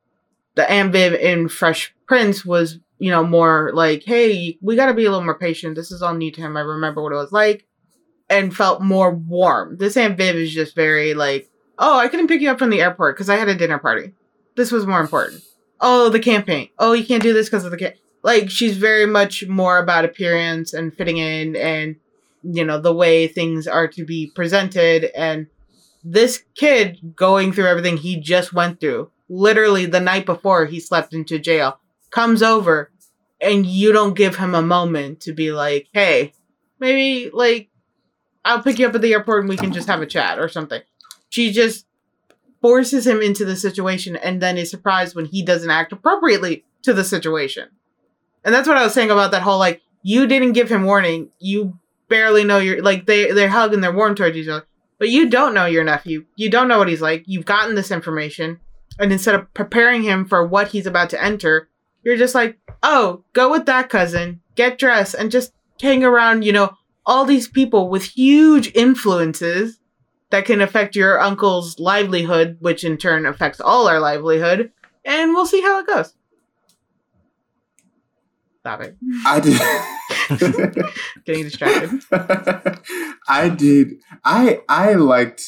the 0.55 0.67
Aunt 0.71 0.91
Viv 0.91 1.13
in 1.13 1.49
Fresh 1.49 1.93
Prince 2.07 2.43
was 2.43 2.79
you 2.97 3.09
know, 3.09 3.23
more 3.23 3.71
like, 3.73 4.03
hey, 4.05 4.59
we 4.61 4.75
got 4.75 4.85
to 4.85 4.93
be 4.93 5.05
a 5.05 5.09
little 5.09 5.25
more 5.25 5.37
patient. 5.37 5.75
This 5.75 5.91
is 5.91 6.03
all 6.03 6.13
new 6.13 6.31
to 6.31 6.39
him. 6.39 6.55
I 6.55 6.61
remember 6.61 7.01
what 7.01 7.11
it 7.11 7.15
was 7.15 7.31
like 7.31 7.65
and 8.31 8.55
felt 8.55 8.81
more 8.81 9.13
warm. 9.13 9.77
This 9.77 9.97
Aunt 9.97 10.17
Viv 10.17 10.35
is 10.35 10.53
just 10.53 10.73
very 10.73 11.13
like, 11.13 11.49
oh, 11.77 11.99
I 11.99 12.07
couldn't 12.07 12.27
pick 12.27 12.41
you 12.41 12.49
up 12.49 12.57
from 12.57 12.69
the 12.69 12.81
airport 12.81 13.15
because 13.15 13.29
I 13.29 13.35
had 13.35 13.49
a 13.49 13.55
dinner 13.55 13.77
party. 13.77 14.13
This 14.55 14.71
was 14.71 14.87
more 14.87 15.01
important. 15.01 15.43
Oh, 15.81 16.09
the 16.09 16.19
campaign. 16.19 16.69
Oh, 16.79 16.93
you 16.93 17.05
can't 17.05 17.21
do 17.21 17.33
this 17.33 17.49
because 17.49 17.65
of 17.65 17.71
the 17.71 17.77
camp. 17.77 17.95
Like, 18.23 18.49
she's 18.49 18.77
very 18.77 19.05
much 19.05 19.47
more 19.47 19.79
about 19.79 20.05
appearance 20.05 20.73
and 20.73 20.95
fitting 20.95 21.17
in 21.17 21.55
and, 21.55 21.97
you 22.43 22.63
know, 22.63 22.79
the 22.79 22.93
way 22.93 23.27
things 23.27 23.67
are 23.67 23.87
to 23.89 24.05
be 24.05 24.31
presented. 24.33 25.05
And 25.15 25.47
this 26.03 26.43
kid 26.55 27.15
going 27.15 27.51
through 27.51 27.65
everything 27.65 27.97
he 27.97 28.17
just 28.17 28.53
went 28.53 28.79
through, 28.79 29.11
literally 29.27 29.87
the 29.87 29.99
night 29.99 30.25
before 30.25 30.67
he 30.67 30.79
slept 30.79 31.13
into 31.13 31.39
jail, 31.39 31.79
comes 32.11 32.43
over 32.43 32.91
and 33.41 33.65
you 33.65 33.91
don't 33.91 34.15
give 34.15 34.35
him 34.35 34.53
a 34.53 34.61
moment 34.61 35.19
to 35.21 35.33
be 35.33 35.51
like, 35.51 35.87
hey, 35.93 36.33
maybe 36.79 37.31
like 37.31 37.70
I'll 38.43 38.63
pick 38.63 38.79
you 38.79 38.87
up 38.87 38.95
at 38.95 39.01
the 39.01 39.13
airport 39.13 39.41
and 39.41 39.49
we 39.49 39.57
can 39.57 39.71
just 39.71 39.87
have 39.87 40.01
a 40.01 40.05
chat 40.05 40.39
or 40.39 40.49
something. 40.49 40.81
She 41.29 41.51
just 41.51 41.85
forces 42.61 43.05
him 43.05 43.21
into 43.21 43.45
the 43.45 43.55
situation 43.55 44.15
and 44.15 44.41
then 44.41 44.57
is 44.57 44.69
surprised 44.69 45.15
when 45.15 45.25
he 45.25 45.43
doesn't 45.43 45.69
act 45.69 45.91
appropriately 45.91 46.65
to 46.83 46.93
the 46.93 47.03
situation. 47.03 47.69
And 48.43 48.53
that's 48.53 48.67
what 48.67 48.77
I 48.77 48.83
was 48.83 48.93
saying 48.93 49.11
about 49.11 49.31
that 49.31 49.41
whole 49.41 49.59
like 49.59 49.81
you 50.03 50.27
didn't 50.27 50.53
give 50.53 50.69
him 50.69 50.83
warning. 50.83 51.29
You 51.39 51.79
barely 52.09 52.43
know 52.43 52.57
your 52.57 52.81
like 52.81 53.05
they 53.05 53.31
they 53.31 53.47
hug 53.47 53.73
and 53.73 53.83
they're 53.83 53.91
warm 53.91 54.15
towards 54.15 54.37
each 54.37 54.47
other. 54.47 54.65
But 54.97 55.09
you 55.09 55.29
don't 55.29 55.53
know 55.53 55.65
your 55.65 55.83
nephew. 55.83 56.25
You 56.35 56.49
don't 56.49 56.67
know 56.67 56.77
what 56.77 56.87
he's 56.87 57.01
like. 57.01 57.23
You've 57.25 57.45
gotten 57.45 57.75
this 57.75 57.91
information 57.91 58.59
and 58.99 59.11
instead 59.11 59.35
of 59.35 59.51
preparing 59.53 60.03
him 60.03 60.25
for 60.25 60.45
what 60.45 60.69
he's 60.69 60.85
about 60.85 61.09
to 61.11 61.23
enter, 61.23 61.69
you're 62.03 62.17
just 62.17 62.35
like, 62.35 62.57
"Oh, 62.83 63.23
go 63.33 63.49
with 63.49 63.65
that 63.65 63.89
cousin. 63.89 64.41
Get 64.55 64.77
dressed 64.77 65.15
and 65.15 65.31
just 65.31 65.53
hang 65.81 66.03
around, 66.03 66.43
you 66.43 66.51
know, 66.51 66.77
all 67.11 67.25
these 67.25 67.49
people 67.49 67.89
with 67.89 68.05
huge 68.05 68.71
influences 68.73 69.81
that 70.29 70.45
can 70.45 70.61
affect 70.61 70.95
your 70.95 71.19
uncle's 71.19 71.77
livelihood, 71.77 72.55
which 72.61 72.85
in 72.85 72.95
turn 72.97 73.25
affects 73.25 73.59
all 73.59 73.85
our 73.89 73.99
livelihood, 73.99 74.71
and 75.03 75.33
we'll 75.33 75.45
see 75.45 75.59
how 75.61 75.79
it 75.79 75.87
goes. 75.87 76.13
Stop 78.61 78.79
it. 78.79 78.95
I 79.25 79.39
did. 79.41 80.85
Getting 81.25 81.43
distracted. 81.43 82.01
I 83.27 83.49
did. 83.49 83.95
I 84.23 84.61
I 84.69 84.93
liked 84.93 85.43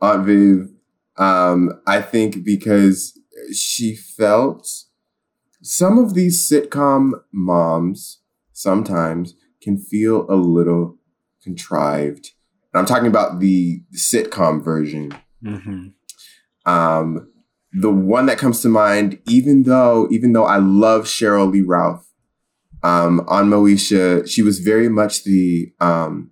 Aunt 0.00 0.24
Viv. 0.24 0.70
Um, 1.18 1.78
I 1.86 2.00
think 2.00 2.42
because 2.42 3.18
she 3.52 3.94
felt 3.94 4.66
some 5.60 5.98
of 5.98 6.14
these 6.14 6.48
sitcom 6.48 7.20
moms 7.32 8.20
sometimes 8.54 9.34
can 9.62 9.78
feel 9.78 10.26
a 10.30 10.34
little 10.34 10.98
contrived. 11.42 12.30
And 12.72 12.80
I'm 12.80 12.86
talking 12.86 13.08
about 13.08 13.40
the, 13.40 13.82
the 13.90 13.98
sitcom 13.98 14.62
version. 14.62 15.12
Mm-hmm. 15.44 15.88
Um, 16.70 17.32
the 17.72 17.90
one 17.90 18.26
that 18.26 18.38
comes 18.38 18.60
to 18.62 18.68
mind, 18.68 19.20
even 19.26 19.64
though 19.64 20.08
even 20.10 20.32
though 20.32 20.44
I 20.44 20.56
love 20.56 21.04
Sheryl 21.04 21.50
Lee 21.50 21.62
Ralph, 21.62 22.06
um, 22.82 23.24
on 23.28 23.50
Moesha, 23.50 24.28
she 24.28 24.42
was 24.42 24.60
very 24.60 24.88
much 24.88 25.24
the 25.24 25.72
um, 25.80 26.30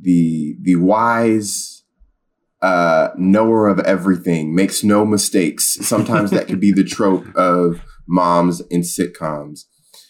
the 0.00 0.56
the 0.62 0.76
wise 0.76 1.84
uh, 2.62 3.10
knower 3.16 3.68
of 3.68 3.80
everything, 3.80 4.54
makes 4.54 4.82
no 4.82 5.04
mistakes. 5.04 5.78
Sometimes 5.86 6.30
that 6.30 6.46
could 6.46 6.60
be 6.60 6.72
the 6.72 6.84
trope 6.96 7.26
of 7.34 7.80
moms 8.06 8.60
in 8.62 8.80
sitcoms. 8.80 9.64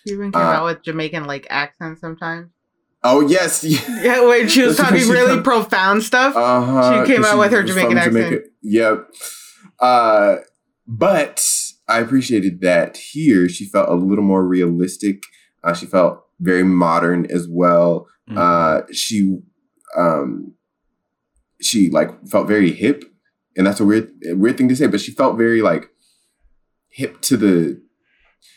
You 0.06 0.14
even 0.14 0.32
came 0.32 0.40
Uh, 0.42 0.44
out 0.44 0.64
with 0.66 0.82
Jamaican 0.82 1.24
like 1.24 1.46
accent 1.50 1.98
sometimes. 1.98 2.50
Oh 3.02 3.20
yes, 3.26 3.62
Yeah, 4.02 4.24
when 4.26 4.48
she 4.48 4.62
was 4.62 4.76
talking 4.76 4.98
she 4.98 5.10
really 5.10 5.34
come- 5.34 5.42
profound 5.42 6.02
stuff. 6.02 6.34
Uh-huh. 6.34 7.04
She 7.04 7.12
came 7.12 7.24
out 7.24 7.38
with 7.38 7.52
her 7.52 7.62
Jamaican 7.62 7.98
from 7.98 8.16
accent. 8.16 8.42
Yep. 8.62 9.08
Uh, 9.80 10.36
but 10.86 11.44
I 11.88 11.98
appreciated 12.00 12.60
that 12.62 12.96
here 12.96 13.48
she 13.48 13.66
felt 13.66 13.88
a 13.88 13.94
little 13.94 14.24
more 14.24 14.44
realistic. 14.46 15.22
Uh, 15.62 15.74
she 15.74 15.86
felt 15.86 16.22
very 16.40 16.62
modern 16.64 17.26
as 17.26 17.46
well. 17.48 18.06
Mm-hmm. 18.28 18.38
Uh, 18.38 18.92
she 18.92 19.38
um, 19.96 20.54
she 21.60 21.90
like 21.90 22.26
felt 22.28 22.48
very 22.48 22.70
hip, 22.72 23.04
and 23.56 23.66
that's 23.66 23.80
a 23.80 23.84
weird 23.84 24.10
weird 24.24 24.56
thing 24.56 24.68
to 24.68 24.76
say, 24.76 24.86
but 24.86 25.00
she 25.00 25.10
felt 25.12 25.36
very 25.36 25.62
like 25.62 25.90
hip 26.88 27.20
to 27.22 27.36
the. 27.36 27.82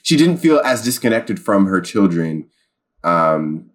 She 0.03 0.15
didn't 0.17 0.37
feel 0.37 0.59
as 0.59 0.81
disconnected 0.83 1.39
from 1.39 1.65
her 1.67 1.81
children. 1.81 2.47
Um, 3.03 3.69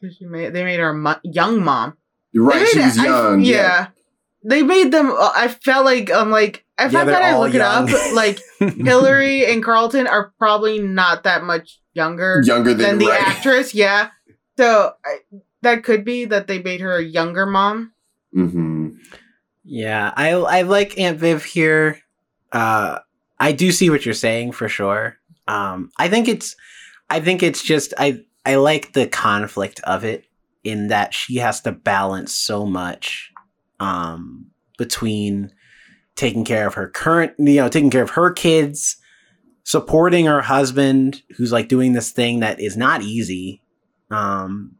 'Cause 0.00 0.16
She 0.18 0.26
made, 0.26 0.52
they 0.52 0.64
made 0.64 0.78
her 0.80 0.90
a 0.90 0.94
mo- 0.94 1.20
young 1.24 1.62
mom. 1.64 1.96
right, 2.34 2.66
she 2.68 2.78
was 2.78 2.96
it- 2.96 3.02
I- 3.02 3.04
young. 3.06 3.40
yeah. 3.40 3.54
yeah. 3.54 3.86
They 4.46 4.62
made 4.62 4.92
them. 4.92 5.10
uh, 5.10 5.32
I 5.34 5.48
felt 5.48 5.86
like 5.86 6.10
I'm 6.10 6.30
like 6.30 6.64
if 6.78 6.92
Yeah, 6.92 7.00
I 7.00 7.04
they're 7.04 7.18
gotta 7.20 7.38
look 7.38 7.54
young. 7.54 7.88
it 7.88 7.94
up, 7.94 8.12
like 8.14 8.40
Hilary 8.58 9.46
and 9.50 9.64
Carlton 9.64 10.06
are 10.06 10.32
probably 10.38 10.78
not 10.80 11.22
that 11.22 11.44
much 11.44 11.80
younger 11.94 12.42
younger 12.44 12.74
than 12.74 12.82
than, 12.90 12.98
the 12.98 13.06
right. 13.06 13.22
actress. 13.26 13.74
Yeah, 13.74 14.10
so 14.58 14.92
I, 15.04 15.18
that 15.62 15.82
could 15.82 16.04
be 16.04 16.26
that 16.26 16.46
they 16.46 16.58
made 16.60 16.82
her 16.82 16.92
a 16.98 17.02
younger 17.02 17.46
mom. 17.46 17.92
Mm-hmm. 18.36 18.88
Yeah, 19.64 20.12
I 20.14 20.32
I 20.32 20.62
like 20.62 20.98
Aunt 20.98 21.18
Viv 21.18 21.42
here. 21.44 22.00
Uh, 22.52 22.98
I 23.40 23.52
do 23.52 23.72
see 23.72 23.88
what 23.88 24.04
you're 24.04 24.12
saying 24.12 24.52
for 24.52 24.68
sure. 24.68 25.16
Um, 25.46 25.90
I 25.98 26.08
think 26.08 26.28
it's, 26.28 26.56
I 27.10 27.20
think 27.20 27.42
it's 27.42 27.62
just 27.62 27.92
I 27.98 28.20
I 28.46 28.56
like 28.56 28.92
the 28.92 29.06
conflict 29.06 29.80
of 29.84 30.04
it 30.04 30.26
in 30.62 30.88
that 30.88 31.14
she 31.14 31.36
has 31.36 31.60
to 31.62 31.72
balance 31.72 32.34
so 32.34 32.64
much, 32.66 33.30
um, 33.80 34.46
between 34.78 35.52
taking 36.16 36.44
care 36.44 36.66
of 36.66 36.74
her 36.74 36.88
current, 36.88 37.34
you 37.38 37.56
know, 37.56 37.68
taking 37.68 37.90
care 37.90 38.02
of 38.02 38.10
her 38.10 38.32
kids, 38.32 38.96
supporting 39.64 40.26
her 40.26 40.42
husband 40.42 41.22
who's 41.36 41.52
like 41.52 41.68
doing 41.68 41.92
this 41.92 42.10
thing 42.10 42.40
that 42.40 42.60
is 42.60 42.76
not 42.76 43.02
easy. 43.02 43.62
Um, 44.10 44.76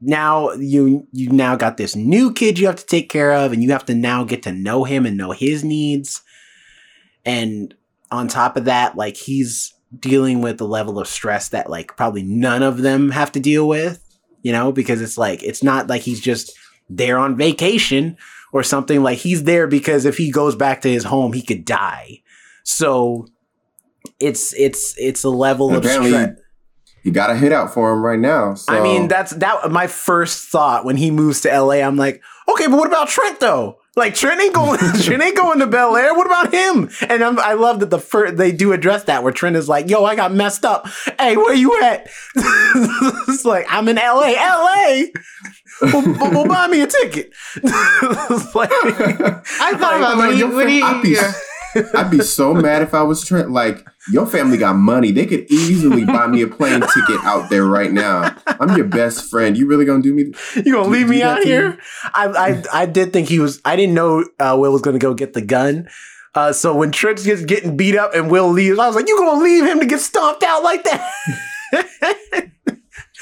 now 0.00 0.52
you 0.52 1.06
you 1.12 1.30
now 1.30 1.54
got 1.54 1.76
this 1.76 1.94
new 1.94 2.32
kid 2.32 2.58
you 2.58 2.66
have 2.66 2.76
to 2.76 2.86
take 2.86 3.08
care 3.08 3.32
of 3.32 3.52
and 3.52 3.62
you 3.62 3.70
have 3.70 3.86
to 3.86 3.94
now 3.94 4.24
get 4.24 4.42
to 4.42 4.52
know 4.52 4.82
him 4.82 5.06
and 5.06 5.16
know 5.16 5.30
his 5.30 5.62
needs 5.62 6.22
and 7.24 7.74
on 8.12 8.28
top 8.28 8.56
of 8.56 8.66
that 8.66 8.96
like 8.96 9.16
he's 9.16 9.74
dealing 9.98 10.40
with 10.40 10.58
the 10.58 10.66
level 10.66 10.98
of 10.98 11.08
stress 11.08 11.48
that 11.48 11.68
like 11.68 11.96
probably 11.96 12.22
none 12.22 12.62
of 12.62 12.78
them 12.78 13.10
have 13.10 13.32
to 13.32 13.40
deal 13.40 13.66
with 13.66 14.02
you 14.42 14.52
know 14.52 14.72
because 14.72 15.00
it's 15.00 15.18
like 15.18 15.42
it's 15.42 15.62
not 15.62 15.88
like 15.88 16.02
he's 16.02 16.20
just 16.20 16.52
there 16.88 17.18
on 17.18 17.36
vacation 17.36 18.16
or 18.52 18.62
something 18.62 19.02
like 19.02 19.18
he's 19.18 19.44
there 19.44 19.66
because 19.66 20.04
if 20.04 20.16
he 20.16 20.30
goes 20.30 20.54
back 20.54 20.80
to 20.80 20.90
his 20.90 21.04
home 21.04 21.32
he 21.32 21.42
could 21.42 21.64
die 21.64 22.20
so 22.64 23.26
it's 24.20 24.52
it's 24.54 24.94
it's 24.98 25.24
a 25.24 25.30
level 25.30 25.74
of 25.74 25.84
stress 25.84 26.36
you 27.02 27.10
got 27.10 27.30
a 27.30 27.36
hit 27.36 27.52
out 27.52 27.74
for 27.74 27.92
him 27.92 28.04
right 28.04 28.18
now. 28.18 28.54
So. 28.54 28.72
I 28.72 28.80
mean, 28.80 29.08
that's 29.08 29.32
that. 29.32 29.70
My 29.70 29.88
first 29.88 30.48
thought 30.48 30.84
when 30.84 30.96
he 30.96 31.10
moves 31.10 31.40
to 31.40 31.60
LA, 31.60 31.82
I'm 31.82 31.96
like, 31.96 32.22
okay, 32.48 32.68
but 32.68 32.76
what 32.76 32.86
about 32.86 33.08
Trent 33.08 33.40
though? 33.40 33.78
Like 33.94 34.14
Trent 34.14 34.40
ain't 34.40 34.54
going, 34.54 34.78
Trent 35.02 35.22
ain't 35.22 35.36
going 35.36 35.58
to 35.58 35.66
Bel 35.66 35.96
Air. 35.96 36.14
What 36.14 36.26
about 36.26 36.52
him? 36.52 36.88
And 37.08 37.22
I'm, 37.22 37.38
I 37.38 37.52
love 37.54 37.80
that 37.80 37.90
the 37.90 37.98
first 37.98 38.36
they 38.36 38.50
do 38.52 38.72
address 38.72 39.04
that 39.04 39.22
where 39.22 39.32
Trent 39.32 39.56
is 39.56 39.68
like, 39.68 39.90
yo, 39.90 40.04
I 40.04 40.16
got 40.16 40.32
messed 40.32 40.64
up. 40.64 40.86
Hey, 41.18 41.36
where 41.36 41.54
you 41.54 41.78
at? 41.82 42.08
it's 42.34 43.44
like 43.44 43.66
I'm 43.68 43.88
in 43.88 43.96
LA, 43.96 44.32
LA. 44.32 45.02
Well, 45.82 46.02
well, 46.06 46.30
well, 46.30 46.46
buy 46.46 46.68
me 46.68 46.80
a 46.82 46.86
ticket. 46.86 47.32
Like, 47.62 47.72
I 47.74 48.38
thought 48.38 49.42
Like, 49.60 49.74
about 49.74 49.92
I'm 50.12 50.18
when 50.18 50.26
like, 50.28 50.32
he, 50.34 50.38
your 50.38 50.54
when 50.54 50.82
I'd 50.82 51.02
be, 51.02 51.10
yeah. 51.10 51.32
I'd 51.94 52.10
be 52.10 52.20
so 52.20 52.54
mad 52.54 52.82
if 52.82 52.94
I 52.94 53.02
was 53.02 53.24
Trent. 53.24 53.50
Like, 53.50 53.84
your 54.10 54.26
family 54.26 54.56
got 54.58 54.74
money. 54.74 55.10
They 55.12 55.26
could 55.26 55.50
easily 55.50 56.04
buy 56.06 56.26
me 56.26 56.42
a 56.42 56.48
plane 56.48 56.80
ticket 56.80 57.20
out 57.24 57.50
there 57.50 57.64
right 57.64 57.92
now. 57.92 58.34
I'm 58.46 58.76
your 58.76 58.86
best 58.86 59.30
friend. 59.30 59.56
You 59.56 59.66
really 59.68 59.84
gonna 59.84 60.02
do 60.02 60.14
me? 60.14 60.32
you 60.56 60.72
gonna 60.72 60.84
Do- 60.84 60.90
leave 60.90 61.06
do 61.06 61.12
me 61.12 61.22
out 61.22 61.42
here? 61.42 61.78
I, 62.14 62.26
I 62.72 62.82
I 62.82 62.86
did 62.86 63.12
think 63.12 63.28
he 63.28 63.38
was. 63.38 63.60
I 63.64 63.76
didn't 63.76 63.94
know 63.94 64.24
uh, 64.40 64.56
Will 64.58 64.72
was 64.72 64.82
gonna 64.82 64.98
go 64.98 65.14
get 65.14 65.32
the 65.34 65.42
gun. 65.42 65.88
Uh, 66.34 66.52
so 66.52 66.74
when 66.74 66.90
Trent 66.92 67.22
gets 67.22 67.44
getting 67.44 67.76
beat 67.76 67.94
up 67.94 68.14
and 68.14 68.30
Will 68.30 68.48
leaves, 68.48 68.78
I 68.78 68.86
was 68.86 68.96
like, 68.96 69.06
"You 69.06 69.18
gonna 69.18 69.42
leave 69.42 69.66
him 69.66 69.80
to 69.80 69.86
get 69.86 70.00
stomped 70.00 70.42
out 70.42 70.62
like 70.62 70.82
that?" 70.84 71.10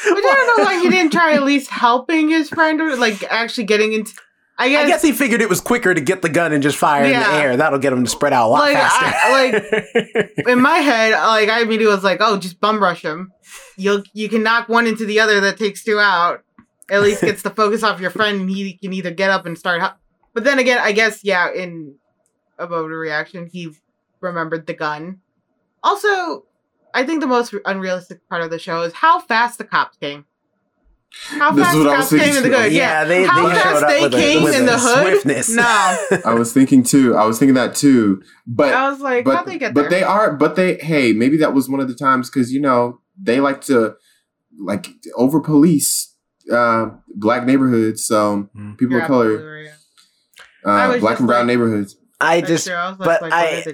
But 0.03 0.16
I 0.24 0.35
don't 0.35 0.59
know 0.59 0.64
why 0.64 0.81
he 0.81 0.89
didn't 0.89 1.12
try 1.12 1.35
at 1.35 1.43
least 1.43 1.68
helping 1.70 2.31
his 2.31 2.49
friend 2.49 2.81
or 2.81 2.97
like 2.97 3.22
actually 3.24 3.64
getting 3.64 3.93
into. 3.93 4.12
I 4.61 4.69
guess, 4.69 4.85
I 4.85 4.89
guess 4.89 5.03
he 5.03 5.13
figured 5.13 5.41
it 5.41 5.49
was 5.49 5.61
quicker 5.61 5.95
to 5.95 6.01
get 6.01 6.21
the 6.23 6.29
gun 6.29 6.53
and 6.53 6.63
just 6.63 6.77
fire 6.77 7.05
in 7.05 7.11
the 7.19 7.27
air. 7.33 7.57
That'll 7.57 7.79
get 7.79 7.93
him 7.93 8.05
to 8.05 8.11
spread 8.11 8.33
out 8.35 8.47
a 8.47 8.51
lot 8.51 8.59
Like, 8.61 8.77
faster. 8.77 9.07
I- 9.07 10.29
in 10.51 10.61
my 10.61 10.77
head, 10.79 11.13
like 11.13 11.49
I 11.49 11.63
immediately 11.63 11.95
was 11.95 12.05
like, 12.05 12.19
"Oh, 12.21 12.37
just 12.37 12.61
bum 12.61 12.83
rush 12.83 13.03
him. 13.03 13.33
You'll 13.77 14.03
you 14.13 14.29
can 14.29 14.43
knock 14.43 14.69
one 14.69 14.87
into 14.87 15.07
the 15.07 15.19
other. 15.21 15.41
That 15.41 15.57
takes 15.57 15.83
two 15.83 15.99
out. 15.99 16.43
At 16.91 17.03
least 17.03 17.23
gets 17.23 17.43
the 17.43 17.51
focus 17.51 17.83
off 17.83 18.01
your 18.01 18.11
friend, 18.11 18.41
and 18.43 18.51
he 18.51 18.75
can 18.77 18.93
either 18.93 19.11
get 19.11 19.31
up 19.31 19.47
and 19.47 19.57
start." 19.59 19.81
But 20.35 20.45
then 20.45 20.59
again, 20.59 20.79
I 20.79 20.93
guess 20.93 21.25
yeah. 21.25 21.51
In 21.53 21.95
about 22.59 22.85
a 22.85 22.97
reaction, 22.97 23.49
he 23.51 23.71
remembered 24.21 24.67
the 24.67 24.75
gun. 24.75 25.21
Also, 25.83 26.45
I 26.93 27.05
think 27.05 27.21
the 27.21 27.27
most 27.27 27.55
unrealistic 27.65 28.29
part 28.29 28.43
of 28.43 28.51
the 28.51 28.59
show 28.59 28.83
is 28.83 28.93
how 28.93 29.21
fast 29.21 29.57
the 29.59 29.65
cops 29.65 29.97
came. 29.97 30.27
How 31.13 31.51
This 31.53 31.61
is 31.61 31.65
fast 31.67 31.77
what 31.77 31.83
the 31.85 31.91
I 31.91 31.97
cops 31.97 32.13
was 32.13 32.21
came 32.21 32.29
in 32.29 32.35
the 32.35 32.41
thinking 32.43 32.51
good. 32.63 32.69
too. 32.71 32.75
Yeah, 32.77 32.83
Yeah, 33.03 33.05
they- 33.05 33.25
how 33.25 33.49
they 33.49 33.55
fast 33.55 33.65
showed 33.65 33.83
up 33.83 33.89
they 33.91 34.03
with 34.03 34.15
a- 34.15 34.17
came 34.17 34.47
in 34.47 34.67
the 34.67 34.79
hood. 34.79 35.03
swiftness. 35.07 35.49
No, 35.51 35.63
I 36.25 36.35
was 36.35 36.53
thinking 36.53 36.83
too. 36.85 37.17
I 37.17 37.25
was 37.25 37.39
thinking 37.39 37.55
that 37.55 37.75
too. 37.75 38.23
But 38.47 38.73
I 38.75 38.89
was 38.91 39.01
like, 39.01 39.25
but 39.25 39.37
how'd 39.37 39.47
they 39.47 39.59
get 39.59 39.75
but 39.75 39.91
they 39.91 40.03
are. 40.03 40.33
But 40.37 40.55
they. 40.57 40.77
Hey, 40.77 41.13
maybe 41.13 41.37
that 41.39 41.53
was 41.53 41.69
one 41.69 41.81
of 41.81 41.89
the 41.89 41.95
times 41.95 42.31
because 42.31 42.53
you 42.53 42.61
know 42.61 43.01
they 43.21 43.41
like 43.41 43.61
to 43.63 43.97
like 44.59 44.89
over 45.17 45.41
police 45.41 46.15
uh 46.53 46.91
black 47.15 47.45
neighborhoods. 47.45 48.05
So 48.05 48.49
Mm. 48.57 48.79
people 48.79 48.93
You're 48.95 49.03
of 49.03 49.09
color, 49.09 49.63
right. 49.63 49.69
I 50.65 50.97
uh, 50.97 50.99
black 51.01 51.19
and 51.19 51.27
brown 51.27 51.41
like- 51.41 51.47
neighborhoods. 51.49 51.97
I 52.21 52.41
That's 52.41 52.49
just 52.53 52.67
true. 52.67 52.77
I 52.77 52.89
was 52.91 52.99
but 52.99 53.23
like, 53.23 53.33
I- 53.33 53.65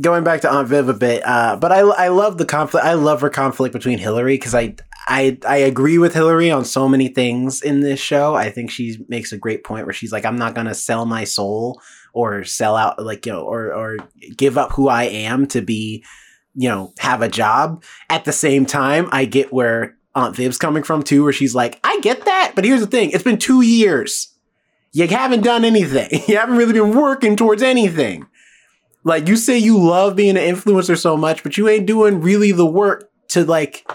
going 0.00 0.24
back 0.24 0.40
to 0.42 0.50
Aunt 0.50 0.68
Viv 0.68 0.88
a 0.88 0.94
bit, 0.94 1.22
uh, 1.26 1.56
but 1.56 1.72
I 1.72 1.80
I 1.80 2.08
love 2.08 2.38
the 2.38 2.44
conflict. 2.44 2.84
I 2.84 2.94
love 2.94 3.20
her 3.20 3.30
conflict 3.30 3.72
between 3.72 3.98
Hilary 3.98 4.34
because 4.34 4.54
I 4.54 4.76
I 5.06 5.38
I 5.46 5.56
agree 5.58 5.98
with 5.98 6.14
Hilary 6.14 6.50
on 6.50 6.64
so 6.64 6.88
many 6.88 7.08
things 7.08 7.62
in 7.62 7.80
this 7.80 8.00
show. 8.00 8.34
I 8.34 8.50
think 8.50 8.70
she 8.70 9.04
makes 9.08 9.32
a 9.32 9.38
great 9.38 9.64
point 9.64 9.86
where 9.86 9.94
she's 9.94 10.12
like, 10.12 10.24
I'm 10.24 10.38
not 10.38 10.54
gonna 10.54 10.74
sell 10.74 11.06
my 11.06 11.24
soul 11.24 11.80
or 12.12 12.44
sell 12.44 12.76
out 12.76 13.02
like 13.02 13.26
you 13.26 13.32
know 13.32 13.42
or 13.42 13.72
or 13.72 13.96
give 14.36 14.58
up 14.58 14.72
who 14.72 14.88
I 14.88 15.04
am 15.04 15.46
to 15.48 15.62
be 15.62 16.04
you 16.54 16.68
know 16.68 16.92
have 16.98 17.22
a 17.22 17.28
job. 17.28 17.82
At 18.10 18.24
the 18.24 18.32
same 18.32 18.66
time, 18.66 19.08
I 19.12 19.24
get 19.24 19.52
where 19.52 19.96
Aunt 20.14 20.36
Viv's 20.36 20.58
coming 20.58 20.82
from 20.82 21.02
too, 21.02 21.22
where 21.24 21.32
she's 21.32 21.54
like, 21.54 21.80
I 21.84 22.00
get 22.00 22.24
that, 22.24 22.52
but 22.54 22.64
here's 22.64 22.80
the 22.80 22.86
thing: 22.86 23.10
it's 23.10 23.24
been 23.24 23.38
two 23.38 23.62
years. 23.62 24.34
You 24.92 25.06
haven't 25.06 25.42
done 25.42 25.64
anything. 25.64 26.22
You 26.28 26.38
haven't 26.38 26.56
really 26.56 26.72
been 26.72 26.96
working 26.96 27.36
towards 27.36 27.62
anything. 27.62 28.26
Like 29.04 29.28
you 29.28 29.36
say 29.36 29.58
you 29.58 29.78
love 29.78 30.16
being 30.16 30.36
an 30.36 30.54
influencer 30.54 30.98
so 30.98 31.16
much, 31.16 31.42
but 31.42 31.56
you 31.56 31.68
ain't 31.68 31.86
doing 31.86 32.20
really 32.20 32.52
the 32.52 32.66
work 32.66 33.10
to 33.28 33.44
like 33.44 33.88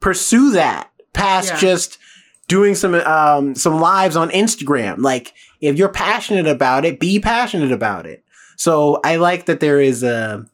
pursue 0.00 0.52
that 0.52 0.90
past 1.12 1.48
Yeah. 1.50 1.58
just 1.58 1.98
doing 2.46 2.74
some 2.74 2.94
um 2.94 3.54
some 3.54 3.80
lives 3.80 4.16
on 4.16 4.30
Instagram. 4.30 4.98
Like 4.98 5.34
if 5.60 5.76
you're 5.76 5.88
passionate 5.90 6.46
about 6.46 6.84
it, 6.84 7.00
be 7.00 7.18
passionate 7.20 7.72
about 7.72 8.06
it. 8.06 8.24
So 8.56 9.00
I 9.04 9.16
like 9.16 9.46
that 9.46 9.60
there 9.60 9.80
is 9.80 10.02
a 10.02 10.44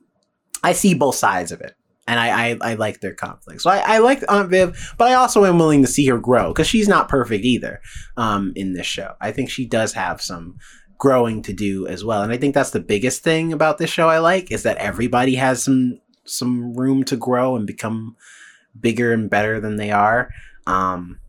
I 0.62 0.72
see 0.72 0.94
both 0.94 1.14
sides 1.14 1.52
of 1.52 1.60
it. 1.60 1.74
And 2.06 2.20
I, 2.20 2.50
I, 2.50 2.58
I 2.60 2.74
like 2.74 3.00
their 3.00 3.14
conflict. 3.14 3.62
So 3.62 3.70
I, 3.70 3.78
I 3.78 3.98
like 3.98 4.22
Aunt 4.30 4.50
Viv, 4.50 4.94
but 4.98 5.08
I 5.08 5.14
also 5.14 5.46
am 5.46 5.58
willing 5.58 5.80
to 5.80 5.88
see 5.88 6.06
her 6.08 6.18
grow 6.18 6.48
because 6.48 6.66
she's 6.66 6.86
not 6.86 7.08
perfect 7.08 7.46
either 7.46 7.80
um, 8.18 8.52
in 8.56 8.74
this 8.74 8.86
show. 8.86 9.14
I 9.22 9.32
think 9.32 9.48
she 9.48 9.64
does 9.64 9.94
have 9.94 10.20
some 10.20 10.58
growing 10.98 11.42
to 11.42 11.52
do 11.52 11.86
as 11.86 12.04
well. 12.04 12.22
And 12.22 12.32
I 12.32 12.36
think 12.36 12.54
that's 12.54 12.70
the 12.70 12.80
biggest 12.80 13.22
thing 13.22 13.52
about 13.52 13.78
this 13.78 13.90
show 13.90 14.08
I 14.08 14.18
like 14.18 14.50
is 14.50 14.62
that 14.62 14.78
everybody 14.78 15.34
has 15.36 15.62
some 15.62 16.00
some 16.24 16.74
room 16.74 17.04
to 17.04 17.16
grow 17.16 17.54
and 17.56 17.66
become 17.66 18.16
bigger 18.78 19.12
and 19.12 19.28
better 19.28 19.60
than 19.60 19.76
they 19.76 19.90
are. 19.90 20.30
Um, 20.66 21.20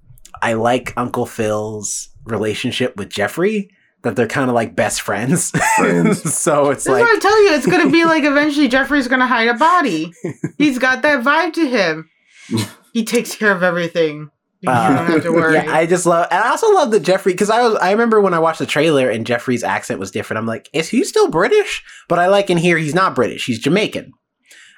I 0.41 0.53
like 0.53 0.93
Uncle 0.95 1.25
Phil's 1.25 2.09
relationship 2.23 2.95
with 2.97 3.09
Jeffrey. 3.09 3.69
That 4.03 4.15
they're 4.15 4.27
kind 4.27 4.51
of 4.51 4.55
like 4.55 4.75
best 4.75 5.01
friends. 5.01 5.49
Friends. 5.77 6.21
so 6.35 6.69
it's 6.69 6.83
That's 6.83 6.87
like 6.87 7.01
what 7.03 7.17
I 7.17 7.19
tell 7.19 7.43
you. 7.43 7.53
It's 7.55 7.65
gonna 7.65 7.89
be 7.89 8.05
like 8.05 8.23
eventually 8.23 8.67
Jeffrey's 8.67 9.07
gonna 9.07 9.25
hide 9.25 9.47
a 9.47 9.55
body. 9.55 10.13
He's 10.59 10.77
got 10.77 11.01
that 11.01 11.23
vibe 11.23 11.53
to 11.53 11.67
him. 11.67 12.09
He 12.93 13.03
takes 13.03 13.35
care 13.35 13.51
of 13.51 13.61
everything. 13.61 14.31
You 14.65 14.71
Uh, 14.71 14.95
don't 14.95 15.05
have 15.07 15.23
to 15.23 15.31
worry. 15.41 15.55
Yeah, 15.55 15.73
I 15.75 15.85
just 15.85 16.05
love, 16.05 16.27
and 16.31 16.43
I 16.43 16.49
also 16.49 16.71
love 16.73 16.91
that 16.91 17.01
Jeffrey 17.01 17.33
because 17.33 17.49
I 17.49 17.61
was 17.67 17.75
I 17.75 17.91
remember 17.91 18.19
when 18.21 18.33
I 18.33 18.39
watched 18.39 18.59
the 18.59 18.65
trailer 18.65 19.09
and 19.09 19.25
Jeffrey's 19.25 19.63
accent 19.63 19.99
was 19.99 20.11
different. 20.11 20.37
I'm 20.39 20.45
like, 20.47 20.69
is 20.73 20.89
he 20.89 21.03
still 21.03 21.29
British? 21.29 21.83
But 22.09 22.19
I 22.19 22.27
like 22.27 22.49
in 22.49 22.57
here 22.57 22.77
he's 22.77 22.95
not 22.95 23.15
British. 23.15 23.45
He's 23.45 23.59
Jamaican. 23.59 24.11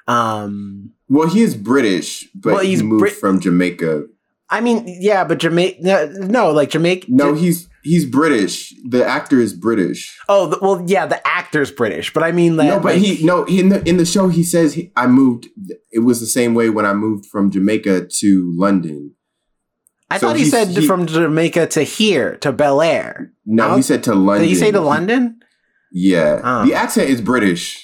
Um, 0.08 0.92
Well, 1.10 1.28
he 1.28 1.42
is 1.42 1.56
British, 1.56 2.28
but 2.36 2.54
Well, 2.54 2.64
he's 2.64 2.80
he 2.80 2.86
moved 2.86 3.00
Brit- 3.02 3.14
from 3.16 3.40
Jamaica. 3.40 4.04
I 4.50 4.62
mean, 4.62 4.86
yeah, 5.02 5.26
but 5.26 5.40
Jamaica, 5.40 5.80
no, 5.82 6.06
no, 6.06 6.52
like 6.52 6.70
Jamaica. 6.70 7.08
No, 7.10 7.34
he's 7.34 7.68
he's 7.84 8.06
British. 8.06 8.74
The 8.88 9.06
actor 9.06 9.42
is 9.42 9.54
British. 9.54 10.18
oh, 10.30 10.48
the, 10.48 10.58
well, 10.62 10.82
yeah, 10.88 11.06
the 11.06 11.26
actor's 11.28 11.70
British, 11.70 12.14
but 12.14 12.24
I 12.24 12.32
mean, 12.32 12.56
like, 12.56 12.70
no, 12.70 12.80
but 12.80 12.94
like- 12.96 13.02
he 13.04 13.26
no 13.26 13.44
in 13.46 13.68
the 13.70 13.84
in 13.88 13.98
the 13.98 14.06
show 14.06 14.30
he 14.30 14.44
says 14.44 14.74
he, 14.76 14.94
I 14.96 15.08
moved. 15.08 15.48
It 15.92 16.00
was 16.00 16.22
the 16.22 16.26
same 16.28 16.54
way 16.54 16.70
when 16.70 16.86
I 16.86 16.94
moved 16.94 17.26
from 17.26 17.52
Jamaica 17.52 18.08
to 18.20 18.54
London. 18.56 19.16
I 20.10 20.18
so 20.20 20.28
thought 20.28 20.38
he 20.38 20.46
said 20.46 20.70
he- 20.70 20.88
from 20.88 21.06
Jamaica 21.06 21.68
to 21.68 21.84
here 21.84 22.38
to 22.38 22.52
Bel 22.52 22.82
Air. 22.82 23.32
No, 23.46 23.70
How- 23.70 23.76
he 23.76 23.82
said 23.82 24.04
to 24.06 24.16
London. 24.16 24.44
Did 24.44 24.50
he 24.50 24.56
say 24.56 24.72
to 24.72 24.80
London? 24.82 25.40
Yeah, 25.92 26.42
Oh. 26.44 26.66
the 26.66 26.74
accent 26.76 27.10
is 27.10 27.22
British. 27.22 27.84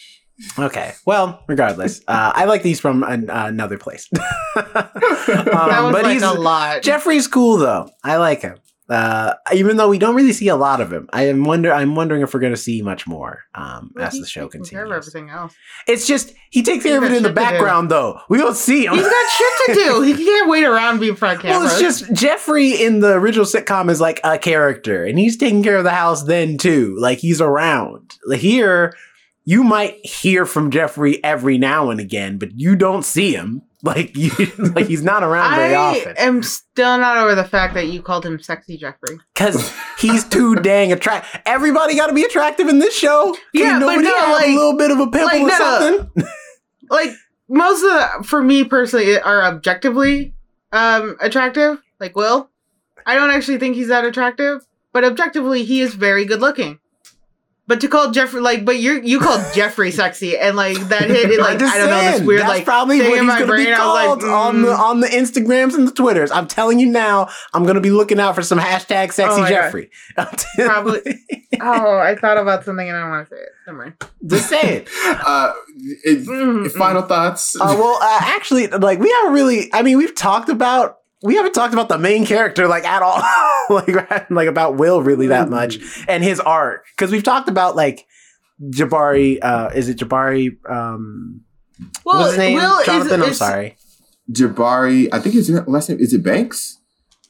Okay. 0.59 0.93
Well, 1.05 1.43
regardless, 1.47 2.01
uh, 2.07 2.31
I 2.35 2.45
like 2.45 2.63
these 2.63 2.79
from 2.79 3.03
an, 3.03 3.29
another 3.29 3.77
place. 3.77 4.09
Um, 4.55 5.69
that 5.69 5.81
was 5.83 5.93
but 5.93 6.03
like 6.03 6.13
he's 6.13 6.21
a 6.21 6.33
lot. 6.33 6.81
Jeffrey's 6.83 7.27
cool 7.27 7.57
though. 7.57 7.89
I 8.03 8.17
like 8.17 8.41
him. 8.41 8.57
Uh, 8.93 9.33
even 9.53 9.77
though 9.77 9.89
we 9.89 9.97
don't 9.97 10.15
really 10.15 10.33
see 10.33 10.47
a 10.49 10.55
lot 10.55 10.79
of 10.79 10.93
him, 10.93 11.09
I 11.11 11.27
am 11.27 11.43
wonder. 11.43 11.73
I'm 11.73 11.95
wondering 11.95 12.21
if 12.21 12.33
we're 12.33 12.39
going 12.39 12.53
to 12.53 12.57
see 12.57 12.81
much 12.81 13.07
more 13.07 13.43
um, 13.55 13.91
Well, 13.95 14.05
as 14.05 14.13
the 14.13 14.25
show 14.27 14.47
taking 14.47 14.63
care 14.65 14.83
of 14.85 14.89
continues. 14.91 15.07
everything 15.07 15.29
else. 15.29 15.55
It's 15.87 16.05
just 16.05 16.33
he 16.51 16.61
takes 16.61 16.83
care 16.83 16.97
of 16.99 17.03
it 17.03 17.07
in 17.07 17.23
the 17.23 17.29
shit 17.29 17.35
to 17.35 17.41
do. 17.41 17.47
background 17.51 17.89
though. 17.89 18.19
We 18.29 18.37
don't 18.37 18.55
see 18.55 18.85
him. 18.85 18.93
He's 18.93 19.01
got 19.07 19.31
shit 19.31 19.53
to 19.67 19.73
do. 19.73 20.01
He 20.01 20.13
can't 20.23 20.49
wait 20.49 20.63
around 20.63 20.99
being 20.99 21.15
front 21.15 21.41
camera. 21.41 21.57
well, 21.59 21.67
it's 21.67 21.79
just 21.79 22.13
Jeffrey 22.13 22.71
in 22.81 22.99
the 22.99 23.13
original 23.13 23.45
sitcom 23.45 23.89
is 23.89 23.99
like 23.99 24.19
a 24.23 24.37
character, 24.37 25.03
and 25.03 25.17
he's 25.17 25.37
taking 25.37 25.63
care 25.63 25.77
of 25.77 25.83
the 25.83 25.89
house 25.91 26.23
then 26.23 26.57
too. 26.57 26.95
Like 26.99 27.17
he's 27.17 27.41
around. 27.41 28.17
Like, 28.25 28.39
Here, 28.41 28.93
you 29.45 29.63
might 29.63 30.05
hear 30.05 30.45
from 30.45 30.71
Jeffrey 30.71 31.23
every 31.23 31.57
now 31.57 31.89
and 31.89 31.99
again, 31.99 32.37
but 32.37 32.57
you 32.59 32.75
don't 32.75 33.03
see 33.03 33.33
him. 33.33 33.63
Like 33.85 34.15
you, 34.15 34.31
like 34.57 34.87
he's 34.87 35.03
not 35.03 35.23
around 35.23 35.55
very 35.55 35.75
I 35.75 35.77
often 35.77 36.15
I 36.17 36.21
am 36.23 36.41
still 36.41 36.97
not 36.97 37.17
over 37.17 37.35
the 37.35 37.43
fact 37.43 37.73
that 37.73 37.87
you 37.87 38.01
called 38.01 38.25
him 38.25 38.39
sexy 38.41 38.77
Jeffrey. 38.77 39.19
because 39.35 39.73
he's 39.99 40.23
too 40.23 40.55
dang 40.55 40.93
attractive. 40.93 41.41
Everybody 41.45 41.95
got 41.97 42.07
to 42.07 42.13
be 42.13 42.23
attractive 42.23 42.69
in 42.69 42.79
this 42.79 42.95
show. 42.97 43.33
Can 43.53 43.61
Yeah, 43.61 43.79
but 43.79 43.85
nobody 43.87 44.07
no, 44.07 44.17
have 44.19 44.29
like- 44.31 44.47
a 44.47 44.55
little 44.55 44.77
bit 44.77 44.91
of 44.91 44.99
a 44.99 45.07
pimple 45.11 45.25
like, 45.25 45.41
or 45.41 45.47
no. 45.47 45.57
something. 45.57 46.23
Like 46.89 47.09
most 47.49 47.83
of 47.83 47.89
the, 47.89 48.23
for 48.25 48.41
me 48.43 48.63
personally, 48.63 49.19
are 49.19 49.43
objectively 49.43 50.33
um 50.71 51.17
attractive. 51.19 51.81
Like 51.99 52.15
Will, 52.15 52.49
I 53.05 53.15
don't 53.15 53.31
actually 53.31 53.57
think 53.57 53.75
he's 53.75 53.87
that 53.89 54.05
attractive, 54.05 54.65
but 54.93 55.03
objectively, 55.03 55.63
he 55.65 55.81
is 55.81 55.93
very 55.95 56.23
good 56.25 56.39
looking. 56.41 56.79
But 57.65 57.79
to 57.79 57.87
call 57.87 58.11
Jeffrey 58.11 58.41
like, 58.41 58.65
but 58.65 58.77
you 58.77 58.99
you 59.01 59.19
called 59.21 59.41
Jeffrey 59.53 59.91
sexy, 59.91 60.37
and 60.37 60.57
like 60.57 60.77
that 60.89 61.09
hit 61.09 61.31
it 61.31 61.39
like 61.39 61.61
I'm 61.61 61.69
I 61.69 61.77
don't 61.77 61.89
know 61.89 62.11
this 62.11 62.21
weird 62.21 62.41
that's 62.41 62.49
like 62.49 62.65
probably 62.65 62.99
thing 62.99 63.09
what 63.11 63.19
in 63.19 63.23
he's 63.23 63.27
my 63.33 63.39
going 63.39 63.51
to 63.51 63.55
be 63.57 63.63
brain. 63.63 63.73
I 63.73 63.85
was 63.85 63.93
like, 63.95 64.05
called 64.05 64.23
on 64.25 64.61
the 64.63 64.67
mm. 64.67 64.79
on 64.79 64.99
the 64.99 65.07
Instagrams 65.07 65.73
and 65.73 65.87
the 65.87 65.93
Twitters. 65.93 66.29
I'm 66.29 66.47
telling 66.47 66.79
you 66.79 66.87
now, 66.87 67.29
I'm 67.53 67.63
going 67.63 67.75
to 67.75 67.81
be 67.81 67.91
looking 67.91 68.19
out 68.19 68.35
for 68.35 68.41
some 68.41 68.59
hashtag 68.59 69.13
sexy 69.13 69.41
Oh. 69.41 69.47
Jeffrey. 69.47 69.89
Probably. 70.57 70.99
oh, 71.61 71.97
I 71.99 72.15
thought 72.15 72.37
about 72.37 72.65
something 72.65 72.85
and 72.87 72.97
I 72.97 73.01
don't 73.01 73.09
want 73.11 73.29
to 73.29 73.35
say 73.35 73.41
it. 73.41 73.49
Never 73.65 73.77
mind. 73.77 73.93
just 74.25 74.49
saying. 74.49 74.87
Uh, 75.05 75.53
it- 76.03 76.27
Mm, 76.27 76.69
final 76.71 77.01
thoughts. 77.03 77.55
Uh, 77.55 77.75
well, 77.79 77.97
uh, 78.01 78.19
actually, 78.23 78.67
like 78.67 78.99
we 78.99 79.09
haven't 79.09 79.33
really. 79.33 79.69
I 79.73 79.83
mean, 79.83 79.97
we've 79.97 80.13
talked 80.15 80.49
about. 80.49 80.97
We 81.23 81.35
haven't 81.35 81.53
talked 81.53 81.73
about 81.73 81.87
the 81.89 81.97
main 81.97 82.25
character 82.25 82.67
like 82.67 82.83
at 82.83 83.01
all, 83.01 83.23
like 83.69 84.29
like 84.29 84.47
about 84.47 84.75
Will 84.75 85.01
really 85.01 85.27
that 85.27 85.49
much 85.49 85.77
and 86.07 86.23
his 86.23 86.39
arc 86.39 86.85
because 86.95 87.11
we've 87.11 87.23
talked 87.23 87.49
about 87.49 87.75
like 87.75 88.05
Jabari. 88.61 89.39
Uh, 89.41 89.69
is 89.73 89.89
it 89.89 89.97
Jabari? 89.97 90.49
Um, 90.69 91.41
Well, 92.05 92.17
what's 92.19 92.31
his 92.31 92.37
name? 92.39 92.55
Will 92.55 92.83
Jonathan. 92.83 93.21
is, 93.21 93.25
I'm 93.25 93.31
is- 93.31 93.37
sorry. 93.37 93.77
Jabari, 94.31 95.09
I 95.11 95.19
think 95.19 95.35
his 95.35 95.49
last 95.67 95.89
name 95.89 95.99
is 95.99 96.13
it 96.13 96.23
Banks. 96.23 96.79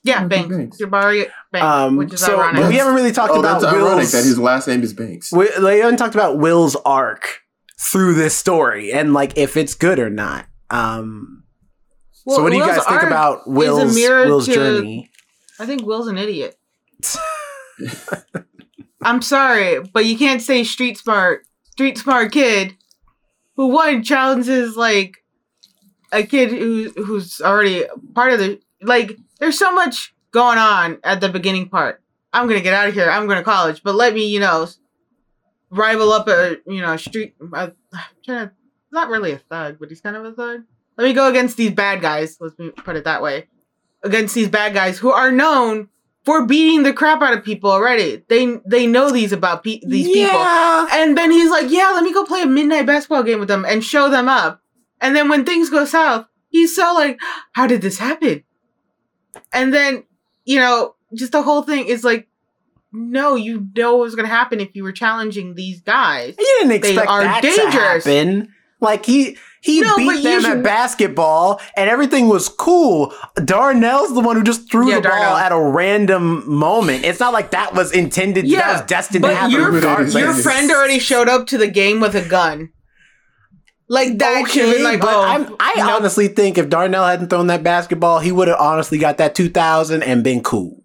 Yeah, 0.03 0.25
Banks. 0.27 0.55
Banks. 0.55 0.77
Jabari 0.81 1.29
Banks, 1.51 1.65
Um, 1.65 1.95
which 1.95 2.13
is 2.13 2.19
so, 2.19 2.39
ironic. 2.39 2.67
we 2.67 2.75
haven't 2.75 2.93
really 2.93 3.11
talked 3.11 3.31
Oh, 3.33 3.39
about 3.39 3.61
that's 3.61 3.73
ironic 3.73 4.07
that 4.09 4.23
his 4.23 4.37
last 4.37 4.67
name 4.67 4.83
is 4.83 4.93
Banks. 4.93 5.31
we, 5.31 5.47
they 5.59 5.79
haven't 5.79 5.97
talked 5.97 6.13
about 6.13 6.37
Will's 6.39 6.75
arc 6.85 7.39
through 7.79 8.13
this 8.15 8.35
story 8.35 8.91
and 8.93 9.13
like 9.13 9.37
if 9.37 9.55
it's 9.57 9.73
good 9.75 9.97
or 9.99 10.09
not. 10.09 10.45
Um, 10.69 11.42
Well, 12.25 12.37
so 12.37 12.43
what 12.43 12.51
do 12.51 12.57
you 12.57 12.63
Will's 12.63 12.77
guys 12.77 12.85
think 12.85 13.03
about 13.03 13.47
Will's 13.47 13.95
Will's 13.95 14.45
to- 14.45 14.53
journey? 14.53 15.09
I 15.59 15.65
think 15.65 15.85
Will's 15.85 16.07
an 16.07 16.17
idiot. 16.17 16.57
I'm 19.01 19.21
sorry, 19.21 19.81
but 19.81 20.05
you 20.05 20.17
can't 20.17 20.41
say 20.41 20.63
street 20.63 20.97
smart, 20.97 21.45
street 21.71 21.97
smart 21.97 22.31
kid 22.31 22.75
who 23.55 23.67
one 23.67 24.03
challenges 24.03 24.77
like 24.77 25.23
a 26.11 26.23
kid 26.23 26.49
who 26.49 26.91
who's 26.95 27.41
already 27.41 27.85
part 28.13 28.33
of 28.33 28.39
the 28.39 28.61
like. 28.81 29.17
There's 29.39 29.59
so 29.59 29.73
much 29.73 30.13
going 30.31 30.57
on 30.57 30.99
at 31.03 31.21
the 31.21 31.29
beginning 31.29 31.69
part. 31.69 32.01
I'm 32.31 32.47
gonna 32.47 32.61
get 32.61 32.73
out 32.73 32.87
of 32.87 32.93
here. 32.93 33.09
I'm 33.09 33.25
going 33.25 33.37
to 33.37 33.43
college, 33.43 33.83
but 33.83 33.95
let 33.95 34.13
me, 34.13 34.27
you 34.27 34.39
know, 34.39 34.67
rival 35.69 36.11
up 36.11 36.27
a 36.27 36.57
you 36.65 36.81
know 36.81 36.95
street. 36.97 37.35
I'm 37.53 37.73
trying 38.23 38.47
to 38.47 38.51
not 38.91 39.09
really 39.09 39.31
a 39.31 39.37
thug, 39.37 39.77
but 39.79 39.89
he's 39.89 40.01
kind 40.01 40.15
of 40.15 40.25
a 40.25 40.31
thug. 40.31 40.63
Let 40.97 41.05
me 41.05 41.13
go 41.13 41.27
against 41.27 41.57
these 41.57 41.71
bad 41.71 42.01
guys. 42.01 42.37
Let 42.39 42.57
me 42.59 42.69
put 42.71 42.95
it 42.95 43.03
that 43.05 43.21
way. 43.21 43.47
Against 44.03 44.35
these 44.35 44.49
bad 44.49 44.73
guys 44.73 44.99
who 44.99 45.11
are 45.11 45.31
known 45.31 45.89
for 46.25 46.45
beating 46.45 46.83
the 46.83 46.93
crap 46.93 47.21
out 47.21 47.33
of 47.37 47.43
people 47.43 47.71
already. 47.71 48.23
They 48.29 48.57
they 48.65 48.85
know 48.87 49.11
these 49.11 49.31
about 49.31 49.63
pe- 49.63 49.81
these 49.85 50.07
people. 50.07 50.33
yeah. 50.39 50.87
And 50.91 51.17
then 51.17 51.31
he's 51.31 51.49
like, 51.49 51.69
"Yeah, 51.69 51.91
let 51.93 52.03
me 52.03 52.13
go 52.13 52.23
play 52.25 52.41
a 52.41 52.45
midnight 52.45 52.85
basketball 52.85 53.23
game 53.23 53.39
with 53.39 53.47
them 53.47 53.65
and 53.65 53.83
show 53.83 54.09
them 54.09 54.29
up." 54.29 54.61
And 55.01 55.15
then 55.15 55.29
when 55.29 55.45
things 55.45 55.69
go 55.69 55.85
south, 55.85 56.27
he's 56.49 56.75
so 56.75 56.93
like, 56.93 57.19
"How 57.53 57.67
did 57.67 57.81
this 57.81 57.97
happen?" 57.97 58.43
And 59.51 59.73
then, 59.73 60.03
you 60.45 60.59
know, 60.59 60.95
just 61.13 61.31
the 61.31 61.41
whole 61.41 61.63
thing 61.63 61.87
is 61.87 62.03
like, 62.03 62.27
"No, 62.91 63.35
you 63.35 63.67
know 63.75 63.93
what 63.97 64.03
was 64.03 64.15
going 64.15 64.27
to 64.27 64.33
happen 64.33 64.59
if 64.59 64.75
you 64.75 64.83
were 64.83 64.91
challenging 64.91 65.55
these 65.55 65.81
guys." 65.81 66.35
You 66.37 66.55
didn't 66.59 66.69
They 66.69 66.75
expect 66.89 67.09
are 67.09 67.23
that 67.23 67.41
to 67.41 67.69
happen. 67.71 68.53
Like 68.79 69.05
he 69.05 69.37
he 69.63 69.79
No, 69.81 69.95
beat 69.95 70.17
you 70.17 70.21
them 70.23 70.41
should- 70.41 70.57
at 70.57 70.63
basketball 70.63 71.61
and 71.77 71.89
everything 71.89 72.27
was 72.27 72.49
cool. 72.49 73.13
Darnell's 73.43 74.13
the 74.13 74.19
one 74.19 74.35
who 74.35 74.43
just 74.43 74.69
threw 74.69 74.89
Yeah, 74.89 74.99
the 74.99 75.07
ball 75.09 75.37
at 75.37 75.51
a 75.53 75.59
random 75.59 76.43
moment. 76.53 77.05
It's 77.05 77.19
not 77.19 77.31
like 77.31 77.51
that 77.51 77.73
was 77.73 77.91
intended. 77.93 78.43
that 78.45 78.49
Yeah, 78.49 78.71
was 78.73 78.81
destined 78.81 79.23
to 79.23 79.29
But 79.29 79.37
happen. 79.37 79.51
your 79.51 79.71
regardless. 79.71 80.13
your 80.15 80.33
friend 80.33 80.69
already 80.69 80.99
showed 80.99 81.29
up 81.29 81.47
to 81.47 81.57
the 81.57 81.67
game 81.67 82.01
with 82.01 82.13
a 82.13 82.21
gun. 82.27 82.69
Like 83.89 84.17
that 84.19 84.41
oh, 84.43 84.47
should 84.47 84.67
have 84.69 84.81
like, 84.81 85.01
but 85.01 85.13
oh, 85.13 85.21
I'm, 85.23 85.55
I 85.59 85.73
nope. 85.77 85.91
honestly 85.97 86.27
think 86.27 86.57
if 86.57 86.69
Darnell 86.69 87.05
hadn't 87.05 87.29
thrown 87.29 87.47
that 87.47 87.63
basketball, 87.63 88.19
he 88.19 88.31
would 88.31 88.47
have 88.47 88.59
honestly 88.59 88.97
got 88.97 89.17
that 89.17 89.33
2000 89.35 90.03
and 90.03 90.23
been 90.23 90.41
cool. 90.41 90.81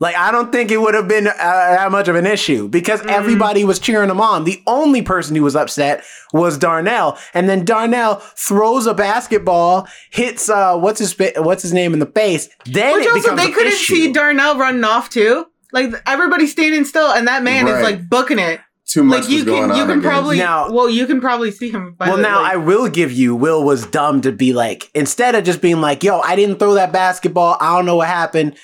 Like, 0.00 0.14
I 0.16 0.30
don't 0.30 0.52
think 0.52 0.70
it 0.70 0.80
would 0.80 0.94
have 0.94 1.08
been 1.08 1.26
uh, 1.26 1.32
that 1.34 1.90
much 1.90 2.06
of 2.06 2.14
an 2.14 2.24
issue 2.26 2.68
because 2.68 3.00
Mm. 3.02 3.10
everybody 3.10 3.64
was 3.64 3.78
cheering 3.80 4.10
him 4.10 4.20
on. 4.20 4.44
The 4.44 4.62
only 4.66 5.02
person 5.02 5.34
who 5.34 5.42
was 5.42 5.56
upset 5.56 6.04
was 6.32 6.56
Darnell. 6.56 7.18
And 7.34 7.48
then 7.48 7.64
Darnell 7.64 8.22
throws 8.36 8.86
a 8.86 8.94
basketball, 8.94 9.88
hits, 10.10 10.48
uh, 10.48 10.76
what's 10.78 11.00
his, 11.00 11.16
what's 11.38 11.62
his 11.62 11.72
name 11.72 11.92
in 11.94 11.98
the 11.98 12.06
face. 12.06 12.48
Then 12.64 12.94
Which 12.94 13.06
it 13.06 13.10
also 13.10 13.22
becomes 13.22 13.42
they 13.42 13.50
couldn't 13.50 13.72
issue. 13.72 13.94
see 13.94 14.12
Darnell 14.12 14.56
running 14.56 14.84
off 14.84 15.10
too. 15.10 15.46
Like 15.72 15.92
everybody's 16.06 16.52
standing 16.52 16.84
still, 16.84 17.10
and 17.12 17.26
that 17.28 17.42
man 17.42 17.66
Right. 17.66 17.74
is 17.76 17.82
like 17.82 18.08
booking 18.08 18.38
it. 18.38 18.60
Too 18.86 19.04
much 19.04 19.24
Like 19.24 19.30
you 19.30 19.44
going 19.44 19.62
can 19.64 19.70
on. 19.72 19.76
you 19.76 19.84
can 19.86 20.00
guess. 20.00 20.10
probably 20.10 20.38
Now- 20.38 20.70
well 20.70 20.88
you 20.88 21.04
can 21.06 21.20
probably 21.20 21.50
see 21.50 21.68
him. 21.70 21.94
By 21.98 22.06
Well, 22.08 22.16
the, 22.16 22.22
now 22.22 22.40
like, 22.40 22.54
I 22.54 22.56
will 22.56 22.88
give 22.88 23.12
you. 23.12 23.34
Will 23.34 23.62
was 23.62 23.84
dumb 23.84 24.22
to 24.22 24.32
be 24.32 24.54
like, 24.54 24.88
instead 24.94 25.34
of 25.34 25.44
just 25.44 25.60
being 25.60 25.82
like, 25.82 26.02
yo, 26.02 26.20
I 26.20 26.36
didn't 26.36 26.58
throw 26.58 26.72
that 26.74 26.90
basketball. 26.90 27.58
I 27.60 27.76
don't 27.76 27.84
know 27.84 27.96
what 27.96 28.08
happened. 28.08 28.56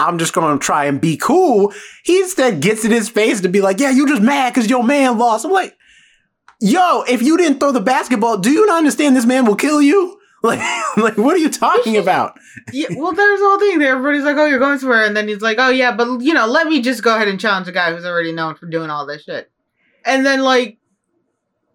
I'm 0.00 0.18
just 0.18 0.32
going 0.32 0.58
to 0.58 0.64
try 0.64 0.86
and 0.86 1.00
be 1.00 1.16
cool. 1.16 1.72
He 2.04 2.20
instead 2.20 2.60
gets 2.60 2.84
in 2.84 2.90
his 2.90 3.08
face 3.08 3.40
to 3.42 3.48
be 3.48 3.60
like, 3.60 3.78
yeah, 3.78 3.90
you 3.90 4.06
just 4.08 4.22
mad 4.22 4.54
because 4.54 4.70
your 4.70 4.82
man 4.82 5.18
lost. 5.18 5.44
I'm 5.44 5.52
like, 5.52 5.76
yo, 6.60 7.02
if 7.02 7.22
you 7.22 7.36
didn't 7.36 7.60
throw 7.60 7.72
the 7.72 7.80
basketball, 7.80 8.38
do 8.38 8.50
you 8.50 8.66
not 8.66 8.78
understand 8.78 9.14
this 9.16 9.26
man 9.26 9.44
will 9.44 9.56
kill 9.56 9.82
you? 9.82 10.16
Like, 10.42 10.58
like 10.96 11.18
what 11.18 11.34
are 11.34 11.38
you 11.38 11.50
talking 11.50 11.98
about? 11.98 12.40
Yeah, 12.72 12.86
well, 12.96 13.12
there's 13.12 13.40
the 13.40 13.46
whole 13.46 13.58
thing 13.58 13.78
there. 13.78 13.94
Everybody's 13.94 14.24
like, 14.24 14.38
"Oh, 14.38 14.46
you're 14.46 14.58
going 14.58 14.78
somewhere," 14.78 15.04
and 15.04 15.14
then 15.14 15.28
he's 15.28 15.42
like, 15.42 15.58
"Oh, 15.60 15.68
yeah, 15.68 15.94
but 15.94 16.22
you 16.22 16.32
know, 16.32 16.46
let 16.46 16.66
me 16.66 16.80
just 16.80 17.02
go 17.02 17.14
ahead 17.14 17.28
and 17.28 17.38
challenge 17.38 17.68
a 17.68 17.72
guy 17.72 17.92
who's 17.92 18.06
already 18.06 18.32
known 18.32 18.54
for 18.54 18.64
doing 18.64 18.88
all 18.88 19.04
this 19.04 19.24
shit." 19.24 19.50
And 20.02 20.24
then 20.24 20.40
like, 20.40 20.78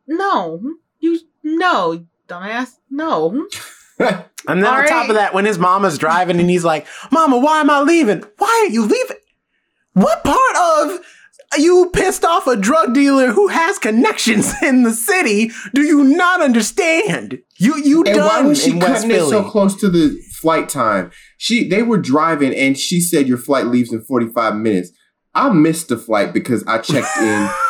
no, 0.08 0.62
you 1.00 1.20
no, 1.44 2.06
dumbass, 2.28 2.80
no. 2.90 3.48
And 4.48 4.64
then 4.64 4.72
All 4.72 4.82
on 4.82 4.88
top 4.88 5.10
of 5.10 5.16
that, 5.16 5.34
when 5.34 5.46
his 5.46 5.58
mama's 5.58 5.98
driving 5.98 6.40
and 6.40 6.48
he's 6.48 6.64
like, 6.64 6.86
Mama, 7.12 7.40
why 7.40 7.62
am 7.62 7.70
I 7.72 7.82
leaving? 7.82 8.24
Why 8.38 8.66
are 8.68 8.72
you 8.72 8.84
leaving? 8.84 9.18
What 9.94 10.24
part 10.24 10.56
of 10.56 11.00
you 11.58 11.90
pissed 11.94 12.26
off 12.26 12.48
a 12.48 12.56
drug 12.56 12.94
dealer 12.94 13.32
who 13.32 13.48
has 13.48 13.80
connections 13.80 14.54
in 14.62 14.84
the 14.84 14.92
city 14.92 15.52
do 15.74 15.82
you 15.82 16.04
not 16.04 16.42
understand? 16.42 17.40
You 17.58 17.78
you 17.78 18.04
And 18.04 18.16
done 18.16 18.28
why 18.28 18.42
was 18.42 18.64
she 18.64 18.72
in 18.72 18.80
West 18.80 19.08
Philly. 19.08 19.30
so 19.30 19.50
close 19.50 19.76
to 19.80 19.90
the 19.90 20.20
flight 20.34 20.70
time? 20.70 21.12
She 21.38 21.68
they 21.68 21.82
were 21.82 21.98
driving 21.98 22.54
and 22.54 22.78
she 22.78 23.00
said 23.00 23.28
your 23.28 23.38
flight 23.38 23.68
leaves 23.68 23.92
in 23.92 24.04
45 24.04 24.58
minutes. 24.58 24.92
I 25.34 25.50
missed 25.50 25.90
the 25.90 25.98
flight 25.98 26.34
because 26.34 26.64
I 26.68 26.78
checked 26.78 27.18
in 27.18 27.50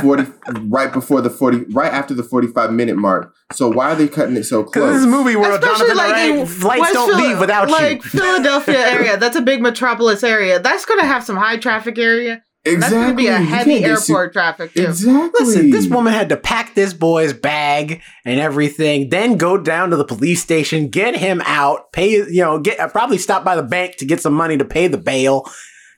40 0.00 0.32
right 0.62 0.92
before 0.92 1.20
the 1.20 1.30
40 1.30 1.64
right 1.72 1.92
after 1.92 2.14
the 2.14 2.22
45 2.22 2.72
minute 2.72 2.96
mark. 2.96 3.34
So 3.52 3.70
why 3.70 3.92
are 3.92 3.94
they 3.96 4.08
cutting 4.08 4.36
it 4.36 4.44
so 4.44 4.64
close? 4.64 4.92
this 4.92 4.98
is 5.00 5.04
a 5.04 5.08
movie 5.08 5.36
where 5.36 5.52
Especially 5.52 5.88
Jonathan 5.88 5.96
like 5.96 6.12
Array, 6.40 6.46
flights 6.46 6.80
West 6.80 6.92
don't 6.94 7.08
Phil- 7.16 7.28
leave 7.28 7.38
without 7.40 7.70
like 7.70 8.04
you. 8.04 8.10
Philadelphia 8.10 8.78
area. 8.88 9.16
That's 9.16 9.36
a 9.36 9.42
big 9.42 9.62
metropolis 9.62 10.22
area. 10.22 10.58
That's 10.58 10.84
gonna 10.84 11.04
have 11.06 11.24
some 11.24 11.36
high 11.36 11.56
traffic 11.56 11.98
area. 11.98 12.42
Exactly. 12.64 12.80
That's 12.80 12.92
gonna 12.92 13.14
be 13.16 13.26
a 13.26 13.38
heavy 13.38 13.80
can't 13.80 13.86
airport 13.92 14.32
traffic 14.32 14.72
too. 14.72 14.84
Exactly. 14.84 15.30
Listen, 15.44 15.70
this 15.70 15.88
woman 15.88 16.12
had 16.12 16.28
to 16.28 16.36
pack 16.36 16.74
this 16.76 16.94
boy's 16.94 17.32
bag 17.32 18.00
and 18.24 18.38
everything, 18.38 19.08
then 19.08 19.36
go 19.36 19.58
down 19.58 19.90
to 19.90 19.96
the 19.96 20.04
police 20.04 20.40
station, 20.42 20.88
get 20.88 21.16
him 21.16 21.42
out, 21.44 21.90
pay, 21.92 22.10
you 22.10 22.40
know, 22.40 22.60
get 22.60 22.78
uh, 22.78 22.86
probably 22.86 23.18
stop 23.18 23.44
by 23.44 23.56
the 23.56 23.64
bank 23.64 23.96
to 23.96 24.04
get 24.04 24.20
some 24.20 24.34
money 24.34 24.56
to 24.56 24.64
pay 24.64 24.86
the 24.86 24.96
bail 24.96 25.50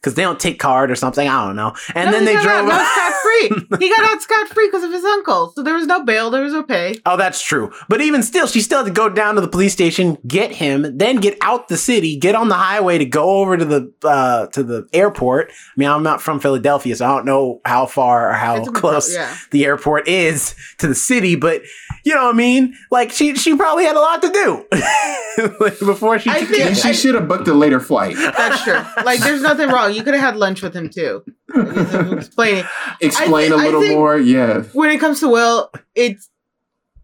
because 0.05 0.14
they 0.16 0.22
don't 0.22 0.39
take 0.39 0.59
card 0.59 0.90
or 0.90 0.94
something. 0.97 1.26
I 1.26 1.47
don't 1.47 1.56
know. 1.56 1.72
And 1.94 2.10
No, 2.10 2.12
then 2.12 2.20
he 2.22 2.26
they 2.26 2.35
got 2.35 2.43
drove. 2.43 2.68
out 2.68 2.86
scot 2.86 3.12
free. 3.22 3.78
He 3.85 3.89
got 3.89 4.05
out 4.12 4.20
scot 4.22 4.48
free 4.48 4.68
because 4.68 4.85
of 4.85 4.93
his 4.93 5.02
uncle. 5.05 5.52
So 5.56 5.62
there 5.62 5.74
was 5.74 5.86
no 5.86 6.05
bail. 6.05 6.31
There 6.31 6.43
was 6.43 6.52
no 6.52 6.62
pay. 6.62 6.97
Oh, 7.06 7.16
that's 7.16 7.40
true. 7.43 7.72
But 7.89 8.01
even 8.02 8.22
still, 8.22 8.47
she 8.47 8.60
still 8.60 8.78
had 8.81 8.86
to 8.86 8.93
go 8.93 9.09
down 9.09 9.35
to 9.36 9.40
the 9.40 9.48
police 9.48 9.72
station, 9.72 10.18
get 10.26 10.52
him, 10.52 10.98
then 10.98 11.16
get 11.16 11.39
out 11.40 11.68
the 11.68 11.76
city, 11.78 12.16
get 12.16 12.35
on 12.35 12.48
the 12.48 12.55
highway 12.55 12.98
to 12.98 13.05
go 13.06 13.39
over 13.40 13.56
to 13.56 13.64
the 13.64 13.93
uh, 14.05 14.47
to 14.48 14.62
the 14.62 14.86
airport. 14.93 15.51
I 15.51 15.55
mean, 15.76 15.89
I'm 15.89 16.02
not 16.02 16.20
from 16.22 16.39
Philadelphia, 16.39 16.94
so 16.97 17.06
I 17.06 17.09
don't 17.16 17.24
know 17.24 17.60
how 17.64 17.86
far 17.86 18.28
or 18.31 18.32
how 18.35 18.56
It's 18.56 18.68
a 18.68 18.72
metro- 18.72 18.81
close 18.81 19.14
yeah. 19.14 19.35
the 19.51 19.64
airport 19.64 20.06
is 20.06 20.55
to 20.78 20.86
the 20.86 20.94
city. 20.94 21.35
But 21.35 21.62
you 22.05 22.14
know 22.14 22.24
what 22.26 22.35
I 22.35 22.39
mean? 22.39 22.74
Like 22.90 23.10
she 23.10 23.35
she 23.36 23.56
probably 23.56 23.85
had 23.85 23.97
a 23.97 24.01
lot 24.01 24.22
to 24.22 24.31
do 24.31 24.64
before 25.86 26.18
she 26.18 26.31
I 26.31 26.44
think- 26.44 26.64
And 26.64 26.76
she 26.76 26.93
should 26.94 27.14
have 27.14 27.26
booked 27.28 27.48
a 27.48 27.55
later 27.55 27.81
flight. 27.81 28.16
That's 28.16 28.62
true. 28.64 28.81
Like, 29.05 29.20
there's 29.20 29.43
nothing 29.43 29.68
wrong. 29.68 29.93
You 29.94 30.02
could 30.02 30.14
have 30.14 30.22
had 30.22 30.36
lunch 30.36 30.62
with 30.62 30.74
him 30.74 30.90
too. 30.90 31.24
Explaining 31.48 32.64
Explain 33.00 33.52
I 33.52 33.54
a 33.54 33.58
little 33.58 33.88
more. 33.88 34.18
Yeah. 34.18 34.62
when 34.72 34.90
it 34.90 35.00
comes 35.00 35.20
to 35.20 35.28
Will, 35.28 35.70
it's 35.94 36.30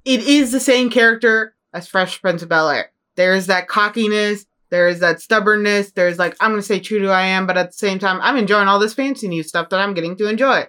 it 0.04 0.20
is 0.20 0.52
the 0.52 0.60
same 0.60 0.90
character 0.90 1.54
as 1.72 1.86
Fresh 1.86 2.20
Prince 2.20 2.42
of 2.42 2.48
Bel 2.48 2.68
Air. 2.70 2.90
There 3.16 3.34
is 3.34 3.46
that 3.46 3.68
cockiness. 3.68 4.46
There 4.70 4.88
is 4.88 5.00
that 5.00 5.20
stubbornness. 5.20 5.92
There's 5.92 6.18
like 6.18 6.36
I'm 6.40 6.50
gonna 6.50 6.62
say 6.62 6.80
true 6.80 6.98
to 7.00 7.06
who 7.06 7.10
I 7.10 7.22
am, 7.26 7.46
but 7.46 7.56
at 7.56 7.68
the 7.68 7.76
same 7.76 7.98
time, 7.98 8.20
I'm 8.22 8.36
enjoying 8.36 8.68
all 8.68 8.78
this 8.78 8.94
fancy 8.94 9.28
new 9.28 9.42
stuff 9.42 9.68
that 9.70 9.80
I'm 9.80 9.94
getting 9.94 10.16
to 10.16 10.28
enjoy. 10.28 10.66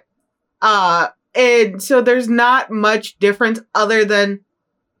Uh, 0.60 1.08
and 1.34 1.82
so 1.82 2.02
there's 2.02 2.28
not 2.28 2.70
much 2.70 3.18
difference 3.18 3.60
other 3.74 4.04
than 4.04 4.40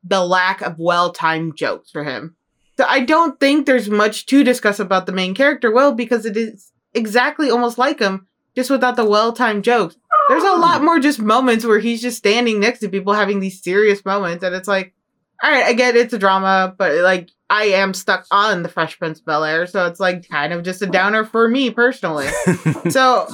the 0.02 0.24
lack 0.24 0.62
of 0.62 0.78
well-timed 0.78 1.56
jokes 1.56 1.90
for 1.90 2.04
him. 2.04 2.36
So 2.76 2.84
I 2.88 3.00
don't 3.00 3.38
think 3.38 3.66
there's 3.66 3.88
much 3.88 4.26
to 4.26 4.42
discuss 4.42 4.80
about 4.80 5.06
the 5.06 5.12
main 5.12 5.34
character, 5.34 5.70
Will, 5.70 5.92
because 5.92 6.24
it 6.24 6.36
is 6.36 6.71
exactly 6.94 7.50
almost 7.50 7.78
like 7.78 7.98
him, 7.98 8.26
just 8.54 8.70
without 8.70 8.96
the 8.96 9.04
well-timed 9.04 9.64
jokes. 9.64 9.96
There's 10.28 10.44
a 10.44 10.48
oh. 10.48 10.58
lot 10.58 10.84
more 10.84 10.98
just 10.98 11.20
moments 11.20 11.64
where 11.64 11.78
he's 11.78 12.02
just 12.02 12.18
standing 12.18 12.60
next 12.60 12.80
to 12.80 12.88
people 12.88 13.12
having 13.12 13.40
these 13.40 13.62
serious 13.62 14.04
moments, 14.04 14.44
and 14.44 14.54
it's 14.54 14.68
like, 14.68 14.94
all 15.42 15.50
right, 15.50 15.64
I 15.64 15.72
get 15.72 15.96
it's 15.96 16.12
a 16.12 16.18
drama, 16.18 16.74
but 16.76 16.92
like 16.98 17.30
I 17.50 17.64
am 17.64 17.94
stuck 17.94 18.26
on 18.30 18.62
the 18.62 18.68
Fresh 18.68 18.98
Prince 18.98 19.20
Bel 19.20 19.44
Air, 19.44 19.66
so 19.66 19.86
it's 19.86 20.00
like 20.00 20.28
kind 20.28 20.52
of 20.52 20.62
just 20.62 20.82
a 20.82 20.86
downer 20.86 21.24
for 21.24 21.48
me 21.48 21.70
personally. 21.70 22.28
so 22.90 23.26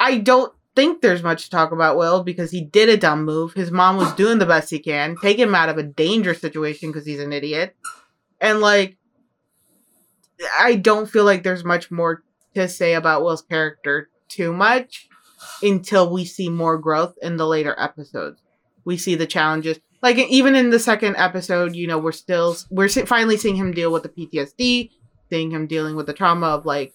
I 0.00 0.18
don't 0.18 0.52
think 0.74 1.02
there's 1.02 1.22
much 1.22 1.44
to 1.44 1.50
talk 1.50 1.70
about 1.70 1.98
Will 1.98 2.22
because 2.22 2.50
he 2.50 2.62
did 2.62 2.88
a 2.88 2.96
dumb 2.96 3.24
move. 3.24 3.52
His 3.52 3.70
mom 3.70 3.98
was 3.98 4.12
doing 4.14 4.38
the 4.38 4.46
best 4.46 4.70
he 4.70 4.78
can, 4.78 5.16
take 5.20 5.38
him 5.38 5.54
out 5.54 5.68
of 5.68 5.76
a 5.76 5.82
dangerous 5.82 6.40
situation 6.40 6.90
because 6.90 7.06
he's 7.06 7.20
an 7.20 7.32
idiot, 7.32 7.76
and 8.40 8.60
like 8.60 8.96
I 10.58 10.76
don't 10.76 11.08
feel 11.08 11.24
like 11.24 11.42
there's 11.42 11.64
much 11.64 11.90
more 11.90 12.22
to 12.54 12.68
say 12.68 12.94
about 12.94 13.22
Will's 13.22 13.42
character 13.42 14.08
too 14.28 14.52
much 14.52 15.08
until 15.62 16.12
we 16.12 16.24
see 16.24 16.48
more 16.48 16.78
growth 16.78 17.14
in 17.22 17.36
the 17.36 17.46
later 17.46 17.74
episodes. 17.78 18.40
We 18.84 18.96
see 18.96 19.14
the 19.14 19.26
challenges. 19.26 19.78
Like 20.02 20.18
even 20.18 20.56
in 20.56 20.70
the 20.70 20.80
second 20.80 21.16
episode, 21.16 21.76
you 21.76 21.86
know, 21.86 21.98
we're 21.98 22.12
still 22.12 22.56
we're 22.70 22.88
finally 22.88 23.36
seeing 23.36 23.56
him 23.56 23.72
deal 23.72 23.92
with 23.92 24.02
the 24.02 24.08
PTSD, 24.08 24.90
seeing 25.30 25.50
him 25.50 25.66
dealing 25.66 25.94
with 25.94 26.06
the 26.06 26.12
trauma 26.12 26.48
of 26.48 26.66
like 26.66 26.92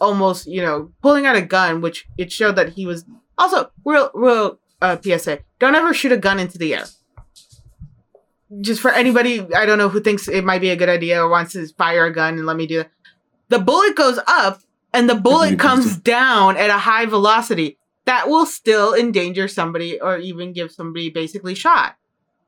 almost, 0.00 0.46
you 0.46 0.60
know, 0.60 0.92
pulling 1.00 1.26
out 1.26 1.36
a 1.36 1.42
gun, 1.42 1.80
which 1.80 2.06
it 2.18 2.32
showed 2.32 2.56
that 2.56 2.70
he 2.70 2.86
was 2.86 3.04
also 3.38 3.70
real 3.84 4.10
real 4.14 4.58
uh, 4.82 4.96
PSA. 5.00 5.40
Don't 5.60 5.76
ever 5.76 5.94
shoot 5.94 6.10
a 6.10 6.16
gun 6.16 6.40
into 6.40 6.58
the 6.58 6.74
air. 6.74 6.86
Just 8.60 8.80
for 8.80 8.90
anybody 8.90 9.40
I 9.54 9.64
don't 9.64 9.78
know 9.78 9.88
who 9.88 10.00
thinks 10.00 10.26
it 10.26 10.44
might 10.44 10.60
be 10.60 10.70
a 10.70 10.76
good 10.76 10.88
idea 10.88 11.22
or 11.22 11.28
wants 11.28 11.52
to 11.52 11.66
fire 11.78 12.06
a 12.06 12.12
gun 12.12 12.34
and 12.34 12.46
let 12.46 12.56
me 12.56 12.66
do 12.66 12.78
that. 12.78 12.90
The 13.48 13.60
bullet 13.60 13.94
goes 13.94 14.18
up 14.26 14.60
and 14.94 15.10
the 15.10 15.14
bullet 15.14 15.58
comes 15.58 15.96
down 15.98 16.56
at 16.56 16.70
a 16.70 16.78
high 16.78 17.06
velocity. 17.06 17.78
That 18.06 18.28
will 18.28 18.46
still 18.46 18.94
endanger 18.94 19.48
somebody 19.48 19.98
or 20.00 20.18
even 20.18 20.52
give 20.52 20.70
somebody 20.70 21.10
basically 21.10 21.54
shot. 21.54 21.96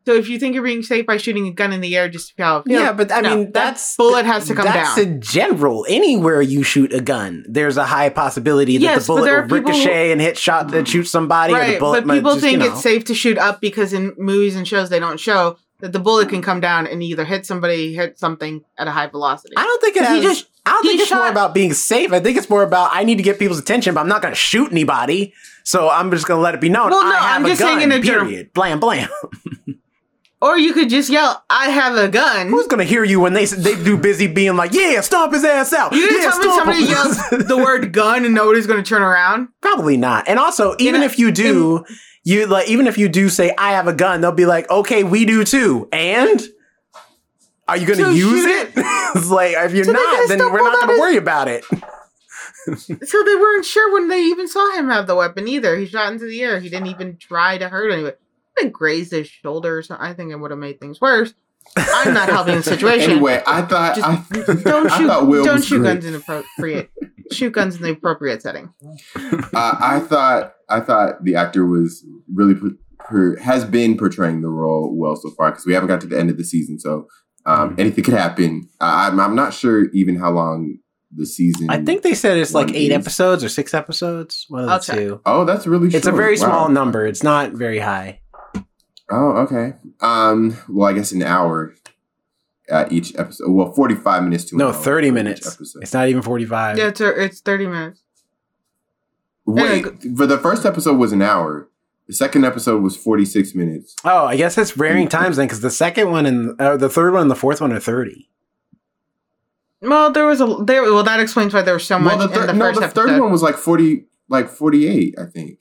So 0.04 0.14
if 0.14 0.28
you 0.28 0.38
think 0.38 0.54
you're 0.54 0.62
being 0.62 0.84
safe 0.84 1.04
by 1.04 1.16
shooting 1.16 1.48
a 1.48 1.50
gun 1.50 1.72
in 1.72 1.80
the 1.80 1.96
air 1.96 2.08
just 2.08 2.28
to 2.28 2.34
see 2.34 2.42
how 2.42 2.58
it 2.58 2.66
feels, 2.66 2.80
Yeah, 2.80 2.92
but 2.92 3.10
I 3.10 3.22
no, 3.22 3.36
mean, 3.36 3.44
that 3.46 3.54
that's 3.54 3.96
bullet 3.96 4.24
has 4.24 4.46
to 4.46 4.54
come 4.54 4.64
that's 4.64 4.94
down. 4.94 5.04
in 5.04 5.20
general. 5.20 5.84
Anywhere 5.88 6.40
you 6.40 6.62
shoot 6.62 6.92
a 6.92 7.00
gun, 7.00 7.44
there's 7.48 7.76
a 7.76 7.84
high 7.84 8.10
possibility 8.10 8.76
that 8.76 8.82
Yes, 8.84 9.06
the 9.06 9.14
bullet 9.14 9.22
will 9.22 9.42
people 9.42 9.72
who- 9.72 9.78
ricochet 9.78 10.12
and 10.12 10.20
hit 10.20 10.38
shot 10.38 10.72
and 10.72 10.86
mm. 10.86 10.88
shoot 10.88 11.04
somebody, 11.04 11.54
or 11.54 11.56
the 11.56 11.62
right, 11.72 11.80
but 11.80 12.06
people 12.06 12.34
just, 12.34 12.40
think 12.40 12.52
you 12.52 12.58
know. 12.68 12.72
it's 12.74 12.82
safe 12.82 13.04
to 13.06 13.14
shoot 13.14 13.36
up 13.36 13.60
because 13.60 13.92
in 13.92 14.14
movies 14.16 14.54
and 14.54 14.68
shows 14.68 14.90
they 14.90 15.00
don't 15.00 15.18
show 15.18 15.56
that 15.80 15.92
the 15.92 15.98
bullet 16.00 16.28
can 16.28 16.42
come 16.42 16.60
down 16.60 16.86
and 16.86 17.02
either 17.02 17.24
hit 17.24 17.44
somebody, 17.46 17.94
hit 17.94 18.18
something 18.18 18.64
at 18.78 18.86
a 18.88 18.90
high 18.90 19.06
velocity. 19.08 19.54
I 19.56 19.62
don't 19.62 19.80
think 19.80 19.96
it 19.96 20.00
'Cause 20.04 20.16
he 20.16 20.22
just- 20.22 20.46
I 20.64 20.70
don't 20.70 20.82
he 20.82 20.88
think 20.90 21.02
it's 21.02 21.12
more 21.12 21.28
about 21.28 21.54
being 21.54 21.72
safe. 21.74 22.12
I 22.12 22.18
think 22.18 22.36
it's 22.36 22.50
more 22.50 22.62
about 22.64 22.90
I 22.92 23.04
need 23.04 23.16
to 23.18 23.22
get 23.22 23.38
people's 23.38 23.58
attention, 23.60 23.94
but 23.94 24.00
I'm 24.00 24.08
not 24.08 24.20
going 24.20 24.32
to 24.34 24.40
shoot 24.40 24.72
anybody. 24.72 25.32
So 25.62 25.88
I'm 25.88 26.10
just 26.10 26.26
going 26.26 26.38
to 26.38 26.42
let 26.42 26.54
it 26.54 26.60
be 26.60 26.68
known. 26.68 26.90
Well, 26.90 27.04
no, 27.04 27.10
I 27.10 27.18
have 27.18 27.36
I'm 27.40 27.44
a 27.44 27.48
just 27.50 27.60
gun, 27.60 27.78
saying 27.78 27.92
in 27.92 27.92
a 27.92 28.02
general- 28.02 28.26
period. 28.26 28.52
Blam 28.52 28.80
blam. 28.80 29.08
Or 30.46 30.56
you 30.58 30.72
could 30.72 30.88
just 30.88 31.10
yell, 31.10 31.44
"I 31.50 31.70
have 31.70 31.96
a 31.96 32.08
gun." 32.08 32.48
Who's 32.48 32.66
to 32.68 32.84
hear 32.84 33.02
you 33.04 33.18
when 33.20 33.32
they 33.32 33.46
they 33.46 33.74
do 33.82 33.96
busy 33.96 34.26
being 34.28 34.54
like, 34.56 34.72
yeah, 34.72 35.00
stomp 35.00 35.32
his 35.32 35.44
ass 35.44 35.72
out. 35.72 35.92
You 35.92 36.06
gonna 36.08 36.22
yeah, 36.22 36.30
tell 36.30 36.38
me 36.38 36.44
somebody 36.56 36.82
him." 36.84 36.88
yells 36.90 37.18
the 37.48 37.56
word 37.64 37.92
"gun" 37.92 38.24
and 38.24 38.34
nobody's 38.34 38.66
gonna 38.66 38.82
turn 38.82 39.02
around? 39.02 39.48
Probably 39.60 39.96
not. 39.96 40.28
And 40.28 40.38
also, 40.38 40.76
even 40.78 41.02
if 41.02 41.18
you 41.18 41.32
do, 41.32 41.84
you 42.22 42.46
like 42.46 42.68
even 42.68 42.86
if 42.86 42.96
you 42.96 43.08
do 43.08 43.28
say 43.28 43.52
I 43.58 43.72
have 43.72 43.88
a 43.88 43.92
gun, 43.92 44.20
they'll 44.20 44.30
be 44.32 44.46
like, 44.46 44.70
okay, 44.70 45.02
we 45.04 45.24
do 45.24 45.42
too. 45.44 45.88
And 45.92 46.40
are 47.68 47.76
you 47.76 47.92
So 47.94 48.10
use 48.10 48.44
it? 48.44 48.70
it's 48.76 49.28
like 49.28 49.54
if 49.56 49.72
you're 49.74 49.84
So 49.84 49.92
not, 49.92 50.28
then 50.28 50.38
we're 50.38 50.62
not 50.62 50.86
to 50.86 50.92
his- 50.92 51.00
worry 51.00 51.16
about 51.16 51.48
it. 51.48 51.64
So 52.66 53.22
they 53.22 53.34
weren't 53.36 53.64
sure 53.64 53.92
when 53.94 54.08
they 54.08 54.22
even 54.22 54.48
saw 54.48 54.72
him 54.76 54.88
have 54.88 55.06
the 55.06 55.14
weapon 55.14 55.46
either. 55.46 55.76
He 55.76 55.86
shot 55.86 56.12
into 56.12 56.24
the 56.24 56.42
air. 56.42 56.58
He 56.58 56.68
didn't 56.68 56.88
even 56.88 57.16
try 57.16 57.58
to 57.58 57.68
hurt 57.68 57.92
anyone. 57.92 58.14
It 58.58 58.72
grazed 58.72 59.12
his 59.12 59.28
shoulder 59.28 59.78
or. 59.78 59.96
I 60.00 60.12
think 60.14 60.32
it 60.32 60.36
would 60.36 60.50
have 60.50 60.60
made 60.60 60.80
things 60.80 61.00
worse. 61.00 61.34
I'm 61.76 62.14
not 62.14 62.28
helping 62.28 62.54
the 62.56 62.62
situation. 62.74 63.10
Anyway, 63.12 63.42
I 63.46 63.62
thought 63.62 63.96
Just 63.96 64.06
I, 64.08 64.42
don't 64.62 64.86
I 64.90 64.98
shoot. 64.98 65.06
thought 65.08 65.26
Will 65.26 65.44
don't 65.44 65.54
was 65.56 65.66
shoot 65.66 65.78
great. 65.80 65.94
guns 65.94 66.04
in 66.06 66.14
appropriate. 66.14 66.90
shoot 67.32 67.50
guns 67.52 67.76
in 67.76 67.82
the 67.82 67.90
appropriate 67.90 68.40
setting. 68.42 68.72
uh, 69.16 69.76
I 69.80 70.00
thought 70.00 70.54
I 70.68 70.80
thought 70.80 71.24
the 71.24 71.34
actor 71.34 71.66
was 71.66 72.04
really 72.32 72.54
per, 72.54 72.70
per, 73.00 73.36
has 73.38 73.64
been 73.64 73.96
portraying 73.98 74.42
the 74.42 74.48
role 74.48 74.94
well 74.96 75.16
so 75.16 75.30
far 75.30 75.50
because 75.50 75.66
we 75.66 75.72
haven't 75.74 75.88
got 75.88 76.00
to 76.02 76.06
the 76.06 76.18
end 76.18 76.30
of 76.30 76.38
the 76.38 76.44
season, 76.44 76.78
so 76.78 77.08
um, 77.46 77.70
Mhm. 77.76 77.80
anything 77.80 78.04
could 78.04 78.14
happen. 78.14 78.68
I, 78.80 79.08
I'm, 79.08 79.18
I'm 79.20 79.34
not 79.34 79.52
sure 79.54 79.88
even 79.90 80.16
how 80.16 80.30
long 80.32 80.78
the 81.14 81.24
season. 81.26 81.70
I 81.70 81.82
think 81.82 82.02
they 82.02 82.14
said 82.14 82.36
it's 82.38 82.52
like 82.54 82.74
eight 82.74 82.90
is- 82.92 82.98
episodes 82.98 83.42
or 83.44 83.48
six 83.48 83.74
episodes. 83.74 84.44
One 84.48 84.68
of 84.68 84.86
the 84.86 84.92
two. 84.94 85.20
Oh, 85.26 85.44
that's 85.44 85.66
really. 85.66 85.90
Short. 85.90 85.98
It's 85.98 86.06
a 86.06 86.12
very 86.12 86.34
Wow. 86.38 86.46
small 86.46 86.68
number. 86.68 87.06
It's 87.06 87.22
not 87.22 87.52
very 87.52 87.78
high. 87.78 88.20
Oh, 89.10 89.32
okay. 89.42 89.74
Um. 90.00 90.56
Well, 90.68 90.88
I 90.88 90.92
guess 90.92 91.12
an 91.12 91.22
hour 91.22 91.74
uh, 92.70 92.86
each 92.90 93.14
episode. 93.16 93.50
Well, 93.50 93.72
45 93.72 94.24
minutes 94.24 94.44
to 94.46 94.54
an 94.56 94.58
No, 94.58 94.66
hour 94.68 94.72
thirty 94.72 95.10
minutes. 95.10 95.46
episode. 95.54 95.82
It's 95.82 95.92
not 95.92 96.08
even 96.08 96.22
forty-five. 96.22 96.76
Yeah, 96.78 96.88
it's, 96.88 97.00
it's 97.00 97.40
30 97.40 97.66
minutes. 97.68 98.02
Wait, 99.44 99.84
for 100.16 100.26
the 100.26 100.38
first 100.38 100.66
episode 100.66 100.96
was 100.98 101.12
an 101.12 101.22
hour. 101.22 101.68
The 102.08 102.12
second 102.14 102.44
episode 102.44 102.82
was 102.82 102.96
46 102.96 103.54
minutes. 103.54 103.94
Oh, 104.04 104.26
I 104.26 104.36
guess 104.36 104.56
it's 104.58 104.70
varying 104.72 105.08
times 105.08 105.36
then, 105.36 105.46
because 105.46 105.60
the 105.60 105.70
second 105.70 106.10
one 106.10 106.24
and 106.26 106.60
uh, 106.60 106.76
the 106.76 106.88
third 106.88 107.12
one 107.12 107.22
and 107.22 107.30
the 107.30 107.36
fourth 107.36 107.60
one 107.60 107.72
are 107.72 107.80
thirty. 107.80 108.28
Well, 109.80 110.10
there 110.10 110.26
was 110.26 110.40
a 110.40 110.46
there. 110.64 110.82
Well, 110.82 111.02
that 111.04 111.20
explains 111.20 111.54
why 111.54 111.62
there 111.62 111.74
was 111.74 111.86
so 111.86 111.98
much 111.98 112.16
Well, 112.18 112.26
the, 112.28 112.34
in 112.34 112.40
thir- 112.40 112.46
the 112.48 112.52
no, 112.54 112.64
first 112.66 112.80
the 112.80 112.86
episode. 112.86 113.06
third 113.08 113.20
one 113.20 113.30
was 113.30 113.42
like 113.42 113.56
40, 113.56 114.06
like 114.28 114.48
48, 114.48 115.14
I 115.18 115.24
think. 115.26 115.60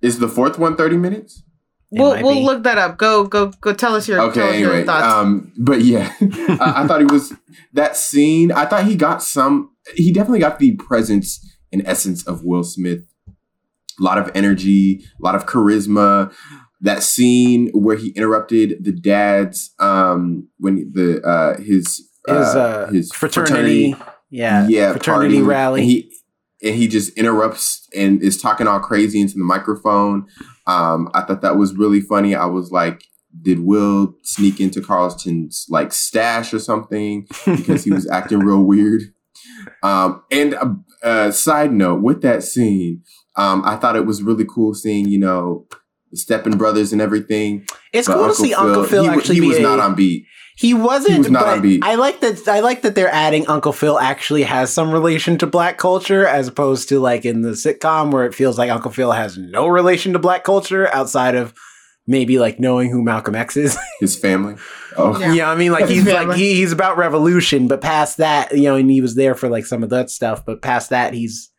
Is 0.00 0.18
the 0.18 0.28
fourth 0.28 0.58
one 0.58 0.76
30 0.76 0.96
minutes? 0.98 1.42
It 1.94 2.00
We'll 2.00 2.22
we'll 2.22 2.34
be. 2.34 2.44
look 2.44 2.62
that 2.64 2.78
up. 2.78 2.98
Go 2.98 3.24
go 3.24 3.48
go. 3.60 3.72
Tell 3.72 3.94
us 3.94 4.08
your 4.08 4.18
tell 4.18 4.28
Okay, 4.30 4.54
us 4.54 4.58
your 4.60 4.70
anyway. 4.72 4.84
thoughts. 4.86 5.14
Um, 5.14 5.52
but 5.56 5.80
yeah, 5.82 6.12
I, 6.20 6.82
I 6.82 6.86
thought 6.86 7.00
he 7.00 7.06
was 7.06 7.32
that 7.72 7.96
scene. 7.96 8.50
I 8.52 8.66
thought 8.66 8.84
he 8.84 8.96
got 8.96 9.22
some. 9.22 9.70
He 9.94 10.12
definitely 10.12 10.40
got 10.40 10.58
the 10.58 10.72
presence 10.76 11.40
and 11.72 11.82
essence 11.86 12.26
of 12.26 12.44
Will 12.44 12.64
Smith. 12.64 13.00
A 13.28 14.02
lot 14.02 14.18
of 14.18 14.30
energy, 14.34 15.04
a 15.20 15.24
lot 15.24 15.34
of 15.36 15.46
charisma. 15.46 16.32
That 16.80 17.02
scene 17.02 17.70
where 17.72 17.96
he 17.96 18.10
interrupted 18.10 18.84
the 18.84 18.92
dad's 18.92 19.72
um 19.78 20.48
when 20.58 20.90
the 20.92 21.22
uh 21.22 21.56
his 21.60 22.02
His 22.26 22.36
uh, 22.36 22.58
uh, 22.58 22.90
his 22.90 23.12
fraternity, 23.12 23.94
yeah, 24.30 24.66
yeah 24.68 24.92
fraternity 24.92 25.36
party. 25.36 25.46
rally. 25.46 25.80
And 25.82 25.90
he 25.90 26.12
and 26.62 26.74
he 26.74 26.88
just 26.88 27.16
interrupts 27.16 27.88
and 27.96 28.20
is 28.22 28.40
talking 28.40 28.66
all 28.66 28.80
crazy 28.80 29.20
into 29.20 29.34
the 29.38 29.44
microphone. 29.44 30.26
Um, 30.66 31.10
I 31.14 31.22
thought 31.22 31.42
that 31.42 31.56
was 31.56 31.74
really 31.76 32.00
funny. 32.00 32.34
I 32.34 32.46
was 32.46 32.70
like, 32.70 33.04
did 33.42 33.60
Will 33.60 34.14
sneak 34.22 34.60
into 34.60 34.80
Carlton's 34.80 35.66
like 35.68 35.92
stash 35.92 36.54
or 36.54 36.58
something 36.58 37.26
because 37.44 37.84
he 37.84 37.90
was 37.90 38.08
acting 38.08 38.38
real 38.40 38.62
weird? 38.64 39.02
Um, 39.82 40.22
and 40.30 40.54
uh, 40.54 40.74
uh, 41.02 41.30
side 41.30 41.72
note 41.72 42.02
with 42.02 42.22
that 42.22 42.42
scene, 42.42 43.02
um, 43.36 43.62
I 43.64 43.76
thought 43.76 43.96
it 43.96 44.06
was 44.06 44.22
really 44.22 44.44
cool 44.48 44.74
seeing 44.74 45.08
you 45.08 45.18
know 45.18 45.66
the 46.10 46.16
Steppen 46.16 46.56
brothers 46.56 46.92
and 46.92 47.02
everything. 47.02 47.66
it's 47.92 48.06
cool 48.08 48.28
to 48.28 48.34
see 48.34 48.54
Uncle 48.54 48.84
Phil 48.84 49.02
he, 49.04 49.08
actually 49.08 49.34
he 49.36 49.40
was 49.48 49.58
a- 49.58 49.62
not 49.62 49.80
on 49.80 49.94
beat. 49.94 50.26
He 50.56 50.72
wasn't. 50.72 51.12
He 51.14 51.18
was 51.18 51.30
not 51.30 51.44
but 51.44 51.48
on 51.54 51.62
beat. 51.62 51.82
I 51.84 51.96
like 51.96 52.20
that. 52.20 52.46
I 52.46 52.60
like 52.60 52.82
that 52.82 52.94
they're 52.94 53.08
adding 53.12 53.46
Uncle 53.48 53.72
Phil 53.72 53.98
actually 53.98 54.44
has 54.44 54.72
some 54.72 54.92
relation 54.92 55.36
to 55.38 55.46
black 55.46 55.78
culture, 55.78 56.26
as 56.26 56.46
opposed 56.48 56.88
to 56.90 57.00
like 57.00 57.24
in 57.24 57.42
the 57.42 57.50
sitcom 57.50 58.12
where 58.12 58.24
it 58.24 58.34
feels 58.34 58.56
like 58.56 58.70
Uncle 58.70 58.90
Phil 58.92 59.12
has 59.12 59.36
no 59.36 59.66
relation 59.66 60.12
to 60.12 60.18
black 60.18 60.44
culture 60.44 60.88
outside 60.94 61.34
of 61.34 61.54
maybe 62.06 62.38
like 62.38 62.60
knowing 62.60 62.90
who 62.90 63.02
Malcolm 63.02 63.34
X 63.34 63.56
is. 63.56 63.76
His 64.00 64.16
family. 64.16 64.54
Oh, 64.96 65.18
Yeah. 65.18 65.32
yeah, 65.32 65.50
I 65.50 65.56
mean, 65.56 65.72
like 65.72 65.88
he's 65.88 66.06
like 66.06 66.36
he, 66.36 66.54
he's 66.54 66.70
about 66.70 66.96
revolution, 66.98 67.66
but 67.66 67.80
past 67.80 68.18
that, 68.18 68.52
you 68.56 68.64
know, 68.64 68.76
and 68.76 68.88
he 68.88 69.00
was 69.00 69.16
there 69.16 69.34
for 69.34 69.48
like 69.48 69.66
some 69.66 69.82
of 69.82 69.90
that 69.90 70.08
stuff, 70.10 70.46
but 70.46 70.62
past 70.62 70.90
that, 70.90 71.14
he's 71.14 71.50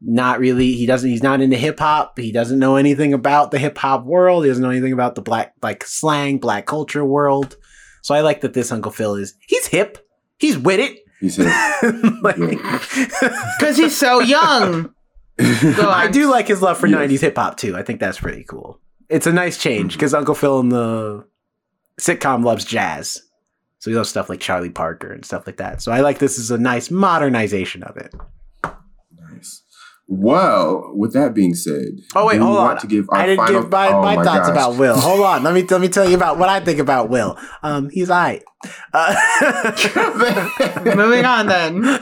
not 0.00 0.38
really. 0.38 0.72
He 0.74 0.86
doesn't. 0.86 1.10
He's 1.10 1.22
not 1.22 1.40
into 1.40 1.56
hip 1.56 1.78
hop. 1.80 2.18
He 2.18 2.30
doesn't 2.32 2.58
know 2.58 2.76
anything 2.76 3.12
about 3.12 3.50
the 3.50 3.58
hip 3.58 3.76
hop 3.76 4.04
world. 4.04 4.44
He 4.44 4.50
doesn't 4.50 4.62
know 4.62 4.70
anything 4.70 4.92
about 4.92 5.14
the 5.14 5.20
black 5.22 5.52
like 5.62 5.84
slang, 5.84 6.38
black 6.38 6.64
culture 6.66 7.04
world. 7.04 7.56
So 8.02 8.14
I 8.14 8.20
like 8.20 8.40
that 8.42 8.54
this 8.54 8.72
Uncle 8.72 8.92
Phil 8.92 9.14
is. 9.14 9.34
He's 9.46 9.66
hip. 9.66 10.06
He's 10.38 10.58
with 10.58 10.80
it. 10.80 11.00
he 11.20 11.28
said. 11.28 11.46
like, 12.22 12.36
Because 12.36 13.76
he's 13.76 13.96
so 13.96 14.20
young. 14.20 14.94
Go 15.76 15.88
I 15.88 16.08
do 16.10 16.30
like 16.30 16.48
his 16.48 16.60
love 16.60 16.78
for 16.78 16.86
Yes. 16.86 16.98
'90s 17.10 17.20
hip 17.20 17.36
hop 17.36 17.56
too. 17.56 17.76
I 17.76 17.82
think 17.82 18.00
that's 18.00 18.20
pretty 18.20 18.44
cool. 18.44 18.78
It's 19.08 19.26
a 19.26 19.32
nice 19.32 19.58
change 19.58 19.92
mm-hmm. 19.92 19.98
because 19.98 20.14
Uncle 20.14 20.34
Phil 20.34 20.60
in 20.60 20.68
the 20.68 21.26
sitcom 21.98 22.44
loves 22.44 22.64
jazz, 22.64 23.22
so 23.78 23.90
he 23.90 23.96
loves 23.96 24.10
stuff 24.10 24.28
like 24.28 24.40
Charlie 24.40 24.70
Parker 24.70 25.10
and 25.12 25.24
stuff 25.24 25.46
like 25.46 25.56
that. 25.56 25.82
So 25.82 25.92
I 25.92 26.00
like 26.00 26.18
this 26.18 26.38
as 26.38 26.50
a 26.50 26.58
nice 26.58 26.90
modernization 26.90 27.82
of 27.82 27.96
it. 27.96 28.14
Nice. 30.10 30.18
Well, 30.18 30.90
with 30.94 31.12
that 31.12 31.34
being 31.34 31.54
said, 31.54 32.00
Oh 32.16 32.26
wait, 32.26 32.38
do 32.38 32.42
hold 32.44 32.56
want 32.56 32.70
on. 32.72 32.80
To 32.80 32.86
give 32.88 33.08
our 33.10 33.18
I 33.18 33.26
didn't 33.26 33.46
final, 33.46 33.62
give 33.62 33.70
my, 33.70 33.88
oh 33.92 34.02
my, 34.02 34.14
thoughts 34.16 34.48
gosh. 34.48 34.50
about 34.50 34.76
Will. 34.76 34.98
Hold 34.98 35.20
on, 35.20 35.42
let 35.44 35.54
me 35.54 35.62
let 35.62 35.80
me 35.80 35.88
tell 35.88 36.08
you 36.08 36.16
about 36.16 36.36
what 36.38 36.48
I 36.48 36.58
think 36.60 36.80
about 36.80 37.10
Will. 37.10 37.38
Um, 37.62 37.90
he's 37.90 38.10
alright. 38.10 38.42
Uh, 38.92 39.14
Moving 40.96 41.24
on 41.24 41.46
then. 41.46 42.00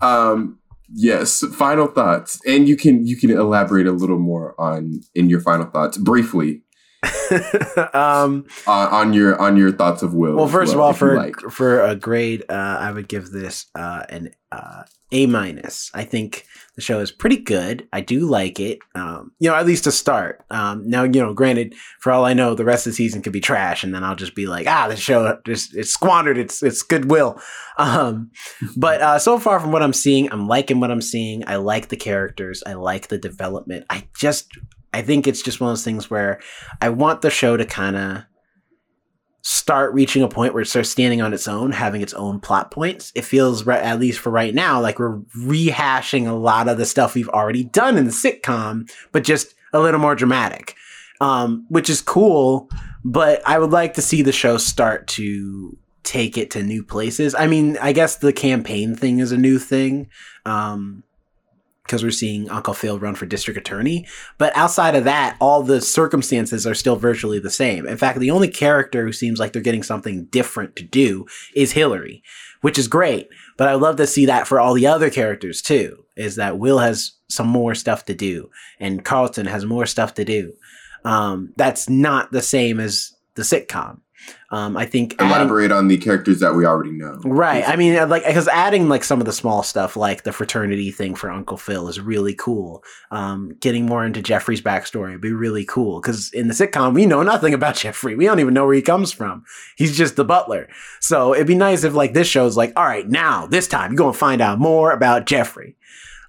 um. 0.00 0.58
Yes. 0.90 1.44
Final 1.54 1.86
thoughts, 1.86 2.40
and 2.46 2.66
you 2.66 2.76
can 2.76 3.06
you 3.06 3.16
can 3.16 3.30
elaborate 3.30 3.86
a 3.86 3.92
little 3.92 4.18
more 4.18 4.58
on 4.58 5.00
in 5.14 5.28
your 5.28 5.40
final 5.40 5.66
thoughts 5.66 5.98
briefly 5.98 6.62
um, 7.94 8.46
on, 8.66 8.88
on 8.88 9.12
your 9.12 9.40
on 9.40 9.56
your 9.56 9.70
thoughts 9.70 10.02
of 10.02 10.14
Will. 10.14 10.34
well, 10.34 10.48
first 10.48 10.74
of 10.74 10.80
all, 10.80 10.92
for 10.92 11.16
like. 11.16 11.36
for 11.50 11.80
a 11.82 11.94
grade, 11.94 12.44
uh, 12.48 12.78
I 12.80 12.90
would 12.90 13.08
give 13.08 13.30
this 13.30 13.66
uh, 13.74 14.02
an 14.08 14.30
uh, 14.50 14.82
A 15.12 15.26
minus. 15.26 15.90
I 15.94 16.04
think 16.04 16.44
the 16.74 16.82
show 16.82 17.00
is 17.00 17.10
pretty 17.10 17.36
good. 17.36 17.88
I 17.92 18.00
do 18.00 18.20
like 18.20 18.58
it. 18.58 18.78
Um, 18.94 19.32
you 19.38 19.48
know, 19.48 19.54
at 19.54 19.66
least 19.66 19.84
to 19.84 19.92
start. 19.92 20.44
Um, 20.50 20.88
now, 20.88 21.04
you 21.04 21.20
know, 21.20 21.34
granted, 21.34 21.74
for 22.00 22.12
all 22.12 22.24
I 22.24 22.34
know, 22.34 22.54
the 22.54 22.64
rest 22.64 22.86
of 22.86 22.92
the 22.92 22.96
season 22.96 23.22
could 23.22 23.32
be 23.32 23.40
trash, 23.40 23.84
and 23.84 23.94
then 23.94 24.02
I'll 24.02 24.16
just 24.16 24.34
be 24.34 24.46
like, 24.46 24.66
ah, 24.66 24.88
the 24.88 24.96
show 24.96 25.38
just 25.46 25.76
it's 25.76 25.90
squandered 25.90 26.38
its 26.38 26.62
its 26.62 26.82
goodwill. 26.82 27.40
Um, 27.80 28.32
but 28.76 29.00
uh, 29.00 29.18
so 29.20 29.38
far 29.38 29.60
from 29.60 29.70
what 29.70 29.84
I'm 29.84 29.92
seeing, 29.92 30.32
I'm 30.32 30.48
liking 30.48 30.80
what 30.80 30.90
I'm 30.90 31.00
seeing. 31.00 31.44
I 31.46 31.56
like 31.56 31.90
the 31.90 31.96
characters. 31.96 32.60
I 32.66 32.72
like 32.72 33.06
the 33.06 33.18
development. 33.18 33.86
I 33.88 34.08
just, 34.18 34.48
I 34.92 35.02
think 35.02 35.26
it's 35.26 35.42
just 35.42 35.60
one 35.60 35.70
of 35.70 35.72
those 35.72 35.84
things 35.84 36.10
where 36.10 36.40
I 36.80 36.88
want 36.88 37.22
the 37.22 37.30
show 37.30 37.56
to 37.56 37.64
kind 37.64 37.96
of 37.96 38.24
start 39.42 39.94
reaching 39.94 40.22
a 40.22 40.28
point 40.28 40.52
where 40.52 40.62
it 40.62 40.66
starts 40.66 40.90
standing 40.90 41.22
on 41.22 41.32
its 41.32 41.48
own, 41.48 41.72
having 41.72 42.02
its 42.02 42.14
own 42.14 42.40
plot 42.40 42.70
points. 42.70 43.12
It 43.14 43.24
feels, 43.24 43.66
at 43.66 44.00
least 44.00 44.18
for 44.18 44.30
right 44.30 44.54
now, 44.54 44.80
like 44.80 44.98
we're 44.98 45.18
rehashing 45.38 46.28
a 46.28 46.32
lot 46.32 46.68
of 46.68 46.76
the 46.76 46.84
stuff 46.84 47.14
we've 47.14 47.28
already 47.28 47.64
done 47.64 47.96
in 47.96 48.04
the 48.04 48.10
sitcom, 48.10 48.90
but 49.12 49.24
just 49.24 49.54
a 49.72 49.80
little 49.80 50.00
more 50.00 50.14
dramatic, 50.14 50.74
um, 51.20 51.66
which 51.68 51.88
is 51.88 52.02
cool. 52.02 52.68
But 53.04 53.40
I 53.46 53.58
would 53.58 53.70
like 53.70 53.94
to 53.94 54.02
see 54.02 54.22
the 54.22 54.32
show 54.32 54.58
start 54.58 55.06
to 55.08 55.78
take 56.02 56.36
it 56.36 56.50
to 56.52 56.62
new 56.62 56.82
places. 56.82 57.34
I 57.34 57.46
mean, 57.46 57.78
I 57.78 57.92
guess 57.92 58.16
the 58.16 58.32
campaign 58.32 58.94
thing 58.96 59.18
is 59.18 59.32
a 59.32 59.38
new 59.38 59.58
thing. 59.58 60.08
Um, 60.44 61.04
because 61.88 62.04
we're 62.04 62.10
seeing 62.10 62.50
Uncle 62.50 62.74
Phil 62.74 62.98
run 62.98 63.14
for 63.14 63.24
district 63.24 63.58
attorney. 63.58 64.06
But 64.36 64.54
outside 64.54 64.94
of 64.94 65.04
that, 65.04 65.36
all 65.40 65.62
the 65.62 65.80
circumstances 65.80 66.66
are 66.66 66.74
still 66.74 66.96
virtually 66.96 67.38
the 67.38 67.50
same. 67.50 67.86
In 67.86 67.96
fact, 67.96 68.18
the 68.18 68.30
only 68.30 68.48
character 68.48 69.04
who 69.04 69.12
seems 69.12 69.40
like 69.40 69.52
they're 69.52 69.62
getting 69.62 69.82
something 69.82 70.26
different 70.26 70.76
to 70.76 70.84
do 70.84 71.26
is 71.56 71.72
Hilary, 71.72 72.22
which 72.60 72.78
is 72.78 72.88
great. 72.88 73.28
But 73.56 73.68
I 73.68 73.74
love 73.74 73.96
to 73.96 74.06
see 74.06 74.26
that 74.26 74.46
for 74.46 74.60
all 74.60 74.74
the 74.74 74.86
other 74.86 75.08
characters 75.08 75.62
too, 75.62 76.04
is 76.14 76.36
that 76.36 76.58
Will 76.58 76.78
has 76.78 77.12
some 77.28 77.48
more 77.48 77.74
stuff 77.74 78.04
to 78.04 78.14
do 78.14 78.50
and 78.78 79.04
Carlton 79.04 79.46
has 79.46 79.64
more 79.64 79.86
stuff 79.86 80.14
to 80.14 80.24
do. 80.24 80.52
Um, 81.04 81.54
that's 81.56 81.88
not 81.88 82.32
the 82.32 82.42
same 82.42 82.80
as 82.80 83.14
the 83.34 83.42
sitcom. 83.42 84.00
Um, 84.50 84.76
I 84.76 84.86
think 84.86 85.14
adding- 85.18 85.28
elaborate 85.28 85.70
on 85.72 85.88
the 85.88 85.98
characters 85.98 86.40
that 86.40 86.54
we 86.54 86.64
already 86.64 86.92
know. 86.92 87.20
Right. 87.24 87.62
I 87.68 87.76
mean, 87.76 88.08
like, 88.08 88.24
because 88.24 88.48
adding 88.48 88.88
like 88.88 89.04
some 89.04 89.20
of 89.20 89.26
the 89.26 89.32
small 89.32 89.62
stuff, 89.62 89.94
like 89.96 90.22
the 90.22 90.32
fraternity 90.32 90.90
thing 90.90 91.14
for 91.14 91.30
Uncle 91.30 91.56
Phil, 91.58 91.88
is 91.88 92.00
really 92.00 92.34
cool. 92.34 92.82
Um, 93.10 93.54
getting 93.60 93.84
more 93.84 94.04
into 94.06 94.22
Jeffrey's 94.22 94.62
backstory 94.62 95.12
would 95.12 95.20
be 95.20 95.32
really 95.32 95.64
cool. 95.66 96.00
Because 96.00 96.32
in 96.32 96.48
the 96.48 96.54
sitcom, 96.54 96.94
we 96.94 97.04
know 97.04 97.22
nothing 97.22 97.52
about 97.52 97.76
Jeffrey. 97.82 98.14
We 98.16 98.24
don't 98.24 98.40
even 98.40 98.54
know 98.54 98.64
where 98.64 98.74
he 98.74 98.82
comes 98.82 99.12
from. 99.12 99.44
He's 99.76 99.96
just 99.96 100.16
the 100.16 100.24
butler. 100.24 100.68
So 101.00 101.34
it'd 101.34 101.46
be 101.46 101.54
nice 101.54 101.84
if 101.84 101.92
like 101.94 102.14
this 102.14 102.26
show's 102.28 102.56
like, 102.56 102.72
all 102.76 102.86
right, 102.86 103.08
now 103.08 103.46
this 103.46 103.68
time 103.68 103.92
you're 103.92 103.98
gonna 103.98 104.12
find 104.14 104.40
out 104.40 104.58
more 104.58 104.92
about 104.92 105.26
Jeffrey. 105.26 105.76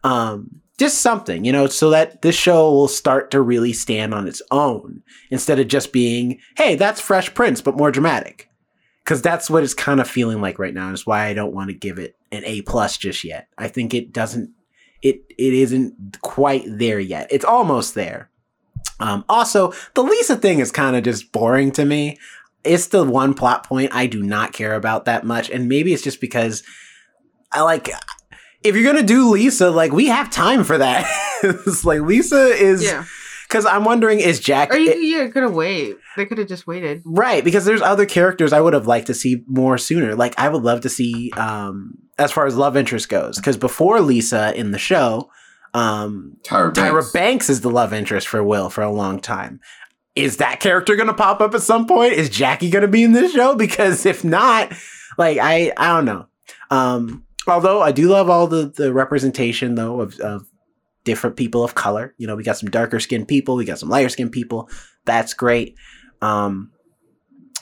Um, 0.04 0.62
just 0.80 1.00
something, 1.00 1.46
you 1.46 1.52
know, 1.52 1.68
so 1.68 1.90
that 1.92 2.22
this 2.22 2.36
show 2.36 2.72
will 2.72 2.88
start 2.88 3.30
to 3.32 3.42
really 3.42 3.74
stand 3.74 4.14
on 4.14 4.28
its 4.28 4.42
own 4.50 5.04
instead 5.30 5.60
of 5.60 5.68
just 5.68 5.92
being, 5.94 6.40
hey, 6.58 6.76
that's 6.76 7.02
Fresh 7.02 7.34
Prince, 7.34 7.62
but 7.62 7.78
more 7.78 7.92
dramatic 7.92 8.50
because 9.04 9.22
that's 9.22 9.50
what 9.50 9.64
it's 9.64 9.74
kind 9.74 10.00
of 10.00 10.08
feeling 10.08 10.40
like 10.40 10.60
right 10.60 10.74
now. 10.74 10.86
And 10.86 10.94
it's 10.94 11.06
why 11.06 11.26
I 11.26 11.34
don't 11.34 11.54
want 11.54 11.70
to 11.70 11.74
give 11.74 11.98
it 11.98 12.16
an 12.32 12.44
A 12.46 12.62
plus 12.62 12.96
just 12.96 13.24
yet. 13.24 13.48
I 13.58 13.68
think 13.68 13.94
it 13.94 14.14
doesn't. 14.14 14.52
It 15.02 15.24
it 15.38 15.54
isn't 15.54 16.22
quite 16.22 16.64
there 16.68 17.00
yet. 17.00 17.28
It's 17.32 17.46
almost 17.46 17.96
there. 17.96 18.30
Um, 19.00 19.26
also, 19.28 19.74
the 19.96 20.04
Lisa 20.04 20.36
thing 20.36 20.60
is 20.60 20.72
kind 20.72 20.96
of 20.96 21.04
just 21.04 21.32
boring 21.32 21.72
to 21.72 21.86
me. 21.86 22.18
It's 22.64 22.88
the 22.88 23.04
one 23.04 23.34
plot 23.34 23.66
point 23.66 23.96
I 23.96 24.06
do 24.08 24.22
not 24.22 24.54
care 24.54 24.76
about 24.76 25.06
that 25.06 25.26
much, 25.26 25.50
and 25.50 25.68
maybe 25.68 25.92
it's 25.92 26.04
just 26.04 26.22
because 26.22 26.64
I 27.52 27.62
like. 27.62 27.90
If 28.64 28.76
you're 28.76 28.84
gonna 28.92 29.06
do 29.06 29.30
Lisa, 29.30 29.70
like 29.72 29.92
we 29.92 30.08
have 30.08 30.30
time 30.30 30.64
for 30.64 30.78
that. 30.78 31.06
it's 31.44 31.86
like 31.86 32.02
Lisa 32.02 32.48
is 32.48 32.84
Yeah. 32.84 33.06
because 33.48 33.66
I'm 33.66 33.84
wondering 33.86 34.20
is 34.20 34.40
Jack 34.40 34.72
Or 34.74 34.78
you, 34.78 34.94
you 34.96 35.30
could 35.30 35.44
have 35.44 35.54
waited. 35.54 35.98
They 36.18 36.26
could 36.26 36.38
have 36.40 36.48
just 36.48 36.68
waited. 36.68 37.02
Right, 37.06 37.44
because 37.44 37.64
there's 37.66 37.82
other 37.82 38.06
characters 38.06 38.52
I 38.52 38.60
would 38.60 38.74
have 38.74 38.88
liked 38.88 39.08
to 39.08 39.14
see 39.14 39.44
more 39.48 39.78
sooner. 39.78 40.16
Like 40.16 40.34
I 40.38 40.50
would 40.50 40.64
love 40.64 40.82
to 40.82 40.90
see 40.90 41.32
um 41.38 41.94
as 42.18 42.32
far 42.32 42.46
as 42.46 42.58
love 42.58 42.76
interest 42.76 43.08
goes 43.10 43.38
because 43.38 43.56
before 43.58 44.02
Lisa 44.02 44.54
in 44.60 44.72
the 44.72 44.78
show, 44.80 45.30
um 45.74 46.36
Tyra 46.44 46.74
Banks. 46.74 47.12
Banks 47.14 47.50
is 47.50 47.62
the 47.62 47.70
love 47.70 47.94
interest 47.94 48.28
for 48.28 48.44
Will 48.44 48.70
for 48.70 48.82
a 48.82 48.92
long 48.92 49.20
time. 49.22 49.60
Is 50.16 50.38
that 50.38 50.60
character 50.60 50.98
going 50.98 51.08
to 51.08 51.14
pop 51.14 51.40
up 51.40 51.54
at 51.54 51.62
some 51.62 51.88
point? 51.88 52.12
Is 52.14 52.30
Jackie 52.30 52.70
going 52.70 52.82
to 52.82 52.90
be 52.90 53.04
in 53.04 53.14
this 53.14 53.32
show 53.32 53.56
because 53.56 54.06
if 54.06 54.26
not, 54.26 54.74
like 55.18 55.38
I 55.38 55.72
I 55.78 55.88
don't 55.96 56.06
know. 56.06 56.26
Um 56.72 57.24
Although 57.48 57.82
I 57.82 57.92
do 57.92 58.10
love 58.10 58.30
all 58.30 58.48
the 58.48 58.72
the 58.76 58.94
representation 58.94 59.76
though 59.76 60.02
of 60.02 60.20
of 60.20 60.48
different 61.04 61.36
people 61.36 61.64
of 61.64 61.76
color. 61.76 62.14
You 62.18 62.28
know, 62.28 62.36
we 62.36 62.44
got 62.44 62.58
some 62.58 62.70
darker 62.70 63.00
skinned 63.00 63.28
people, 63.28 63.56
we 63.56 63.66
got 63.66 63.80
some 63.80 63.90
lighter 63.90 64.10
skinned 64.10 64.32
people. 64.32 64.70
That's 65.06 65.34
great. 65.34 65.76
Um, 66.22 66.72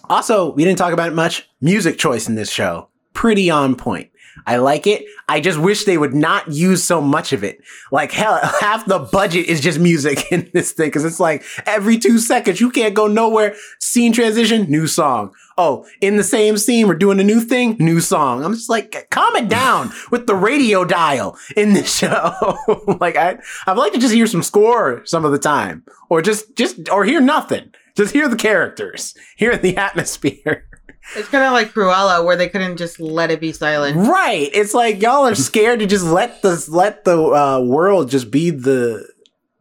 also, 0.10 0.54
we 0.54 0.64
didn't 0.64 0.78
talk 0.78 0.94
about 0.94 1.10
it 1.10 1.16
much. 1.16 1.48
Music 1.62 1.98
choice 1.98 2.28
in 2.28 2.36
this 2.36 2.52
show, 2.52 2.90
pretty 3.14 3.49
on 3.49 3.76
point. 3.76 4.10
I 4.45 4.58
like 4.58 4.86
it. 4.86 5.06
I 5.28 5.40
just 5.40 5.58
wish 5.58 5.86
they 5.86 5.98
would 5.98 6.14
not 6.14 6.52
use 6.52 6.84
so 6.84 7.02
much 7.02 7.34
of 7.34 7.44
it. 7.44 7.60
Like 7.91 8.12
hell, 8.12 8.40
half 8.62 8.86
the 8.86 8.99
budget 8.99 9.48
is 9.48 9.62
just 9.62 9.80
music 9.80 10.26
in 10.32 10.49
this 10.54 10.74
thing 10.74 10.88
because 10.88 11.06
it's 11.06 11.20
like 11.20 11.44
every 11.66 11.98
two 11.98 12.20
seconds 12.20 12.62
you 12.62 12.70
can't 12.70 12.94
go 12.94 13.08
nowhere. 13.08 13.56
Scene 13.80 14.14
transition, 14.14 14.70
new 14.70 14.88
song. 14.88 15.34
Oh, 15.57 15.85
in 16.01 16.17
the 16.17 16.23
same 16.23 16.57
scene, 16.57 16.88
we're 16.88 16.95
doing 16.95 17.19
a 17.19 17.23
new 17.23 17.39
thing, 17.39 17.75
new 17.79 17.99
song. 17.99 18.43
I'm 18.43 18.53
just 18.53 18.69
like, 18.69 19.07
calm 19.09 19.35
it 19.35 19.49
down 19.49 19.91
with 20.11 20.27
the 20.27 20.35
radio 20.35 20.85
dial 20.85 21.38
in 21.55 21.73
this 21.73 21.95
show. 21.95 22.57
like 22.99 23.15
I, 23.15 23.39
I'd 23.65 23.77
like 23.77 23.93
to 23.93 23.99
just 23.99 24.13
hear 24.13 24.27
some 24.27 24.43
score 24.43 25.05
some 25.05 25.25
of 25.25 25.31
the 25.31 25.39
time, 25.39 25.84
or 26.09 26.21
just, 26.21 26.55
just, 26.55 26.89
or 26.89 27.05
hear 27.05 27.21
nothing. 27.21 27.73
Just 27.95 28.13
hear 28.13 28.27
the 28.27 28.35
characters, 28.35 29.15
hear 29.38 29.57
the 29.57 29.75
atmosphere. 29.77 30.67
It's 31.15 31.29
kind 31.29 31.45
of 31.45 31.53
like 31.53 31.73
Cruella, 31.73 32.23
where 32.23 32.35
they 32.35 32.49
couldn't 32.49 32.77
just 32.77 32.99
let 32.99 33.31
it 33.31 33.39
be 33.39 33.51
silent. 33.51 33.95
Right. 33.95 34.49
It's 34.53 34.73
like 34.73 35.01
y'all 35.01 35.25
are 35.25 35.35
scared 35.35 35.79
to 35.79 35.85
just 35.85 36.05
let 36.05 36.41
the 36.41 36.63
let 36.69 37.05
the 37.05 37.17
uh, 37.17 37.61
world 37.61 38.09
just 38.09 38.29
be 38.29 38.49
the 38.49 39.07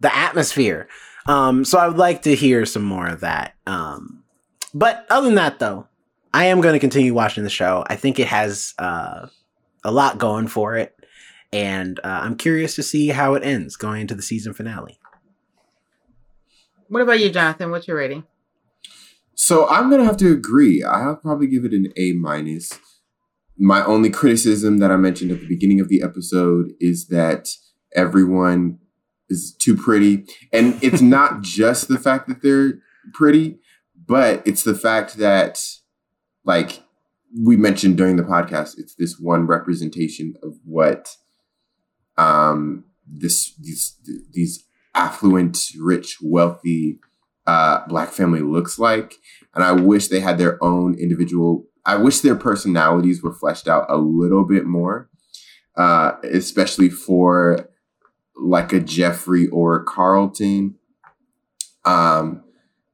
the 0.01 0.15
atmosphere. 0.15 0.89
Um, 1.27 1.65
so 1.65 1.79
I 1.79 1.89
would 1.89 1.99
like 1.99 2.23
to 2.23 2.35
hear 2.35 2.67
some 2.67 2.85
more 2.85 3.07
of 3.07 3.21
that. 3.21 3.55
Um, 3.67 4.25
but 4.77 5.07
other 5.09 5.27
than 5.27 5.37
that, 5.37 5.59
though, 5.59 5.89
I 6.35 6.47
am 6.47 6.61
going 6.61 6.75
to 6.75 6.79
continue 6.79 7.15
watching 7.15 7.45
the 7.45 7.51
show. 7.51 7.83
I 7.89 7.97
think 7.97 8.19
it 8.19 8.27
has 8.27 8.75
uh, 8.79 9.29
a 9.83 9.91
lot 9.91 10.19
going 10.19 10.49
for 10.49 10.77
it, 10.77 10.95
and 11.51 11.99
uh, 12.05 12.21
I'm 12.23 12.37
curious 12.37 12.75
to 12.75 12.83
see 12.83 13.09
how 13.09 13.33
it 13.35 13.43
ends 13.43 13.77
going 13.77 14.03
into 14.03 14.15
the 14.15 14.23
season 14.23 14.53
finale. 14.53 14.99
What 16.89 17.01
about 17.01 17.21
you, 17.21 17.31
Jonathan? 17.31 17.71
What's 17.71 17.89
your 17.89 17.97
rating? 17.97 18.25
So 19.35 19.67
I'm 19.69 19.91
gonna 19.91 20.05
have 20.05 20.19
to 20.19 20.31
agree. 20.31 20.83
I'll 20.83 21.17
probably 21.17 21.47
give 21.47 21.65
it 21.65 21.73
an 21.73 21.93
A 21.97 22.13
minus. 22.13 22.79
My 23.59 23.83
only 23.83 24.11
criticism 24.11 24.79
that 24.79 24.91
I 24.91 24.97
mentioned 24.97 25.31
at 25.31 25.41
the 25.41 25.49
beginning 25.49 25.81
of 25.81 25.89
the 25.89 26.03
episode 26.03 26.73
is 26.81 27.09
that 27.09 27.49
everyone 27.95 28.79
is 29.31 29.55
too 29.59 29.75
pretty. 29.75 30.27
And 30.53 30.79
it's 30.83 31.01
not 31.01 31.41
just 31.41 31.89
the 31.89 31.99
fact 31.99 32.29
that 32.29 32.43
they're 32.43 32.75
pretty, 33.15 33.59
but 34.07 34.43
it's 34.47 34.63
the 34.63 34.75
fact 34.75 35.17
that, 35.17 35.63
like 36.45 36.83
we 37.45 37.57
mentioned 37.57 37.97
during 37.97 38.17
the 38.17 38.23
podcast, 38.23 38.79
it's 38.79 38.95
this 38.95 39.19
one 39.19 39.47
representation 39.47 40.35
of 40.43 40.55
what 40.65 41.17
um 42.17 42.85
this 43.07 43.55
these 43.57 43.97
these 44.33 44.65
affluent, 44.97 45.59
rich, 45.79 46.19
wealthy 46.23 46.99
uh, 47.47 47.87
black 47.87 48.11
family 48.11 48.41
looks 48.41 48.79
like. 48.79 49.15
And 49.55 49.63
I 49.63 49.73
wish 49.73 50.09
they 50.09 50.21
had 50.21 50.39
their 50.39 50.63
own 50.65 50.99
individual, 50.99 51.67
I 51.85 51.97
wish 51.97 52.21
their 52.21 52.35
personalities 52.35 53.23
were 53.23 53.33
fleshed 53.33 53.69
out 53.69 53.87
a 53.89 53.97
little 53.97 54.45
bit 54.45 54.65
more, 54.67 55.09
uh, 55.77 56.13
especially 56.25 56.89
for 56.89 57.69
like 58.35 58.73
a 58.73 58.81
Jeffrey 58.81 59.47
or 59.49 59.85
Carlton. 59.85 60.75
Um, 61.85 62.43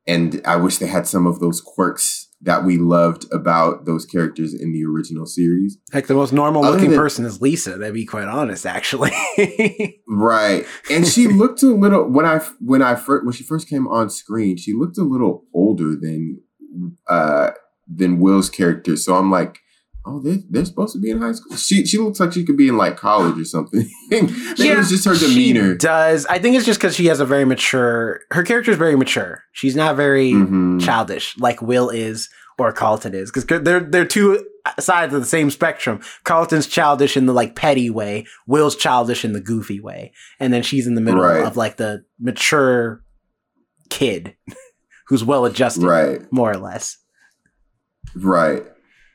and 0.06 0.40
I 0.44 0.56
wish 0.56 0.78
they 0.78 0.86
had 0.86 1.06
some 1.06 1.26
of 1.26 1.40
those 1.40 1.60
quirks 1.60 2.28
that 2.40 2.64
we 2.64 2.76
loved 2.76 3.32
about 3.32 3.84
those 3.84 4.04
characters 4.04 4.52
in 4.52 4.72
the 4.72 4.84
original 4.84 5.26
series. 5.26 5.78
Like 5.94 6.08
the 6.08 6.14
most 6.14 6.32
normal 6.32 6.64
Other 6.64 6.74
looking 6.74 6.90
than, 6.90 6.98
person 6.98 7.24
is 7.24 7.40
Lisa, 7.40 7.78
to 7.78 7.92
be 7.92 8.04
quite 8.04 8.26
honest, 8.26 8.66
actually. 8.66 9.12
right. 10.08 10.66
And 10.90 11.06
she 11.06 11.28
looked 11.28 11.62
a 11.62 11.68
little 11.68 12.04
when 12.08 12.26
I 12.26 12.38
when 12.60 12.82
I 12.82 12.96
first 12.96 13.24
when 13.24 13.32
she 13.32 13.44
first 13.44 13.68
came 13.68 13.86
on 13.86 14.10
screen, 14.10 14.56
she 14.56 14.72
looked 14.72 14.98
a 14.98 15.04
little 15.04 15.44
older 15.54 15.94
than 15.94 16.40
uh 17.08 17.50
than 17.86 18.18
Will's 18.18 18.50
character. 18.50 18.96
So 18.96 19.14
I'm 19.14 19.30
like, 19.30 19.60
oh, 20.04 20.20
they're, 20.20 20.38
they're 20.50 20.64
supposed 20.64 20.94
to 20.94 21.00
be 21.00 21.10
in 21.10 21.20
high 21.20 21.32
school. 21.32 21.56
She 21.56 21.84
she 21.86 21.98
looks 21.98 22.20
like 22.20 22.32
she 22.32 22.44
could 22.44 22.56
be 22.56 22.68
in 22.68 22.76
like 22.76 22.96
college 22.96 23.38
or 23.38 23.44
something. 23.44 23.88
Maybe 24.10 24.32
yeah, 24.56 24.80
it's 24.80 24.90
just 24.90 25.04
her 25.04 25.16
demeanor. 25.16 25.74
does 25.74 26.26
I 26.26 26.38
think 26.38 26.56
it's 26.56 26.66
just 26.66 26.80
because 26.80 26.94
she 26.94 27.06
has 27.06 27.20
a 27.20 27.26
very 27.26 27.44
mature. 27.44 28.20
Her 28.30 28.42
character 28.42 28.70
is 28.70 28.78
very 28.78 28.96
mature. 28.96 29.42
She's 29.52 29.76
not 29.76 29.96
very 29.96 30.32
mm-hmm. 30.32 30.78
childish 30.78 31.36
like 31.38 31.62
Will 31.62 31.90
is 31.90 32.28
or 32.58 32.72
Carlton 32.72 33.14
is 33.14 33.30
because 33.30 33.62
they're 33.62 33.80
they're 33.80 34.04
two 34.04 34.46
sides 34.78 35.12
of 35.12 35.20
the 35.20 35.26
same 35.26 35.50
spectrum. 35.50 36.00
Carlton's 36.24 36.66
childish 36.66 37.16
in 37.16 37.26
the 37.26 37.32
like 37.32 37.56
petty 37.56 37.90
way. 37.90 38.26
Will's 38.46 38.76
childish 38.76 39.24
in 39.24 39.32
the 39.32 39.40
goofy 39.40 39.80
way, 39.80 40.12
and 40.38 40.52
then 40.52 40.62
she's 40.62 40.86
in 40.86 40.94
the 40.94 41.00
middle 41.00 41.22
right. 41.22 41.44
of 41.44 41.56
like 41.56 41.76
the 41.76 42.04
mature 42.20 43.02
kid 43.90 44.36
who's 45.08 45.24
well 45.24 45.44
adjusted, 45.44 45.84
right? 45.84 46.20
More 46.32 46.50
or 46.50 46.58
less. 46.58 46.98
Right. 48.14 48.64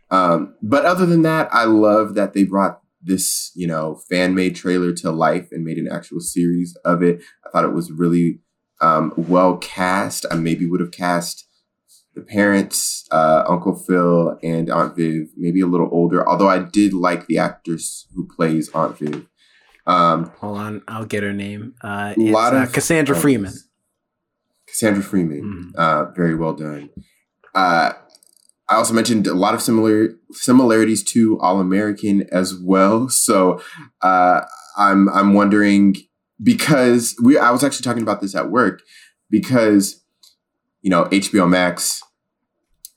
Um, 0.09 0.55
but 0.61 0.85
other 0.85 1.05
than 1.05 1.21
that, 1.23 1.49
I 1.51 1.65
love 1.65 2.15
that 2.15 2.33
they 2.33 2.43
brought 2.43 2.81
this, 3.01 3.51
you 3.55 3.67
know, 3.67 3.95
fan 4.09 4.35
made 4.35 4.55
trailer 4.55 4.93
to 4.93 5.11
life 5.11 5.49
and 5.51 5.63
made 5.63 5.77
an 5.77 5.87
actual 5.91 6.19
series 6.19 6.77
of 6.85 7.03
it. 7.03 7.21
I 7.45 7.49
thought 7.49 7.65
it 7.65 7.73
was 7.73 7.91
really 7.91 8.39
um, 8.81 9.13
well 9.17 9.57
cast. 9.57 10.25
I 10.31 10.35
maybe 10.35 10.65
would 10.65 10.79
have 10.79 10.91
cast 10.91 11.47
the 12.15 12.21
parents, 12.21 13.05
uh, 13.11 13.43
Uncle 13.47 13.75
Phil 13.75 14.37
and 14.41 14.69
Aunt 14.69 14.95
Viv, 14.95 15.27
maybe 15.37 15.61
a 15.61 15.67
little 15.67 15.89
older. 15.91 16.27
Although 16.27 16.49
I 16.49 16.59
did 16.59 16.93
like 16.93 17.27
the 17.27 17.37
actress 17.37 18.07
who 18.15 18.27
plays 18.27 18.69
Aunt 18.73 18.97
Viv. 18.97 19.27
Um, 19.85 20.31
Hold 20.39 20.57
on, 20.57 20.81
I'll 20.87 21.05
get 21.05 21.23
her 21.23 21.33
name. 21.33 21.75
Uh, 21.81 22.13
a 22.17 22.19
lot 22.19 22.53
uh, 22.53 22.63
of 22.63 22.73
Cassandra 22.73 23.15
uh, 23.15 23.19
Freeman. 23.19 23.53
Cassandra 24.67 25.03
Freeman, 25.03 25.71
mm. 25.77 26.15
very 26.15 26.35
well 26.35 26.53
done. 26.53 26.89
I 28.69 28.75
also 28.75 28.93
mentioned 28.93 29.27
a 29.27 29.33
lot 29.33 29.53
of 29.53 29.61
similar 29.61 30.09
similarities 30.31 31.03
to 31.11 31.39
All 31.39 31.59
American 31.59 32.27
as 32.31 32.55
well. 32.55 33.09
So 33.09 33.61
uh, 34.01 34.41
I'm 34.77 35.09
I'm 35.09 35.33
wondering 35.33 35.95
because 36.41 37.15
we 37.23 37.37
I 37.37 37.51
was 37.51 37.63
actually 37.63 37.83
talking 37.83 38.03
about 38.03 38.21
this 38.21 38.35
at 38.35 38.49
work 38.49 38.81
because 39.29 40.03
you 40.81 40.89
know 40.89 41.05
HBO 41.05 41.49
Max 41.49 42.01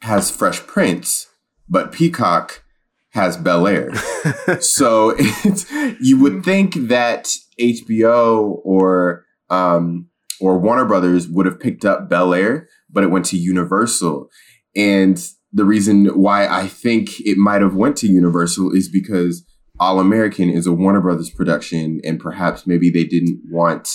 has 0.03 0.31
Fresh 0.31 0.67
Prince, 0.67 1.29
but 1.69 1.93
Peacock 1.93 2.65
has 3.11 3.37
Bel 3.37 3.67
Air. 3.67 3.95
so 4.61 5.15
it's 5.19 5.71
you 6.01 6.19
would 6.21 6.45
think 6.45 6.75
that 6.89 7.29
HBO 7.61 8.61
or 8.65 9.25
um, 9.51 10.09
or 10.41 10.59
Warner 10.59 10.85
Brothers 10.85 11.29
would 11.29 11.47
have 11.47 11.61
picked 11.61 11.85
up 11.85 12.09
Bel 12.09 12.35
Air, 12.35 12.69
but 12.89 13.05
it 13.05 13.11
went 13.11 13.27
to 13.27 13.37
Universal. 13.37 14.29
And 14.75 15.21
the 15.53 15.65
reason 15.65 16.07
why 16.07 16.47
I 16.47 16.67
think 16.67 17.21
it 17.21 17.37
might 17.37 17.61
have 17.61 17.75
went 17.75 17.97
to 17.99 18.07
Universal 18.07 18.73
is 18.73 18.89
because 18.89 19.45
All 19.79 19.99
American 19.99 20.49
is 20.49 20.67
a 20.67 20.73
Warner 20.73 21.01
Brothers 21.01 21.31
production, 21.31 22.01
and 22.05 22.21
perhaps 22.21 22.67
maybe 22.67 22.91
they 22.91 23.05
didn't 23.05 23.41
want 23.51 23.89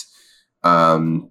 um, 0.63 1.29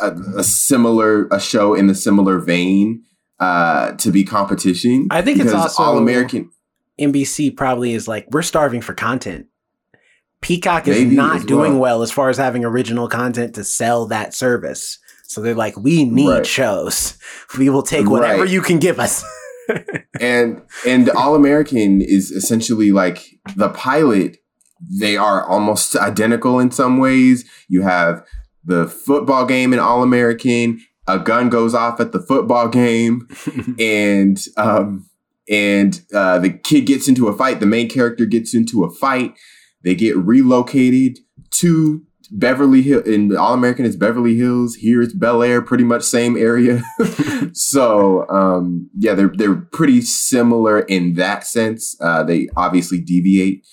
a, 0.00 0.10
a, 0.38 0.44
similar 0.44 1.26
a 1.28 1.40
show 1.40 1.74
in 1.74 1.86
the 1.86 1.94
similar 1.94 2.38
vein 2.38 3.04
uh, 3.38 3.92
to 3.92 4.10
be 4.10 4.24
competition. 4.24 5.06
I 5.10 5.22
think 5.22 5.38
it's 5.38 5.52
also 5.52 5.82
All 5.82 5.98
American. 5.98 6.50
NBC 6.98 7.56
probably 7.56 7.94
is 7.94 8.06
like 8.06 8.26
we're 8.30 8.42
starving 8.42 8.82
for 8.82 8.92
content. 8.92 9.46
Peacock 10.42 10.88
is 10.88 10.98
maybe 10.98 11.16
not 11.16 11.46
doing 11.46 11.72
well. 11.72 11.80
well 11.80 12.02
as 12.02 12.10
far 12.10 12.30
as 12.30 12.38
having 12.38 12.64
original 12.64 13.08
content 13.08 13.54
to 13.54 13.64
sell 13.64 14.06
that 14.06 14.34
service. 14.34 14.98
So 15.30 15.40
they're 15.40 15.54
like, 15.54 15.76
we 15.76 16.04
need 16.04 16.28
right. 16.28 16.46
shows. 16.46 17.16
We 17.58 17.68
will 17.68 17.82
take 17.82 18.08
whatever 18.08 18.42
right. 18.42 18.50
you 18.50 18.62
can 18.62 18.78
give 18.78 19.00
us. 19.00 19.24
and 20.20 20.62
and 20.86 21.10
All 21.10 21.34
American 21.34 22.00
is 22.00 22.30
essentially 22.30 22.92
like 22.92 23.24
the 23.56 23.70
pilot. 23.70 24.38
They 24.80 25.16
are 25.16 25.44
almost 25.44 25.96
identical 25.96 26.60
in 26.60 26.70
some 26.70 26.98
ways. 26.98 27.44
You 27.68 27.82
have 27.82 28.24
the 28.64 28.86
football 28.86 29.46
game 29.46 29.72
in 29.72 29.80
All 29.80 30.04
American. 30.04 30.80
A 31.08 31.18
gun 31.18 31.48
goes 31.48 31.74
off 31.74 32.00
at 32.00 32.12
the 32.12 32.20
football 32.20 32.68
game, 32.68 33.28
and 33.80 34.40
um, 34.56 35.08
and 35.48 36.00
uh, 36.14 36.38
the 36.38 36.50
kid 36.50 36.86
gets 36.86 37.08
into 37.08 37.26
a 37.26 37.36
fight. 37.36 37.58
The 37.58 37.66
main 37.66 37.88
character 37.88 38.26
gets 38.26 38.54
into 38.54 38.84
a 38.84 38.90
fight. 38.90 39.34
They 39.82 39.96
get 39.96 40.16
relocated 40.16 41.18
to 41.58 42.06
Beverly 42.30 42.82
Hill 42.82 43.02
in 43.02 43.36
All 43.36 43.54
American 43.54 43.84
is 43.84 43.96
Beverly 43.96 44.36
Hills. 44.36 44.76
Here 44.76 45.02
it's 45.02 45.12
Bel 45.12 45.42
Air, 45.42 45.62
pretty 45.62 45.84
much 45.84 46.02
same 46.02 46.36
area. 46.36 46.82
so 47.52 48.28
um, 48.28 48.88
yeah, 48.96 49.14
they're 49.14 49.32
they're 49.34 49.56
pretty 49.56 50.00
similar 50.00 50.80
in 50.80 51.14
that 51.14 51.46
sense. 51.46 51.96
Uh, 52.00 52.22
they 52.22 52.48
obviously 52.56 53.00
deviate, 53.00 53.66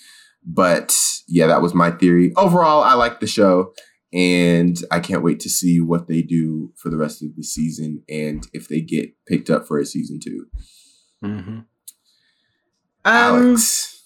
but 0.44 0.94
yeah, 1.28 1.46
that 1.46 1.62
was 1.62 1.74
my 1.74 1.90
theory. 1.90 2.32
Overall, 2.36 2.82
I 2.82 2.94
like 2.94 3.20
the 3.20 3.26
show, 3.26 3.72
and 4.12 4.76
I 4.90 5.00
can't 5.00 5.22
wait 5.22 5.40
to 5.40 5.50
see 5.50 5.80
what 5.80 6.08
they 6.08 6.22
do 6.22 6.72
for 6.76 6.88
the 6.88 6.96
rest 6.96 7.22
of 7.22 7.36
the 7.36 7.42
season 7.42 8.02
and 8.08 8.46
if 8.52 8.68
they 8.68 8.80
get 8.80 9.10
picked 9.26 9.50
up 9.50 9.66
for 9.66 9.78
a 9.78 9.84
season 9.84 10.18
2 10.22 10.46
mm-hmm. 11.24 11.50
Um, 11.50 11.64
Alex. 13.04 14.02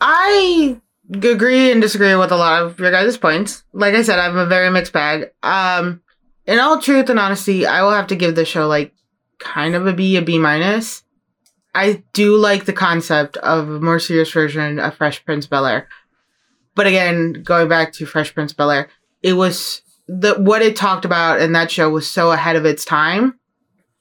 I 0.00 0.80
agree 1.12 1.70
and 1.70 1.80
disagree 1.80 2.14
with 2.14 2.32
a 2.32 2.36
lot 2.36 2.62
of 2.62 2.78
your 2.78 2.90
guys' 2.90 3.16
points. 3.16 3.64
Like 3.72 3.94
I 3.94 4.02
said, 4.02 4.18
I'm 4.18 4.36
a 4.36 4.46
very 4.46 4.70
mixed 4.70 4.92
bag. 4.92 5.30
Um, 5.42 6.02
in 6.46 6.58
all 6.58 6.80
truth 6.80 7.10
and 7.10 7.18
honesty, 7.18 7.66
I 7.66 7.82
will 7.82 7.92
have 7.92 8.08
to 8.08 8.16
give 8.16 8.34
the 8.34 8.44
show 8.44 8.66
like 8.66 8.92
kind 9.38 9.74
of 9.74 9.86
a 9.86 9.92
B, 9.92 10.16
a 10.16 10.22
B 10.22 10.38
minus. 10.38 11.02
I 11.74 12.02
do 12.14 12.36
like 12.36 12.64
the 12.64 12.72
concept 12.72 13.36
of 13.38 13.68
a 13.68 13.80
more 13.80 13.98
serious 13.98 14.32
version 14.32 14.78
of 14.78 14.94
Fresh 14.94 15.24
Prince 15.24 15.46
Bel 15.46 15.66
Air. 15.66 15.88
But 16.74 16.86
again, 16.86 17.42
going 17.44 17.68
back 17.68 17.92
to 17.94 18.06
Fresh 18.06 18.34
Prince 18.34 18.52
Bel 18.52 18.70
Air, 18.70 18.88
it 19.22 19.34
was 19.34 19.82
the 20.08 20.34
what 20.34 20.62
it 20.62 20.76
talked 20.76 21.04
about 21.04 21.40
in 21.40 21.52
that 21.52 21.70
show 21.70 21.90
was 21.90 22.10
so 22.10 22.32
ahead 22.32 22.56
of 22.56 22.64
its 22.64 22.84
time 22.84 23.38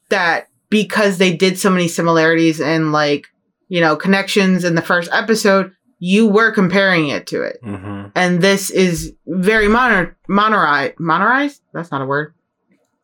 that 0.10 0.48
because 0.70 1.18
they 1.18 1.36
did 1.36 1.58
so 1.58 1.70
many 1.70 1.88
similarities 1.88 2.62
and 2.62 2.92
like 2.92 3.28
you 3.68 3.82
know 3.82 3.96
connections 3.96 4.64
in 4.64 4.76
the 4.76 4.82
first 4.82 5.10
episode, 5.12 5.75
you 6.00 6.28
were 6.28 6.52
comparing 6.52 7.08
it 7.08 7.28
to 7.28 7.42
it. 7.42 7.60
Mm-hmm. 7.64 8.10
And 8.16 8.42
this 8.42 8.70
is 8.70 9.14
very 9.28 9.68
moder 9.68 10.18
modernized. 10.28 10.94
Monorized? 11.00 11.62
That's 11.74 11.92
not 11.92 12.02
a 12.02 12.06
word. 12.06 12.34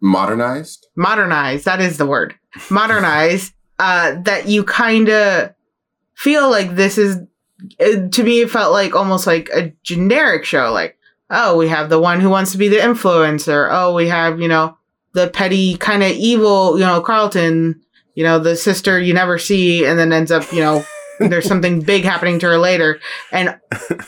Modernized. 0.01 0.87
Modernized. 0.95 1.65
That 1.65 1.81
is 1.81 1.97
the 1.97 2.05
word. 2.05 2.35
Modernized. 2.69 3.53
uh, 3.79 4.15
that 4.23 4.47
you 4.47 4.63
kind 4.63 5.09
of 5.09 5.53
feel 6.15 6.49
like 6.49 6.75
this 6.75 6.97
is. 6.97 7.17
uh, 7.79 8.07
To 8.11 8.23
me, 8.23 8.41
it 8.41 8.49
felt 8.51 8.73
like 8.73 8.95
almost 8.95 9.27
like 9.27 9.49
a 9.53 9.73
generic 9.83 10.45
show. 10.45 10.71
Like, 10.71 10.97
oh, 11.29 11.57
we 11.57 11.67
have 11.69 11.89
the 11.89 11.99
one 11.99 12.19
who 12.19 12.29
wants 12.29 12.51
to 12.51 12.57
be 12.57 12.67
the 12.67 12.77
influencer. 12.77 13.67
Oh, 13.71 13.93
we 13.95 14.07
have 14.09 14.39
you 14.39 14.47
know 14.47 14.77
the 15.13 15.27
petty 15.29 15.77
kind 15.77 16.03
of 16.03 16.11
evil. 16.11 16.77
You 16.79 16.85
know, 16.85 17.01
Carlton. 17.01 17.81
You 18.13 18.25
know, 18.25 18.39
the 18.39 18.57
sister 18.57 18.99
you 18.99 19.13
never 19.13 19.37
see, 19.39 19.85
and 19.85 19.97
then 19.97 20.11
ends 20.11 20.31
up 20.31 20.51
you 20.51 20.59
know 20.59 20.83
there's 21.29 21.47
something 21.47 21.81
big 21.81 22.03
happening 22.03 22.39
to 22.39 22.47
her 22.47 22.57
later. 22.57 22.99
And 23.31 23.59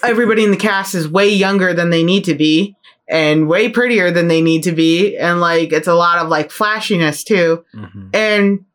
everybody 0.03 0.44
in 0.44 0.52
the 0.52 0.57
cast 0.57 0.95
is 0.95 1.07
way 1.07 1.30
younger 1.30 1.73
than 1.73 1.90
they 1.90 2.03
need 2.03 2.26
to 2.26 2.35
be 2.35 2.76
and 3.07 3.48
way 3.48 3.69
prettier 3.69 4.11
than 4.11 4.27
they 4.27 4.41
need 4.41 4.64
to 4.64 4.72
be. 4.72 5.18
And 5.18 5.40
like 5.40 5.72
it's 5.72 5.88
a 5.88 5.95
lot 5.95 6.19
of 6.19 6.30
like 6.30 6.52
flashiness 6.52 7.23
too. 7.23 7.64
Mm-hmm. 7.73 8.10
and 8.14 8.65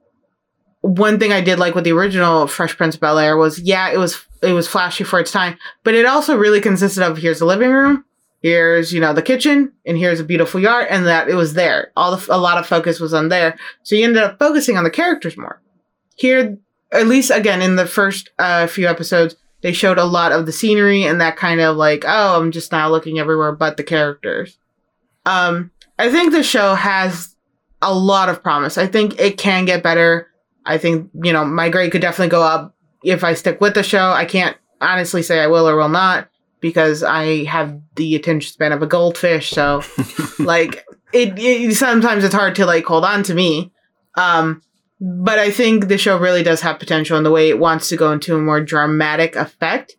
one 0.81 1.19
thing 1.19 1.33
i 1.33 1.41
did 1.41 1.59
like 1.59 1.75
with 1.75 1.83
the 1.83 1.91
original 1.91 2.47
fresh 2.47 2.77
prince 2.77 2.95
of 2.95 3.01
bel 3.01 3.19
air 3.19 3.37
was 3.37 3.59
yeah 3.59 3.91
it 3.91 3.99
was 3.99 4.25
it 4.43 4.53
was 4.53 4.69
flashy 4.69 5.03
for 5.03 5.19
its 5.19 5.33
time 5.33 5.59
but 5.83 5.93
it 5.93 6.07
also 6.07 6.37
really 6.37 6.61
consisted 6.61 7.03
of 7.03 7.19
here's 7.19 7.41
the 7.41 7.45
living 7.45 7.73
room 7.73 8.05
here's 8.41 8.93
you 8.93 9.01
know 9.01 9.13
the 9.13 9.23
kitchen 9.23 9.73
and 9.87 9.99
here's 9.99 10.21
a 10.21 10.25
beautiful 10.25 10.61
yard 10.61 10.87
and 10.91 11.07
that 11.07 11.29
it 11.29 11.35
was 11.35 11.55
there. 11.55 11.93
All 11.97 12.17
the 12.17 12.35
a 12.35 12.39
lot 12.39 12.59
of 12.59 12.67
focus 12.67 13.01
was 13.01 13.15
on 13.15 13.29
there. 13.29 13.59
So 13.83 13.95
you 13.95 14.05
ended 14.05 14.23
up 14.23 14.39
focusing 14.39 14.77
on 14.77 14.85
the 14.85 14.91
characters 14.91 15.37
more. 15.37 15.61
Here 16.17 16.59
at 16.93 17.07
least 17.07 17.31
again 17.31 17.63
in 17.63 17.77
the 17.77 17.87
first 17.87 18.31
uh, 18.39 18.67
few 18.67 18.87
episodes 18.87 19.37
they 19.61 19.73
showed 19.73 19.99
a 19.99 20.05
lot 20.05 20.33
of 20.33 20.47
the 20.47 20.53
scenery 20.53 21.03
and 21.03 21.21
that 21.21 21.37
kind 21.37 21.61
of 21.61 21.77
like 21.77 22.05
oh 22.07 22.41
i'm 22.41 22.53
just 22.53 22.73
now 22.73 22.89
looking 22.89 23.19
everywhere 23.19 23.53
but 23.53 23.77
the 23.77 23.85
characters. 23.85 24.59
Um 25.27 25.71
i 25.99 26.11
think 26.11 26.33
the 26.33 26.43
show 26.43 26.75
has 26.75 27.35
a 27.81 27.95
lot 27.95 28.29
of 28.29 28.43
promise. 28.43 28.77
I 28.77 28.87
think 28.87 29.21
it 29.21 29.39
can 29.39 29.65
get 29.65 29.83
better. 29.83 30.29
I 30.67 30.79
think 30.79 31.11
you 31.23 31.33
know 31.33 31.45
my 31.45 31.69
grade 31.69 31.93
could 31.93 32.03
definitely 32.03 32.31
go 32.31 32.43
up 32.43 32.75
if 33.05 33.23
i 33.25 33.35
stick 33.35 33.61
with 33.61 33.75
the 33.75 33.83
show. 33.83 34.11
I 34.11 34.25
can't 34.25 34.57
honestly 34.81 35.23
say 35.23 35.41
i 35.41 35.47
will 35.47 35.69
or 35.69 35.77
will 35.77 35.89
not 35.89 36.29
because 36.61 37.03
i 37.03 37.45
have 37.45 37.81
the 37.97 38.15
attention 38.15 38.53
span 38.53 38.71
of 38.71 38.81
a 38.81 38.87
goldfish 38.87 39.51
so 39.51 39.83
like 40.39 40.87
it, 41.13 41.37
it 41.37 41.75
sometimes 41.75 42.23
it's 42.23 42.35
hard 42.35 42.55
to 42.55 42.65
like 42.65 42.85
hold 42.85 43.05
on 43.05 43.23
to 43.25 43.35
me. 43.35 43.73
Um 44.17 44.63
but 45.01 45.39
I 45.39 45.51
think 45.51 45.89
the 45.89 45.99
show 45.99 46.19
really 46.19 46.43
does 46.43 46.61
have 46.63 46.79
potential 46.79 47.17
in 47.17 47.25
the 47.25 47.31
way 47.31 47.49
it 47.49 47.59
wants 47.59 47.89
to 47.89 47.97
go 47.97 48.13
into 48.13 48.35
a 48.35 48.41
more 48.41 48.61
dramatic 48.61 49.37
effect. 49.37 49.97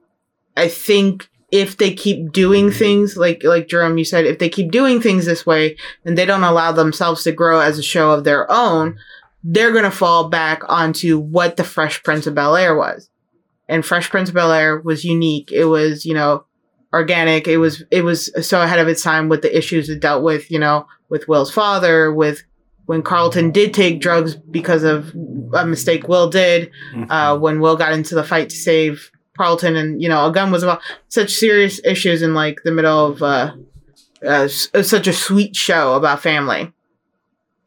I 0.58 0.68
think 0.68 1.30
if 1.52 1.78
they 1.78 1.94
keep 1.94 2.32
doing 2.32 2.68
mm-hmm. 2.68 2.78
things 2.78 3.18
like 3.18 3.44
like 3.44 3.68
Jerome 3.68 3.98
you 3.98 4.06
said, 4.06 4.26
if 4.26 4.40
they 4.40 4.50
keep 4.50 4.72
doing 4.72 5.02
things 5.02 5.26
this 5.26 5.46
way 5.46 5.78
and 6.06 6.18
they 6.18 6.26
don't 6.26 6.44
allow 6.44 6.72
themselves 6.72 7.24
to 7.24 7.32
grow 7.32 7.60
as 7.60 7.80
a 7.80 7.84
show 7.84 8.12
of 8.12 8.24
their 8.24 8.50
own, 8.52 8.98
they're 9.44 9.72
gonna 9.72 9.92
fall 9.92 10.30
back 10.30 10.62
onto 10.68 11.18
what 11.18 11.58
the 11.58 11.64
Fresh 11.64 12.04
Prince 12.04 12.28
of 12.28 12.36
Bel 12.36 12.56
Air 12.56 12.76
was. 12.76 13.10
And 13.68 13.86
Fresh 13.86 14.10
Prince 14.10 14.30
of 14.30 14.36
Bel 14.36 14.52
Air 14.52 14.80
was 14.80 15.06
unique. 15.06 15.52
It 15.52 15.66
was, 15.66 16.06
you 16.06 16.14
know, 16.14 16.46
organic. 16.92 17.48
It 17.48 17.58
was 17.58 17.84
it 17.90 18.04
was 18.04 18.32
so 18.46 18.62
ahead 18.62 18.80
of 18.80 18.88
its 18.88 19.04
time 19.04 19.30
with 19.30 19.42
the 19.42 19.58
issues 19.58 19.90
it 19.90 20.02
dealt 20.02 20.24
with, 20.24 20.52
you 20.52 20.60
know, 20.60 20.88
with 21.10 21.28
Will's 21.28 21.52
father, 21.52 22.14
with 22.14 22.44
when 22.90 23.04
Carlton 23.04 23.52
did 23.52 23.72
take 23.72 24.02
drugs 24.02 24.36
because 24.36 24.82
of 24.82 25.14
a 25.54 25.64
mistake 25.64 26.08
Will 26.08 26.28
did, 26.28 26.72
uh, 27.12 27.38
when 27.38 27.60
Will 27.60 27.76
got 27.76 27.94
into 27.94 28.16
the 28.16 28.24
fight 28.24 28.50
to 28.50 28.56
save 28.56 29.12
Carlton, 29.38 29.76
and 29.76 30.02
you 30.02 30.10
know 30.10 30.26
a 30.26 30.32
gun 30.32 30.50
was 30.52 30.64
about 30.64 30.82
such 31.08 31.32
serious 31.32 31.80
issues 31.86 32.24
in 32.24 32.34
like 32.34 32.58
the 32.64 32.72
middle 32.72 33.06
of 33.12 33.22
uh, 33.22 33.54
uh, 34.26 34.46
s- 34.50 34.70
uh, 34.74 34.82
such 34.82 35.08
a 35.08 35.14
sweet 35.14 35.56
show 35.56 35.94
about 35.94 36.20
family, 36.24 36.74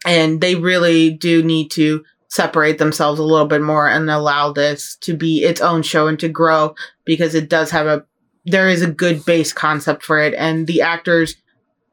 and 0.05 0.41
they 0.41 0.57
really 0.57 1.11
do 1.11 1.41
need 1.43 1.71
to 1.71 2.05
separate 2.29 2.79
themselves 2.79 3.21
a 3.21 3.23
little 3.23 3.47
bit 3.47 3.61
more 3.63 3.89
and 3.89 4.11
allow 4.11 4.53
this 4.53 4.97
to 5.03 5.15
be 5.17 5.45
its 5.45 5.61
own 5.61 5.83
show 5.83 6.09
and 6.09 6.19
to 6.19 6.29
grow 6.29 6.75
because 7.05 7.35
it 7.37 7.49
does 7.49 7.71
have 7.71 7.87
a 7.87 8.05
there 8.45 8.69
is 8.69 8.83
a 8.83 8.91
good 8.91 9.25
base 9.25 9.53
concept 9.53 10.03
for 10.03 10.19
it, 10.19 10.35
and 10.35 10.67
the 10.67 10.81
actors 10.83 11.37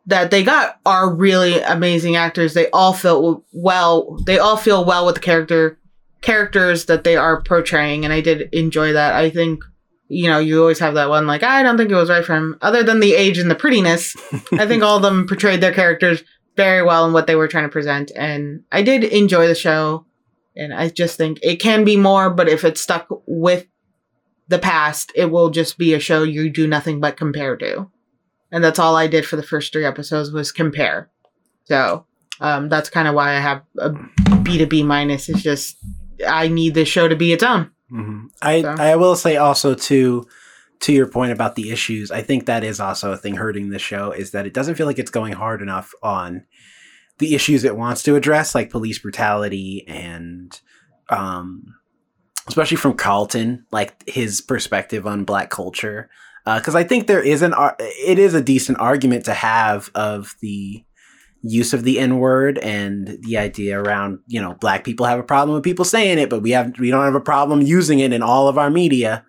that 0.10 0.32
they 0.32 0.44
got 0.44 0.80
are 0.86 1.14
really 1.14 1.60
amazing 1.62 2.16
actors. 2.16 2.54
They 2.54 2.70
all 2.72 2.94
feel 2.94 3.46
well. 3.54 4.18
They 4.26 4.40
all 4.40 4.58
feel 4.58 4.84
well 4.84 5.06
with 5.06 5.16
the 5.16 5.22
character 5.22 5.80
characters 6.22 6.86
that 6.86 7.04
they 7.04 7.16
are 7.16 7.42
portraying, 7.44 8.04
and 8.04 8.14
I 8.14 8.22
did 8.22 8.54
enjoy 8.54 8.94
that. 8.94 9.14
I 9.14 9.30
think 9.30 9.64
you 10.08 10.28
know 10.28 10.40
you 10.40 10.60
always 10.60 10.80
have 10.80 10.96
that 10.96 11.10
one 11.10 11.28
like 11.28 11.44
I 11.44 11.62
don't 11.62 11.78
think 11.78 11.92
it 11.92 11.96
was 11.96 12.10
right 12.10 12.26
for 12.26 12.36
him. 12.36 12.58
Other 12.62 12.84
than 12.84 13.00
the 13.00 13.14
age 13.14 13.38
and 13.38 13.50
the 13.50 13.56
prettiness, 13.56 14.16
I 14.54 14.66
think 14.66 14.84
all 14.84 14.98
of 14.98 15.04
them 15.04 15.28
portrayed 15.28 15.62
their 15.62 15.74
characters 15.74 16.24
very 16.58 16.84
well 16.84 17.06
in 17.06 17.14
what 17.14 17.28
they 17.28 17.36
were 17.36 17.48
trying 17.48 17.66
to 17.66 17.70
present, 17.70 18.12
and 18.16 18.64
I 18.72 18.82
did 18.82 19.04
enjoy 19.04 19.48
the 19.48 19.56
show. 19.56 20.06
And 20.56 20.74
I 20.74 20.90
just 20.90 21.16
think 21.16 21.40
it 21.42 21.58
can 21.58 21.86
be 21.86 21.96
more, 21.96 22.30
but 22.30 22.50
if 22.50 22.66
it's 22.66 22.82
stuck 22.82 23.08
with 23.28 23.66
the 24.50 24.60
past, 24.60 25.12
it 25.16 25.32
will 25.32 25.52
just 25.52 25.78
be 25.78 25.94
a 25.94 26.00
show 26.00 26.24
you 26.24 26.50
do 26.50 26.68
nothing 26.68 27.00
but 27.00 27.16
compare 27.16 27.56
to 27.56 27.90
and 28.52 28.64
that's 28.64 28.80
all 28.80 28.96
I 28.96 29.08
did 29.08 29.26
for 29.26 29.36
the 29.36 29.44
first 29.44 29.72
three 29.74 29.86
episodes 29.86 30.32
was 30.32 30.52
compare. 30.52 31.10
So 31.66 32.06
um, 32.42 32.70
that's 32.70 32.90
kind 32.90 33.08
of 33.08 33.16
why 33.16 33.32
I 33.36 33.40
have 33.40 33.64
a 33.78 33.90
B 34.44 34.58
to 34.58 34.66
B 34.66 34.84
minus. 34.84 35.30
It's 35.30 35.42
just 35.44 35.78
I 36.28 36.48
need 36.48 36.74
this 36.74 36.88
show 36.90 37.08
to 37.08 37.16
be 37.16 37.32
its 37.34 37.44
own. 37.44 37.72
hmm 37.90 38.28
I 38.42 38.62
So- 38.62 38.76
I 38.78 38.96
will 38.96 39.16
say 39.16 39.38
also 39.38 39.74
to 39.76 40.26
to 40.82 40.94
your 40.94 41.08
point 41.08 41.34
about 41.34 41.56
the 41.56 41.72
issues, 41.72 42.10
I 42.10 42.22
think 42.22 42.46
that 42.46 42.64
is 42.64 42.80
also 42.80 43.12
a 43.12 43.18
thing 43.18 43.36
hurting 43.36 43.70
the 43.70 43.80
show 43.80 44.12
is 44.12 44.32
that 44.32 44.46
it 44.46 44.54
doesn't 44.54 44.76
feel 44.76 44.86
like 44.88 44.98
it's 45.00 45.12
going 45.12 45.34
hard 45.34 45.62
enough 45.62 45.92
on 46.02 46.46
the 47.18 47.36
issues 47.36 47.66
it 47.66 47.76
wants 47.76 48.02
to 48.04 48.16
address, 48.16 48.56
like 48.56 48.70
police 48.70 48.98
brutality 49.00 49.84
and 49.88 50.60
um 51.10 51.76
especially 52.48 52.78
from 52.78 52.94
Carlton, 52.96 53.66
like 53.72 54.08
his 54.10 54.42
perspective 54.42 55.06
on 55.06 55.24
black 55.26 55.50
culture. 55.52 56.10
Uh, 56.50 56.58
because 56.58 56.74
I 56.74 56.84
think 56.84 57.06
there 57.06 57.22
is 57.22 57.44
an 57.44 57.54
ar- 57.54 57.76
it 57.80 58.18
is 58.18 58.34
a 58.34 58.42
decent 58.42 58.80
argument 58.80 59.24
to 59.26 59.36
have 59.36 59.92
of 59.94 60.36
the 60.42 60.84
use 61.44 61.74
of 61.74 61.84
the 61.84 62.00
N 62.00 62.18
word 62.18 62.58
and 62.58 63.20
the 63.22 63.38
idea 63.38 63.80
around 63.80 64.18
you 64.26 64.42
know 64.42 64.56
black 64.56 64.84
people 64.84 65.06
have 65.06 65.20
a 65.20 65.24
problem 65.24 65.54
with 65.54 65.64
people 65.64 65.86
saying 65.86 66.18
it, 66.18 66.28
but 66.28 66.42
we 66.42 66.50
have 66.50 66.80
we 66.80 66.90
don't 66.90 67.06
have 67.06 67.14
a 67.14 67.22
problem 67.22 67.62
using 67.62 68.00
it 68.00 68.12
in 68.12 68.24
all 68.24 68.48
of 68.48 68.58
our 68.58 68.72
media 68.72 69.24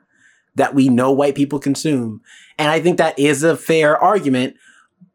that 0.54 0.74
we 0.74 0.88
know 0.88 1.12
white 1.12 1.34
people 1.34 1.58
consume. 1.58 2.22
And 2.56 2.70
I 2.70 2.80
think 2.80 2.96
that 2.96 3.18
is 3.18 3.42
a 3.42 3.54
fair 3.54 3.98
argument. 3.98 4.56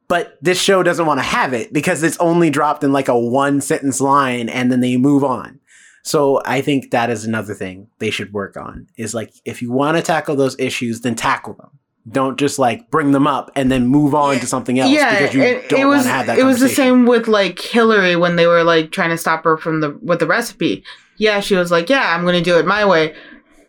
But 0.08 0.38
this 0.44 0.62
show 0.62 0.84
doesn't 0.84 1.08
want 1.08 1.18
to 1.18 1.24
have 1.24 1.54
it 1.54 1.74
because 1.74 2.04
it's 2.04 2.20
only 2.20 2.52
dropped 2.52 2.84
in 2.84 2.94
like 2.94 3.08
a 3.08 3.18
one 3.18 3.62
sentence 3.62 4.00
line 4.00 4.48
and 4.48 4.72
then 4.72 4.82
they 4.82 4.96
move 4.96 5.24
on. 5.24 5.60
So 6.04 6.44
I 6.46 6.62
think 6.62 6.92
that 6.92 7.10
is 7.10 7.26
another 7.26 7.56
thing 7.56 7.88
they 7.98 8.12
should 8.12 8.32
work 8.32 8.58
on 8.58 8.86
is 8.96 9.16
like 9.16 9.34
if 9.44 9.64
you 9.64 9.72
want 9.72 9.98
to 9.98 10.04
tackle 10.04 10.36
those 10.36 10.56
issues, 10.60 11.02
then 11.02 11.16
tackle 11.16 11.56
them. 11.56 11.80
Don't 12.08 12.38
just 12.38 12.60
like 12.60 12.92
bring 12.92 13.12
them 13.12 13.26
up 13.26 13.52
and 13.56 13.72
then 13.72 13.88
move 13.88 14.14
on 14.14 14.40
to 14.40 14.46
something 14.46 14.78
else 14.78 14.92
yeah, 14.92 15.20
because 15.20 15.34
you 15.34 15.42
it, 15.42 15.70
don't 15.70 15.80
want 15.80 15.90
was 15.90 16.04
to 16.04 16.10
have 16.10 16.28
that 16.28 16.38
it 16.38 16.44
was 16.44 16.60
the 16.60 16.70
same 16.70 17.08
with 17.08 17.28
like 17.28 17.60
Hilary 17.60 18.16
when 18.16 18.36
they 18.36 18.46
were 18.46 18.64
like 18.64 18.92
trying 18.92 19.10
to 19.10 19.18
stop 19.18 19.44
her 19.44 19.58
from 19.58 19.82
the 19.82 19.98
with 20.04 20.20
the 20.20 20.28
recipe. 20.28 20.84
Yeah, 21.18 21.40
she 21.40 21.56
was 21.56 21.72
like, 21.72 21.90
"Yeah, 21.90 22.16
I'm 22.16 22.22
going 22.22 22.36
to 22.36 22.44
do 22.44 22.60
it 22.60 22.66
my 22.68 22.86
way." 22.86 23.16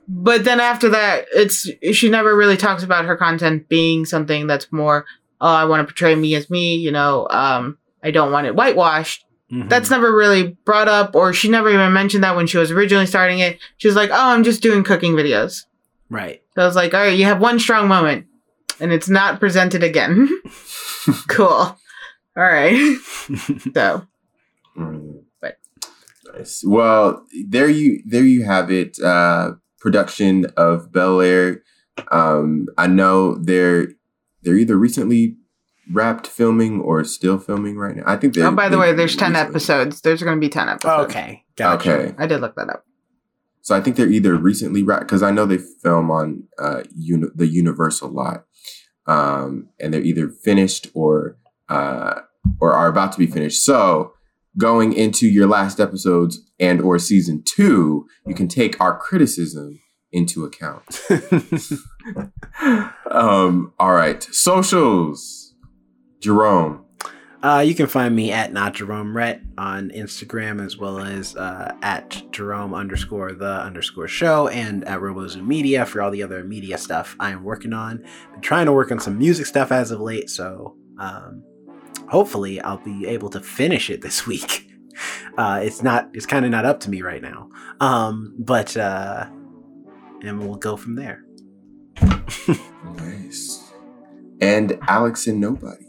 But 0.09 0.45
then 0.45 0.61
after 0.61 0.91
that, 0.91 1.27
it's 1.33 1.69
she 1.93 2.11
never 2.11 2.37
really 2.37 2.59
talks 2.59 2.83
about 2.83 3.07
her 3.07 3.17
content 3.17 3.69
being 3.69 4.05
something 4.05 4.47
that's 4.47 4.71
more, 4.71 5.07
"Oh, 5.41 5.49
I 5.49 5.65
want 5.65 5.81
to 5.81 5.93
portray 5.93 6.15
me 6.15 6.35
as 6.35 6.51
me," 6.51 6.77
you 6.77 6.91
know, 6.91 7.27
um 7.31 7.79
I 8.03 8.11
don't 8.11 8.33
want 8.33 8.47
it 8.47 8.55
whitewashed. 8.55 9.25
Mhm. 9.51 9.69
That's 9.69 9.91
never 9.91 10.15
really 10.15 10.57
brought 10.65 10.89
up, 10.89 11.15
or 11.15 11.33
she 11.33 11.49
never 11.49 11.71
even 11.71 11.93
mentioned 11.93 12.23
that 12.25 12.37
when 12.37 12.47
she 12.47 12.59
was 12.59 12.71
originally 12.71 13.07
starting 13.07 13.39
it. 13.39 13.59
She 13.79 13.89
was 13.89 13.97
like, 13.97 14.11
"Oh, 14.11 14.31
I'm 14.31 14.45
just 14.45 14.63
doing 14.63 14.85
cooking 14.85 15.15
videos." 15.15 15.65
right. 16.11 16.43
So 16.57 16.63
I 16.63 16.67
was 16.67 16.75
like, 16.75 16.95
"All 16.95 17.01
right, 17.01 17.17
you 17.17 17.27
have 17.27 17.39
one 17.41 17.59
strong 17.61 17.87
moment, 17.87 18.27
and 18.81 18.93
it's 18.93 19.09
not 19.11 19.39
presented 19.41 19.83
again." 19.85 20.29
cool. 21.29 21.49
All 21.49 21.79
right. 22.37 22.97
so 23.75 24.07
Mm. 24.77 25.23
But- 25.41 25.59
nice. 26.35 26.63
Well, 26.67 27.25
there 27.49 27.69
you 27.69 28.03
there 28.07 28.25
you 28.25 28.45
have 28.45 28.71
it. 28.71 28.99
Uh, 29.01 29.53
production 29.79 30.47
of 30.57 30.93
Bel 30.93 31.21
Air 31.21 31.63
Um, 32.11 32.67
I 32.77 32.87
know 32.87 33.37
they're 33.37 33.89
they're 34.43 34.57
either 34.57 34.77
recently 34.77 35.37
wrapped 35.93 36.27
filming 36.27 36.81
or 36.81 37.05
still 37.05 37.39
filming 37.39 37.77
right 37.79 37.97
now. 37.97 38.03
I 38.07 38.17
think 38.17 38.35
they. 38.35 38.43
Oh, 38.43 38.51
by 38.51 38.69
the 38.69 38.79
way, 38.79 38.93
there's 38.93 39.17
10 39.17 39.33
recently- 39.33 39.51
episodes. 39.51 40.01
There's 40.03 40.23
going 40.23 40.37
to 40.37 40.41
be 40.41 40.49
10 40.51 40.69
episodes. 40.69 41.05
Okay, 41.11 41.45
gotcha. 41.57 41.93
Okay, 41.93 42.15
I 42.19 42.27
did 42.27 42.41
look 42.41 42.55
that 42.57 42.69
up. 42.69 42.85
So 43.67 43.75
I 43.75 43.81
think 43.81 43.97
they're 43.97 44.09
either 44.09 44.37
recently 44.37 44.85
wrapped 44.85 45.09
because 45.09 45.25
I 45.25 45.33
know 45.33 45.45
they 45.45 45.59
film 45.59 46.09
on 46.09 46.45
uh 46.57 46.85
uni- 46.95 47.33
the 47.35 47.49
Universal 47.49 48.11
lot, 48.11 48.45
um, 49.09 49.71
and 49.81 49.93
they're 49.93 50.01
either 50.01 50.29
finished 50.29 50.87
or 50.95 51.37
uh 51.69 52.21
or 52.61 52.75
are 52.75 52.87
about 52.87 53.11
to 53.11 53.19
be 53.19 53.27
finished. 53.27 53.65
So 53.65 54.13
going 54.57 54.93
into 54.93 55.27
your 55.27 55.49
last 55.49 55.81
episodes 55.81 56.49
and 56.61 56.81
or 56.81 56.97
season 57.01 57.43
two, 57.45 58.07
you 58.25 58.37
can 58.37 58.47
take 58.47 58.81
our 58.81 58.97
criticism 58.97 59.81
into 60.13 60.45
account. 60.45 61.01
um, 63.11 63.73
all 63.81 63.95
right, 63.95 64.23
socials. 64.23 65.55
Jerome. 66.21 66.86
Uh, 67.43 67.61
you 67.65 67.75
can 67.75 67.87
find 67.87 68.15
me 68.15 68.33
at 68.33 68.53
not 68.53 68.75
Jerome 68.75 69.17
Rhett 69.17 69.41
on 69.59 69.91
Instagram 69.91 70.65
as 70.65 70.77
well 70.77 70.99
as 70.99 71.37
uh, 71.37 71.75
at 71.83 72.23
Jerome 72.33 72.75
underscore 72.75 73.33
the 73.33 73.61
underscore 73.63 74.09
show 74.09 74.49
and 74.49 74.85
at 74.85 75.01
RoboZoo 75.01 75.47
Media 75.47 75.87
for 75.87 76.03
all 76.03 76.11
the 76.11 76.23
other 76.23 76.43
media 76.45 76.79
stuff 76.79 77.15
I 77.21 77.31
am 77.31 77.45
working 77.45 77.73
on. 77.73 78.05
Been 78.33 78.41
trying 78.41 78.67
to 78.67 78.73
work 78.73 78.91
on 78.91 79.01
some 79.01 79.19
music 79.19 79.47
stuff 79.47 79.71
as 79.71 79.91
of 79.91 80.01
late, 80.01 80.31
so 80.31 80.77
um, 80.99 81.43
hopefully 82.09 82.61
I'll 82.61 82.79
be 82.79 83.07
able 83.07 83.31
to 83.31 83.41
finish 83.41 83.91
it 83.91 84.03
this 84.03 84.27
week. 84.27 84.69
Uh, 85.37 85.61
it's 85.63 85.83
not, 85.83 86.09
it's 86.15 86.27
kind 86.27 86.45
of 86.45 86.51
not 86.51 86.65
up 86.65 86.81
to 86.81 86.91
me 86.91 87.03
right 87.03 87.23
now, 87.23 87.51
um, 87.81 88.35
but 88.39 88.77
uh, 88.77 89.27
and 90.23 90.41
we'll 90.41 90.57
go 90.57 90.77
from 90.77 90.95
there. 90.95 91.23
Nice. 92.95 93.73
And 94.41 94.79
Alex 94.89 95.27
and 95.27 95.41
Nobody. 95.41 95.86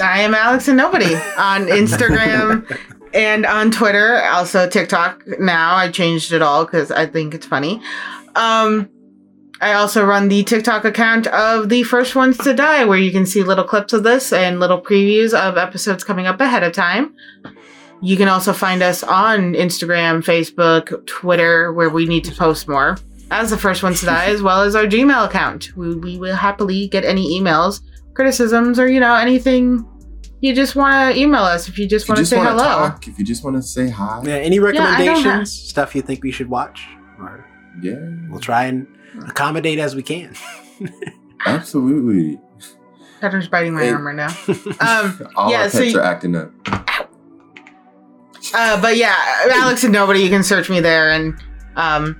I 0.00 0.20
am 0.20 0.34
Alex 0.34 0.68
and 0.68 0.76
Nobody 0.76 1.14
on 1.14 1.66
Instagram 1.66 2.78
and 3.12 3.44
on 3.46 3.70
Twitter. 3.70 4.22
Also 4.24 4.68
TikTok 4.68 5.24
now. 5.38 5.74
I 5.74 5.90
changed 5.90 6.32
it 6.32 6.42
all 6.42 6.64
because 6.64 6.90
I 6.90 7.06
think 7.06 7.34
it's 7.34 7.46
funny. 7.46 7.80
Um, 8.34 8.88
I 9.60 9.74
also 9.74 10.04
run 10.04 10.28
the 10.28 10.42
TikTok 10.42 10.84
account 10.84 11.26
of 11.26 11.68
the 11.68 11.82
first 11.82 12.16
ones 12.16 12.38
to 12.38 12.54
die, 12.54 12.84
where 12.84 12.98
you 12.98 13.12
can 13.12 13.26
see 13.26 13.42
little 13.42 13.64
clips 13.64 13.92
of 13.92 14.04
this 14.04 14.32
and 14.32 14.58
little 14.58 14.80
previews 14.80 15.34
of 15.38 15.58
episodes 15.58 16.02
coming 16.02 16.26
up 16.26 16.40
ahead 16.40 16.62
of 16.62 16.72
time. 16.72 17.14
You 18.00 18.16
can 18.16 18.28
also 18.28 18.54
find 18.54 18.82
us 18.82 19.02
on 19.02 19.52
Instagram, 19.52 20.24
Facebook, 20.24 21.06
Twitter, 21.06 21.74
where 21.74 21.90
we 21.90 22.06
need 22.06 22.24
to 22.24 22.34
post 22.34 22.68
more 22.68 22.96
as 23.30 23.50
the 23.50 23.58
first 23.58 23.82
ones 23.82 24.00
to 24.00 24.06
die, 24.06 24.26
as 24.26 24.40
well 24.40 24.62
as 24.62 24.74
our 24.74 24.84
Gmail 24.84 25.26
account. 25.26 25.76
We, 25.76 25.94
we 25.94 26.18
will 26.18 26.36
happily 26.36 26.88
get 26.88 27.04
any 27.04 27.38
emails, 27.38 27.82
criticisms, 28.14 28.78
or 28.78 28.88
you 28.88 29.00
know 29.00 29.14
anything 29.14 29.86
you 30.40 30.54
just 30.54 30.74
want 30.74 31.14
to 31.14 31.20
email 31.20 31.42
us 31.42 31.68
if 31.68 31.78
you 31.78 31.86
just 31.86 32.08
want 32.08 32.18
to 32.18 32.24
say 32.26 32.38
hello. 32.38 32.56
talk, 32.64 33.06
if 33.06 33.18
you 33.18 33.24
just 33.24 33.44
want 33.44 33.56
to 33.56 33.62
say 33.62 33.90
hi, 33.90 34.22
Yeah, 34.24 34.34
any 34.36 34.58
I 34.58 34.62
don't 34.62 34.64
recommendations, 34.76 35.24
have- 35.26 35.48
stuff 35.48 35.94
you 35.94 36.02
think 36.02 36.22
we 36.24 36.30
should 36.32 36.48
watch, 36.48 36.86
or 37.18 37.46
yeah, 37.82 37.96
we'll 38.28 38.40
try 38.40 38.64
and 38.64 38.86
accommodate 39.28 39.78
as 39.78 39.94
we 39.94 40.02
can. 40.02 40.34
absolutely. 41.46 42.40
Heather's 43.20 43.48
biting 43.48 43.74
my 43.74 43.82
Hey. 43.82 43.90
arm 43.90 44.06
right 44.06 44.16
now. 44.16 44.34
Um, 44.80 45.28
All 45.36 45.50
Yeah, 45.50 45.62
our 45.64 45.68
so 45.70 45.78
pets 45.80 45.92
you- 45.92 45.98
are 45.98 46.02
acting 46.04 46.36
up. 46.36 46.50
uh, 48.54 48.80
but 48.80 48.96
yeah, 48.96 49.14
Alex 49.52 49.84
and 49.84 49.92
nobody, 49.92 50.20
you 50.20 50.30
can 50.30 50.42
search 50.42 50.70
me 50.70 50.80
there 50.80 51.10
and 51.10 51.34
um, 51.76 52.16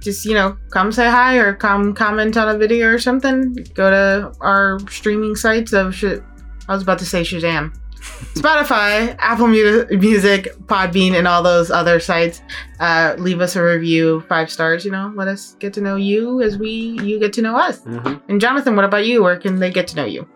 just 0.00 0.24
you 0.24 0.34
know 0.34 0.56
come 0.70 0.92
say 0.92 1.08
hi 1.08 1.36
or 1.36 1.54
come 1.54 1.94
comment 1.94 2.36
on 2.36 2.54
a 2.54 2.58
video 2.58 2.88
or 2.88 2.98
something. 2.98 3.54
Go 3.74 3.90
to 3.90 4.32
our 4.40 4.78
streaming 4.90 5.34
sites 5.34 5.72
of 5.72 5.94
shit. 5.94 6.22
I 6.68 6.74
was 6.74 6.82
about 6.82 6.98
to 7.00 7.06
say 7.06 7.22
Shazam. 7.22 7.74
Spotify, 8.34 9.16
Apple 9.18 9.48
Mu- 9.48 9.86
Music, 9.90 10.54
Podbean, 10.66 11.14
and 11.18 11.26
all 11.26 11.42
those 11.42 11.70
other 11.70 11.98
sites. 11.98 12.40
Uh, 12.78 13.16
leave 13.18 13.40
us 13.40 13.56
a 13.56 13.62
review, 13.62 14.20
five 14.28 14.50
stars. 14.50 14.84
You 14.84 14.92
know, 14.92 15.12
let 15.16 15.26
us 15.26 15.56
get 15.58 15.72
to 15.74 15.80
know 15.80 15.96
you 15.96 16.40
as 16.40 16.58
we 16.58 16.70
you 16.70 17.18
get 17.18 17.32
to 17.34 17.42
know 17.42 17.56
us. 17.56 17.84
And 18.28 18.40
Jonathan, 18.40 18.76
what 18.76 18.84
about 18.84 19.04
you? 19.06 19.22
Where 19.22 19.36
can 19.36 19.58
they 19.58 19.70
get 19.70 19.88
to 19.88 19.96
know 19.96 20.04
you? 20.04 20.28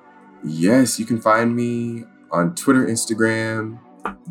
Yes, 0.45 0.99
you 0.99 1.07
can 1.07 1.21
find 1.21 1.55
me 1.55 2.05
on 2.33 2.55
Twitter, 2.57 2.85
Instagram. 2.87 3.79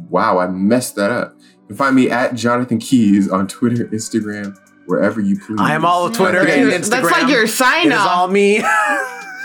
Wow, 0.10 0.40
I 0.40 0.48
messed 0.48 0.96
that 0.96 1.10
up. 1.12 1.36
You 1.40 1.68
can 1.68 1.78
find 1.78 1.96
me 1.96 2.10
at 2.10 2.36
Jonathan 2.36 2.80
Keys 2.80 3.30
on 3.30 3.48
Twitter, 3.48 3.86
Instagram, 3.86 4.58
wherever 4.92 5.20
you 5.22 5.40
please. 5.40 5.58
I 5.60 5.74
am 5.74 5.86
all 5.86 6.06
of 6.06 6.14
Twitter 6.14 6.46
Yeah, 6.48 6.54
and 6.56 6.62
you- 6.72 6.78
Instagram. 6.78 6.90
That's 7.02 7.12
like 7.12 7.30
your 7.32 7.48
sign 7.48 7.88
It 7.88 7.94
is 7.96 8.00
all 8.00 8.28
me. 8.28 8.62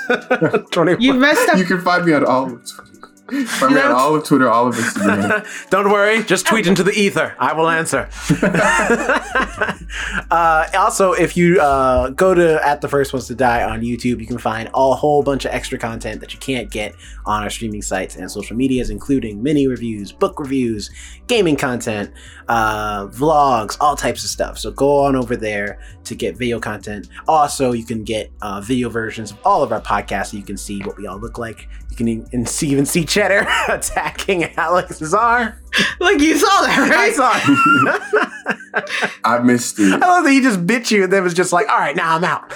24. 0.72 1.00
You 1.00 1.14
messed 1.14 1.48
up. 1.48 1.58
You 1.58 1.64
can 1.64 1.80
find 1.80 2.04
me 2.04 2.12
on 2.12 2.24
all 2.24 2.44
of 2.52 2.64
Twitter. 2.64 2.92
Find 3.28 3.74
me 3.74 3.80
on 3.80 3.90
all 3.90 4.14
of 4.14 4.24
Twitter, 4.24 4.48
all 4.48 4.68
of 4.68 4.76
Instagram. 4.76 5.68
Don't 5.70 5.90
worry, 5.90 6.22
just 6.22 6.46
tweet 6.46 6.68
into 6.68 6.84
the 6.84 6.92
ether. 6.92 7.34
I 7.40 7.54
will 7.54 7.68
answer. 7.68 8.08
uh, 10.30 10.68
also, 10.78 11.12
if 11.12 11.36
you 11.36 11.60
uh, 11.60 12.10
go 12.10 12.34
to 12.34 12.64
at 12.64 12.82
the 12.82 12.88
first 12.88 13.12
ones 13.12 13.26
to 13.26 13.34
die 13.34 13.64
on 13.64 13.80
YouTube, 13.80 14.20
you 14.20 14.26
can 14.26 14.38
find 14.38 14.70
a 14.72 14.94
whole 14.94 15.24
bunch 15.24 15.44
of 15.44 15.50
extra 15.50 15.76
content 15.76 16.20
that 16.20 16.32
you 16.32 16.38
can't 16.38 16.70
get 16.70 16.94
on 17.24 17.42
our 17.42 17.50
streaming 17.50 17.82
sites 17.82 18.14
and 18.14 18.30
social 18.30 18.56
medias, 18.56 18.90
including 18.90 19.42
mini 19.42 19.66
reviews, 19.66 20.12
book 20.12 20.38
reviews, 20.38 20.88
gaming 21.26 21.56
content, 21.56 22.12
uh, 22.46 23.08
vlogs, 23.08 23.76
all 23.80 23.96
types 23.96 24.22
of 24.22 24.30
stuff. 24.30 24.56
So 24.56 24.70
go 24.70 25.04
on 25.04 25.16
over 25.16 25.34
there 25.34 25.80
to 26.04 26.14
get 26.14 26.36
video 26.36 26.60
content. 26.60 27.08
Also, 27.26 27.72
you 27.72 27.84
can 27.84 28.04
get 28.04 28.30
uh, 28.40 28.60
video 28.60 28.88
versions 28.88 29.32
of 29.32 29.38
all 29.44 29.64
of 29.64 29.72
our 29.72 29.80
podcasts 29.80 30.28
so 30.28 30.36
you 30.36 30.44
can 30.44 30.56
see 30.56 30.80
what 30.82 30.96
we 30.96 31.08
all 31.08 31.18
look 31.18 31.38
like. 31.38 31.68
You 31.98 32.04
can 32.04 32.08
e- 32.08 32.24
and 32.34 32.46
see, 32.48 32.68
even 32.68 32.84
see 32.84 33.04
Cheddar 33.06 33.46
attacking 33.68 34.44
Alex 34.56 35.00
Azar. 35.00 35.62
Like 35.98 36.20
you 36.20 36.36
saw 36.36 36.46
that, 36.62 36.88
right? 36.90 36.92
I 36.92 37.06
right? 37.06 37.14
saw 37.14 38.82
it. 38.82 39.20
I 39.24 39.38
missed 39.38 39.78
it. 39.78 39.94
I 40.02 40.06
love 40.06 40.24
that 40.24 40.30
he 40.30 40.42
just 40.42 40.66
bit 40.66 40.90
you 40.90 41.04
and 41.04 41.12
then 41.12 41.22
was 41.22 41.32
just 41.34 41.52
like, 41.54 41.68
all 41.68 41.78
right, 41.78 41.96
now 41.96 42.16
I'm 42.16 42.24
out. 42.24 42.50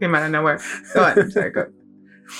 Came 0.00 0.14
out 0.14 0.22
of 0.24 0.30
nowhere. 0.30 0.60
Go 0.94 1.04
on. 1.04 1.30
Sorry, 1.30 1.50
go. 1.50 1.66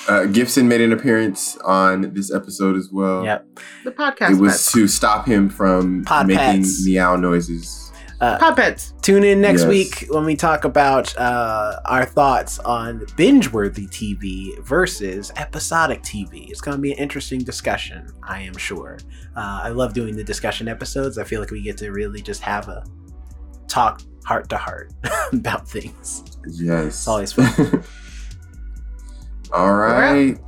Uh, 0.06 0.24
Gibson 0.26 0.68
made 0.68 0.80
an 0.80 0.92
appearance 0.92 1.56
on 1.58 2.12
this 2.14 2.32
episode 2.34 2.76
as 2.76 2.90
well. 2.92 3.24
Yep. 3.24 3.46
The 3.84 3.90
podcast. 3.92 4.30
It 4.30 4.34
was 4.40 4.52
pets. 4.52 4.72
to 4.72 4.88
stop 4.88 5.26
him 5.26 5.48
from 5.50 6.04
Pod 6.04 6.26
making 6.26 6.62
pets. 6.62 6.84
meow 6.86 7.16
noises. 7.16 7.87
Puppets. 8.18 8.94
Tune 9.02 9.22
in 9.24 9.40
next 9.40 9.60
Yes. 9.62 9.68
week 9.68 10.06
when 10.10 10.24
we 10.24 10.34
talk 10.34 10.64
about 10.64 11.16
uh, 11.16 11.78
our 11.84 12.04
thoughts 12.04 12.58
on 12.60 13.06
binge 13.16 13.52
worthy 13.52 13.86
TV 13.86 14.58
versus 14.64 15.30
episodic 15.36 16.02
TV. 16.02 16.48
It's 16.50 16.60
going 16.60 16.76
to 16.76 16.80
be 16.80 16.92
an 16.92 16.98
interesting 16.98 17.40
discussion, 17.40 18.08
I 18.22 18.40
am 18.42 18.56
sure. 18.56 18.98
Uh, 19.36 19.60
I 19.64 19.68
love 19.68 19.92
doing 19.94 20.16
the 20.16 20.24
discussion 20.24 20.66
episodes. 20.68 21.16
I 21.18 21.24
feel 21.24 21.40
like 21.40 21.50
we 21.52 21.62
get 21.62 21.76
to 21.78 21.90
really 21.92 22.20
just 22.20 22.42
have 22.42 22.68
a 22.68 22.84
talk 23.68 24.02
heart 24.24 24.48
to 24.48 24.56
heart 24.56 24.92
about 25.32 25.68
things. 25.68 26.24
Yes. 26.48 26.86
It's 26.86 27.08
always 27.08 27.32
fun. 27.32 27.84
All 29.52 29.74
right. 29.74 30.38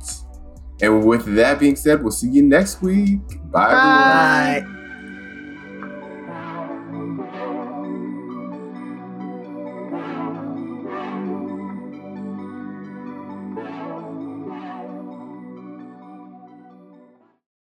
And 0.81 1.05
with 1.05 1.25
that 1.35 1.59
being 1.59 1.75
said, 1.75 2.01
we'll 2.01 2.11
see 2.11 2.29
you 2.29 2.41
next 2.43 2.81
week. 2.81 3.19
Bye. 3.51 3.71
Bye. 3.71 4.65
Bye. 4.65 4.77